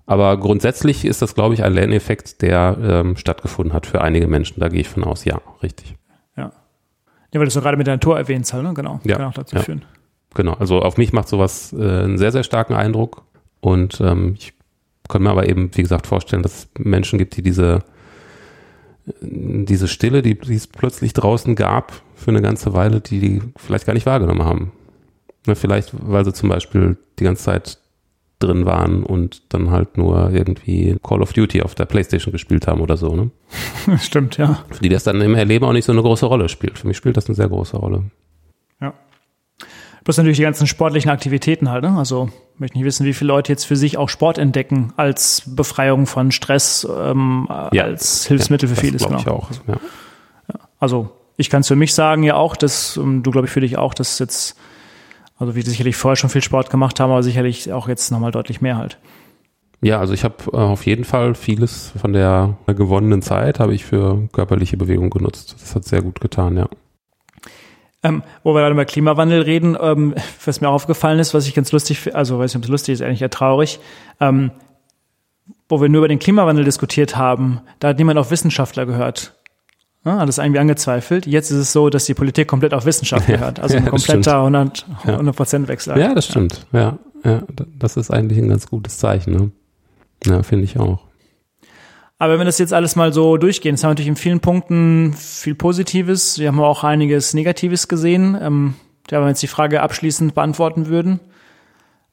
Aber 0.07 0.37
grundsätzlich 0.39 1.05
ist 1.05 1.21
das, 1.21 1.35
glaube 1.35 1.55
ich, 1.55 1.65
ein 1.65 1.75
Lerneffekt, 1.75 2.41
der 2.41 2.79
ähm, 2.81 3.17
stattgefunden 3.17 3.73
hat 3.73 3.87
für 3.87 4.03
einige 4.03 4.29
Menschen. 4.29 4.61
Da 4.61 4.69
gehe 4.69 4.81
ich 4.81 4.89
von 4.89 5.03
aus. 5.03 5.25
Ja, 5.25 5.41
richtig. 5.65 5.97
Ja. 6.37 6.53
Ja, 7.33 7.41
weil 7.41 7.41
du 7.41 7.49
es 7.49 7.55
gerade 7.55 7.77
mit 7.77 7.89
der 7.89 7.95
Natur 7.95 8.17
erwähnt 8.17 8.51
hast, 8.53 8.63
ne? 8.63 8.73
Genau. 8.73 9.01
Ja, 9.03 9.17
Kann 9.17 9.27
auch 9.27 9.35
dazu 9.35 9.57
ja. 9.57 9.63
führen. 9.63 9.85
Genau, 10.35 10.53
also 10.53 10.81
auf 10.81 10.97
mich 10.97 11.13
macht 11.13 11.29
sowas 11.29 11.73
äh, 11.73 11.83
einen 11.83 12.19
sehr, 12.19 12.31
sehr 12.31 12.45
starken 12.45 12.75
Eindruck. 12.75 13.23
Und 13.61 14.01
ähm, 14.01 14.37
ich 14.39 14.53
kann 15.09 15.23
mir 15.23 15.31
aber 15.31 15.49
eben, 15.49 15.71
wie 15.75 15.83
gesagt, 15.83 16.07
vorstellen, 16.07 16.43
dass 16.43 16.55
es 16.55 16.69
Menschen 16.79 17.19
gibt, 17.19 17.37
die 17.37 17.43
diese, 17.43 17.83
diese 19.21 19.89
Stille, 19.89 20.23
die, 20.23 20.39
die 20.39 20.55
es 20.55 20.67
plötzlich 20.67 21.13
draußen 21.13 21.55
gab, 21.55 22.03
für 22.15 22.31
eine 22.31 22.43
ganze 22.43 22.73
Weile, 22.73 23.01
die 23.01 23.21
die 23.21 23.43
vielleicht 23.57 23.87
gar 23.87 23.93
nicht 23.93 24.07
wahrgenommen 24.07 24.45
haben. 24.45 24.73
Ne, 25.47 25.55
vielleicht, 25.55 25.93
weil 25.93 26.25
sie 26.25 26.33
zum 26.33 26.49
Beispiel 26.49 26.97
die 27.19 27.25
ganze 27.25 27.45
Zeit 27.45 27.79
drin 28.39 28.67
waren 28.67 29.03
und 29.03 29.43
dann 29.55 29.71
halt 29.71 29.97
nur 29.97 30.31
irgendwie 30.31 30.97
Call 31.03 31.23
of 31.23 31.33
Duty 31.33 31.63
auf 31.63 31.75
der 31.75 31.87
Playstation 31.87 32.33
gespielt 32.33 32.67
haben 32.67 32.81
oder 32.81 32.97
so. 32.97 33.15
Ne? 33.15 33.31
Stimmt, 33.99 34.37
ja. 34.37 34.65
Für 34.71 34.83
die 34.83 34.89
das 34.89 35.05
dann 35.05 35.21
im 35.21 35.35
Erleben 35.35 35.65
auch 35.65 35.73
nicht 35.73 35.85
so 35.87 35.93
eine 35.93 36.03
große 36.03 36.27
Rolle 36.27 36.49
spielt. 36.49 36.79
Für 36.79 36.87
mich 36.87 36.97
spielt 36.97 37.17
das 37.17 37.27
eine 37.27 37.35
sehr 37.35 37.49
große 37.49 37.77
Rolle. 37.77 38.05
Ja. 38.81 38.93
Plus 40.07 40.19
natürlich 40.19 40.37
die 40.37 40.45
ganzen 40.45 40.69
sportlichen 40.69 41.11
Aktivitäten 41.11 41.69
halt, 41.69 41.83
ne? 41.83 41.99
Also 41.99 42.29
möchte 42.59 42.79
nicht 42.79 42.87
wissen, 42.87 43.05
wie 43.07 43.13
viele 43.13 43.27
Leute 43.27 43.51
jetzt 43.51 43.65
für 43.65 43.75
sich 43.75 43.99
auch 43.99 44.09
Sport 44.09 44.39
entdecken 44.39 44.93
als 44.97 45.43
Befreiung 45.47 46.07
von 46.07 46.31
Stress, 46.31 46.87
ähm, 46.97 47.49
Ja. 47.73 47.83
als 47.83 48.25
Hilfsmittel 48.25 48.69
für 48.69 48.77
das 48.77 48.85
vieles, 48.85 49.03
glaube 49.03 49.25
genau. 49.25 49.49
ich 49.49 49.59
auch. 49.67 49.67
Ja. 49.67 49.81
Also 50.79 51.11
ich 51.37 51.51
kann 51.51 51.63
es 51.63 51.67
für 51.67 51.75
mich 51.75 51.93
sagen 51.93 52.23
ja 52.23 52.37
auch, 52.37 52.55
dass 52.55 52.97
ähm, 52.97 53.25
du 53.25 53.33
glaube 53.33 53.49
ich 53.49 53.53
für 53.53 53.59
dich 53.61 53.79
auch, 53.79 53.95
dass 53.95 54.21
jetzt, 54.21 54.57
also 55.41 55.57
wir 55.57 55.65
sicherlich 55.65 55.97
vorher 55.97 56.15
schon 56.15 56.31
viel 56.31 56.41
Sport 56.41 56.71
gemacht 56.71 57.01
haben, 57.01 57.11
aber 57.11 57.25
sicherlich 57.25 57.73
auch 57.73 57.89
jetzt 57.89 58.13
nochmal 58.13 58.31
deutlich 58.31 58.61
mehr 58.61 58.77
halt. 58.77 58.99
Ja, 59.83 59.99
also 59.99 60.15
ich 60.15 60.23
habe 60.23 60.37
äh, 60.53 60.57
auf 60.57 60.87
jeden 60.87 61.03
Fall 61.03 61.35
vieles 61.35 61.93
von 62.01 62.13
der 62.13 62.57
gewonnenen 62.69 63.23
Zeit 63.23 63.59
habe 63.59 63.75
ich 63.75 63.85
für 63.85 64.29
körperliche 64.31 64.77
Bewegung 64.77 65.11
genutzt. 65.11 65.57
Das 65.61 65.75
hat 65.75 65.85
sehr 65.85 66.03
gut 66.03 66.21
getan, 66.21 66.57
ja. 66.57 66.69
Ähm, 68.07 68.23
wo 68.43 68.55
wir 68.55 68.61
gerade 68.61 68.73
über 68.73 68.85
Klimawandel 68.85 69.43
reden, 69.43 69.77
ähm, 69.81 70.15
was 70.45 70.61
mir 70.61 70.69
aufgefallen 70.69 71.19
ist, 71.19 71.35
was 71.35 71.47
ich 71.47 71.55
ganz 71.55 71.73
lustig, 71.73 72.15
also 72.15 72.39
weiß 72.39 72.53
nicht, 72.55 72.59
ob 72.59 72.65
es 72.65 72.71
lustig 72.71 72.95
ist, 72.95 73.03
eigentlich 73.03 73.23
eher 73.23 73.31
traurig, 73.31 73.81
ähm, 74.21 74.51
wo 75.69 75.81
wir 75.81 75.89
nur 75.89 76.01
über 76.01 76.09
den 76.09 76.19
Klimawandel 76.19 76.65
diskutiert 76.65 77.17
haben, 77.17 77.61
da 77.81 77.89
hat 77.89 77.99
niemand 77.99 78.19
auf 78.19 78.31
Wissenschaftler 78.31 78.87
gehört. 78.87 79.35
Ja, 80.05 80.19
hat 80.19 80.29
das 80.29 80.39
irgendwie 80.39 80.61
angezweifelt. 80.61 81.27
Jetzt 81.27 81.51
ist 81.51 81.57
es 81.59 81.73
so, 81.73 81.91
dass 81.91 82.05
die 82.05 82.15
Politik 82.15 82.47
komplett 82.47 82.73
auf 82.75 82.87
Wissenschaft 82.87 83.27
gehört. 83.27 83.59
Also 83.59 83.77
ein 83.77 83.85
Ja, 83.85 83.91
kompletter 83.91 84.39
100, 84.39 84.87
Ja. 85.05 85.15
100 85.15 85.35
Prozent 85.35 85.67
Wechsel. 85.69 85.99
Ja, 85.99 86.15
das 86.15 86.27
stimmt. 86.27 86.65
Ja, 86.73 86.99
ja, 87.25 87.43
das 87.77 87.97
ist 87.97 88.13
eigentlich 88.13 88.39
ein 88.39 88.49
ganz 88.49 88.69
gutes 88.69 88.99
Zeichen. 88.99 89.33
Ne? 89.35 89.51
Ja, 90.25 90.45
finde 90.45 90.65
ich 90.65 90.79
auch. 90.79 91.01
Aber 92.19 92.33
wenn 92.33 92.41
wir 92.41 92.45
das 92.47 92.59
jetzt 92.59 92.73
alles 92.73 92.97
mal 92.97 93.13
so 93.13 93.37
durchgehen, 93.37 93.75
es 93.75 93.85
haben 93.85 93.91
natürlich 93.91 94.09
in 94.09 94.17
vielen 94.17 94.41
Punkten 94.41 95.13
viel 95.13 95.55
Positives. 95.55 96.39
Wir 96.39 96.49
haben 96.49 96.61
auch 96.61 96.83
einiges 96.83 97.35
Negatives 97.35 97.89
gesehen. 97.89 98.39
Ähm, 98.41 98.75
ja, 99.11 99.19
wenn 99.19 99.27
wir 99.27 99.31
jetzt 99.31 99.43
die 99.43 99.49
Frage 99.49 99.83
abschließend 99.83 100.35
beantworten 100.35 100.87
würden, 100.87 101.21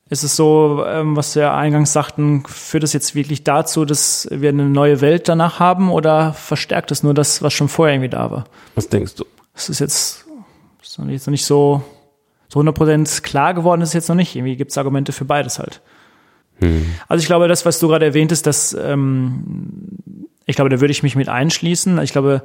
ist 0.09 0.23
es 0.23 0.35
so, 0.35 0.83
ähm, 0.85 1.15
was 1.15 1.35
wir 1.35 1.53
eingangs 1.53 1.93
sagten, 1.93 2.43
führt 2.45 2.83
es 2.83 2.91
jetzt 2.91 3.15
wirklich 3.15 3.43
dazu, 3.45 3.85
dass 3.85 4.27
wir 4.29 4.49
eine 4.49 4.69
neue 4.69 4.99
Welt 4.99 5.29
danach 5.29 5.59
haben 5.59 5.89
oder 5.89 6.33
verstärkt 6.33 6.91
es 6.91 7.01
nur 7.01 7.13
das, 7.13 7.41
was 7.41 7.53
schon 7.53 7.69
vorher 7.69 7.95
irgendwie 7.95 8.09
da 8.09 8.29
war? 8.29 8.43
Was 8.75 8.89
denkst 8.89 9.15
du? 9.15 9.25
Es 9.55 9.69
ist 9.69 9.79
jetzt, 9.79 10.25
ist 10.81 10.99
noch 10.99 11.05
nicht, 11.05 11.25
noch 11.25 11.31
nicht 11.31 11.45
so, 11.45 11.81
so 12.49 12.59
100% 12.59 13.21
klar 13.21 13.53
geworden 13.53 13.81
ist 13.81 13.93
jetzt 13.93 14.09
noch 14.09 14.15
nicht. 14.15 14.35
Irgendwie 14.35 14.57
gibt 14.57 14.71
es 14.71 14.77
Argumente 14.77 15.13
für 15.13 15.25
beides 15.25 15.59
halt. 15.59 15.81
Hm. 16.63 16.85
Also 17.07 17.21
ich 17.21 17.27
glaube, 17.27 17.47
das, 17.47 17.65
was 17.65 17.79
du 17.79 17.87
gerade 17.87 18.05
erwähntest, 18.05 18.45
dass 18.47 18.73
ähm, 18.73 19.43
ich 20.45 20.55
glaube, 20.55 20.69
da 20.69 20.81
würde 20.81 20.91
ich 20.91 21.03
mich 21.03 21.15
mit 21.15 21.29
einschließen. 21.29 21.99
Ich 21.99 22.11
glaube, 22.11 22.43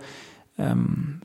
ähm, 0.58 1.20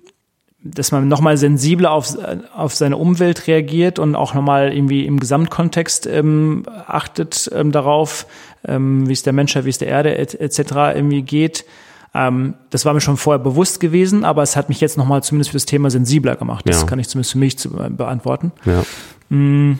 dass 0.64 0.91
man 0.91 1.08
nochmal 1.08 1.38
sensibler 1.38 1.91
auf, 1.91 2.18
auf 2.56 2.74
seine 2.74 2.98
Umwelt 2.98 3.48
reagiert 3.48 4.00
und 4.00 4.16
auch 4.16 4.34
nochmal 4.34 4.74
irgendwie 4.74 5.06
im 5.06 5.20
Gesamtkontext 5.20 6.08
ähm, 6.08 6.64
achtet 6.88 7.52
ähm, 7.54 7.72
darauf, 7.72 8.26
ähm, 8.66 9.08
wie 9.08 9.14
es 9.14 9.24
der 9.24 9.34
Menschheit, 9.34 9.66
wie 9.66 9.70
es 9.70 9.78
der 9.78 9.89
Erde 9.89 10.18
etc. 10.18 10.60
Et 10.60 10.72
irgendwie 10.96 11.22
geht. 11.22 11.66
Ähm, 12.16 12.54
das 12.70 12.86
war 12.86 12.94
mir 12.94 13.02
schon 13.02 13.18
vorher 13.18 13.44
bewusst 13.44 13.82
gewesen, 13.82 14.24
aber 14.24 14.41
es 14.41 14.56
hat 14.56 14.70
mich 14.70 14.80
jetzt 14.80 14.98
nochmal 14.98 15.22
zumindest 15.22 15.52
für 15.52 15.58
das 15.58 15.66
Thema 15.66 15.89
sensibler 15.89 16.38
gemacht. 16.38 16.68
Das 16.68 16.82
ja. 16.82 16.88
kann 16.88 17.00
ich 17.00 17.10
zumindest 17.10 17.34
für 17.34 17.39
mich 17.39 17.58
zu, 17.58 17.78
äh, 17.78 17.89
beantworten. 17.89 18.54
Ja. 18.66 18.84
Mm 19.30 19.80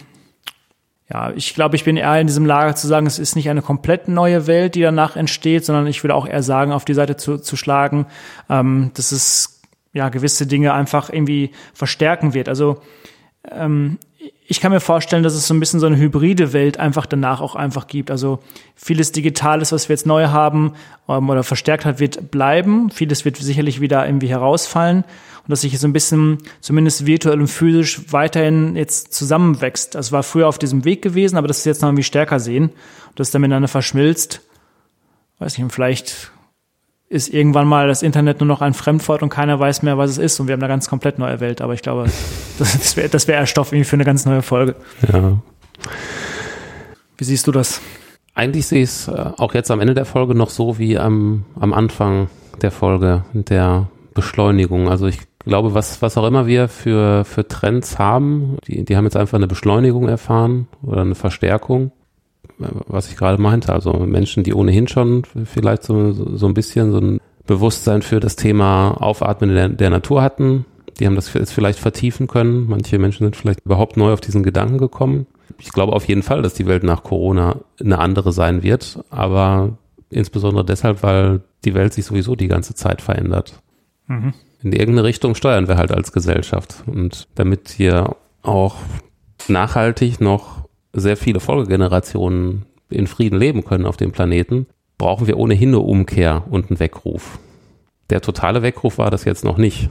ja, 1.14 1.32
ich 1.36 1.54
glaube, 1.54 1.76
ich 1.76 1.84
bin 1.84 1.96
eher 1.96 2.20
in 2.20 2.26
diesem 2.26 2.46
Lager 2.46 2.76
zu 2.76 2.88
sagen, 2.88 3.06
es 3.06 3.20
ist 3.20 3.36
nicht 3.36 3.50
eine 3.50 3.62
komplett 3.62 4.08
neue 4.08 4.48
Welt, 4.48 4.74
die 4.74 4.82
danach 4.82 5.16
entsteht, 5.16 5.64
sondern 5.64 5.86
ich 5.86 6.04
würde 6.04 6.16
auch 6.16 6.28
eher 6.28 6.42
sagen, 6.42 6.72
auf 6.72 6.86
die 6.86 6.96
Seite 6.96 7.18
zu, 7.18 7.38
zu 7.38 7.56
schlagen, 7.56 8.08
ähm, 8.50 8.90
dass 8.96 9.12
es 9.12 9.62
ja 9.94 10.10
gewisse 10.10 10.48
Dinge 10.48 10.74
einfach 10.74 11.12
irgendwie 11.12 11.52
verstärken 11.76 12.34
wird. 12.34 12.50
Also 12.50 12.82
ähm, 13.52 14.00
ich 14.48 14.60
kann 14.60 14.72
mir 14.72 14.80
vorstellen, 14.80 15.22
dass 15.22 15.36
es 15.36 15.48
so 15.48 15.54
ein 15.54 15.60
bisschen 15.60 15.80
so 15.80 15.86
eine 15.86 15.98
hybride 15.98 16.52
Welt 16.52 16.80
einfach 16.80 17.06
danach 17.06 17.42
auch 17.42 17.56
einfach 17.56 17.86
gibt. 17.86 18.10
Also 18.10 18.40
vieles 18.76 19.12
Digitales, 19.12 19.72
was 19.72 19.90
wir 19.90 19.94
jetzt 19.94 20.08
neu 20.08 20.28
haben 20.28 20.74
ähm, 21.08 21.30
oder 21.30 21.44
verstärkt 21.44 21.86
hat, 21.86 22.00
wird 22.00 22.32
bleiben. 22.32 22.90
Vieles 22.90 23.24
wird 23.24 23.38
sicherlich 23.38 23.82
wieder 23.82 24.04
irgendwie 24.06 24.30
herausfallen. 24.30 25.04
Und 25.44 25.52
dass 25.52 25.62
sich 25.62 25.78
so 25.78 25.88
ein 25.88 25.94
bisschen, 25.94 26.38
zumindest 26.62 27.06
virtuell 27.06 27.40
und 27.40 27.48
physisch, 27.48 28.02
weiterhin 28.12 28.76
jetzt 28.76 29.14
zusammenwächst. 29.14 29.94
Das 29.96 30.12
war 30.12 30.24
früher 30.24 30.48
auf 30.48 30.58
diesem 30.58 30.86
Weg 30.86 31.02
gewesen, 31.02 31.36
aber 31.38 31.48
das 31.48 31.60
ist 31.60 31.66
jetzt 31.66 31.82
noch 31.82 31.90
irgendwie 31.90 32.04
stärker 32.04 32.40
sehen. 32.40 32.70
Und 33.10 33.20
das 33.20 33.32
dann 33.32 33.42
miteinander 33.42 33.68
verschmilzt. 33.68 34.42
Weiß 35.40 35.58
nicht, 35.58 35.74
vielleicht 35.74 36.32
ist 37.10 37.32
irgendwann 37.32 37.68
mal 37.68 37.88
das 37.88 38.02
Internet 38.02 38.40
nur 38.40 38.48
noch 38.48 38.62
ein 38.62 38.74
Fremdwort 38.74 39.22
und 39.22 39.30
keiner 39.30 39.60
weiß 39.60 39.84
mehr, 39.84 39.98
was 39.98 40.10
es 40.12 40.18
ist 40.18 40.40
und 40.40 40.48
wir 40.48 40.54
haben 40.54 40.62
eine 40.62 40.70
ganz 40.70 40.90
komplett 40.90 41.20
neue 41.20 41.40
Welt. 41.42 41.62
Aber 41.62 41.74
ich 41.74 41.82
glaube, 41.82 42.06
das 42.58 42.98
wäre 42.98 43.10
das 43.10 43.28
wär 43.28 43.46
Stoff 43.46 43.72
irgendwie 43.72 43.88
für 43.88 43.98
eine 43.98 44.06
ganz 44.06 44.26
neue 44.26 44.42
Folge. 44.42 44.76
Ja. 45.12 45.38
Wie 47.18 47.24
siehst 47.24 47.46
du 47.46 47.52
das? 47.52 47.82
Eigentlich 48.34 48.66
sehe 48.66 48.82
ich 48.82 48.90
es 48.90 49.08
äh, 49.10 49.12
auch 49.38 49.54
jetzt 49.54 49.70
am 49.70 49.80
Ende 49.80 49.94
der 49.94 50.06
Folge 50.06 50.34
noch 50.34 50.50
so 50.50 50.80
wie 50.80 50.98
am, 50.98 51.46
am 51.60 51.72
Anfang 51.72 52.30
der 52.62 52.72
Folge, 52.72 53.26
der 53.34 53.88
Beschleunigung. 54.16 54.90
Also 54.90 55.06
ich 55.06 55.20
glaube, 55.46 55.74
was, 55.74 56.02
was 56.02 56.18
auch 56.18 56.26
immer 56.28 56.48
wir 56.48 56.68
für, 56.68 57.26
für 57.26 57.48
Trends 57.48 58.00
haben, 58.00 58.58
die, 58.68 58.86
die 58.86 58.96
haben 58.96 59.06
jetzt 59.06 59.18
einfach 59.18 59.38
eine 59.38 59.48
Beschleunigung 59.48 60.08
erfahren 60.08 60.68
oder 60.82 61.02
eine 61.02 61.16
Verstärkung 61.16 61.92
was 62.58 63.10
ich 63.10 63.18
gerade 63.18 63.42
meinte. 63.42 63.74
Also 63.74 63.94
Menschen, 63.94 64.44
die 64.44 64.54
ohnehin 64.54 64.88
schon 64.88 65.24
vielleicht 65.46 65.84
so, 65.84 66.12
so 66.14 66.48
ein 66.48 66.54
bisschen 66.54 66.92
so 66.92 67.00
ein 67.00 67.20
Bewusstsein 67.46 68.02
für 68.02 68.20
das 68.20 68.36
Thema 68.36 68.92
Aufatmen 69.02 69.54
der, 69.54 69.70
der 69.70 69.90
Natur 69.90 70.22
hatten, 70.22 70.66
die 71.00 71.06
haben 71.06 71.16
das 71.16 71.34
jetzt 71.34 71.52
vielleicht 71.52 71.80
vertiefen 71.80 72.28
können. 72.28 72.68
Manche 72.70 73.00
Menschen 73.00 73.26
sind 73.26 73.36
vielleicht 73.36 73.62
überhaupt 73.66 73.98
neu 73.98 74.14
auf 74.14 74.22
diesen 74.22 74.44
Gedanken 74.44 74.78
gekommen. 74.78 75.28
Ich 75.60 75.72
glaube 75.72 75.94
auf 75.94 76.08
jeden 76.08 76.24
Fall, 76.24 76.42
dass 76.42 76.54
die 76.54 76.68
Welt 76.68 76.84
nach 76.84 77.04
Corona 77.04 77.58
eine 77.80 78.00
andere 78.00 78.32
sein 78.32 78.64
wird, 78.64 79.04
aber 79.10 79.78
insbesondere 80.10 80.64
deshalb, 80.64 81.04
weil 81.04 81.42
die 81.66 81.74
Welt 81.74 81.94
sich 81.94 82.06
sowieso 82.06 82.36
die 82.36 82.48
ganze 82.48 82.76
Zeit 82.76 83.02
verändert. 83.02 83.62
Mhm. 84.08 84.34
In 84.64 84.72
irgendeine 84.72 85.04
Richtung 85.04 85.36
steuern 85.36 85.68
wir 85.68 85.78
halt 85.78 85.92
als 85.92 86.14
Gesellschaft. 86.14 86.84
Und 86.86 87.28
damit 87.36 87.70
hier 87.70 88.16
auch 88.42 88.78
nachhaltig 89.48 90.22
noch 90.22 90.64
sehr 90.94 91.18
viele 91.18 91.40
Folgegenerationen 91.40 92.66
in 92.90 93.08
Frieden 93.08 93.38
leben 93.38 93.66
können 93.66 93.86
auf 93.86 93.98
dem 93.98 94.12
Planeten, 94.12 94.68
brauchen 94.98 95.28
wir 95.28 95.38
ohnehin 95.38 95.70
eine 95.70 95.80
Umkehr 95.80 96.46
und 96.50 96.70
einen 96.70 96.80
Weckruf. 96.80 97.40
Der 98.10 98.22
totale 98.22 98.62
Weckruf 98.62 98.98
war 99.00 99.12
das 99.12 99.26
jetzt 99.26 99.44
noch 99.44 99.58
nicht. 99.58 99.90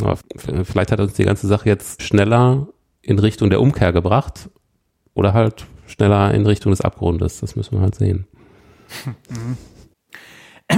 Aber 0.00 0.18
vielleicht 0.64 0.92
hat 0.92 1.00
uns 1.00 1.12
die 1.14 1.24
ganze 1.24 1.46
Sache 1.46 1.68
jetzt 1.68 2.02
schneller 2.02 2.68
in 3.02 3.18
Richtung 3.18 3.50
der 3.50 3.60
Umkehr 3.60 3.92
gebracht 3.92 4.48
oder 5.12 5.34
halt 5.34 5.66
schneller 5.86 6.32
in 6.32 6.46
Richtung 6.46 6.70
des 6.70 6.80
Abgrundes. 6.80 7.40
Das 7.40 7.56
müssen 7.56 7.76
wir 7.76 7.82
halt 7.82 7.94
sehen. 7.94 8.26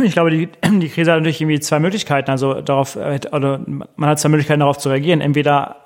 Ich 0.02 0.12
glaube, 0.12 0.30
die, 0.30 0.48
die 0.78 0.88
Krise 0.88 1.12
hat 1.12 1.18
natürlich 1.18 1.40
irgendwie 1.40 1.60
zwei 1.60 1.78
Möglichkeiten. 1.78 2.30
Also 2.30 2.60
darauf, 2.60 2.96
äh, 2.96 3.20
oder 3.32 3.60
man 3.66 4.08
hat 4.08 4.18
zwei 4.18 4.28
Möglichkeiten, 4.28 4.60
darauf 4.60 4.78
zu 4.78 4.88
reagieren. 4.88 5.20
Entweder 5.20 5.76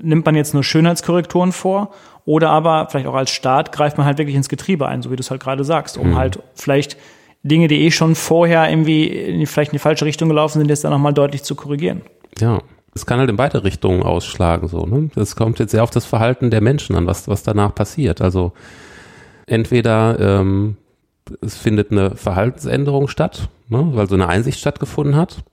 nimmt 0.00 0.24
man 0.24 0.34
jetzt 0.34 0.54
nur 0.54 0.64
Schönheitskorrekturen 0.64 1.52
vor 1.52 1.90
oder 2.24 2.50
aber 2.50 2.88
vielleicht 2.90 3.06
auch 3.06 3.14
als 3.14 3.30
Staat 3.30 3.70
greift 3.70 3.98
man 3.98 4.06
halt 4.06 4.18
wirklich 4.18 4.36
ins 4.36 4.48
Getriebe 4.48 4.86
ein, 4.86 5.02
so 5.02 5.10
wie 5.10 5.16
du 5.16 5.20
es 5.20 5.30
halt 5.30 5.42
gerade 5.42 5.62
sagst, 5.62 5.98
um 5.98 6.10
mhm. 6.10 6.16
halt 6.16 6.42
vielleicht 6.54 6.96
Dinge, 7.42 7.68
die 7.68 7.82
eh 7.82 7.90
schon 7.90 8.14
vorher 8.14 8.68
irgendwie 8.68 9.04
in, 9.04 9.46
vielleicht 9.46 9.72
in 9.72 9.76
die 9.76 9.82
falsche 9.82 10.04
Richtung 10.04 10.28
gelaufen 10.28 10.58
sind, 10.58 10.68
jetzt 10.68 10.84
dann 10.84 10.90
nochmal 10.90 11.12
deutlich 11.12 11.42
zu 11.42 11.54
korrigieren. 11.54 12.02
Ja. 12.38 12.60
Es 12.94 13.04
kann 13.04 13.18
halt 13.18 13.28
in 13.28 13.36
beide 13.36 13.62
Richtungen 13.62 14.02
ausschlagen, 14.02 14.68
so, 14.68 14.86
ne? 14.86 15.10
Das 15.14 15.36
kommt 15.36 15.58
jetzt 15.58 15.72
sehr 15.72 15.82
auf 15.82 15.90
das 15.90 16.06
Verhalten 16.06 16.50
der 16.50 16.62
Menschen 16.62 16.96
an, 16.96 17.06
was, 17.06 17.28
was 17.28 17.42
danach 17.42 17.74
passiert. 17.74 18.22
Also, 18.22 18.52
entweder, 19.46 20.18
ähm, 20.18 20.78
es 21.40 21.56
findet 21.56 21.90
eine 21.90 22.16
Verhaltensänderung 22.16 23.08
statt, 23.08 23.48
ne? 23.68 23.88
weil 23.92 24.08
so 24.08 24.14
eine 24.14 24.28
Einsicht 24.28 24.58
stattgefunden 24.58 25.16
hat. 25.16 25.44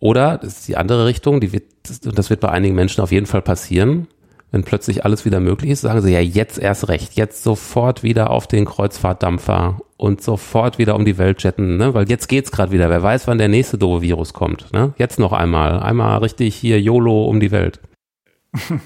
Oder, 0.00 0.38
das 0.38 0.58
ist 0.58 0.68
die 0.68 0.76
andere 0.76 1.06
Richtung, 1.06 1.40
die 1.40 1.52
wird, 1.52 1.64
das 2.04 2.30
wird 2.30 2.40
bei 2.40 2.50
einigen 2.50 2.74
Menschen 2.74 3.02
auf 3.02 3.10
jeden 3.10 3.26
Fall 3.26 3.42
passieren, 3.42 4.06
wenn 4.50 4.62
plötzlich 4.62 5.04
alles 5.04 5.24
wieder 5.24 5.40
möglich 5.40 5.70
ist, 5.70 5.82
sagen 5.82 6.00
sie 6.00 6.12
ja 6.12 6.20
jetzt 6.20 6.58
erst 6.58 6.88
recht, 6.88 7.14
jetzt 7.14 7.42
sofort 7.42 8.02
wieder 8.02 8.30
auf 8.30 8.46
den 8.46 8.64
Kreuzfahrtdampfer 8.64 9.80
und 9.96 10.22
sofort 10.22 10.78
wieder 10.78 10.94
um 10.94 11.04
die 11.04 11.18
Welt 11.18 11.42
jetten, 11.42 11.76
ne? 11.76 11.92
weil 11.92 12.08
jetzt 12.08 12.28
geht's 12.28 12.52
gerade 12.52 12.72
wieder. 12.72 12.88
Wer 12.88 13.02
weiß, 13.02 13.26
wann 13.26 13.38
der 13.38 13.48
nächste 13.48 13.76
doofe 13.76 14.02
Virus 14.02 14.32
kommt. 14.32 14.72
Ne? 14.72 14.94
Jetzt 14.96 15.18
noch 15.18 15.32
einmal, 15.32 15.80
einmal 15.80 16.18
richtig 16.18 16.54
hier 16.54 16.80
YOLO 16.80 17.24
um 17.24 17.40
die 17.40 17.50
Welt. 17.50 17.80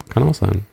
Kann 0.09 0.23
auch 0.23 0.35
sein. 0.35 0.67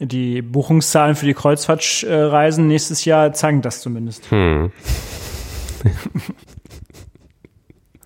Die 0.00 0.42
Buchungszahlen 0.42 1.16
für 1.16 1.26
die 1.26 1.34
Kreuzfahrtreisen 1.34 2.68
nächstes 2.68 3.04
Jahr 3.04 3.32
zeigen 3.32 3.62
das 3.62 3.80
zumindest. 3.80 4.30
Hm. 4.30 4.70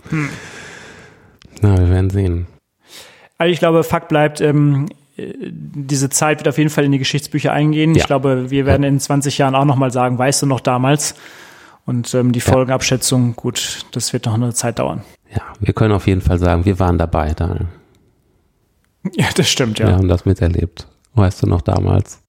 hm. 0.09 0.28
Na, 1.61 1.78
wir 1.78 1.90
werden 1.90 2.11
sehen. 2.11 2.47
Also 3.38 3.53
ich 3.53 3.59
glaube, 3.59 3.84
Fakt 3.84 4.09
bleibt, 4.09 4.40
ähm, 4.40 4.88
diese 5.16 6.11
Zeit 6.11 6.40
wird 6.40 6.49
auf 6.49 6.59
jeden 6.59 6.70
Fall 6.70 6.84
in 6.84 6.93
die 6.93 6.99
Geschichtsbücher 6.99 7.53
eingehen. 7.53 7.95
Ja. 7.95 8.01
Ich 8.01 8.07
glaube, 8.07 8.51
wir 8.51 8.66
werden 8.66 8.82
in 8.82 8.99
20 8.99 9.38
Jahren 9.38 9.55
auch 9.55 9.64
nochmal 9.64 9.90
sagen, 9.90 10.18
weißt 10.18 10.43
du 10.43 10.47
noch 10.47 10.61
damals? 10.61 11.14
Und 11.84 12.14
ähm, 12.14 12.32
die 12.32 12.40
Folgenabschätzung, 12.40 13.34
gut, 13.36 13.86
das 13.93 14.12
wird 14.12 14.26
noch 14.26 14.34
eine 14.34 14.55
Zeit 14.55 14.78
dauern. 14.78 15.03
Ja, 15.34 15.43
wir 15.61 15.74
können 15.74 15.93
auf 15.93 16.07
jeden 16.07 16.20
Fall 16.20 16.38
sagen, 16.38 16.64
wir 16.64 16.78
waren 16.78 16.99
dabei, 16.99 17.32
Daniel. 17.34 17.66
Ja, 19.14 19.26
das 19.34 19.51
stimmt, 19.51 19.80
ja. 19.80 19.88
Wir 19.88 19.97
haben 19.97 20.07
das 20.07 20.24
miterlebt. 20.26 20.86
Weißt 21.14 21.42
du 21.42 21.46
noch 21.46 21.60
damals? 21.60 22.20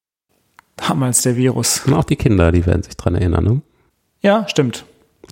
Damals 0.75 1.21
der 1.21 1.35
Virus. 1.35 1.85
Und 1.85 1.93
auch 1.93 2.03
die 2.03 2.15
Kinder, 2.15 2.51
die 2.51 2.65
werden 2.65 2.83
sich 2.83 2.97
dran 2.97 3.15
erinnern, 3.15 3.43
ne? 3.43 3.61
Ja, 4.21 4.47
stimmt. 4.47 4.85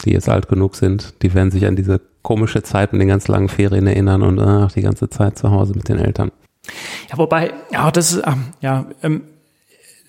Die 0.05 0.11
jetzt 0.11 0.29
alt 0.29 0.47
genug 0.47 0.75
sind, 0.75 1.13
die 1.21 1.33
werden 1.33 1.51
sich 1.51 1.65
an 1.65 1.75
diese 1.75 2.01
komische 2.21 2.63
Zeit 2.63 2.93
mit 2.93 3.01
den 3.01 3.07
ganz 3.07 3.27
langen 3.27 3.49
Ferien 3.49 3.87
erinnern 3.87 4.21
und 4.21 4.39
ach, 4.39 4.71
die 4.71 4.81
ganze 4.81 5.09
Zeit 5.09 5.37
zu 5.37 5.51
Hause 5.51 5.73
mit 5.75 5.89
den 5.89 5.97
Eltern. 5.97 6.31
Ja, 7.09 7.17
wobei, 7.17 7.53
ja, 7.71 7.89
das 7.91 8.13
ist, 8.13 8.23
ähm, 8.25 8.53
ja, 8.61 8.85
ähm, 9.01 9.23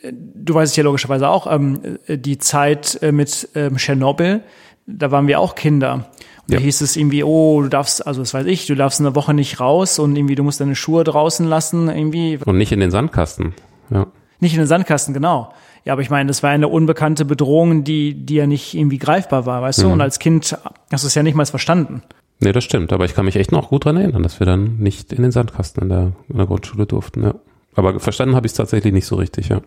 du 0.02 0.54
weißt 0.54 0.72
es 0.72 0.76
ja 0.76 0.84
logischerweise 0.84 1.28
auch, 1.28 1.50
ähm, 1.50 1.98
die 2.08 2.38
Zeit 2.38 2.98
äh, 3.02 3.12
mit 3.12 3.48
ähm, 3.54 3.76
Tschernobyl, 3.76 4.42
da 4.86 5.10
waren 5.10 5.26
wir 5.26 5.40
auch 5.40 5.54
Kinder. 5.54 6.10
Und 6.48 6.54
ja. 6.54 6.58
da 6.58 6.64
hieß 6.64 6.80
es 6.80 6.96
irgendwie, 6.96 7.22
oh, 7.22 7.62
du 7.62 7.68
darfst, 7.68 8.06
also 8.06 8.20
das 8.20 8.34
weiß 8.34 8.46
ich, 8.46 8.66
du 8.66 8.74
darfst 8.74 9.00
eine 9.00 9.14
Woche 9.14 9.32
nicht 9.32 9.60
raus 9.60 9.98
und 9.98 10.16
irgendwie, 10.16 10.34
du 10.34 10.42
musst 10.42 10.60
deine 10.60 10.74
Schuhe 10.74 11.04
draußen 11.04 11.46
lassen, 11.46 11.88
irgendwie. 11.88 12.38
Und 12.44 12.58
nicht 12.58 12.72
in 12.72 12.80
den 12.80 12.90
Sandkasten, 12.90 13.54
ja. 13.90 14.06
Nicht 14.40 14.54
in 14.54 14.58
den 14.58 14.66
Sandkasten, 14.66 15.14
genau. 15.14 15.52
Ja, 15.84 15.92
aber 15.92 16.02
ich 16.02 16.10
meine, 16.10 16.28
das 16.28 16.42
war 16.42 16.50
eine 16.50 16.68
unbekannte 16.68 17.24
Bedrohung, 17.24 17.84
die, 17.84 18.14
die 18.14 18.34
ja 18.34 18.46
nicht 18.46 18.74
irgendwie 18.74 18.98
greifbar 18.98 19.46
war, 19.46 19.62
weißt 19.62 19.80
mhm. 19.80 19.82
du? 19.82 19.92
Und 19.92 20.00
als 20.00 20.18
Kind 20.18 20.56
hast 20.90 21.04
du 21.04 21.06
es 21.06 21.14
ja 21.14 21.22
nicht 21.22 21.34
mal 21.34 21.46
verstanden. 21.46 22.02
Nee, 22.40 22.52
das 22.52 22.64
stimmt, 22.64 22.92
aber 22.92 23.04
ich 23.04 23.14
kann 23.14 23.24
mich 23.24 23.36
echt 23.36 23.52
noch 23.52 23.68
gut 23.68 23.84
dran 23.84 23.96
erinnern, 23.96 24.24
dass 24.24 24.40
wir 24.40 24.46
dann 24.46 24.78
nicht 24.78 25.12
in 25.12 25.22
den 25.22 25.30
Sandkasten 25.30 25.84
in 25.84 25.88
der, 25.88 26.12
in 26.28 26.36
der 26.36 26.46
Grundschule 26.46 26.86
durften, 26.86 27.22
ja. 27.22 27.34
Aber 27.74 27.98
verstanden 28.00 28.34
habe 28.34 28.46
ich 28.46 28.52
es 28.52 28.56
tatsächlich 28.56 28.92
nicht 28.92 29.06
so 29.06 29.16
richtig, 29.16 29.48
ja. 29.48 29.60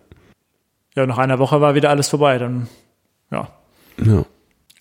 Ja, 0.94 1.06
nach 1.06 1.18
einer 1.18 1.38
Woche 1.38 1.60
war 1.60 1.74
wieder 1.74 1.90
alles 1.90 2.08
vorbei, 2.08 2.38
dann, 2.38 2.68
ja. 3.30 3.48
Ja. 4.04 4.24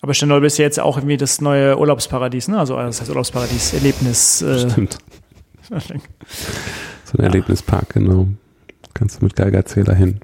Aber 0.06 0.14
Stendal 0.14 0.45
ist 0.45 0.60
ja 0.60 0.65
jetzt 0.65 0.80
auch 0.80 0.98
irgendwie 0.98 1.18
das 1.18 1.41
neue 1.41 1.80
Urlaubsparadies, 1.80 2.48
ne? 2.48 2.60
Also 2.60 2.76
das 2.76 3.02
heißt 3.02 3.10
Urlaubsparadies, 3.10 3.73
Erlebnis. 3.73 4.40
Äh, 4.44 4.69
Stimmt. 4.69 4.99
so 5.68 5.76
ein 5.77 6.02
ja. 7.18 7.23
Erlebnispark, 7.23 7.90
genau. 7.95 8.27
Kannst 8.94 9.19
du 9.19 9.26
mit 9.26 9.36
Geigerzähler 9.36 9.95
hin. 9.95 10.19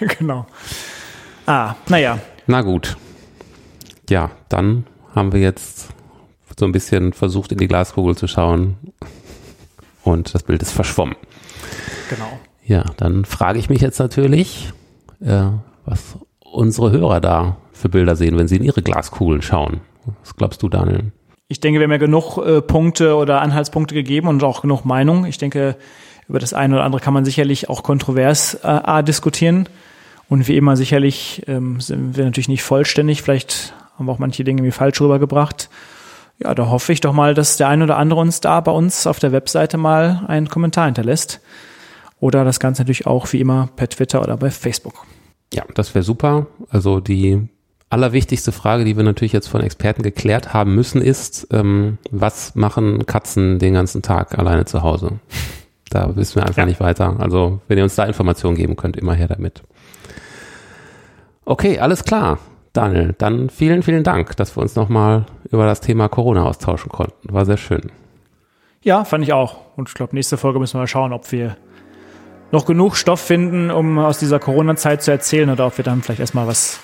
genau. 0.18 0.44
Ah, 1.46 1.74
naja. 1.88 2.18
Na 2.46 2.60
gut. 2.60 2.98
Ja, 4.10 4.30
dann 4.50 4.84
haben 5.14 5.32
wir 5.32 5.40
jetzt 5.40 5.88
so 6.58 6.66
ein 6.66 6.72
bisschen 6.72 7.14
versucht, 7.14 7.52
in 7.52 7.56
die 7.56 7.66
Glaskugel 7.66 8.14
zu 8.14 8.26
schauen 8.26 8.76
und 10.04 10.34
das 10.34 10.42
Bild 10.42 10.60
ist 10.60 10.72
verschwommen. 10.72 11.16
Genau. 12.10 12.38
Ja, 12.66 12.84
dann 12.98 13.24
frage 13.24 13.58
ich 13.58 13.70
mich 13.70 13.80
jetzt 13.80 14.00
natürlich, 14.00 14.70
äh, 15.22 15.46
was 15.86 16.18
unsere 16.40 16.90
Hörer 16.90 17.22
da 17.22 17.56
für 17.80 17.88
Bilder 17.88 18.16
sehen, 18.16 18.38
wenn 18.38 18.48
sie 18.48 18.56
in 18.56 18.62
ihre 18.62 18.82
Glaskugeln 18.82 19.42
schauen. 19.42 19.80
Was 20.22 20.36
glaubst 20.36 20.62
du, 20.62 20.68
Daniel? 20.68 21.12
Ich 21.48 21.60
denke, 21.60 21.80
wir 21.80 21.84
haben 21.84 21.92
ja 21.92 21.98
genug 21.98 22.38
äh, 22.38 22.62
Punkte 22.62 23.16
oder 23.16 23.40
Anhaltspunkte 23.40 23.94
gegeben 23.94 24.28
und 24.28 24.42
auch 24.44 24.62
genug 24.62 24.84
Meinung. 24.84 25.24
Ich 25.24 25.38
denke, 25.38 25.76
über 26.28 26.38
das 26.38 26.54
eine 26.54 26.76
oder 26.76 26.84
andere 26.84 27.02
kann 27.02 27.12
man 27.12 27.24
sicherlich 27.24 27.68
auch 27.68 27.82
kontrovers 27.82 28.54
äh, 28.62 29.02
diskutieren. 29.02 29.68
Und 30.28 30.46
wie 30.46 30.56
immer 30.56 30.76
sicherlich 30.76 31.42
ähm, 31.48 31.80
sind 31.80 32.16
wir 32.16 32.24
natürlich 32.24 32.48
nicht 32.48 32.62
vollständig. 32.62 33.22
Vielleicht 33.22 33.74
haben 33.98 34.06
wir 34.06 34.12
auch 34.12 34.20
manche 34.20 34.44
Dinge 34.44 34.62
wie 34.62 34.70
falsch 34.70 35.00
rübergebracht. 35.00 35.68
Ja, 36.38 36.54
da 36.54 36.68
hoffe 36.68 36.92
ich 36.92 37.00
doch 37.00 37.12
mal, 37.12 37.34
dass 37.34 37.56
der 37.56 37.68
ein 37.68 37.82
oder 37.82 37.96
andere 37.96 38.20
uns 38.20 38.40
da 38.40 38.60
bei 38.60 38.70
uns 38.70 39.08
auf 39.08 39.18
der 39.18 39.32
Webseite 39.32 39.76
mal 39.76 40.24
einen 40.28 40.48
Kommentar 40.48 40.86
hinterlässt. 40.86 41.40
Oder 42.20 42.44
das 42.44 42.60
Ganze 42.60 42.82
natürlich 42.82 43.06
auch 43.06 43.32
wie 43.32 43.40
immer 43.40 43.68
per 43.74 43.88
Twitter 43.88 44.22
oder 44.22 44.36
bei 44.36 44.50
Facebook. 44.50 45.04
Ja, 45.52 45.64
das 45.74 45.94
wäre 45.94 46.04
super. 46.04 46.46
Also 46.68 47.00
die 47.00 47.48
allerwichtigste 47.90 48.52
Frage, 48.52 48.84
die 48.84 48.96
wir 48.96 49.04
natürlich 49.04 49.32
jetzt 49.32 49.48
von 49.48 49.60
Experten 49.60 50.02
geklärt 50.02 50.54
haben 50.54 50.74
müssen, 50.74 51.02
ist, 51.02 51.48
ähm, 51.50 51.98
was 52.10 52.54
machen 52.54 53.04
Katzen 53.04 53.58
den 53.58 53.74
ganzen 53.74 54.00
Tag 54.00 54.38
alleine 54.38 54.64
zu 54.64 54.82
Hause? 54.82 55.20
Da 55.90 56.14
wissen 56.14 56.36
wir 56.36 56.46
einfach 56.46 56.58
ja. 56.58 56.66
nicht 56.66 56.80
weiter. 56.80 57.16
Also 57.18 57.60
wenn 57.66 57.76
ihr 57.76 57.82
uns 57.82 57.96
da 57.96 58.04
Informationen 58.04 58.56
geben 58.56 58.76
könnt, 58.76 58.96
immer 58.96 59.14
her 59.14 59.26
damit. 59.26 59.62
Okay, 61.44 61.80
alles 61.80 62.04
klar. 62.04 62.38
Daniel, 62.72 63.16
dann 63.18 63.50
vielen, 63.50 63.82
vielen 63.82 64.04
Dank, 64.04 64.36
dass 64.36 64.56
wir 64.56 64.62
uns 64.62 64.76
nochmal 64.76 65.26
über 65.50 65.66
das 65.66 65.80
Thema 65.80 66.08
Corona 66.08 66.44
austauschen 66.44 66.88
konnten. 66.92 67.34
War 67.34 67.44
sehr 67.44 67.56
schön. 67.56 67.90
Ja, 68.82 69.04
fand 69.04 69.24
ich 69.24 69.32
auch. 69.32 69.56
Und 69.76 69.88
ich 69.88 69.94
glaube, 69.94 70.14
nächste 70.14 70.36
Folge 70.36 70.60
müssen 70.60 70.74
wir 70.74 70.82
mal 70.82 70.86
schauen, 70.86 71.12
ob 71.12 71.32
wir 71.32 71.56
noch 72.52 72.66
genug 72.66 72.96
Stoff 72.96 73.20
finden, 73.20 73.72
um 73.72 73.98
aus 73.98 74.18
dieser 74.18 74.38
Corona-Zeit 74.38 75.02
zu 75.02 75.10
erzählen 75.10 75.50
oder 75.50 75.66
ob 75.66 75.76
wir 75.76 75.84
dann 75.84 76.02
vielleicht 76.02 76.20
erstmal 76.20 76.46
was, 76.46 76.78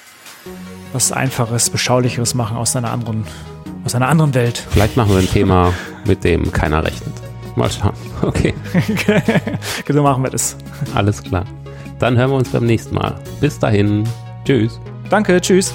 was 0.96 1.12
Einfaches, 1.12 1.68
Beschaulicheres 1.68 2.34
machen 2.34 2.56
aus 2.56 2.74
einer 2.74 2.90
anderen, 2.90 3.24
aus 3.84 3.94
einer 3.94 4.08
anderen 4.08 4.32
Welt. 4.32 4.66
Vielleicht 4.70 4.96
machen 4.96 5.10
wir 5.10 5.18
ein 5.18 5.28
Thema, 5.28 5.74
mit 6.06 6.24
dem 6.24 6.50
keiner 6.50 6.82
rechnet. 6.82 7.12
Mal 7.54 7.70
schauen. 7.70 7.92
Okay. 8.22 8.54
so 9.88 10.02
machen 10.02 10.22
wir 10.22 10.30
das. 10.30 10.56
Alles 10.94 11.22
klar. 11.22 11.44
Dann 11.98 12.16
hören 12.16 12.30
wir 12.30 12.36
uns 12.36 12.48
beim 12.48 12.64
nächsten 12.64 12.94
Mal. 12.94 13.14
Bis 13.40 13.58
dahin. 13.58 14.08
Tschüss. 14.44 14.80
Danke, 15.10 15.40
tschüss. 15.40 15.74